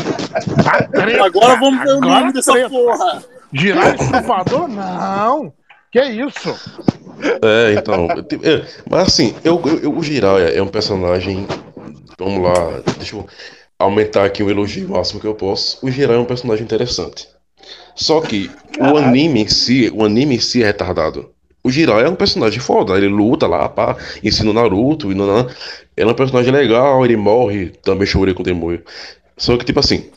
Tá 0.63 0.83
treta. 0.89 1.25
Agora 1.25 1.57
vamos 1.57 1.81
ver 1.85 1.93
o 1.95 2.01
nome 2.01 2.33
dessa 2.33 2.53
treta. 2.53 2.69
porra. 2.69 3.23
Girar 3.53 3.95
estrupador? 3.95 4.69
Não. 4.69 5.53
Que 5.91 6.03
isso? 6.05 6.51
É, 7.43 7.75
então. 7.75 8.09
é, 8.43 8.67
mas 8.91 9.09
assim, 9.09 9.35
eu, 9.45 9.61
eu, 9.67 9.79
eu- 9.85 9.97
o 9.97 10.03
Jiraiya 10.03 10.49
é 10.57 10.63
um 10.63 10.67
personagem. 10.69 11.47
Vamos 12.23 12.43
lá, 12.43 12.83
deixa 12.97 13.17
eu 13.17 13.27
aumentar 13.79 14.25
aqui 14.25 14.43
o 14.43 14.51
elogio 14.51 14.89
máximo 14.89 15.21
que 15.21 15.27
eu 15.27 15.35
posso. 15.35 15.85
O 15.85 15.91
Jiraiya 15.91 16.19
é 16.19 16.23
um 16.23 16.25
personagem 16.25 16.65
interessante. 16.65 17.29
Só 17.95 18.21
que 18.21 18.51
o 18.79 18.97
anime 18.97 19.43
em 19.43 19.49
si, 19.49 19.91
o 19.95 20.05
anime 20.05 20.37
em 20.37 20.41
si 20.41 20.63
é 20.63 20.67
retardado. 20.67 21.31
O 21.65 21.71
Jiraiya 21.71 22.07
é 22.07 22.11
um 22.11 22.15
personagem 22.15 22.61
foda, 22.61 22.97
ele 22.97 23.09
luta 23.09 23.47
lá, 23.47 23.69
pá, 23.69 23.97
ensina 24.23 24.51
o 24.51 24.53
Naruto, 24.53 25.13
e 25.13 25.15
nanã. 25.15 25.47
ele 25.97 26.09
é 26.09 26.13
um 26.13 26.17
personagem 26.17 26.53
legal, 26.53 27.05
ele 27.05 27.17
morre, 27.17 27.71
também 27.83 28.07
chorei 28.07 28.35
quando 28.35 28.49
ele 28.49 28.59
morreu. 28.59 28.83
Só 29.37 29.57
que, 29.57 29.65
tipo 29.65 29.81
assim, 29.81 30.11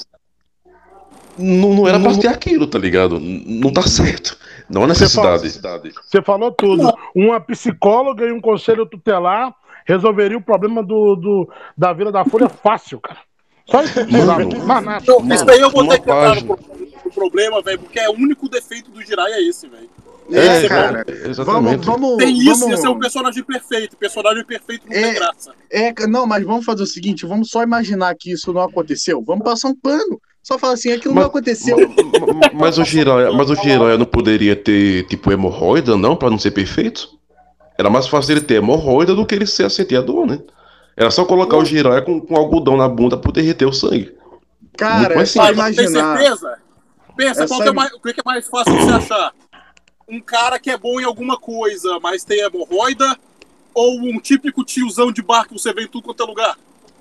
não, 1.37 1.73
não 1.73 1.87
era 1.87 1.99
pra 1.99 2.17
ter 2.17 2.27
aquilo, 2.27 2.67
tá 2.67 2.79
ligado? 2.79 3.19
Não 3.19 3.71
tá 3.71 3.83
certo. 3.83 4.37
Não 4.69 4.83
há 4.83 4.87
necessidade. 4.87 5.47
Você 5.47 6.21
falou 6.21 6.51
tudo. 6.51 6.91
Uma 7.13 7.39
psicóloga 7.39 8.25
e 8.25 8.31
um 8.31 8.41
conselho 8.41 8.85
tutelar 8.85 9.53
resolveria 9.85 10.37
o 10.37 10.41
problema 10.41 10.81
do, 10.83 11.15
do- 11.15 11.49
da 11.77 11.93
vida 11.93 12.11
da 12.11 12.25
Folha 12.25 12.49
fácil, 12.49 12.99
cara. 12.99 13.19
Só 13.69 13.81
isso. 13.83 13.99
Mano. 14.11 14.65
Mais 14.65 14.83
nada. 14.85 14.99
Então, 15.01 15.25
isso 15.33 15.45
daí 15.45 15.59
eu 15.59 15.69
vou 15.71 15.87
ter 15.87 15.99
que 15.99 16.09
entrar 16.09 16.35
no, 16.43 16.57
problema, 17.13 17.61
velho, 17.61 17.79
porque 17.79 17.99
é 17.99 18.09
o 18.09 18.13
único 18.13 18.49
defeito 18.49 18.91
do 18.91 19.01
Jiraiya 19.01 19.35
é 19.35 19.43
esse, 19.47 19.67
velho. 19.67 19.89
É, 20.31 20.57
Esse, 20.57 20.67
cara, 20.67 21.05
mano. 21.07 21.29
exatamente. 21.29 21.85
Vamos, 21.85 22.01
vamos, 22.01 22.17
Tem 22.17 22.35
isso, 22.35 22.61
vamos... 22.61 22.79
esse 22.79 22.85
é 22.87 22.89
o 22.89 22.97
personagem 22.97 23.43
perfeito. 23.43 23.95
Personagem 23.95 24.43
perfeito 24.43 24.87
não 24.89 24.95
É. 24.97 25.01
tem 25.03 25.13
graça. 25.13 25.51
É, 25.71 25.93
não, 26.07 26.25
mas 26.25 26.43
vamos 26.43 26.65
fazer 26.65 26.81
o 26.81 26.87
seguinte, 26.87 27.27
vamos 27.27 27.49
só 27.51 27.61
imaginar 27.61 28.15
que 28.19 28.31
isso 28.31 28.51
não 28.51 28.61
aconteceu. 28.63 29.23
Vamos 29.23 29.43
passar 29.43 29.67
um 29.69 29.75
pano. 29.75 30.19
Só 30.41 30.57
falar 30.59 30.73
assim, 30.73 30.91
aquilo 30.91 31.13
não 31.13 31.21
Mas- 31.21 31.29
aconteceu. 31.29 31.77
Ma- 31.77 32.33
ma- 32.33 32.51
Mas 32.53 32.77
o 32.79 32.83
Jiraiya, 32.83 33.31
mas 33.33 33.49
o 33.51 33.55
Jiraiya 33.55 33.97
não 33.99 34.05
poderia 34.05 34.55
ter, 34.55 35.05
tipo, 35.07 35.31
hemorroida, 35.31 35.95
não, 35.95 36.15
pra 36.15 36.29
não 36.29 36.37
ser 36.39 36.51
perfeito? 36.51 37.07
Era 37.77 37.89
mais 37.89 38.07
fácil 38.07 38.33
ele 38.33 38.41
ter 38.41 38.55
hemorroida 38.55 39.13
do 39.13 39.25
que 39.25 39.35
ele 39.35 39.45
ser 39.45 39.65
assediador, 39.65 40.25
né? 40.25 40.39
Era 40.95 41.11
só 41.11 41.25
colocar 41.25 41.57
o 41.57 41.65
Jiraiya 41.65 42.01
com, 42.01 42.21
com 42.21 42.35
algodão 42.35 42.77
na 42.77 42.87
bunda 42.87 43.17
pra 43.17 43.31
derreter 43.31 43.65
o 43.67 43.73
sangue. 43.73 44.15
Cara, 44.77 45.13
é 45.13 45.15
mais 45.17 45.31
só 45.31 45.41
Mas 45.53 45.75
tem 45.75 45.85
imaginar. 45.85 46.17
certeza? 46.17 46.57
Pensa, 47.15 47.43
É 47.43 47.47
qual 47.47 47.61
que 47.61 47.67
é 47.67 47.71
mais, 47.71 47.93
o 47.93 47.99
que 47.99 48.09
é 48.11 48.23
mais 48.25 48.47
fácil 48.47 48.73
de 48.77 48.83
você 48.83 48.91
achar? 48.91 49.33
Um 50.07 50.21
cara 50.21 50.59
que 50.59 50.69
é 50.69 50.77
bom 50.77 50.99
em 50.99 51.03
alguma 51.03 51.37
coisa, 51.37 51.99
mas 52.01 52.23
tem 52.23 52.39
hemorroida? 52.41 53.17
Ou 53.73 53.99
um 53.99 54.19
típico 54.19 54.63
tiozão 54.63 55.11
de 55.11 55.21
bar 55.21 55.47
que 55.47 55.53
você 55.53 55.73
vê 55.73 55.83
em 55.83 55.87
tudo 55.87 56.03
quanto 56.05 56.23
é 56.23 56.25
lugar? 56.25 56.57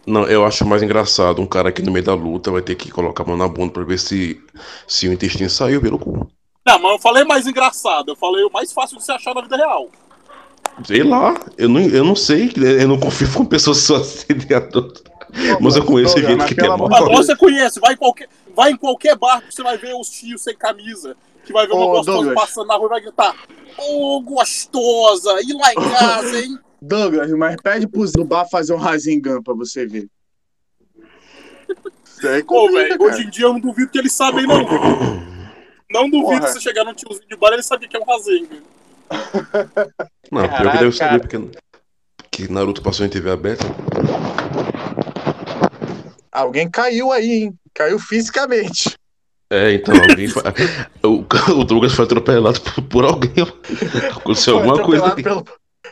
Não, 0.06 0.24
eu 0.26 0.44
acho 0.44 0.66
mais 0.66 0.82
engraçado 0.82 1.40
um 1.40 1.46
cara 1.46 1.72
que 1.72 1.82
no 1.82 1.92
meio 1.92 2.04
da 2.04 2.14
luta 2.14 2.50
vai 2.50 2.62
ter 2.62 2.74
que 2.74 2.90
colocar 2.90 3.22
a 3.22 3.26
mão 3.26 3.36
na 3.36 3.48
bunda 3.48 3.72
pra 3.72 3.84
ver 3.84 3.98
se, 3.98 4.40
se 4.86 5.08
o 5.08 5.12
intestino 5.12 5.48
saiu 5.48 5.80
pelo 5.80 5.98
cu. 5.98 6.28
Não, 6.66 6.78
mas 6.78 6.92
eu 6.92 6.98
falei 6.98 7.24
mais 7.24 7.46
engraçado. 7.46 8.10
Eu 8.10 8.16
falei 8.16 8.44
o 8.44 8.50
mais 8.52 8.72
fácil 8.72 8.98
de 8.98 9.04
você 9.04 9.12
achar 9.12 9.34
na 9.34 9.42
vida 9.42 9.56
real. 9.56 9.88
Sei 10.82 11.02
lá, 11.02 11.34
eu 11.56 11.68
não, 11.68 11.80
eu 11.80 12.04
não 12.04 12.16
sei, 12.16 12.50
eu 12.56 12.88
não 12.88 12.98
confio 12.98 13.32
com 13.32 13.44
pessoas 13.44 13.78
só 13.78 13.96
assediadoras. 13.96 15.02
Mas 15.60 15.76
eu 15.76 15.84
conheço 15.84 16.18
gente 16.18 16.36
mas 16.36 16.48
que 16.48 16.54
tem 16.54 16.68
Agora 16.68 16.84
hemorroida. 16.96 17.16
você 17.16 17.36
conhece, 17.36 17.80
vai 17.80 17.94
em 17.94 17.96
qualquer, 17.96 18.28
vai 18.54 18.70
em 18.72 18.76
qualquer 18.76 19.16
bar 19.16 19.40
que 19.42 19.54
você 19.54 19.62
vai 19.62 19.76
ver 19.76 19.94
os 19.94 20.08
tios 20.10 20.42
sem 20.42 20.54
camisa. 20.56 21.16
Que 21.44 21.52
vai 21.52 21.66
ver 21.66 21.74
uma 21.74 21.84
Ô, 21.86 21.90
gostosa 21.90 22.18
Douglas. 22.18 22.34
passando 22.34 22.66
na 22.68 22.74
rua 22.76 22.86
e 22.86 22.88
vai 22.90 23.00
gritar: 23.02 23.36
Ô, 23.78 24.20
gostosa, 24.22 25.40
e 25.42 25.52
lá 25.52 25.72
em 25.72 25.90
casa, 25.90 26.40
hein? 26.40 26.58
Douglas, 26.80 27.30
mas 27.32 27.56
pede 27.62 27.86
pro 27.86 28.24
bar 28.24 28.46
fazer 28.48 28.72
um 28.74 28.78
Rasengan 28.78 29.42
pra 29.42 29.54
você 29.54 29.86
ver. 29.86 30.08
Isso 32.04 32.28
aí 32.28 32.42
Pô, 32.44 32.62
complica, 32.62 32.82
velho, 32.82 32.98
cara. 32.98 33.12
hoje 33.12 33.26
em 33.26 33.30
dia 33.30 33.44
eu 33.46 33.52
não 33.52 33.60
duvido 33.60 33.90
que 33.90 33.98
eles 33.98 34.12
sabem, 34.12 34.46
não. 34.46 34.64
Não 35.90 36.08
duvido 36.08 36.40
Porra. 36.40 36.46
se 36.48 36.54
você 36.54 36.60
chegar 36.60 36.84
num 36.84 36.94
tiozinho 36.94 37.28
de 37.28 37.36
bar, 37.36 37.52
ele 37.52 37.62
sabia 37.62 37.88
que 37.88 37.96
é 37.96 38.00
um 38.00 38.04
rasenga. 38.04 38.62
Não, 40.30 40.40
pior 40.42 40.48
que 40.48 40.56
Caraca, 40.56 40.78
deve 40.78 40.92
saber, 40.92 41.28
cara. 41.28 41.42
porque 41.44 41.58
que 42.30 42.52
Naruto 42.52 42.82
passou 42.82 43.06
em 43.06 43.08
TV 43.08 43.30
aberta. 43.30 43.64
Alguém 46.32 46.68
caiu 46.70 47.12
aí, 47.12 47.44
hein? 47.44 47.54
Caiu 47.72 47.98
fisicamente. 47.98 48.96
É, 49.50 49.72
então 49.74 49.94
alguém. 49.94 50.28
fa- 50.28 50.52
o, 51.04 51.24
o 51.60 51.64
Douglas 51.64 51.92
foi 51.92 52.04
atropelado 52.04 52.60
por, 52.60 52.82
por 52.84 53.04
alguém. 53.04 53.32
Aconteceu 54.16 54.54
Foi 54.58 54.62
alguma 54.68 54.84
coisa. 54.84 55.06
atropelado 55.06 55.12
ali. 55.14 55.22
pelo, 55.22 55.44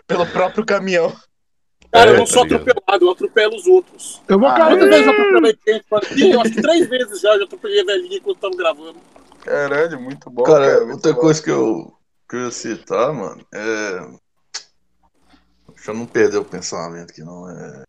pelo 0.07 0.27
próprio 0.27 0.65
caminhão. 0.67 1.13
Cara, 1.93 2.11
É, 2.11 2.15
eu 2.15 2.19
não 2.19 2.25
tá 2.25 2.33
sou 2.33 2.43
ligado. 2.45 2.63
atropelado, 2.63 3.05
eu 3.05 3.11
atropelo 3.11 3.55
os 3.55 3.67
outros. 3.67 4.23
Eu 4.27 4.39
vou 4.39 4.49
Ah, 4.49 4.55
cair. 4.55 4.71
Quantas 4.79 4.89
vezes 4.89 5.07
eu 5.07 5.13
atropelei 5.13 5.59
gente? 5.69 6.33
Eu 6.33 6.41
acho 6.41 6.53
que 6.53 6.63
três 6.63 6.89
vezes 6.89 7.21
já 7.21 7.33
eu 7.35 7.39
já 7.41 7.45
atropelei 7.45 7.81
a 7.81 7.85
velhinha 7.85 8.17
enquanto 8.17 8.39
tava 8.39 8.57
gravando. 8.57 8.97
Caralho, 9.45 10.01
muito 10.01 10.31
bom. 10.31 10.43
Cara, 10.45 10.65
cara, 10.67 10.81
muito 10.87 10.95
outra 10.95 11.13
bom. 11.13 11.21
coisa 11.21 11.43
que 11.43 11.51
eu, 11.51 11.93
que 12.33 12.37
eu 12.37 12.45
ia 12.45 12.51
citar, 12.51 13.13
mano, 13.13 13.45
é. 13.53 14.01
Deixa 15.75 15.91
eu 15.91 15.95
não 15.95 16.07
perder 16.07 16.39
o 16.39 16.45
pensamento 16.45 17.11
aqui, 17.11 17.21
não. 17.23 17.47
É... 17.51 17.83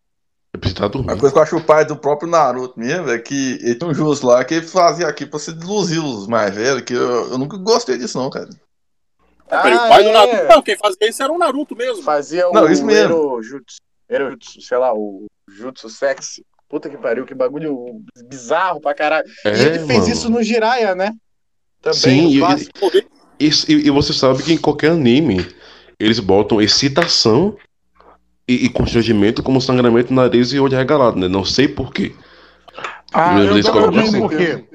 Eu 0.54 0.60
preciso 0.60 0.84
estar 0.84 0.86
Uma 0.86 0.90
dormindo. 0.90 1.20
coisa 1.20 1.34
que 1.34 1.40
eu 1.40 1.44
acho 1.44 1.58
o 1.58 1.64
pai 1.64 1.86
do 1.86 1.96
próprio 1.96 2.30
Naruto 2.30 2.78
mesmo 2.78 3.10
é 3.10 3.18
que 3.20 3.58
ele 3.62 3.76
tem 3.76 3.88
um 3.88 3.94
justo 3.94 4.28
lá 4.28 4.44
que 4.44 4.56
ele 4.56 4.68
fazia 4.68 5.08
aqui 5.08 5.26
pra 5.26 5.40
se 5.40 5.52
iluzir 5.52 6.04
os 6.04 6.28
mais 6.28 6.54
velhos, 6.54 6.82
que 6.82 6.94
eu, 6.94 7.32
eu 7.32 7.38
nunca 7.38 7.56
gostei 7.56 7.98
disso, 7.98 8.18
não, 8.18 8.30
cara. 8.30 8.50
Ah, 9.50 9.60
o 9.60 9.88
pai 9.88 10.04
do 10.04 10.10
é. 10.10 10.12
Naruto. 10.12 10.48
Não, 10.50 10.62
quem 10.62 10.78
fazia 10.78 11.10
isso 11.10 11.24
era 11.24 11.32
o 11.32 11.38
Naruto 11.38 11.76
mesmo. 11.76 12.04
Fazia 12.04 12.50
o 12.50 12.54
Não, 12.54 12.70
isso 12.70 12.84
mesmo. 12.84 13.16
Erojutsu. 13.16 13.78
Erojutsu, 14.10 14.62
sei 14.62 14.78
lá, 14.78 14.94
o 14.94 15.26
Jutsu 15.48 15.90
sexy. 15.90 16.46
Puta 16.68 16.90
que 16.90 16.98
pariu, 16.98 17.26
que 17.26 17.34
bagulho 17.34 18.04
bizarro 18.26 18.82
pra 18.82 18.94
caralho. 18.94 19.28
É, 19.46 19.50
e 19.50 19.62
ele 19.62 19.80
fez 19.86 20.00
mano. 20.00 20.10
isso 20.10 20.30
no 20.30 20.44
Jiraiya, 20.44 20.96
né? 20.96 21.16
Também, 21.82 22.00
Sim, 22.00 22.28
e. 22.38 23.13
e, 23.48 23.88
e- 23.88 23.90
você 23.90 24.14
sabe 24.14 24.44
que 24.44 24.54
em 24.54 24.58
qualquer 24.58 24.92
anime 24.92 25.46
eles 26.00 26.20
botam 26.20 26.62
excitação 26.62 27.56
e, 28.48 28.66
e 28.66 28.70
constrangimento 28.70 29.42
como 29.42 29.62
sangramento 29.62 30.14
no 30.14 30.22
nariz 30.22 30.52
e 30.52 30.60
olho 30.60 30.76
regalado, 30.76 31.18
né? 31.20 31.28
Não 31.28 31.46
sei 31.46 31.68
porquê. 31.68 32.14
Ah, 33.14 33.40
eu 33.40 33.62
tô 33.62 33.72
colocam 33.72 33.92
lembrando 33.92 34.08
assim. 34.10 34.20
por 34.20 34.30
quê. 34.32 34.66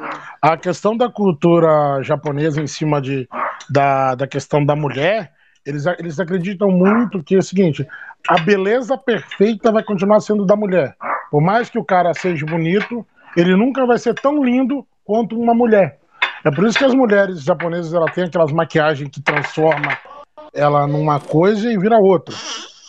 A 0.40 0.56
questão 0.56 0.96
da 0.96 1.08
cultura 1.10 2.00
japonesa 2.02 2.62
em 2.62 2.66
cima 2.66 3.00
de, 3.02 3.28
da, 3.68 4.14
da 4.14 4.26
questão 4.26 4.64
da 4.64 4.76
mulher, 4.76 5.32
eles, 5.66 5.84
eles 5.98 6.20
acreditam 6.20 6.70
muito 6.70 7.22
que 7.22 7.34
é 7.34 7.38
o 7.38 7.42
seguinte: 7.42 7.86
a 8.28 8.38
beleza 8.38 8.96
perfeita 8.96 9.72
vai 9.72 9.82
continuar 9.82 10.20
sendo 10.20 10.46
da 10.46 10.54
mulher. 10.54 10.96
Por 11.30 11.42
mais 11.42 11.68
que 11.68 11.78
o 11.78 11.84
cara 11.84 12.14
seja 12.14 12.46
bonito, 12.46 13.04
ele 13.36 13.54
nunca 13.56 13.84
vai 13.84 13.98
ser 13.98 14.14
tão 14.14 14.42
lindo 14.42 14.86
quanto 15.04 15.38
uma 15.38 15.54
mulher. 15.54 15.98
É 16.44 16.50
por 16.50 16.64
isso 16.66 16.78
que 16.78 16.84
as 16.84 16.94
mulheres 16.94 17.42
japonesas 17.42 17.92
ela 17.92 18.10
têm 18.10 18.24
aquelas 18.24 18.52
maquiagens 18.52 19.10
que 19.10 19.20
transforma 19.20 19.96
ela 20.54 20.86
numa 20.86 21.20
coisa 21.20 21.70
e 21.70 21.78
vira 21.78 21.98
outra. 21.98 22.34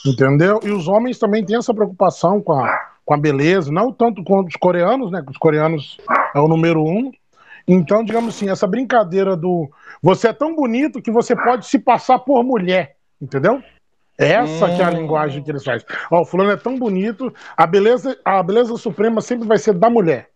Entendeu? 0.05 0.59
E 0.63 0.69
os 0.69 0.87
homens 0.87 1.19
também 1.19 1.43
têm 1.43 1.57
essa 1.57 1.73
preocupação 1.73 2.41
com 2.41 2.53
a, 2.53 2.79
com 3.05 3.13
a 3.13 3.17
beleza, 3.17 3.71
não 3.71 3.91
tanto 3.91 4.23
quanto 4.23 4.47
os 4.47 4.55
coreanos, 4.55 5.11
né? 5.11 5.21
Que 5.21 5.31
os 5.31 5.37
coreanos 5.37 5.97
é 6.33 6.39
o 6.39 6.47
número 6.47 6.83
um. 6.83 7.11
Então, 7.67 8.03
digamos 8.03 8.35
assim, 8.35 8.49
essa 8.49 8.65
brincadeira 8.65 9.35
do 9.35 9.69
você 10.01 10.29
é 10.29 10.33
tão 10.33 10.55
bonito 10.55 11.01
que 11.01 11.11
você 11.11 11.35
pode 11.35 11.67
se 11.67 11.77
passar 11.77 12.19
por 12.19 12.43
mulher, 12.43 12.95
entendeu? 13.21 13.61
Essa 14.17 14.67
que 14.75 14.81
é 14.81 14.85
a 14.85 14.89
linguagem 14.89 15.43
que 15.43 15.51
eles 15.51 15.63
fazem. 15.63 15.87
Ó, 16.11 16.21
o 16.21 16.25
fulano 16.25 16.51
é 16.51 16.57
tão 16.57 16.77
bonito, 16.77 17.33
a 17.55 17.67
beleza, 17.67 18.17
a 18.25 18.41
beleza 18.41 18.75
suprema 18.75 19.21
sempre 19.21 19.47
vai 19.47 19.57
ser 19.57 19.73
da 19.73 19.89
mulher. 19.89 20.29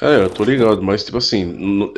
É, 0.00 0.16
eu 0.22 0.30
tô 0.30 0.44
ligado, 0.44 0.82
mas 0.82 1.04
tipo 1.04 1.18
assim. 1.18 1.42
n- 1.44 1.92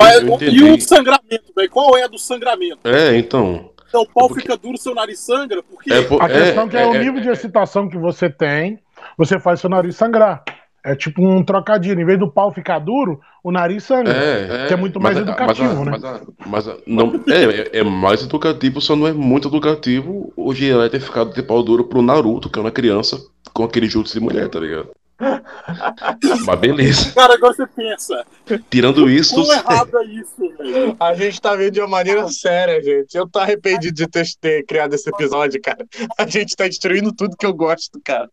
Mas, 0.00 0.16
eu 0.22 0.28
e 0.28 0.32
entendi. 0.32 0.64
o 0.64 0.80
sangramento, 0.80 1.52
velho? 1.54 1.70
Qual 1.70 1.96
é 1.96 2.04
a 2.04 2.06
do 2.08 2.18
sangramento? 2.18 2.78
É, 2.84 3.16
então. 3.16 3.70
Seu 3.90 4.06
pau 4.06 4.28
fica 4.32 4.56
duro, 4.56 4.78
seu 4.78 4.94
nariz 4.94 5.18
sangra, 5.18 5.62
porque. 5.62 5.92
É, 5.92 6.02
por- 6.02 6.22
A 6.22 6.28
questão 6.28 6.68
que 6.68 6.76
é, 6.76 6.86
o 6.86 6.94
é- 6.94 6.98
nível 6.98 7.20
de 7.20 7.28
excitação 7.28 7.88
que 7.88 7.98
você 7.98 8.30
tem, 8.30 8.78
você 9.18 9.38
faz 9.38 9.60
seu 9.60 9.68
nariz 9.68 9.96
sangrar. 9.96 10.42
É 10.82 10.94
tipo 10.96 11.22
um 11.22 11.44
trocadilho. 11.44 12.00
Em 12.00 12.06
vez 12.06 12.18
do 12.18 12.30
pau 12.30 12.50
ficar 12.54 12.78
duro, 12.78 13.20
o 13.44 13.52
nariz 13.52 13.84
sangra. 13.84 14.14
É, 14.14 14.66
que 14.66 14.72
é 14.72 14.76
muito 14.76 14.98
mais 14.98 15.14
mas 15.18 15.28
educativo, 15.28 15.84
mas 15.84 16.02
né? 16.02 16.20
Mas, 16.46 16.66
mas 16.66 16.76
não, 16.86 17.20
é, 17.28 17.44
é, 17.76 17.80
é 17.80 17.84
mais 17.84 18.22
educativo, 18.22 18.80
só 18.80 18.96
não 18.96 19.06
é 19.06 19.12
muito 19.12 19.48
educativo 19.48 20.32
o 20.34 20.54
Jiraiya 20.54 20.88
ter 20.88 21.00
ficado 21.00 21.34
de 21.34 21.42
pau 21.42 21.62
duro 21.62 21.84
pro 21.84 22.00
Naruto, 22.00 22.48
que 22.48 22.58
é 22.58 22.62
uma 22.62 22.70
criança 22.70 23.20
com 23.52 23.62
aquele 23.62 23.88
jutsu 23.88 24.14
de 24.18 24.24
mulher, 24.24 24.48
tá 24.48 24.58
ligado? 24.58 24.88
Mas 26.46 26.58
beleza. 26.58 27.12
Cara, 27.12 27.34
agora 27.34 27.52
você 27.52 27.66
pensa. 27.66 28.24
Tirando 28.70 29.08
isso, 29.08 29.34
Quão 29.34 29.52
errado 29.52 29.98
é 29.98 30.04
isso, 30.06 30.56
velho? 30.56 30.96
A 30.98 31.14
gente 31.14 31.40
tá 31.40 31.54
vendo 31.54 31.72
de 31.72 31.80
uma 31.80 31.88
maneira 31.88 32.26
séria, 32.28 32.82
gente. 32.82 33.14
Eu 33.14 33.28
tô 33.28 33.38
arrependido 33.38 33.94
de 33.94 34.06
ter, 34.06 34.26
ter 34.40 34.64
criado 34.64 34.94
esse 34.94 35.08
episódio, 35.08 35.60
cara. 35.60 35.86
A 36.18 36.26
gente 36.26 36.56
tá 36.56 36.66
destruindo 36.66 37.12
tudo 37.12 37.36
que 37.36 37.46
eu 37.46 37.52
gosto, 37.52 38.00
cara. 38.02 38.28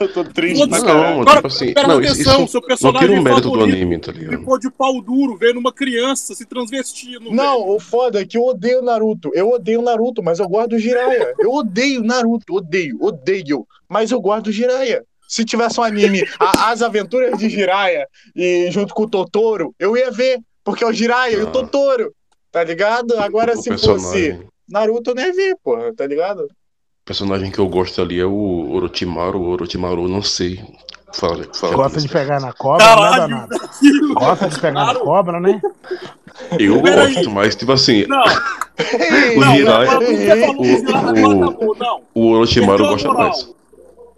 Eu 0.00 0.12
tô 0.12 0.24
triste 0.24 0.66
caralho. 0.68 1.24
Não, 1.24 1.34
tipo 1.34 1.46
assim, 1.46 1.74
presta 1.74 1.92
não, 1.92 2.00
isso, 2.00 2.12
atenção, 2.12 2.44
isso 2.44 2.52
seu 2.52 2.60
não 2.60 2.68
personagem 2.68 3.08
tira 3.08 3.20
o 3.20 3.22
mérito 3.22 3.50
do 3.50 3.62
anime, 3.62 3.98
tá 3.98 4.12
ligado? 4.12 4.38
Ficou 4.38 4.58
de 4.58 4.70
pau 4.70 5.02
duro 5.02 5.36
vendo 5.36 5.58
uma 5.58 5.72
criança 5.72 6.34
se 6.34 6.46
transvestindo. 6.46 7.30
Não, 7.30 7.68
o 7.68 7.78
foda 7.78 8.20
é 8.20 8.24
que 8.24 8.38
eu 8.38 8.44
odeio 8.44 8.80
Naruto. 8.80 9.30
Eu 9.34 9.50
odeio 9.50 9.82
Naruto, 9.82 10.22
mas 10.22 10.38
eu 10.38 10.48
gosto 10.48 10.70
do 10.70 10.78
Jiraiya. 10.78 11.34
Eu 11.38 11.52
odeio 11.52 12.02
Naruto, 12.02 12.54
odeio, 12.54 12.96
odeio. 13.00 13.66
Mas 13.88 14.10
eu 14.10 14.20
gosto 14.20 14.44
do 14.44 14.52
Jiraiya. 14.52 15.04
Se 15.28 15.44
tivesse 15.44 15.80
um 15.80 15.82
anime, 15.84 16.24
a- 16.38 16.70
As 16.70 16.82
Aventuras 16.82 17.38
de 17.38 17.48
Jiraiya, 17.48 18.06
e 18.36 18.68
junto 18.70 18.94
com 18.94 19.04
o 19.04 19.08
Totoro, 19.08 19.74
eu 19.78 19.96
ia 19.96 20.10
ver. 20.10 20.38
Porque 20.62 20.82
é 20.84 20.86
o 20.86 20.92
Jiraiya 20.92 21.36
e 21.38 21.42
o 21.42 21.48
Ah. 21.48 21.50
Totoro. 21.50 22.12
Tá 22.50 22.62
ligado? 22.64 23.18
Agora, 23.18 23.52
O 23.52 23.56
se 23.56 23.70
fosse 23.70 23.86
personagem, 23.86 24.40
Naruto, 24.68 25.10
eu 25.10 25.14
nem 25.14 25.32
ver, 25.32 25.56
porra. 25.62 25.92
Tá 25.94 26.06
ligado? 26.06 26.40
o 26.44 27.04
personagem 27.04 27.50
que 27.50 27.58
eu 27.58 27.68
gosto 27.68 28.00
ali 28.00 28.18
é 28.18 28.24
o 28.24 28.70
Orochimaru. 28.72 29.38
O 29.38 29.48
Orochimaru, 29.50 30.08
não 30.08 30.22
sei. 30.22 30.64
Fala, 31.12 31.44
fala. 31.54 31.74
Gosta 31.76 32.00
de 32.00 32.08
pegar 32.08 32.40
na 32.40 32.52
cobra, 32.54 32.84
né, 32.86 32.94
Caralho, 32.94 33.20
danado? 33.20 33.56
Gosta 34.14 34.48
de 34.48 34.58
pegar 34.60 34.84
na 34.86 34.94
cobra, 34.94 35.38
né? 35.40 35.60
Eu 36.58 36.82
Peraí. 36.82 37.14
gosto, 37.14 37.30
mas 37.30 37.54
tipo 37.54 37.70
assim, 37.72 38.04
Não, 38.06 38.24
o 39.36 39.42
Jiraiya, 39.54 39.90
agora 39.92 40.04
o, 40.58 40.88
acabou, 40.88 41.76
não. 41.76 42.02
o 42.14 42.28
Orochimaru 42.30 42.84
a 42.86 42.88
gosta 42.90 43.12
mais. 43.12 43.54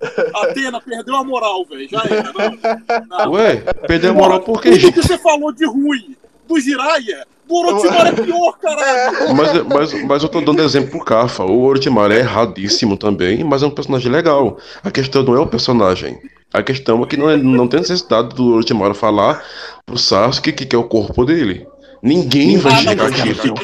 Atena 0.35 0.81
perdeu 0.81 1.17
a 1.17 1.25
moral, 1.25 1.65
velho. 1.65 1.89
Já 1.91 2.03
era. 2.09 2.33
Não. 2.33 3.09
Não. 3.27 3.33
Ué, 3.33 3.57
perdeu 3.87 4.11
a 4.11 4.15
moral 4.15 4.41
por 4.41 4.61
quê, 4.61 4.71
Tudo 4.71 4.81
gente? 4.81 4.95
que 4.95 5.03
você 5.07 5.19
falou 5.19 5.53
de 5.53 5.65
ruim 5.67 6.15
do 6.49 6.61
Jiraiya, 6.61 7.27
do 7.49 7.55
Orochimaru 7.55 8.09
é 8.09 8.13
pior, 8.13 8.53
caralho. 8.59 9.35
Mas, 9.35 9.63
mas, 9.65 10.05
mas 10.05 10.23
eu 10.23 10.29
tô 10.29 10.41
dando 10.41 10.63
exemplo 10.63 10.91
pro 10.91 11.05
Kafa. 11.05 11.45
O 11.45 11.63
Orochimaru 11.65 12.13
é 12.13 12.19
erradíssimo 12.21 12.97
também, 12.97 13.43
mas 13.43 13.63
é 13.63 13.67
um 13.67 13.71
personagem 13.71 14.11
legal. 14.13 14.59
A 14.85 14.91
questão 14.91 15.23
não 15.23 15.35
é 15.35 15.41
o 15.41 15.47
personagem. 15.47 16.19
A 16.53 16.63
questão 16.63 17.03
é 17.03 17.07
que 17.07 17.17
não, 17.17 17.29
é, 17.29 17.37
não 17.37 17.67
tem 17.67 17.81
necessidade 17.81 18.35
do 18.35 18.53
Orochimaru 18.55 18.95
falar 18.95 19.43
pro 19.85 19.99
Sasuke 19.99 20.53
que, 20.53 20.65
que 20.67 20.77
é 20.77 20.79
o 20.79 20.85
corpo 20.85 21.25
dele. 21.25 21.67
Ninguém 22.03 22.57
vai 22.59 22.73
Ah, 22.75 22.77
enxergar 22.81 23.11
mas- 23.11 23.21
aquilo. 23.21 23.55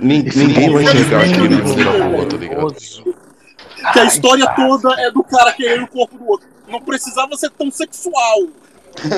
Nin- 0.00 0.24
Ninguém 0.34 0.70
vai 0.72 0.82
enxergar 0.84 1.20
aquilo 1.22 1.50
maneira 1.68 2.04
boa, 2.08 2.26
tá 2.26 2.36
ligado? 2.36 2.74
Que 3.92 3.98
a 4.00 4.04
história 4.04 4.46
toda 4.54 4.94
é 5.00 5.10
do 5.10 5.22
cara 5.24 5.52
querendo 5.52 5.84
o 5.84 5.88
corpo 5.88 6.16
do 6.18 6.28
outro. 6.28 6.48
Não 6.68 6.80
precisava 6.80 7.34
ser 7.36 7.50
tão 7.50 7.70
sexual. 7.70 8.38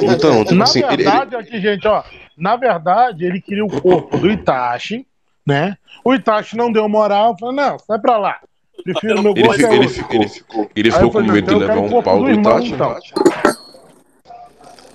Então, 0.03 0.43
tipo 0.45 0.55
Na 0.55 0.65
assim, 0.65 0.81
ele, 0.81 0.93
ele- 0.95 1.03
verdade, 1.05 1.37
aqui, 1.37 1.61
gente, 1.61 1.87
ó. 1.87 2.03
Na 2.37 2.57
verdade, 2.57 3.25
ele 3.25 3.41
queria 3.41 3.65
o 3.65 3.69
corpo 3.81 4.17
do 4.19 4.31
Itachi, 4.31 5.07
né? 5.47 5.77
O 6.05 6.15
Itachi 6.15 6.57
não 6.57 6.71
deu 6.73 6.89
moral, 6.89 7.37
falou, 7.39 7.55
não, 7.55 7.79
sai 7.79 7.99
pra 7.99 8.17
lá. 8.17 8.39
Prefiro 8.85 9.23
meu 9.23 9.33
ele, 9.33 9.43
gosto 9.47 9.59
fi- 9.59 9.65
é 9.65 9.69
ele 9.69 9.79
outro. 9.81 9.95
ficou, 9.95 10.17
ele 10.21 10.29
ficou, 10.29 10.71
ele 10.75 10.91
ficou 10.91 11.11
com 11.11 11.21
não, 11.21 11.35
medo 11.35 11.47
de 11.47 11.55
levar 11.61 11.79
um 11.79 11.89
corpo 11.89 12.03
pau 12.03 12.19
do 12.19 12.25
do 12.25 12.31
irmão, 12.31 12.59
Itachi. 12.59 12.73
então. 12.75 12.97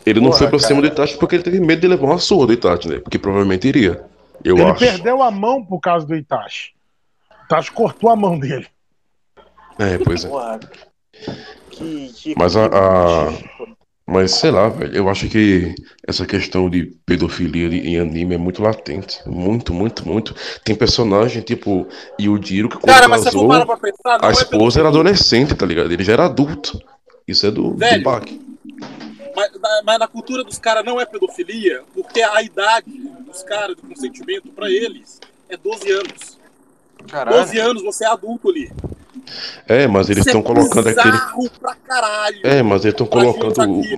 Ele 0.05 0.19
não 0.21 0.27
Porra, 0.29 0.39
foi 0.39 0.47
pra 0.49 0.59
cima 0.59 0.81
do. 0.81 0.87
Itachi 0.87 1.17
porque 1.17 1.35
ele 1.35 1.43
teve 1.43 1.59
medo 1.59 1.81
de 1.81 1.87
levar 1.87 2.05
uma 2.05 2.17
surra 2.17 2.47
do 2.47 2.53
Itachi, 2.53 2.87
né? 2.87 2.99
Porque 2.99 3.19
provavelmente 3.19 3.67
iria. 3.67 4.03
Eu 4.43 4.55
Ele 4.57 4.69
acho. 4.71 4.79
perdeu 4.79 5.21
a 5.21 5.29
mão 5.29 5.63
por 5.63 5.79
causa 5.79 6.05
do 6.05 6.15
Itachi. 6.15 6.71
O 7.41 7.45
Itachi 7.45 7.71
cortou 7.71 8.09
a 8.09 8.15
mão 8.15 8.39
dele. 8.39 8.67
É, 9.79 9.97
pois 9.97 10.23
é. 10.25 10.29
Que, 11.71 12.11
que 12.13 12.35
Mas 12.37 12.55
a- 12.55 12.65
a- 12.67 13.33
Mas 14.05 14.31
sei 14.31 14.49
lá, 14.51 14.69
velho, 14.69 14.95
eu 14.95 15.09
acho 15.09 15.27
que 15.27 15.75
essa 16.07 16.25
questão 16.25 16.69
de 16.69 16.85
pedofilia 17.05 17.67
em 17.67 17.99
anime 17.99 18.35
é 18.35 18.37
muito 18.37 18.61
latente. 18.63 19.19
Muito, 19.27 19.73
muito, 19.73 20.07
muito. 20.07 20.33
Tem 20.63 20.73
personagem 20.75 21.41
tipo 21.41 21.87
Yujiro 22.19 22.69
que 22.69 22.77
quando 22.77 22.85
Cara, 22.93 23.07
mas 23.07 23.21
você 23.21 23.25
casou, 23.31 23.49
pensar, 23.77 24.19
não 24.19 24.25
a 24.27 24.29
é 24.29 24.31
esposa 24.33 24.79
era 24.79 24.89
adolescente, 24.89 25.53
tá 25.55 25.65
ligado? 25.65 25.91
Ele 25.91 26.03
já 26.03 26.13
era 26.13 26.25
adulto. 26.25 26.79
Isso 27.27 27.45
é 27.45 27.51
do, 27.51 27.71
do 27.71 27.77
Velho. 27.77 28.03
Bach. 28.03 28.23
Mas, 29.35 29.51
na- 29.61 29.81
mas 29.85 29.99
na 29.99 30.07
cultura 30.07 30.43
dos 30.43 30.57
caras 30.57 30.85
não 30.85 30.99
é 31.01 31.05
pedofilia, 31.05 31.83
porque 31.93 32.21
a 32.21 32.41
idade 32.41 32.89
dos 33.25 33.43
caras 33.43 33.75
do 33.75 33.81
consentimento 33.83 34.47
pra 34.49 34.69
eles 34.69 35.19
é 35.49 35.57
12 35.57 35.91
anos. 35.91 36.37
Caralho. 37.07 37.37
12 37.39 37.59
anos, 37.59 37.83
você 37.83 38.05
é 38.05 38.07
adulto 38.07 38.49
ali. 38.49 38.71
É, 39.67 39.87
mas 39.87 40.09
eles 40.09 40.25
estão 40.25 40.41
é 40.41 40.43
colocando 40.43 40.87
aquele. 40.89 41.17
pra 41.59 41.75
caralho. 41.75 42.39
É, 42.43 42.61
mas 42.63 42.83
eles 42.83 42.93
estão 42.93 43.05
colocando. 43.07 43.61
aqui. 43.61 43.97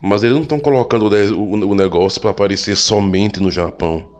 Mas 0.00 0.22
eles 0.22 0.34
não 0.34 0.42
estão 0.42 0.58
colocando 0.60 1.06
o, 1.06 1.10
de- 1.10 1.32
o- 1.32 1.70
o 1.70 1.74
negócio 1.74 2.20
pra 2.20 2.30
aparecer 2.30 2.76
somente 2.76 3.40
no 3.40 3.50
Japão. 3.50 4.10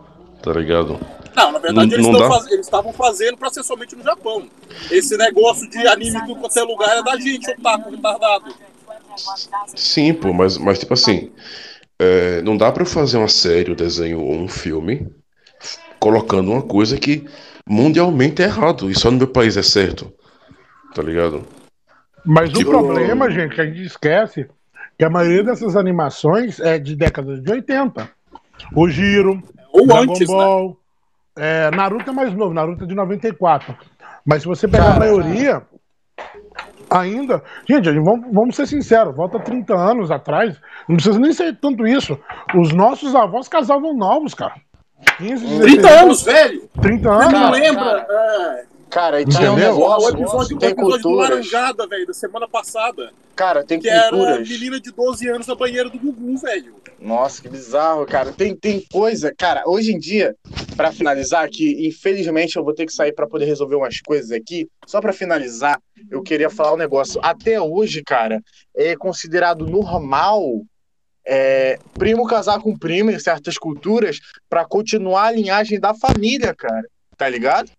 Tá 0.43 0.53
ligado? 0.53 0.99
Não, 1.35 1.53
na 1.53 1.59
verdade 1.59 1.87
Não- 1.89 1.95
eles 1.97 2.07
não 2.07 2.19
dá? 2.19 2.29
faz- 2.29 2.51
estavam 2.53 2.93
fazendo 2.93 3.37
pra 3.39 3.51
ser 3.51 3.63
somente 3.63 3.95
no 3.97 4.03
Japão. 4.03 4.43
Esse 4.91 5.17
negócio 5.17 5.69
de 5.71 5.79
anime 5.87 6.21
tudo 6.27 6.37
quanto 6.41 6.59
é 6.59 6.63
lugar 6.63 6.97
é 6.99 7.03
da 7.03 7.17
gente, 7.17 7.49
otaku 7.51 7.91
retardado. 7.91 8.53
Sim, 9.75 10.15
pô, 10.15 10.33
mas, 10.33 10.57
mas 10.59 10.79
tipo 10.79 10.95
assim, 10.95 11.31
é, 11.99 12.43
não 12.43 12.57
dá 12.57 12.71
pra 12.73 12.83
eu 12.83 12.87
fazer 12.87 13.19
uma 13.19 13.29
série, 13.29 13.71
um 13.73 13.75
desenho 13.75 14.21
ou 14.21 14.35
um 14.35 14.49
filme 14.49 15.07
colocando 15.99 16.51
uma 16.51 16.63
coisa 16.63 16.99
que 16.99 17.25
mundialmente 17.69 18.43
é 18.43 18.47
errado 18.47 18.91
e 18.91 18.99
só 18.99 19.11
no 19.11 19.19
meu 19.19 19.29
país 19.29 19.57
é 19.57 19.63
certo. 19.63 20.13
Tá 20.95 21.03
ligado? 21.03 21.45
Mas 22.25 22.51
o 22.51 22.55
Tipo- 22.55 22.71
problema, 22.71 23.31
gente, 23.31 23.55
que 23.55 23.61
a 23.61 23.67
gente 23.67 23.83
esquece 23.85 24.47
que 24.99 25.05
a 25.05 25.11
maioria 25.11 25.43
dessas 25.45 25.77
animações 25.77 26.61
é 26.61 26.79
de 26.79 26.95
décadas 26.95 27.43
de 27.43 27.51
80. 27.51 28.09
O 28.77 28.89
Giro, 28.89 29.43
Ou 29.73 29.87
Dragon 29.87 30.13
antes, 30.13 30.29
né? 30.29 30.37
Ball, 30.37 30.77
é, 31.37 31.71
Naruto 31.71 32.11
é 32.11 32.13
mais 32.13 32.33
novo, 32.35 32.55
Naruto 32.55 32.85
é 32.85 32.87
de 32.87 32.95
94. 32.95 33.75
Mas 34.25 34.43
se 34.43 34.49
você 34.49 34.69
pegar 34.69 34.85
a 34.85 34.87
Cara. 34.89 34.99
maioria, 35.01 35.63
ainda. 36.91 37.43
Gente, 37.69 37.91
vamos, 37.91 38.27
vamos 38.33 38.55
ser 38.55 38.67
sinceros, 38.67 39.17
volta 39.17 39.41
30 39.41 39.75
anos 39.75 40.11
atrás, 40.11 40.57
não 40.89 40.97
precisa 40.97 41.19
nem 41.19 41.33
ser 41.33 41.57
tanto 41.59 41.87
isso. 41.87 42.19
Os 42.55 42.73
nossos 42.73 43.15
avós 43.15 43.49
casavam 43.49 43.95
novos, 43.97 44.35
cara. 44.35 44.55
15, 45.19 45.45
16 45.45 45.61
30 45.73 45.89
anos, 46.03 46.23
velho. 46.23 46.69
30 46.81 47.09
Você 47.09 47.15
anos. 47.15 47.33
não 47.33 47.41
Cara, 47.41 47.51
lembra? 47.51 48.07
Cara, 48.93 49.23
e 49.23 49.25
tem 49.25 49.35
um 49.49 49.53
Entendeu? 49.55 49.55
o 49.55 49.57
negócio, 49.79 50.09
episódio, 50.11 50.57
o 50.57 50.61
tem 50.61 50.69
episódio 50.69 51.03
do. 51.03 51.11
Laranjada, 51.13 51.87
velho, 51.87 52.07
da 52.07 52.13
semana 52.13 52.47
passada. 52.47 53.11
Cara, 53.35 53.65
tem 53.65 53.81
Que 53.81 53.89
era 53.89 54.09
a 54.09 54.11
culturas. 54.11 54.47
menina 54.47 54.79
de 54.79 54.93
12 54.93 55.29
anos 55.31 55.47
na 55.47 55.55
banheira 55.55 55.89
do 55.89 55.99
Gugu, 55.99 56.37
velho. 56.37 56.75
Nossa, 57.01 57.41
que 57.41 57.49
bizarro, 57.49 58.05
cara. 58.05 58.33
Tem, 58.33 58.55
tem 58.55 58.85
coisa, 58.93 59.35
cara, 59.37 59.63
hoje 59.67 59.93
em 59.93 59.99
dia, 59.99 60.37
pra 60.77 60.93
finalizar 60.93 61.43
aqui, 61.43 61.89
infelizmente 61.89 62.57
eu 62.57 62.63
vou 62.65 62.75
ter 62.75 62.85
que 62.85 62.93
sair 62.93 63.13
pra 63.15 63.27
poder 63.27 63.47
resolver 63.47 63.77
umas 63.77 63.99
coisas 64.03 64.31
aqui. 64.31 64.69
Só 64.87 65.01
pra 65.01 65.13
finalizar, 65.15 65.81
eu 66.11 66.23
queria 66.23 66.51
falar 66.51 66.75
um 66.75 66.77
negócio. 66.77 67.19
Até 67.25 67.59
hoje, 67.59 68.03
cara, 68.05 68.43
é 68.77 68.95
considerado 68.95 69.67
normal 69.67 70.45
é, 71.27 71.79
primo 71.95 72.27
casar 72.27 72.61
com 72.61 72.77
primo 72.77 73.11
em 73.11 73.19
certas 73.19 73.57
culturas 73.57 74.19
pra 74.51 74.67
continuar 74.67 75.29
a 75.29 75.33
linhagem 75.33 75.81
da 75.81 75.95
família, 75.95 76.55
cara. 76.55 76.87
Tá 77.17 77.27
ligado? 77.29 77.71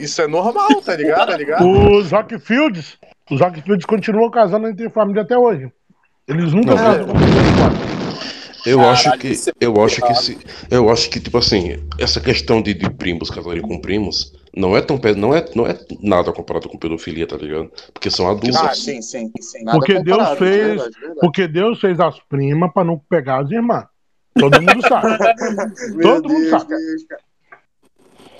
Isso 0.00 0.20
é 0.22 0.26
normal, 0.28 0.80
tá 0.82 0.96
ligado? 0.96 1.28
Tá 1.30 1.36
ligado? 1.36 1.66
Os 1.68 2.10
Rockfields, 2.10 2.98
os 3.30 3.40
Rockfields 3.40 3.86
continuam 3.86 4.30
casando 4.30 4.68
entre 4.68 4.88
família 4.90 5.22
até 5.22 5.36
hoje. 5.36 5.70
Eles 6.28 6.52
nunca 6.52 6.70
Não, 6.70 6.76
casam 6.76 7.06
é- 7.06 8.70
Eu 8.70 8.76
Caralho, 8.78 8.92
acho 8.92 9.18
que 9.18 9.28
é 9.28 9.52
eu 9.60 9.82
acho 9.82 10.02
que 10.02 10.14
se, 10.14 10.38
eu 10.70 10.90
acho 10.90 11.08
que 11.10 11.18
tipo 11.18 11.38
assim, 11.38 11.78
essa 11.98 12.20
questão 12.20 12.60
de, 12.60 12.74
de 12.74 12.90
primos 12.90 13.30
casarem 13.30 13.62
com 13.62 13.80
primos 13.80 14.34
não 14.54 14.76
é 14.76 14.82
tão 14.82 15.00
não 15.16 15.34
é 15.34 15.44
não 15.54 15.66
é 15.66 15.78
nada 16.02 16.30
comparado 16.32 16.68
com 16.68 16.76
pedofilia, 16.76 17.26
tá 17.26 17.36
ligado? 17.36 17.70
Porque 17.94 18.10
são 18.10 18.28
adultos. 18.28 18.56
Ah, 18.56 18.74
sim, 18.74 19.00
sim, 19.00 19.30
sim. 19.40 19.64
Nada 19.64 19.78
Porque 19.78 19.94
Deus 19.94 20.18
comparado, 20.18 20.36
fez- 20.36 20.56
verdade, 20.66 20.90
verdade. 21.00 21.20
Porque 21.20 21.48
Deus 21.48 21.80
fez 21.80 21.98
as 22.00 22.20
primas 22.28 22.70
pra 22.72 22.84
não 22.84 22.98
pegar 23.08 23.40
as 23.42 23.50
irmãs. 23.50 23.84
Todo 24.38 24.60
mundo 24.60 24.82
sabe. 24.86 25.18
Todo 26.02 26.28
mundo 26.28 26.40
Deus, 26.40 26.50
sabe. 26.50 26.68
Deus, 26.76 27.04
cara. 27.08 27.22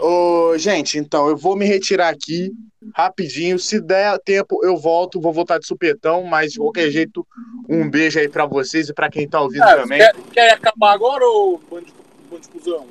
Ô, 0.00 0.56
gente, 0.56 0.96
então 0.98 1.28
eu 1.28 1.36
vou 1.36 1.54
me 1.56 1.64
retirar 1.66 2.08
aqui 2.08 2.50
rapidinho. 2.94 3.58
Se 3.58 3.80
der 3.80 4.18
tempo, 4.20 4.64
eu 4.64 4.76
volto. 4.76 5.20
Vou 5.20 5.32
voltar 5.32 5.58
de 5.58 5.66
supetão, 5.66 6.22
mas 6.24 6.52
de 6.52 6.58
qualquer 6.58 6.90
jeito, 6.90 7.26
um 7.68 7.88
beijo 7.88 8.18
aí 8.18 8.28
pra 8.28 8.46
vocês 8.46 8.88
e 8.88 8.94
pra 8.94 9.10
quem 9.10 9.28
tá 9.28 9.40
ouvindo 9.40 9.64
É, 9.64 9.76
também. 9.76 9.98
quer, 9.98 10.14
quer 10.32 10.50
acabar 10.54 10.92
agora, 10.92 11.24
ô 11.26 11.60
bando 11.70 11.86
de, 11.86 12.38
de 12.40 12.48
cuzão? 12.48 12.86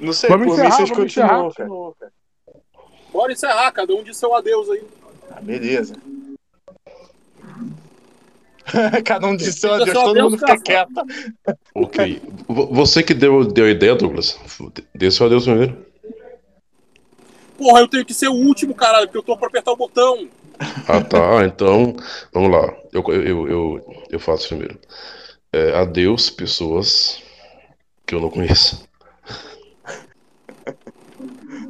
Não 0.00 0.12
sei, 0.12 0.30
Vamos 0.30 0.46
por 0.46 0.56
mim 0.56 0.60
encerrar, 0.62 0.76
vocês 0.76 0.88
vamos 0.90 1.14
continuam, 1.14 1.52
cara. 1.96 2.12
Bora 3.12 3.32
encerrar, 3.32 3.72
cada 3.72 3.94
um 3.94 4.02
diz 4.02 4.16
seu 4.16 4.34
adeus 4.34 4.68
aí. 4.70 4.82
Ah, 5.30 5.40
beleza. 5.40 5.94
Cada 9.04 9.26
um 9.26 9.36
disse 9.36 9.60
seu 9.60 9.74
adeus, 9.74 9.90
seu 9.90 10.00
todo 10.00 10.10
adeus, 10.10 10.30
mundo 10.32 10.38
fica 10.40 10.58
cara. 10.58 10.86
quieto. 10.86 11.56
Ok. 11.74 12.22
Vo- 12.48 12.66
Você 12.72 13.02
que 13.02 13.12
deu, 13.12 13.44
deu 13.44 13.66
a 13.66 13.70
ideia, 13.70 13.94
Douglas, 13.94 14.38
dê 14.94 15.10
seu 15.10 15.26
adeus 15.26 15.44
primeiro. 15.44 15.83
Porra, 17.56 17.80
eu 17.80 17.88
tenho 17.88 18.04
que 18.04 18.14
ser 18.14 18.28
o 18.28 18.34
último, 18.34 18.74
caralho, 18.74 19.06
porque 19.06 19.18
eu 19.18 19.22
tô 19.22 19.36
pra 19.36 19.46
apertar 19.48 19.72
o 19.72 19.76
botão. 19.76 20.28
Ah, 20.88 21.00
tá. 21.02 21.44
Então, 21.44 21.94
vamos 22.32 22.50
lá. 22.50 22.74
Eu, 22.92 23.02
eu, 23.08 23.48
eu, 23.48 24.04
eu 24.10 24.20
faço 24.20 24.48
primeiro. 24.48 24.78
É, 25.52 25.76
adeus, 25.78 26.30
pessoas 26.30 27.22
que 28.06 28.14
eu 28.14 28.20
não 28.20 28.30
conheço. 28.30 28.86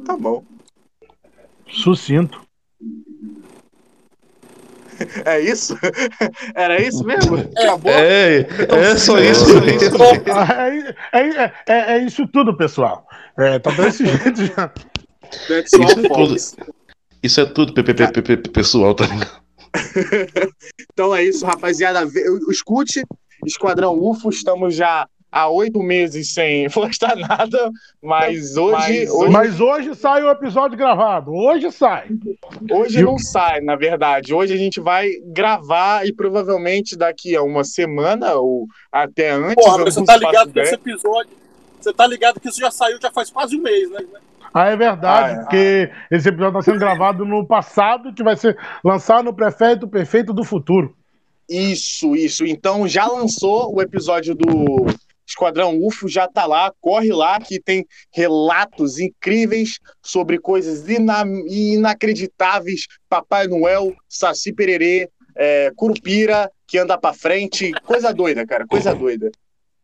Tá 0.05 0.15
bom. 0.17 0.43
Sucinto. 1.67 2.45
É 5.25 5.41
isso? 5.41 5.77
Era 6.55 6.81
isso 6.81 7.03
mesmo? 7.03 7.37
Acabou? 7.57 7.91
É, 7.91 8.39
é 8.39 8.95
só 8.97 9.19
isso. 9.19 9.45
É, 11.11 11.19
é, 11.19 11.43
é, 11.43 11.53
é- 11.67 11.97
é 11.97 11.97
isso 11.99 12.25
tudo, 12.27 12.55
pessoal. 12.55 13.05
É, 13.37 13.59
tá 13.59 13.71
desse 13.71 14.05
jeito 14.07 14.45
já. 14.45 14.71
That's 15.47 15.73
all, 15.73 15.81
Isso 15.83 15.91
é 15.91 15.95
tudo, 15.95 16.07
folks. 16.07 16.55
isso 17.23 17.41
é 17.41 17.45
tudo, 17.45 17.73
pe- 17.73 17.83
pe- 17.83 17.93
pe- 17.93 18.11
pe- 18.21 18.37
pe- 18.37 18.49
pessoal, 18.49 18.93
tá 18.95 19.05
ligado? 19.05 19.43
Então 20.93 21.13
é 21.15 21.23
isso, 21.23 21.45
rapaziada. 21.45 22.07
Escute, 22.49 23.03
Esquadrão 23.45 23.97
UFO, 24.01 24.29
estamos 24.29 24.73
já 24.75 25.07
há 25.31 25.49
oito 25.49 25.79
meses 25.83 26.33
sem 26.33 26.69
postar 26.71 27.15
nada, 27.17 27.69
mas 28.01 28.55
hoje, 28.55 29.09
hoje, 29.09 29.31
Mas 29.31 29.59
hoje 29.59 29.93
sai 29.95 30.23
o 30.23 30.29
episódio 30.31 30.77
gravado. 30.77 31.33
Hoje 31.33 31.69
sai. 31.71 32.07
hoje 32.71 33.03
não 33.03 33.17
sai, 33.19 33.59
na 33.59 33.75
verdade. 33.75 34.33
Hoje 34.33 34.53
a 34.53 34.57
gente 34.57 34.79
vai 34.79 35.09
gravar 35.25 36.07
e 36.07 36.13
provavelmente 36.13 36.95
daqui 36.95 37.35
a 37.35 37.43
uma 37.43 37.65
semana 37.65 38.35
ou 38.35 38.65
até 38.91 39.31
antes. 39.31 39.55
Porra, 39.55 39.79
mas 39.79 39.95
você 39.95 40.05
tá 40.05 40.15
ligado 40.15 40.53
que 40.53 40.59
esse 40.59 40.75
episódio. 40.75 41.31
Você 41.81 41.93
tá 41.93 42.07
ligado 42.07 42.39
que 42.39 42.47
isso 42.47 42.59
já 42.59 42.71
saiu 42.71 42.97
já 43.01 43.11
faz 43.11 43.29
quase 43.29 43.57
um 43.57 43.61
mês, 43.61 43.91
né? 43.91 43.99
Ah, 44.57 44.69
é 44.69 44.77
verdade, 44.77 45.33
é. 45.33 45.39
porque 45.41 45.91
esse 46.09 46.29
episódio 46.29 46.59
está 46.59 46.71
sendo 46.71 46.79
gravado 46.79 47.25
no 47.25 47.45
passado, 47.45 48.13
que 48.13 48.23
vai 48.23 48.37
ser 48.37 48.57
lançado 48.81 49.25
no 49.25 49.33
Prefeito 49.33 49.85
Perfeito 49.85 50.31
do 50.31 50.45
Futuro. 50.45 50.95
Isso, 51.49 52.15
isso. 52.15 52.45
Então 52.45 52.87
já 52.87 53.05
lançou 53.05 53.75
o 53.75 53.81
episódio 53.81 54.33
do 54.33 54.85
Esquadrão 55.27 55.77
UFO, 55.81 56.07
já 56.07 56.25
tá 56.27 56.45
lá, 56.45 56.71
corre 56.79 57.11
lá 57.11 57.37
que 57.39 57.59
tem 57.59 57.85
relatos 58.13 58.97
incríveis 58.97 59.79
sobre 60.01 60.39
coisas 60.39 60.87
ina- 60.87 61.25
inacreditáveis. 61.49 62.85
Papai 63.09 63.47
Noel, 63.47 63.93
Saci 64.07 64.53
Pererê, 64.53 65.09
é, 65.35 65.69
Curupira, 65.75 66.49
que 66.65 66.77
anda 66.77 66.97
pra 66.97 67.11
frente. 67.13 67.71
Coisa 67.83 68.13
doida, 68.13 68.45
cara, 68.45 68.65
coisa 68.65 68.93
doida. 68.95 69.29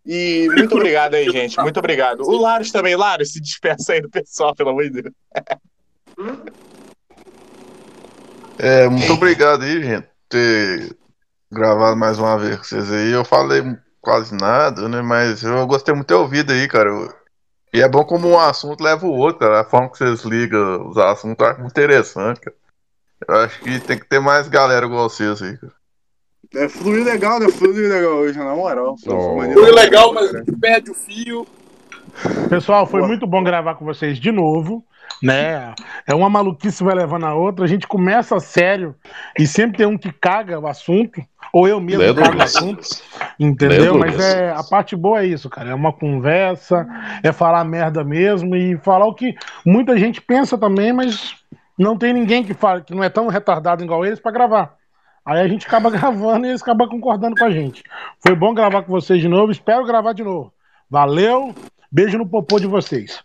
E 0.06 0.48
muito 0.52 0.76
obrigado 0.76 1.14
aí, 1.14 1.30
gente. 1.30 1.60
Muito 1.60 1.78
obrigado. 1.78 2.22
O 2.22 2.38
Laros 2.38 2.72
também, 2.72 2.96
Laros, 2.96 3.34
se 3.34 3.40
despeça 3.40 3.94
aí 3.94 4.02
do 4.02 4.10
pessoal, 4.10 4.56
pelo 4.56 4.72
amor 4.72 4.84
de 4.90 5.02
Deus. 5.02 5.14
É, 8.58 8.88
muito 8.88 9.14
obrigado 9.14 9.64
aí, 9.64 9.84
gente, 9.84 10.04
por 10.04 10.14
ter 10.30 10.98
gravado 11.52 11.98
mais 11.98 12.18
uma 12.20 12.38
vez 12.38 12.58
com 12.58 12.64
vocês 12.64 12.92
aí. 12.92 13.12
Eu 13.12 13.26
falei 13.26 13.62
quase 14.00 14.36
nada, 14.36 14.88
né? 14.90 15.02
Mas 15.02 15.44
eu 15.44 15.66
gostei 15.68 15.94
muito 15.94 16.08
de 16.08 16.14
ter 16.14 16.20
ouvido 16.20 16.52
aí, 16.52 16.68
cara. 16.68 16.90
E 17.74 17.82
é 17.82 17.88
bom 17.88 18.04
como 18.04 18.28
um 18.28 18.40
assunto 18.40 18.84
leva 18.84 19.06
o 19.06 19.12
outro, 19.12 19.40
cara. 19.40 19.62
A 19.62 19.66
forma 19.66 19.90
que 19.90 19.98
vocês 19.98 20.22
ligam 20.24 20.90
os 20.90 20.98
assuntos 20.98 21.46
acho 21.46 21.60
muito 21.60 21.72
interessante, 21.72 22.42
cara. 22.42 22.56
Eu 23.28 23.36
acho 23.36 23.60
que 23.62 23.80
tem 23.80 24.00
que 24.00 24.08
ter 24.08 24.20
mais 24.20 24.48
galera 24.48 24.86
igual 24.86 25.10
vocês 25.10 25.42
aí, 25.42 25.58
cara. 25.58 25.81
É, 26.54 26.68
fluiu 26.68 27.04
legal, 27.04 27.40
né? 27.40 27.50
Fluiu 27.50 27.90
legal 27.90 28.14
hoje, 28.14 28.38
na 28.38 28.56
moral. 28.56 28.96
Oh. 29.08 29.42
Foi 29.54 29.72
legal, 29.72 30.14
mas 30.14 30.32
perde 30.60 30.92
o 30.92 30.94
fio. 30.94 31.48
Pessoal, 32.50 32.86
foi 32.86 33.00
Boa. 33.00 33.08
muito 33.08 33.26
bom 33.26 33.44
gravar 33.44 33.76
com 33.76 33.86
vocês 33.86 34.20
de 34.20 34.32
novo, 34.32 34.84
né? 35.24 35.74
É 36.06 36.14
uma 36.14 36.30
maluquice 36.30 36.84
vai 36.84 36.96
levando 36.96 37.26
a 37.26 37.34
outra. 37.34 37.64
A 37.64 37.68
gente 37.68 37.88
começa 37.88 38.40
sério 38.40 38.96
e 39.40 39.48
sempre 39.48 39.78
tem 39.78 39.86
um 39.86 39.98
que 39.98 40.12
caga 40.12 40.60
o 40.60 40.68
assunto, 40.68 41.22
ou 41.54 41.68
eu 41.68 41.80
mesmo 41.80 42.16
cago 42.16 42.38
o 42.38 42.42
assunto, 42.42 42.82
entendeu? 43.40 43.98
Mas 43.98 44.20
é 44.20 44.52
a 44.52 44.64
parte 44.64 44.96
boa 44.96 45.22
é 45.22 45.28
isso, 45.28 45.50
cara. 45.50 45.70
É 45.70 45.76
uma 45.76 45.94
conversa, 45.94 46.86
é 47.24 47.32
falar 47.32 47.64
merda 47.64 48.04
mesmo 48.04 48.56
e 48.56 48.78
falar 48.78 49.06
o 49.06 49.14
que 49.14 49.36
muita 49.66 49.98
gente 49.98 50.22
pensa 50.22 50.58
também, 50.58 50.92
mas 50.92 51.36
não 51.78 51.98
tem 51.98 52.14
ninguém 52.14 52.44
que 52.44 52.54
fala 52.54 52.82
que 52.82 52.94
não 52.94 53.04
é 53.04 53.10
tão 53.10 53.28
retardado 53.28 53.84
igual 53.84 54.06
eles 54.06 54.20
pra 54.20 54.32
gravar. 54.32 54.81
Aí 55.26 55.40
a 55.40 55.48
gente 55.48 55.68
acaba 55.68 55.90
gravando 55.92 56.46
e 56.46 56.50
eles 56.50 56.62
acabam 56.62 56.90
concordando 56.90 57.36
com 57.36 57.46
a 57.46 57.52
gente. 57.52 57.84
Foi 58.20 58.36
bom 58.36 58.54
gravar 58.54 58.84
com 58.84 58.92
vocês 58.92 59.22
de 59.22 59.28
novo. 59.28 59.52
Espero 59.52 59.86
gravar 59.86 60.14
de 60.14 60.24
novo. 60.24 60.54
Valeu. 60.90 61.56
Beijo 61.92 62.18
no 62.18 62.28
popô 62.28 62.60
de 62.60 62.68
vocês. 62.68 63.24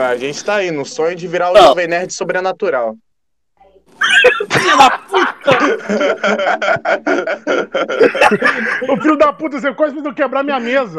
A 0.00 0.16
gente 0.16 0.44
tá 0.44 0.56
aí, 0.56 0.70
no 0.70 0.84
sonho 0.84 1.16
de 1.16 1.26
virar 1.26 1.50
o 1.50 1.54
Não. 1.54 1.62
Jovem 1.62 1.88
Nerd 1.88 2.12
Sobrenatural. 2.12 2.96
Ô 8.88 8.96
filho 9.02 9.16
da 9.16 9.32
puta, 9.32 9.60
você 9.60 9.72
quase 9.74 9.94
me 9.94 10.02
deu 10.02 10.14
quebrar 10.14 10.42
minha 10.44 10.60
mesa. 10.60 10.94